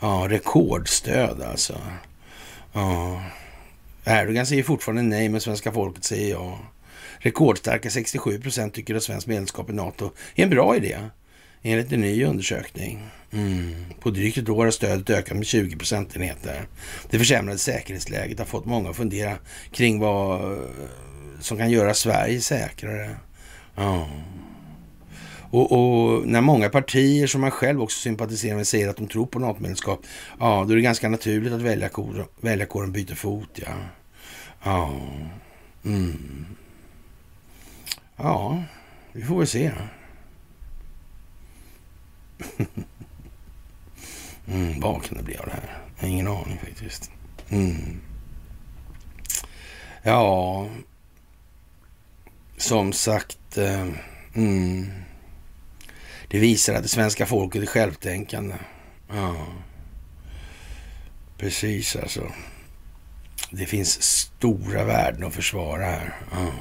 Ja, 0.00 0.26
rekordstöd 0.28 1.42
alltså. 1.42 1.80
Ja. 2.72 3.22
Erdogan 4.04 4.46
säger 4.46 4.62
fortfarande 4.62 5.02
nej, 5.02 5.28
men 5.28 5.40
svenska 5.40 5.72
folket 5.72 6.04
säger 6.04 6.30
ja. 6.30 6.58
Rekordstarka 7.18 7.90
67 7.90 8.40
procent 8.40 8.74
tycker 8.74 8.94
att 8.94 9.02
svenskt 9.02 9.26
medlemskap 9.26 9.70
i 9.70 9.72
NATO 9.72 10.10
är 10.34 10.42
en 10.42 10.50
bra 10.50 10.76
idé, 10.76 10.98
enligt 11.62 11.92
en 11.92 12.00
ny 12.00 12.24
undersökning. 12.24 13.02
Mm. 13.32 13.84
På 14.00 14.10
drygt 14.10 14.38
ett 14.38 14.48
år 14.48 14.64
har 14.64 14.70
stödet 14.70 15.10
ökat 15.10 15.36
med 15.36 15.46
20 15.46 15.76
procentenheter. 15.76 16.66
Det 17.10 17.18
försämrade 17.18 17.58
säkerhetsläget 17.58 18.38
har 18.38 18.46
fått 18.46 18.64
många 18.64 18.90
att 18.90 18.96
fundera 18.96 19.36
kring 19.72 19.98
vad 19.98 20.58
som 21.40 21.58
kan 21.58 21.70
göra 21.70 21.94
Sverige 21.94 22.40
säkrare. 22.40 23.16
Ja. 23.74 24.08
Och, 25.50 25.72
och, 25.72 26.26
när 26.26 26.40
många 26.40 26.68
partier 26.68 27.26
som 27.26 27.40
man 27.40 27.50
själv 27.50 27.82
också 27.82 28.00
sympatiserar 28.00 28.56
med 28.56 28.66
säger 28.66 28.88
att 28.88 28.96
de 28.96 29.08
tror 29.08 29.26
på 29.26 29.38
NATO-medlemskap, 29.38 30.00
ja, 30.38 30.64
då 30.64 30.72
är 30.72 30.76
det 30.76 30.82
ganska 30.82 31.08
naturligt 31.08 31.52
att 31.52 31.60
väljarkåren, 31.60 32.24
väljarkåren 32.40 32.92
byter 32.92 33.14
fot, 33.14 33.50
ja. 33.54 33.72
Ja. 34.62 35.00
Mm. 35.84 36.46
Ja, 38.16 38.62
vi 39.12 39.22
får 39.22 39.38
väl 39.38 39.46
se. 39.46 39.72
mm, 44.46 44.80
vad 44.80 45.02
kan 45.02 45.18
det 45.18 45.24
bli 45.24 45.36
av 45.36 45.46
det 45.46 45.52
här? 45.52 45.82
Jag 45.96 46.02
har 46.02 46.08
ingen 46.08 46.28
aning 46.28 46.58
faktiskt. 46.58 47.10
Mm. 47.48 48.00
Ja, 50.02 50.68
som 52.56 52.92
sagt. 52.92 53.58
Eh, 53.58 53.88
mm. 54.34 54.90
Det 56.28 56.38
visar 56.38 56.74
att 56.74 56.82
det 56.82 56.88
svenska 56.88 57.26
folket 57.26 57.62
är 57.62 57.66
självtänkande. 57.66 58.54
Ja. 59.08 59.46
Precis 61.38 61.96
alltså. 61.96 62.32
Det 63.50 63.66
finns 63.66 64.02
stora 64.02 64.84
värden 64.84 65.24
att 65.24 65.34
försvara 65.34 65.84
här. 65.84 66.16
Ja. 66.32 66.52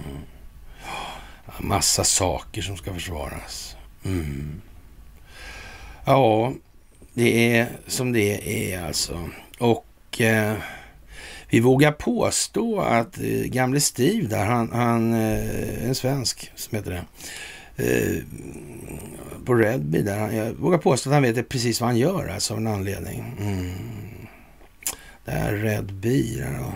Massa 1.60 2.04
saker 2.04 2.62
som 2.62 2.78
ska 2.78 2.94
försvaras. 2.94 3.76
Mm. 4.06 4.62
Ja, 6.06 6.54
det 7.14 7.58
är 7.58 7.68
som 7.88 8.12
det 8.12 8.74
är 8.74 8.86
alltså. 8.86 9.30
Och 9.60 10.22
eh, 10.22 10.58
vi 11.50 11.60
vågar 11.60 11.92
påstå 11.92 12.80
att 12.82 13.18
eh, 13.18 13.44
gamle 13.44 13.80
Steve 13.80 14.28
där, 14.28 14.46
han, 14.46 14.72
han 14.72 15.14
eh, 15.14 15.88
en 15.88 15.96
svensk 15.96 16.52
som 16.56 16.76
heter 16.76 16.92
det, 16.92 17.04
eh, 17.78 18.24
på 19.46 19.56
Redby 19.56 20.02
där. 20.02 20.32
Jag 20.32 20.54
vågar 20.54 20.78
påstå 20.78 21.10
att 21.10 21.14
han 21.14 21.24
vet 21.24 21.50
precis 21.50 21.82
vad 21.82 21.90
han 21.90 21.98
gör 21.98 22.28
alltså 22.28 22.54
av 22.54 22.60
en 22.60 22.68
anledning. 22.68 23.36
Mm. 23.40 23.72
Det 25.26 25.32
här 25.32 25.54
Redby. 25.54 26.36
Där, 26.36 26.48
mm. 26.48 26.72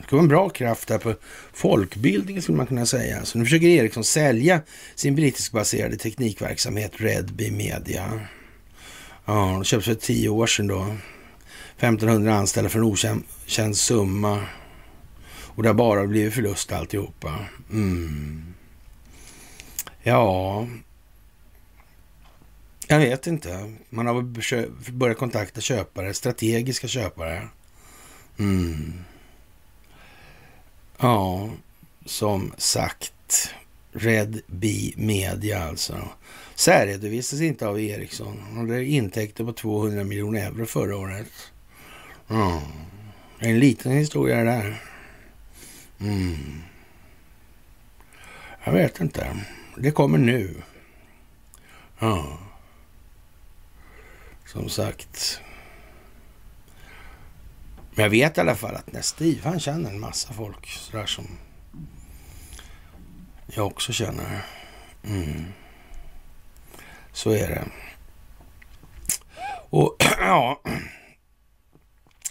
Det 0.00 0.06
ska 0.06 0.16
vara 0.16 0.22
en 0.22 0.28
bra 0.28 0.48
kraft 0.48 0.88
där 0.88 0.98
på 0.98 1.14
folkbildningen 1.52 2.42
skulle 2.42 2.56
man 2.56 2.66
kunna 2.66 2.86
säga. 2.86 3.24
Så 3.24 3.38
nu 3.38 3.44
försöker 3.44 3.66
Ericsson 3.66 4.04
sälja 4.04 4.60
sin 4.94 5.14
brittiskbaserade 5.14 5.96
teknikverksamhet 5.96 6.92
Redby 6.96 7.50
Media. 7.50 8.20
Ja, 9.24 9.56
det 9.58 9.64
köptes 9.64 9.86
för 9.86 9.94
tio 9.94 10.28
år 10.28 10.46
sedan 10.46 10.66
då. 10.66 10.96
1500 11.76 12.34
anställda 12.34 12.70
för 12.70 12.78
en 12.78 12.84
okänd 12.84 13.76
summa. 13.76 14.42
Och 15.28 15.62
det 15.62 15.68
har 15.68 15.74
bara 15.74 16.06
blivit 16.06 16.34
förlust 16.34 16.72
alltihopa. 16.72 17.38
Mm. 17.72 18.55
Ja, 20.08 20.66
Jag 22.86 22.98
vet 22.98 23.26
inte. 23.26 23.72
Man 23.90 24.06
har 24.06 24.22
börjat 24.92 25.18
kontakta 25.18 25.60
köpare, 25.60 26.14
strategiska 26.14 26.88
köpare. 26.88 27.48
Mm. 28.38 28.92
Ja, 30.98 31.50
som 32.04 32.52
sagt. 32.56 33.54
Red 33.92 34.40
Bee 34.46 34.92
Media 34.96 35.64
alltså. 35.64 36.08
Särredovisas 36.54 37.40
inte 37.40 37.68
av 37.68 37.80
Ericsson. 37.80 38.42
Han 38.46 38.56
hade 38.56 38.84
intäkter 38.84 39.44
på 39.44 39.52
200 39.52 40.04
miljoner 40.04 40.46
euro 40.46 40.66
förra 40.66 40.96
året. 40.96 41.32
Mm. 42.28 42.60
En 43.38 43.58
liten 43.58 43.92
historia 43.92 44.36
det 44.36 44.44
där. 44.44 44.82
Mm. 46.00 46.62
Jag 48.64 48.72
vet 48.72 49.00
inte. 49.00 49.36
Det 49.78 49.90
kommer 49.90 50.18
nu. 50.18 50.62
Ja. 51.98 52.38
Som 54.44 54.68
sagt. 54.68 55.40
Men 57.90 58.02
jag 58.02 58.10
vet 58.10 58.38
i 58.38 58.40
alla 58.40 58.54
fall 58.54 58.74
att 58.74 58.92
Nestiv, 58.92 59.44
han 59.44 59.60
känner 59.60 59.90
en 59.90 60.00
massa 60.00 60.32
folk 60.32 60.66
sådär 60.66 61.06
som 61.06 61.26
jag 63.46 63.66
också 63.66 63.92
känner. 63.92 64.46
Mm. 65.04 65.44
Så 67.12 67.30
är 67.30 67.48
det. 67.48 67.64
Och 69.70 69.96
ja, 70.18 70.60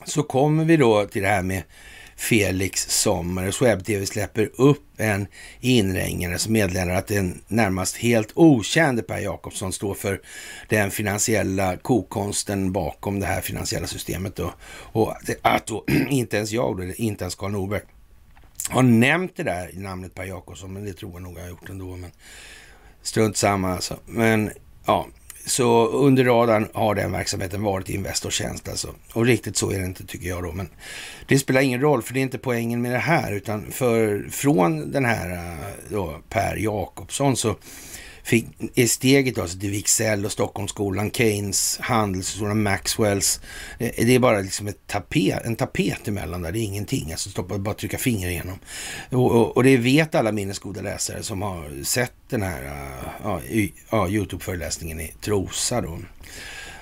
så 0.06 0.24
kommer 0.24 0.66
vi 0.66 0.78
då 0.78 1.06
till 1.06 1.22
det 1.22 1.28
här 1.28 1.44
med 1.44 1.64
Felix 2.16 2.90
Sommer. 2.90 3.64
Webb-TV 3.64 4.06
släpper 4.06 4.50
upp 4.58 4.84
en 4.98 5.28
inringare 5.60 6.38
som 6.38 6.54
meddelar 6.54 6.96
att 6.96 7.08
den 7.08 7.42
närmast 7.48 7.98
helt 7.98 8.32
okände 8.36 9.02
Per 9.02 9.20
Jakobsson 9.20 9.74
står 9.74 9.94
för 9.94 10.22
den 10.70 10.92
finansiella 10.92 11.78
kokonsten 11.78 12.72
bakom 12.72 13.20
det 13.20 13.26
här 13.26 13.42
finansiella 13.42 13.88
systemet. 13.88 14.36
Då. 14.36 14.54
Och 14.68 15.14
att 15.42 15.68
då 15.68 15.86
inte 16.10 16.38
ens 16.38 16.52
jag, 16.52 16.78
då, 16.78 16.84
inte 16.84 17.24
ens 17.24 17.36
Karl 17.36 17.52
Norberg, 17.52 17.82
har 18.70 18.84
nämnt 18.84 19.36
det 19.36 19.44
där 19.44 19.72
namnet 19.74 20.16
Per 20.16 20.26
Jakobsson, 20.26 20.74
men 20.74 20.86
det 20.86 20.94
tror 20.94 21.12
jag 21.14 21.22
nog 21.22 21.38
jag 21.38 21.42
har 21.42 21.50
gjort 21.50 21.70
ändå. 21.70 21.96
Men 21.96 22.12
strunt 23.02 23.38
samma 23.38 23.74
alltså. 23.74 24.00
Men 24.06 24.52
ja, 24.86 25.08
så 25.46 25.88
under 25.88 26.24
radarn 26.24 26.68
har 26.74 26.96
den 26.96 27.12
verksamheten 27.12 27.64
varit 27.64 27.90
Investortjänst 27.90 28.70
alltså. 28.70 28.88
Och 29.14 29.26
riktigt 29.26 29.58
så 29.58 29.72
är 29.72 29.80
det 29.80 29.86
inte 29.86 30.06
tycker 30.06 30.28
jag 30.30 30.44
då. 30.44 30.52
Men 30.52 30.70
det 31.28 31.40
spelar 31.40 31.62
ingen 31.62 31.82
roll 31.82 32.02
för 32.02 32.14
det 32.14 32.20
är 32.20 32.22
inte 32.22 32.38
poängen 32.38 32.82
med 32.82 32.92
det 32.92 32.98
här. 32.98 33.32
Utan 33.32 33.72
för, 33.72 34.28
från 34.32 34.92
den 34.92 35.06
här 35.06 35.32
eh, 35.32 35.70
då, 35.90 36.16
Per 36.30 36.56
Jakobsson 36.56 37.38
så 37.38 37.56
fick, 38.26 38.46
är 38.76 38.88
steget 38.88 39.38
alltså 39.38 39.60
till 39.60 39.72
Wiksell 39.72 40.26
och 40.26 40.32
Stockholmsskolan, 40.32 41.12
Keynes, 41.12 41.78
Handelshögskolan, 41.82 42.64
Maxwells. 42.64 43.42
Eh, 43.80 44.06
det 44.06 44.16
är 44.16 44.20
bara 44.20 44.40
liksom 44.40 44.68
ett 44.68 44.88
tapet, 44.88 45.46
en 45.46 45.56
tapet 45.56 46.08
emellan 46.08 46.42
där, 46.42 46.52
det 46.52 46.60
är 46.60 46.64
ingenting. 46.64 47.12
Alltså 47.12 47.30
stoppa, 47.30 47.58
bara 47.58 47.76
trycka 47.76 47.98
finger 47.98 48.30
igenom. 48.30 48.60
Och, 49.10 49.32
och, 49.32 49.58
och, 49.58 49.64
det 49.64 49.78
vet 49.78 50.16
alla 50.16 50.32
minnesgoda 50.32 50.82
läsare 50.82 51.24
som 51.24 51.42
har 51.42 51.84
sett 51.84 52.14
den 52.30 52.42
här 52.42 52.64
uh, 53.26 53.68
ja, 53.90 54.10
Youtube-föreläsningen 54.10 55.00
i 55.00 55.14
Trosa 55.22 55.82
då. 55.82 56.00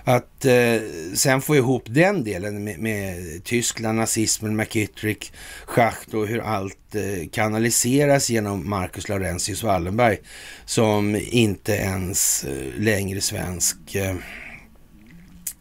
Att 0.05 0.45
eh, 0.45 0.81
sen 1.13 1.41
få 1.41 1.55
ihop 1.55 1.83
den 1.85 2.23
delen 2.23 2.63
med, 2.63 2.79
med 2.79 3.43
Tyskland, 3.43 3.97
nazismen, 3.97 4.55
McKittrick, 4.55 5.33
Schacht 5.65 6.13
och 6.13 6.27
hur 6.27 6.39
allt 6.39 6.95
eh, 6.95 7.29
kanaliseras 7.31 8.29
genom 8.29 8.69
Marcus 8.69 9.09
Laurentius 9.09 9.63
Wallenberg 9.63 10.17
som 10.65 11.15
inte 11.15 11.73
ens 11.73 12.43
eh, 12.43 12.81
längre 12.81 13.21
svensk 13.21 13.95
eh, 13.95 14.15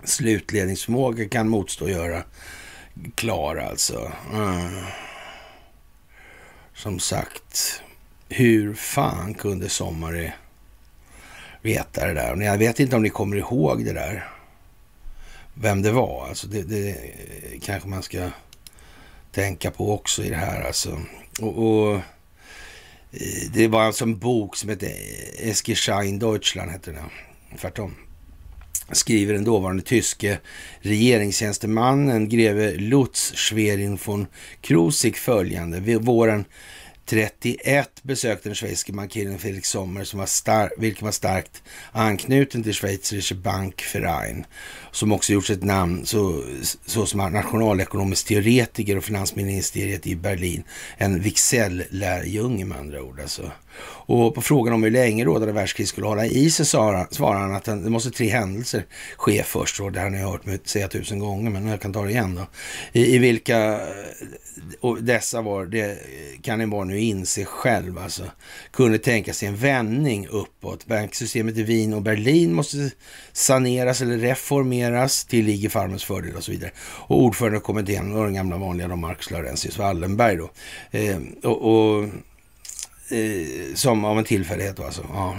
slutledningsförmåga 0.04 1.28
kan 1.28 1.48
motstå 1.48 1.84
och 1.84 1.90
göra 1.90 2.22
klar 3.14 3.56
alltså. 3.56 4.12
Mm. 4.32 4.84
Som 6.74 6.98
sagt, 6.98 7.82
hur 8.28 8.74
fan 8.74 9.34
kunde 9.34 9.68
Sommare 9.68 10.32
veta 11.62 12.06
det 12.06 12.14
där. 12.14 12.36
Jag 12.36 12.58
vet 12.58 12.80
inte 12.80 12.96
om 12.96 13.02
ni 13.02 13.10
kommer 13.10 13.36
ihåg 13.36 13.84
det 13.84 13.92
där. 13.92 14.28
Vem 15.54 15.82
det 15.82 15.92
var. 15.92 16.26
Alltså 16.28 16.46
det, 16.46 16.62
det 16.62 16.96
kanske 17.62 17.88
man 17.88 18.02
ska 18.02 18.30
tänka 19.32 19.70
på 19.70 19.94
också 19.94 20.22
i 20.22 20.28
det 20.28 20.36
här. 20.36 20.62
Alltså. 20.62 21.00
Och, 21.40 21.58
och 21.58 22.00
det 23.54 23.68
var 23.68 23.82
alltså 23.82 24.04
en 24.04 24.18
bok 24.18 24.56
som 24.56 24.68
hette 24.68 24.86
Eskischein 25.38 26.18
Deutschland, 26.18 26.70
hette 26.70 26.92
den. 26.92 27.10
Tvärtom. 27.60 27.94
Skriver 28.92 29.34
den 29.34 29.44
dåvarande 29.44 29.82
tyske 29.82 30.38
regeringstjänstemannen 30.80 32.28
greve 32.28 32.74
Lutz 32.74 33.32
Schwerin 33.34 33.98
von 34.04 34.26
Krusik 34.60 35.16
följande. 35.16 35.98
Våren 35.98 36.44
31 37.06 38.02
besökte 38.02 38.48
den 38.48 38.54
schweiziske 38.54 38.92
bankiren 38.92 39.38
Felix 39.38 39.68
Sommer, 39.68 40.04
som 40.04 40.18
var 40.18 40.26
star- 40.26 40.70
vilken 40.78 41.04
var 41.04 41.12
starkt 41.12 41.62
anknuten 41.92 42.62
till 42.62 42.74
Schweizerische 42.74 43.34
Bankverein, 43.34 44.46
som 44.90 45.12
också 45.12 45.32
gjort 45.32 45.46
sitt 45.46 45.64
namn 45.64 46.06
så, 46.06 46.44
så 46.86 47.06
som 47.06 47.32
nationalekonomisk 47.32 48.26
teoretiker 48.26 48.96
och 48.96 49.04
finansministeriet 49.04 50.06
i 50.06 50.16
Berlin. 50.16 50.64
En 50.96 51.20
Wicksell-lärjunge 51.20 52.64
med 52.64 52.78
andra 52.78 53.02
ord. 53.02 53.20
Alltså. 53.20 53.50
Och 53.80 54.34
på 54.34 54.42
frågan 54.42 54.74
om 54.74 54.82
hur 54.82 54.90
länge 54.90 55.24
rådande 55.24 55.52
världskrig 55.52 55.88
skulle 55.88 56.06
hålla 56.06 56.26
i 56.26 56.50
sig 56.50 56.66
svarar 56.66 57.38
han 57.38 57.54
att 57.54 57.64
det 57.64 57.90
måste 57.90 58.10
tre 58.10 58.28
händelser 58.28 58.84
ske 59.16 59.42
först. 59.42 59.80
Och 59.80 59.92
det 59.92 59.98
här 59.98 60.06
har 60.06 60.10
ni 60.10 60.22
hört 60.22 60.46
mig 60.46 60.58
säga 60.64 60.88
tusen 60.88 61.18
gånger, 61.18 61.50
men 61.50 61.66
jag 61.66 61.80
kan 61.80 61.92
ta 61.92 62.02
det 62.02 62.10
igen 62.10 62.34
då. 62.34 62.46
I, 62.92 63.14
i 63.14 63.18
vilka 63.18 63.72
eh, 63.72 63.78
och 64.80 65.02
dessa 65.02 65.42
var, 65.42 65.66
det 65.66 65.98
kan 66.42 66.58
ni 66.58 66.66
bara 66.66 66.84
nu 66.84 67.00
inse 67.00 67.44
själv 67.44 67.98
alltså, 67.98 68.22
kunde 68.72 68.98
tänka 68.98 69.32
sig 69.32 69.48
en 69.48 69.56
vändning 69.56 70.28
uppåt. 70.28 70.86
Banksystemet 70.86 71.56
i 71.56 71.62
Wien 71.62 71.94
och 71.94 72.02
Berlin 72.02 72.54
måste 72.54 72.90
saneras 73.32 74.00
eller 74.00 74.18
reformeras 74.18 75.24
till 75.24 75.44
Ligefarmens 75.44 76.04
fördel 76.04 76.36
och 76.36 76.44
så 76.44 76.52
vidare. 76.52 76.70
Och 76.78 77.22
ordförande 77.22 77.58
i 77.58 77.60
kommittén 77.60 78.14
var 78.14 78.24
den 78.24 78.34
gamla 78.34 78.56
vanliga 78.56 78.88
då, 78.88 78.96
Marcus 78.96 79.30
Laurentius 79.30 79.78
Wallenberg 79.78 80.36
då. 80.36 80.50
Eh, 80.90 81.18
och, 81.42 81.62
och 81.62 82.08
eh, 83.12 83.74
som 83.74 84.04
av 84.04 84.18
en 84.18 84.24
tillfällighet 84.24 84.76
då 84.76 84.84
alltså. 84.84 85.06
Ja. 85.12 85.36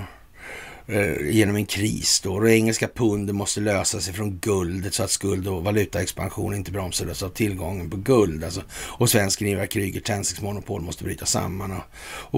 Eh, 0.87 1.29
genom 1.29 1.55
en 1.55 1.65
kris 1.65 2.21
då. 2.23 2.33
Och 2.33 2.49
engelska 2.49 2.87
pundet 2.87 3.35
måste 3.35 3.59
lösa 3.61 3.99
sig 3.99 4.13
från 4.13 4.37
guldet 4.37 4.93
så 4.93 5.03
att 5.03 5.11
skuld 5.11 5.47
och 5.47 5.63
valutaexpansion 5.63 6.55
inte 6.55 6.71
bromsades 6.71 7.23
av 7.23 7.29
tillgången 7.29 7.89
på 7.89 7.97
guld. 7.97 8.43
Alltså. 8.43 8.61
Och 8.71 9.09
svensk 9.09 9.41
Ivar 9.41 9.65
Kryger 9.65 10.01
Tändsticks 10.01 10.41
monopol 10.41 10.81
måste 10.81 11.03
bryta 11.03 11.25
samman. 11.25 11.71
Och, 11.71 11.83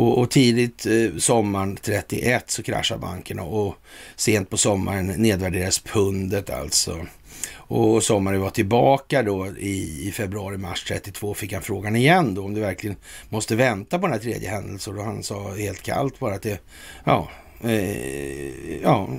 och, 0.02 0.18
och 0.18 0.32
tidigt 0.32 0.86
eh, 0.86 1.18
sommaren 1.18 1.78
31 1.82 2.52
så 2.52 2.64
kraschar 2.64 2.98
bankerna 2.98 3.44
och 3.44 3.76
sent 4.16 4.50
på 4.50 4.58
sommaren 4.58 5.08
nedvärderas 5.08 5.80
pundet 5.80 6.50
alltså. 6.50 7.06
Och 7.68 8.04
sommaren 8.04 8.42
var 8.42 8.50
tillbaka 8.50 9.24
då 9.24 9.48
i, 9.48 10.08
i 10.08 10.12
februari-mars 10.12 10.84
32 10.84 11.34
fick 11.34 11.54
han 11.54 11.62
frågan 11.62 11.96
igen 11.96 12.36
då 12.36 12.46
om 12.46 12.54
det 12.54 12.62
verkligen 12.62 12.96
måste 13.30 13.56
vänta 13.56 14.00
på 14.00 14.08
den 14.08 14.14
här 14.14 14.22
tredje 14.22 14.50
händelsen. 14.50 14.98
Och 14.98 15.04
han 15.04 15.24
sa 15.24 15.54
helt 15.54 15.82
kallt 15.82 16.20
bara 16.20 16.36
att 16.36 16.42
det, 16.42 16.60
ja, 17.04 17.30
Eh, 17.64 18.82
ja, 18.82 19.10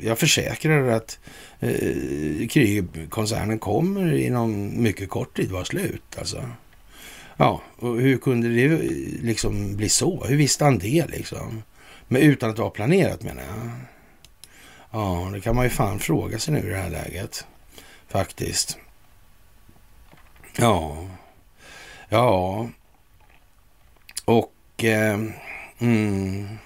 jag 0.00 0.18
försäkrar 0.18 0.88
att 0.88 1.18
eh, 1.60 3.58
kommer 3.58 4.12
inom 4.12 4.82
mycket 4.82 5.10
kort 5.10 5.36
tid 5.36 5.50
vara 5.50 5.64
slut. 5.64 6.18
Alltså. 6.18 6.48
Ja, 7.36 7.62
och 7.76 8.00
hur 8.00 8.18
kunde 8.18 8.48
det 8.48 8.68
liksom 9.22 9.76
bli 9.76 9.88
så? 9.88 10.24
Hur 10.24 10.36
visste 10.36 10.64
han 10.64 10.78
det 10.78 11.06
liksom? 11.06 11.62
Men 12.08 12.22
utan 12.22 12.50
att 12.50 12.56
det 12.56 12.62
var 12.62 12.70
planerat 12.70 13.22
menar 13.22 13.42
jag. 13.42 13.70
Ja, 14.90 15.30
det 15.32 15.40
kan 15.40 15.56
man 15.56 15.64
ju 15.64 15.70
fan 15.70 15.98
fråga 15.98 16.38
sig 16.38 16.54
nu 16.54 16.60
i 16.60 16.70
det 16.70 16.76
här 16.76 16.90
läget. 16.90 17.46
Faktiskt. 18.14 18.78
Ja. 20.56 21.08
Ja. 22.08 22.68
Och... 24.24 24.84
Eh, 24.84 25.20
mm 25.78 26.58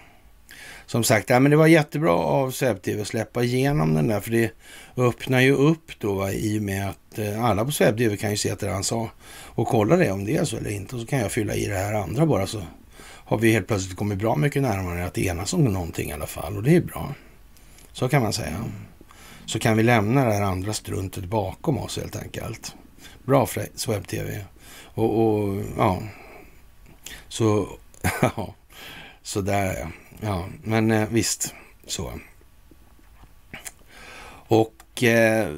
som 0.87 1.05
sagt, 1.05 1.31
ja, 1.31 1.41
men 1.41 1.51
det 1.51 1.57
var 1.57 1.67
jättebra 1.67 2.13
av 2.13 2.51
SwebTV 2.51 3.01
att 3.01 3.09
släppa 3.09 3.43
igenom 3.45 3.95
den 3.95 4.09
där, 4.09 4.21
för 4.21 4.31
det 4.31 4.53
öppnar 4.97 5.41
ju 5.41 5.53
upp 5.53 5.93
då 5.99 6.15
va, 6.15 6.33
i 6.33 6.59
och 6.59 6.63
med 6.63 6.89
att 6.89 7.19
eh, 7.19 7.45
alla 7.45 7.65
på 7.65 7.71
SwebTV 7.71 8.17
kan 8.17 8.31
ju 8.31 8.37
se 8.37 8.51
att 8.51 8.59
det 8.59 8.71
han 8.71 8.85
sa 8.85 9.11
och 9.31 9.67
kolla 9.67 9.97
det 9.97 10.13
om 10.13 10.25
det 10.25 10.37
är 10.37 10.45
så 10.45 10.57
eller 10.57 10.71
inte. 10.71 10.95
Och 10.95 11.01
så 11.01 11.07
kan 11.07 11.19
jag 11.19 11.33
fylla 11.33 11.55
i 11.55 11.67
det 11.67 11.75
här 11.75 11.95
andra 11.95 12.27
bara 12.27 12.47
så 12.47 12.63
har 13.01 13.39
vi 13.39 13.53
helt 13.53 13.67
plötsligt 13.67 13.97
kommit 13.97 14.19
bra 14.19 14.37
mycket 14.37 14.63
närmare 14.63 15.07
att 15.07 15.19
enas 15.19 15.55
om 15.55 15.65
någonting 15.65 16.11
i 16.11 16.13
alla 16.13 16.27
fall 16.27 16.57
och 16.57 16.63
det 16.63 16.77
är 16.77 16.81
bra. 16.81 17.15
Så 17.93 18.09
kan 18.09 18.23
man 18.23 18.33
säga. 18.33 18.65
Så 19.49 19.59
kan 19.59 19.77
vi 19.77 19.83
lämna 19.83 20.25
det 20.25 20.33
här 20.33 20.43
andra 20.43 20.73
struntet 20.73 21.25
bakom 21.25 21.79
oss 21.79 21.97
helt 21.97 22.17
enkelt. 22.17 22.75
Bra 23.25 23.47
för 23.47 23.69
SwebTV. 23.75 24.45
Och, 24.85 25.21
och 25.21 25.65
ja, 25.77 26.03
så, 27.29 27.69
ja, 28.23 28.55
så 29.23 29.41
där 29.41 29.75
ja. 29.81 29.89
Ja, 30.21 30.49
men 30.63 30.91
eh, 30.91 31.09
visst 31.09 31.55
så. 31.87 32.13
Och 34.49 35.03
eh, 35.03 35.49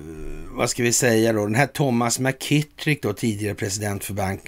vad 0.50 0.70
ska 0.70 0.82
vi 0.82 0.92
säga 0.92 1.32
då? 1.32 1.46
Den 1.46 1.54
här 1.54 1.66
Thomas 1.66 2.18
McKittrick 2.18 3.02
då, 3.02 3.12
tidigare 3.12 3.54
president 3.54 4.04
för 4.04 4.14
Bank 4.14 4.40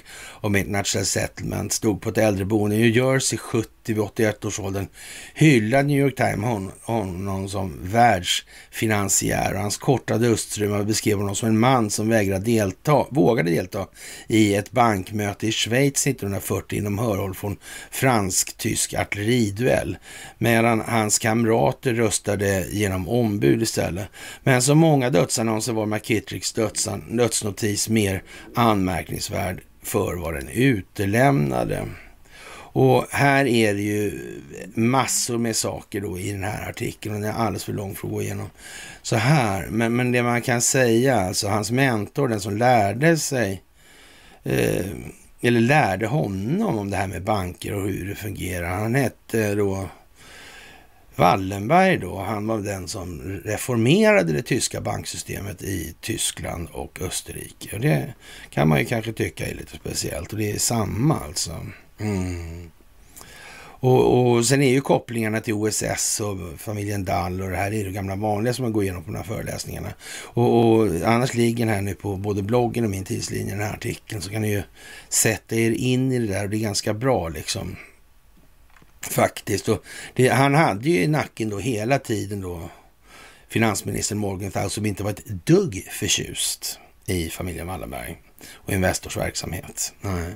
om 0.43 0.55
International 0.55 1.05
Settlement, 1.05 1.73
stod 1.73 2.01
på 2.01 2.09
ett 2.09 2.17
äldreboende. 2.17 2.75
I 2.75 2.79
New 2.79 2.97
Jersey 2.97 3.37
70 3.37 3.69
vid 3.85 3.99
81 3.99 4.45
års 4.45 4.59
åldern. 4.59 4.87
Hyllade 5.33 5.83
New 5.83 5.99
York 5.99 6.15
Times 6.15 6.45
hon, 6.45 6.71
honom 6.81 7.49
som 7.49 7.73
världsfinansiär. 7.81 9.53
Och 9.53 9.59
hans 9.59 9.77
korta 9.77 10.17
dustrum 10.17 10.87
beskrev 10.87 11.17
honom 11.17 11.35
som 11.35 11.49
en 11.49 11.59
man 11.59 11.89
som 11.89 12.09
vägrade 12.09 12.45
delta, 12.45 13.05
vågade 13.09 13.51
delta 13.51 13.87
i 14.27 14.55
ett 14.55 14.71
bankmöte 14.71 15.47
i 15.47 15.51
Schweiz 15.51 16.07
1940 16.07 16.77
inom 16.77 16.97
hörhåll 16.97 17.35
från 17.35 17.57
fransk-tysk 17.91 18.93
artilleriduell. 18.93 19.97
Medan 20.37 20.81
hans 20.81 21.19
kamrater 21.19 21.93
röstade 21.93 22.67
genom 22.71 23.09
ombud 23.09 23.61
istället. 23.61 24.07
Men 24.43 24.61
som 24.61 24.77
många 24.77 25.09
dödsannonser 25.09 25.73
var 25.73 25.85
McKittricks 25.85 26.53
dödsan, 26.53 27.17
dödsnotis 27.17 27.89
mer 27.89 28.23
anmärkningsvärd 28.55 29.61
för 29.83 30.15
vad 30.15 30.33
den 30.33 30.49
utelämnade. 30.49 31.85
Och 32.75 33.05
här 33.11 33.45
är 33.45 33.73
det 33.73 33.81
ju 33.81 34.19
massor 34.75 35.37
med 35.37 35.55
saker 35.55 36.01
då 36.01 36.19
i 36.19 36.31
den 36.31 36.43
här 36.43 36.69
artikeln 36.69 37.15
och 37.15 37.21
den 37.21 37.29
är 37.29 37.33
alldeles 37.33 37.63
för 37.63 37.73
lång 37.73 37.95
för 37.95 38.07
att 38.07 38.13
gå 38.13 38.21
igenom 38.21 38.49
så 39.01 39.15
här. 39.15 39.67
Men, 39.69 39.95
men 39.95 40.11
det 40.11 40.23
man 40.23 40.41
kan 40.41 40.61
säga, 40.61 41.15
alltså 41.15 41.47
hans 41.47 41.71
mentor, 41.71 42.27
den 42.27 42.39
som 42.39 42.57
lärde 42.57 43.17
sig 43.17 43.61
eh, 44.43 44.85
eller 45.41 45.59
lärde 45.59 46.07
honom 46.07 46.79
om 46.79 46.89
det 46.89 46.97
här 46.97 47.07
med 47.07 47.23
banker 47.23 47.73
och 47.73 47.81
hur 47.81 48.09
det 48.09 48.15
fungerar. 48.15 48.69
Han 48.69 48.95
hette 48.95 49.55
då 49.55 49.89
Wallenberg 51.15 51.97
då, 51.97 52.19
han 52.19 52.47
var 52.47 52.59
den 52.59 52.87
som 52.87 53.21
reformerade 53.45 54.33
det 54.33 54.41
tyska 54.41 54.81
banksystemet 54.81 55.61
i 55.61 55.95
Tyskland 56.01 56.67
och 56.71 57.01
Österrike. 57.01 57.75
Och 57.75 57.81
det 57.81 58.13
kan 58.49 58.67
man 58.67 58.79
ju 58.79 58.85
kanske 58.85 59.13
tycka 59.13 59.47
är 59.47 59.55
lite 59.55 59.75
speciellt 59.75 60.31
och 60.31 60.37
det 60.37 60.51
är 60.51 60.57
samma 60.57 61.19
alltså. 61.19 61.65
Mm. 61.99 62.71
Och, 63.83 64.31
och 64.31 64.45
sen 64.45 64.61
är 64.61 64.69
ju 64.69 64.81
kopplingarna 64.81 65.39
till 65.39 65.53
OSS 65.53 66.19
och 66.19 66.59
familjen 66.59 67.05
Dall 67.05 67.41
och 67.41 67.49
det 67.49 67.55
här 67.55 67.73
är 67.73 67.83
det 67.83 67.91
gamla 67.91 68.15
vanliga 68.15 68.53
som 68.53 68.63
man 68.63 68.73
går 68.73 68.83
igenom 68.83 69.03
på 69.03 69.11
de 69.11 69.17
här 69.17 69.23
föreläsningarna. 69.23 69.93
Och, 70.23 70.59
och 70.59 70.87
annars 71.05 71.33
ligger 71.33 71.65
den 71.65 71.75
här 71.75 71.81
nu 71.81 71.93
på 71.93 72.15
både 72.15 72.41
bloggen 72.41 72.83
och 72.83 72.89
min 72.89 73.03
tidslinje, 73.03 73.51
den 73.51 73.63
här 73.63 73.73
artikeln, 73.73 74.21
så 74.21 74.29
kan 74.29 74.41
ni 74.41 74.51
ju 74.51 74.63
sätta 75.09 75.55
er 75.55 75.71
in 75.71 76.11
i 76.11 76.19
det 76.19 76.27
där 76.27 76.43
och 76.43 76.49
det 76.49 76.57
är 76.57 76.59
ganska 76.59 76.93
bra 76.93 77.29
liksom. 77.29 77.75
Faktiskt. 79.09 79.69
Det, 80.13 80.27
han 80.27 80.55
hade 80.55 80.89
ju 80.89 81.01
i 81.01 81.07
nacken 81.07 81.49
då 81.49 81.59
hela 81.59 81.99
tiden 81.99 82.41
då 82.41 82.69
finansministern 83.47 84.17
Morgenthau 84.17 84.69
som 84.69 84.85
inte 84.85 85.03
var 85.03 85.11
ett 85.11 85.25
dugg 85.25 85.87
förtjust 85.91 86.79
i 87.05 87.29
familjen 87.29 87.67
Wallenberg 87.67 88.21
och 88.53 88.73
Investors 88.73 89.17
verksamhet. 89.17 89.93
Nej. 90.01 90.33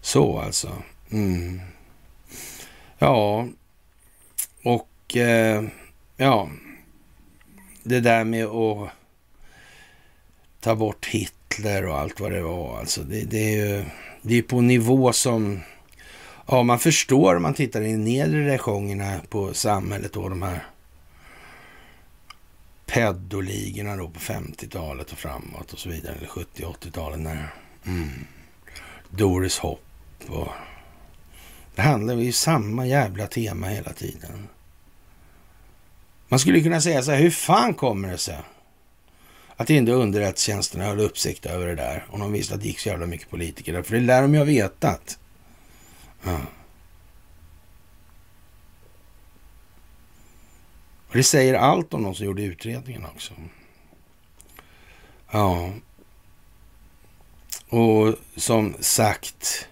Så 0.00 0.38
alltså. 0.38 0.82
Mm. 1.10 1.60
Ja, 2.98 3.48
och 4.62 5.16
eh, 5.16 5.64
ja, 6.16 6.50
det 7.82 8.00
där 8.00 8.24
med 8.24 8.46
att 8.46 8.90
ta 10.60 10.74
bort 10.74 11.06
Hitler 11.06 11.86
och 11.86 11.98
allt 11.98 12.20
vad 12.20 12.32
det 12.32 12.42
var. 12.42 12.78
Alltså 12.78 13.02
det, 13.02 13.24
det 13.24 13.38
är 13.38 13.66
ju 13.66 13.84
det 14.22 14.38
är 14.38 14.42
på 14.42 14.60
nivå 14.60 15.12
som 15.12 15.60
ja, 16.46 16.62
man 16.62 16.78
förstår 16.78 17.36
om 17.36 17.42
man 17.42 17.54
tittar 17.54 17.82
i 17.82 17.96
nedre 17.96 18.46
regionerna 18.46 19.20
på 19.28 19.54
samhället 19.54 20.16
och 20.16 20.30
de 20.30 20.42
här 20.42 20.66
pedoligorna 22.86 23.96
då 23.96 24.08
på 24.08 24.20
50-talet 24.20 25.12
och 25.12 25.18
framåt 25.18 25.72
och 25.72 25.78
så 25.78 25.88
vidare, 25.88 26.14
eller 26.14 26.28
70-80-talet. 26.28 27.18
Mm. 27.86 28.10
Doris 29.10 29.58
Hopp 29.58 29.80
och 30.28 30.48
det 31.74 31.82
handlar 31.82 32.14
ju 32.14 32.32
samma 32.32 32.86
jävla 32.86 33.26
tema 33.26 33.66
hela 33.68 33.92
tiden. 33.92 34.48
Man 36.28 36.38
skulle 36.38 36.60
kunna 36.60 36.80
säga 36.80 37.02
så 37.02 37.10
här, 37.10 37.18
hur 37.18 37.30
fan 37.30 37.74
kommer 37.74 38.10
det 38.10 38.18
sig 38.18 38.38
att 39.56 39.70
inte 39.70 39.92
underrättelsetjänsterna 39.92 40.84
höll 40.84 41.00
uppsikt 41.00 41.46
över 41.46 41.66
det 41.66 41.74
där 41.74 42.04
om 42.10 42.20
de 42.20 42.32
visste 42.32 42.54
att 42.54 42.60
det 42.60 42.66
gick 42.66 42.78
så 42.78 42.88
jävla 42.88 43.06
mycket 43.06 43.30
politiker 43.30 43.72
där? 43.72 43.82
För 43.82 43.94
det 43.94 44.00
lär 44.00 44.22
de 44.22 44.34
ju 44.34 44.38
ha 44.38 44.44
vetat. 44.44 45.18
Ja. 46.26 46.40
Och 51.08 51.16
det 51.16 51.22
säger 51.22 51.54
allt 51.54 51.94
om 51.94 52.02
de 52.02 52.14
som 52.14 52.26
gjorde 52.26 52.42
utredningen 52.42 53.04
också. 53.04 53.34
Ja. 55.30 55.70
Och 57.68 58.14
som 58.36 58.74
sagt, 58.80 59.68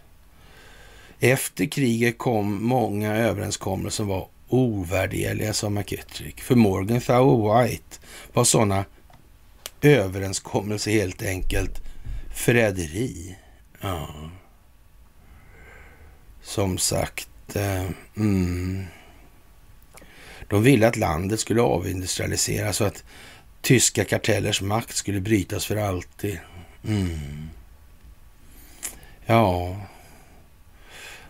efter 1.21 1.67
kriget 1.67 2.19
kom 2.19 2.65
många 2.65 3.17
överenskommelser 3.17 3.97
som 3.97 4.07
var 4.07 4.29
ovärderliga, 4.49 5.53
sa 5.53 5.71
McKittrick. 5.71 6.41
För 6.41 6.55
Morgenthau 6.55 7.31
och 7.31 7.65
White 7.65 7.99
var 8.33 8.45
sådana 8.45 8.85
överenskommelser 9.81 10.91
helt 10.91 11.23
enkelt 11.23 11.83
förräderi. 12.35 13.37
Ja. 13.81 14.09
Som 16.45 16.79
sagt, 16.79 17.57
eh, 17.57 17.91
mm. 18.17 18.87
de 20.49 20.63
ville 20.63 20.89
att 20.89 20.97
landet 20.97 21.41
skulle 21.41 21.63
avindustrialiseras 21.63 22.81
och 22.81 22.87
att 22.87 23.05
tyska 23.61 24.05
kartellers 24.05 24.63
makt 24.63 24.97
skulle 24.97 25.21
brytas 25.21 25.67
för 25.67 25.77
alltid. 25.77 26.41
Mm. 26.85 27.49
Ja, 29.27 29.77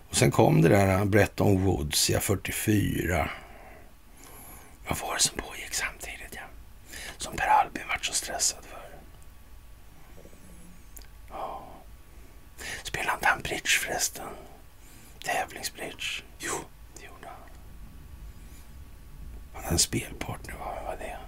och 0.09 0.17
sen 0.17 0.31
kom 0.31 0.63
det 0.63 0.69
där 0.69 0.99
eh, 0.99 1.05
Bretton 1.05 1.65
Woods, 1.65 2.11
ja, 2.11 2.21
44. 2.21 3.31
Vad 4.89 4.99
var 4.99 5.15
det 5.15 5.21
som 5.21 5.39
pågick 5.39 5.75
samtidigt, 5.75 6.33
ja? 6.35 6.43
Som 7.19 7.37
Per 7.37 7.47
Albin 7.47 7.83
vart 7.89 8.05
så 8.05 8.13
stressad 8.13 8.65
för. 8.65 8.81
Ja. 11.31 11.65
Spelade 12.83 13.15
inte 13.15 13.27
han 13.27 13.43
bridge 13.43 13.79
förresten? 13.81 14.27
Tävlingsbridge? 15.25 16.23
Jo, 16.39 16.53
det 16.97 17.05
gjorde 17.07 17.27
han. 17.27 17.51
Han 19.53 19.63
hade 19.63 19.75
en 19.75 19.79
spelpartner, 19.79 20.55
vad 20.55 20.85
var 20.85 20.97
det? 20.97 21.19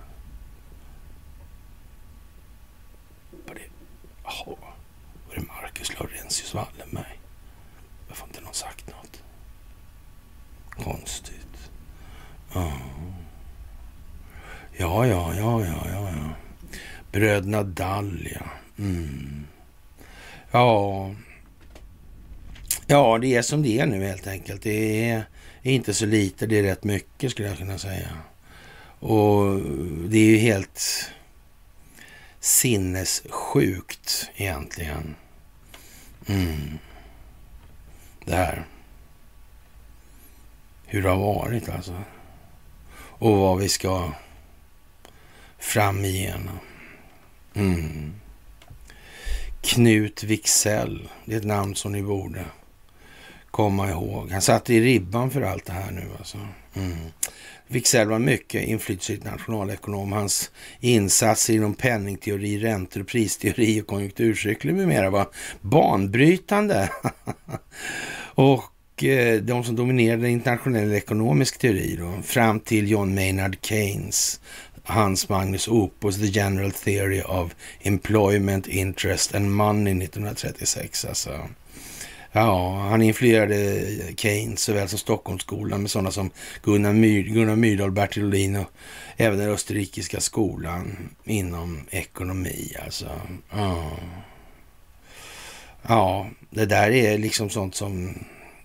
Var 3.46 3.54
det... 3.54 3.62
Jaha. 4.24 4.56
Var 5.28 5.34
det 5.34 5.40
Marcus 5.42 5.98
Laurentius 5.98 6.54
Wallenberg? 6.54 7.20
Varför 8.08 8.20
har 8.20 8.28
inte 8.28 8.40
någon 8.40 8.54
sagt 8.54 8.86
något? 8.86 9.22
Konstigt. 10.70 11.70
Ja. 12.54 12.72
Ja, 14.72 15.06
ja, 15.06 15.34
ja, 15.34 15.64
ja, 15.64 15.88
ja. 15.90 16.30
Bröderna 17.12 17.62
Dahlia. 17.62 18.50
Mm. 18.78 19.46
Ja. 20.50 21.10
Ja, 22.86 23.18
det 23.18 23.34
är 23.34 23.42
som 23.42 23.62
det 23.62 23.78
är 23.78 23.86
nu 23.86 24.04
helt 24.04 24.26
enkelt. 24.26 24.62
Det 24.62 25.10
är 25.10 25.24
inte 25.62 25.94
så 25.94 26.06
lite, 26.06 26.46
det 26.46 26.58
är 26.58 26.62
rätt 26.62 26.84
mycket 26.84 27.30
skulle 27.30 27.48
jag 27.48 27.58
kunna 27.58 27.78
säga. 27.78 28.08
Och 28.98 29.60
det 30.08 30.18
är 30.18 30.30
ju 30.30 30.36
helt 30.36 31.10
sinnessjukt 32.40 34.30
egentligen. 34.36 35.14
Mm 36.26 36.78
det 38.26 38.36
här. 38.36 38.66
Hur 40.86 41.02
det 41.02 41.08
har 41.08 41.16
varit 41.16 41.68
alltså. 41.68 42.02
Och 42.96 43.36
vad 43.36 43.58
vi 43.58 43.68
ska 43.68 44.12
fram 45.58 46.04
igenom. 46.04 46.58
Mm. 47.54 48.14
Knut 49.62 50.22
Wixell, 50.22 51.08
det 51.24 51.34
är 51.34 51.38
ett 51.38 51.44
namn 51.44 51.74
som 51.74 51.92
ni 51.92 52.02
borde 52.02 52.44
komma 53.50 53.90
ihåg. 53.90 54.30
Han 54.30 54.42
satte 54.42 54.74
i 54.74 54.80
ribban 54.80 55.30
för 55.30 55.42
allt 55.42 55.64
det 55.64 55.72
här 55.72 55.90
nu 55.90 56.04
alltså. 56.18 56.38
Mm. 56.74 56.96
Wicksell 57.68 58.08
var 58.08 58.18
mycket 58.18 58.68
inflytelserik 58.68 59.24
nationalekonom. 59.24 60.12
Hans 60.12 60.50
insatser 60.80 61.54
inom 61.54 61.74
penningteori, 61.74 62.58
räntor, 62.58 63.02
pristeori 63.02 63.80
och 63.80 63.86
konjunkturcykler 63.86 64.72
med 64.72 64.88
mera 64.88 65.10
var 65.10 65.28
banbrytande. 65.60 66.90
och 68.34 69.04
eh, 69.04 69.40
de 69.40 69.64
som 69.64 69.76
dominerade 69.76 70.30
internationell 70.30 70.92
ekonomisk 70.92 71.58
teori 71.58 71.96
då, 71.98 72.22
fram 72.22 72.60
till 72.60 72.90
John 72.90 73.14
Maynard 73.14 73.56
Keynes, 73.62 74.40
Hans 74.82 75.28
Magnus 75.28 75.68
Opus, 75.68 76.16
The 76.16 76.26
General 76.26 76.72
Theory 76.72 77.22
of 77.22 77.54
Employment, 77.80 78.66
Interest 78.66 79.34
and 79.34 79.50
Money 79.50 80.04
1936. 80.04 81.04
Alltså. 81.04 81.48
Ja, 82.36 82.86
han 82.90 83.02
influerade 83.02 83.84
Keynes 84.16 84.60
såväl 84.60 84.88
som 84.88 84.98
Stockholmsskolan 84.98 85.82
med 85.82 85.90
sådana 85.90 86.10
som 86.10 86.30
Gunnar, 86.62 86.92
My 86.92 87.22
Gunnar 87.22 87.56
Myrdal, 87.56 87.90
Bertil 87.90 88.24
Ohlin 88.24 88.56
och 88.56 88.70
även 89.16 89.38
den 89.38 89.50
österrikiska 89.50 90.20
skolan 90.20 91.08
inom 91.24 91.80
ekonomi. 91.90 92.76
Alltså. 92.84 93.10
Ja. 93.50 93.90
ja, 95.82 96.26
det 96.50 96.66
där 96.66 96.90
är 96.90 97.18
liksom 97.18 97.50
sånt 97.50 97.74
som... 97.74 98.14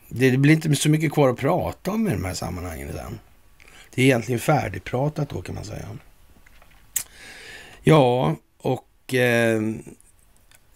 Det 0.10 0.38
blir 0.38 0.54
inte 0.54 0.76
så 0.76 0.90
mycket 0.90 1.14
kvar 1.14 1.30
att 1.30 1.38
prata 1.38 1.92
om 1.92 2.08
i 2.08 2.12
de 2.12 2.26
här 2.26 2.34
sammanhangen. 2.34 2.94
Sen. 2.94 3.20
Det 3.96 4.02
är 4.02 4.06
egentligen 4.06 4.40
färdigpratat 4.40 5.30
då 5.30 5.42
kan 5.42 5.56
man 5.56 5.66
säga. 5.66 5.88
Ja, 7.82 8.36
och 8.58 9.14
eh, 9.14 9.62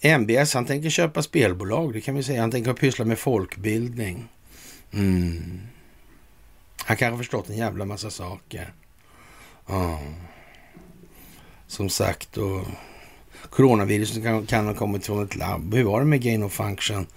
MBS, 0.02 0.54
han 0.54 0.66
tänker 0.66 0.90
köpa 0.90 1.24
spelbolag, 1.24 1.94
det 1.94 2.02
kan 2.02 2.16
vi 2.16 2.24
säga. 2.24 2.42
Han 2.42 2.52
tänker 2.52 2.74
pyssla 2.74 3.06
med 3.06 3.20
folkbildning. 3.20 4.28
Mm. 4.94 5.60
Han 6.78 6.98
kanske 6.98 7.14
har 7.14 7.18
förstått 7.18 7.50
en 7.50 7.58
jävla 7.58 7.86
massa 7.86 8.10
saker. 8.10 8.74
Ja. 9.68 10.00
Som 11.68 11.90
sagt, 11.90 12.38
och 12.38 12.66
coronaviruset 13.50 14.24
kan, 14.24 14.46
kan 14.46 14.68
ha 14.68 14.74
kommit 14.74 15.06
från 15.06 15.24
ett 15.24 15.36
labb. 15.36 15.74
Hur 15.74 15.84
var 15.84 16.00
det 16.00 16.06
med 16.06 16.22
gain 16.22 16.44
of 16.44 16.54
function? 16.54 17.08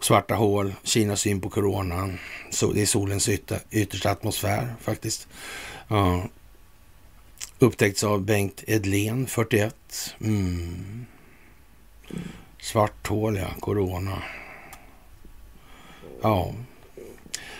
Svarta 0.00 0.34
hål, 0.34 0.74
Kinas 0.82 1.20
syn 1.20 1.40
på 1.40 1.50
coronan. 1.50 2.18
Så 2.50 2.72
det 2.72 2.82
är 2.82 2.86
solens 2.86 3.28
ytter, 3.28 3.60
yttersta 3.70 4.10
atmosfär 4.10 4.74
faktiskt. 4.80 5.28
Ja. 5.88 6.28
Upptäckts 7.58 8.04
av 8.04 8.22
Bengt 8.22 8.64
Edlén, 8.66 9.26
41. 9.26 9.74
Mm. 10.20 11.06
Svart 12.60 13.06
hål, 13.06 13.36
ja. 13.36 13.48
Corona. 13.60 14.22
Ja. 16.22 16.54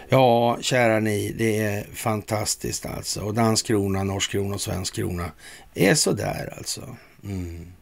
Ja, 0.08 0.58
kära 0.60 1.00
ni, 1.00 1.32
det 1.38 1.58
är 1.58 1.86
fantastiskt 1.94 2.86
alltså. 2.86 3.20
Och 3.20 3.34
dansk 3.34 3.66
krona, 3.66 4.04
norsk 4.04 4.30
krona 4.30 4.54
och 4.54 4.60
svensk 4.60 4.94
krona 4.94 5.32
är 5.74 5.94
sådär 5.94 6.54
alltså. 6.56 6.96
Mm. 7.24 7.72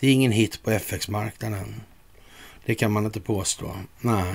Det 0.00 0.06
är 0.06 0.12
ingen 0.12 0.32
hit 0.32 0.62
på 0.62 0.70
FX-marknaden. 0.70 1.80
Det 2.66 2.74
kan 2.74 2.92
man 2.92 3.04
inte 3.04 3.20
påstå. 3.20 3.76
Nej, 4.00 4.34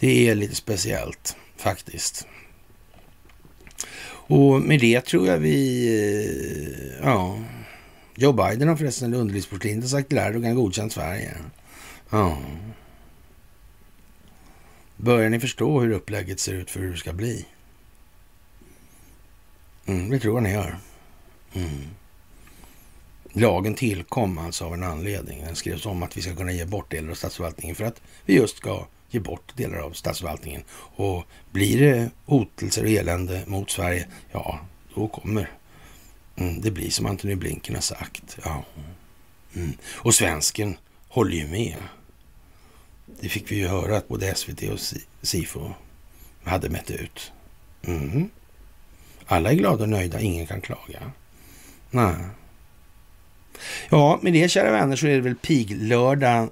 det 0.00 0.28
är 0.28 0.34
lite 0.34 0.54
speciellt 0.54 1.36
faktiskt. 1.56 2.26
Och 4.28 4.60
med 4.60 4.80
det 4.80 5.00
tror 5.00 5.26
jag 5.26 5.38
vi, 5.38 5.88
eh, 5.88 7.06
ja, 7.06 7.38
Joe 8.18 8.32
Biden 8.32 8.68
har 8.68 8.76
förresten 8.76 9.14
underlivsporslin 9.14 9.82
har 9.82 9.88
sagt 9.88 10.08
till 10.08 10.18
kan 10.18 10.54
godkänt 10.54 10.92
Sverige. 10.92 11.36
Ja. 12.10 12.38
Börjar 14.96 15.30
ni 15.30 15.40
förstå 15.40 15.80
hur 15.80 15.90
upplägget 15.90 16.40
ser 16.40 16.52
ut 16.52 16.70
för 16.70 16.80
hur 16.80 16.92
det 16.92 16.96
ska 16.96 17.12
bli? 17.12 17.46
Mm, 19.86 20.10
det 20.10 20.18
tror 20.18 20.36
jag 20.36 20.42
ni 20.42 20.52
gör. 20.52 20.78
Mm. 21.54 21.86
Lagen 23.32 23.74
tillkom 23.74 24.38
alltså 24.38 24.64
av 24.64 24.74
en 24.74 24.82
anledning. 24.82 25.42
Den 25.44 25.56
skrevs 25.56 25.86
om 25.86 26.02
att 26.02 26.16
vi 26.16 26.22
ska 26.22 26.36
kunna 26.36 26.52
ge 26.52 26.64
bort 26.64 26.90
delar 26.90 27.10
av 27.10 27.14
statsförvaltningen 27.14 27.76
för 27.76 27.84
att 27.84 28.00
vi 28.24 28.34
just 28.34 28.56
ska 28.56 28.86
ge 29.10 29.20
bort 29.20 29.56
delar 29.56 29.78
av 29.78 29.90
statsförvaltningen. 29.90 30.62
Och 30.96 31.24
blir 31.50 31.80
det 31.80 32.10
hotelser 32.24 32.82
och 32.82 32.90
elände 32.90 33.42
mot 33.46 33.70
Sverige, 33.70 34.06
ja, 34.32 34.60
då 34.94 35.08
kommer 35.08 35.50
mm, 36.36 36.60
det 36.60 36.70
blir 36.70 36.90
som 36.90 37.06
Antony 37.06 37.34
Blinken 37.34 37.74
har 37.74 37.82
sagt. 37.82 38.38
Ja. 38.44 38.64
Mm. 39.54 39.72
Och 39.92 40.14
svensken 40.14 40.76
håller 41.08 41.36
ju 41.36 41.46
med. 41.46 41.76
Det 43.20 43.28
fick 43.28 43.52
vi 43.52 43.56
ju 43.56 43.68
höra 43.68 43.96
att 43.96 44.08
både 44.08 44.34
SVT 44.34 44.62
och 44.62 44.80
Sifo 45.22 45.70
hade 46.44 46.68
mätt 46.68 46.90
ut. 46.90 47.32
Mm. 47.86 48.30
Alla 49.26 49.50
är 49.50 49.54
glada 49.54 49.82
och 49.82 49.88
nöjda, 49.88 50.20
ingen 50.20 50.46
kan 50.46 50.60
klaga. 50.60 51.12
Nej. 51.90 52.14
Ja, 53.90 54.18
med 54.22 54.32
det 54.32 54.48
kära 54.48 54.70
vänner 54.70 54.96
så 54.96 55.06
är 55.06 55.14
det 55.14 55.20
väl 55.20 55.36
piglördag 55.36 56.48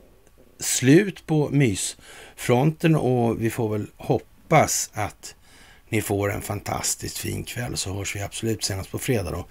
slut 0.61 1.27
på 1.27 1.49
mysfronten 1.51 2.97
och 2.97 3.43
vi 3.43 3.51
får 3.51 3.69
väl 3.69 3.87
hoppas 3.97 4.91
att 4.93 5.35
ni 5.95 6.03
får 6.03 6.33
en 6.33 6.43
fantastiskt 6.43 7.19
fin 7.19 7.45
kväll 7.45 7.77
så 7.77 7.95
hörs 7.95 8.17
vi 8.17 8.23
absolut 8.23 8.65
senast 8.65 8.91
på 8.91 8.99
fredag 8.99 9.31
då. 9.31 9.47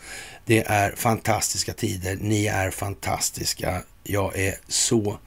Det 0.45 0.63
är 0.67 0.91
fantastiska 0.95 1.73
tider. 1.73 2.17
Ni 2.21 2.45
är 2.47 2.71
fantastiska. 2.71 3.83
Jag 4.03 4.37
är 4.39 4.55
så 4.67 5.17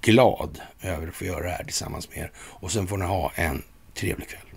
glad 0.00 0.60
över 0.82 1.08
att 1.08 1.14
få 1.14 1.24
göra 1.24 1.42
det 1.42 1.50
här 1.50 1.64
tillsammans 1.64 2.10
med 2.10 2.18
er 2.18 2.30
och 2.36 2.72
sen 2.72 2.86
får 2.86 2.96
ni 2.96 3.04
ha 3.04 3.32
en 3.34 3.62
trevlig 3.94 4.28
kväll. 4.28 4.49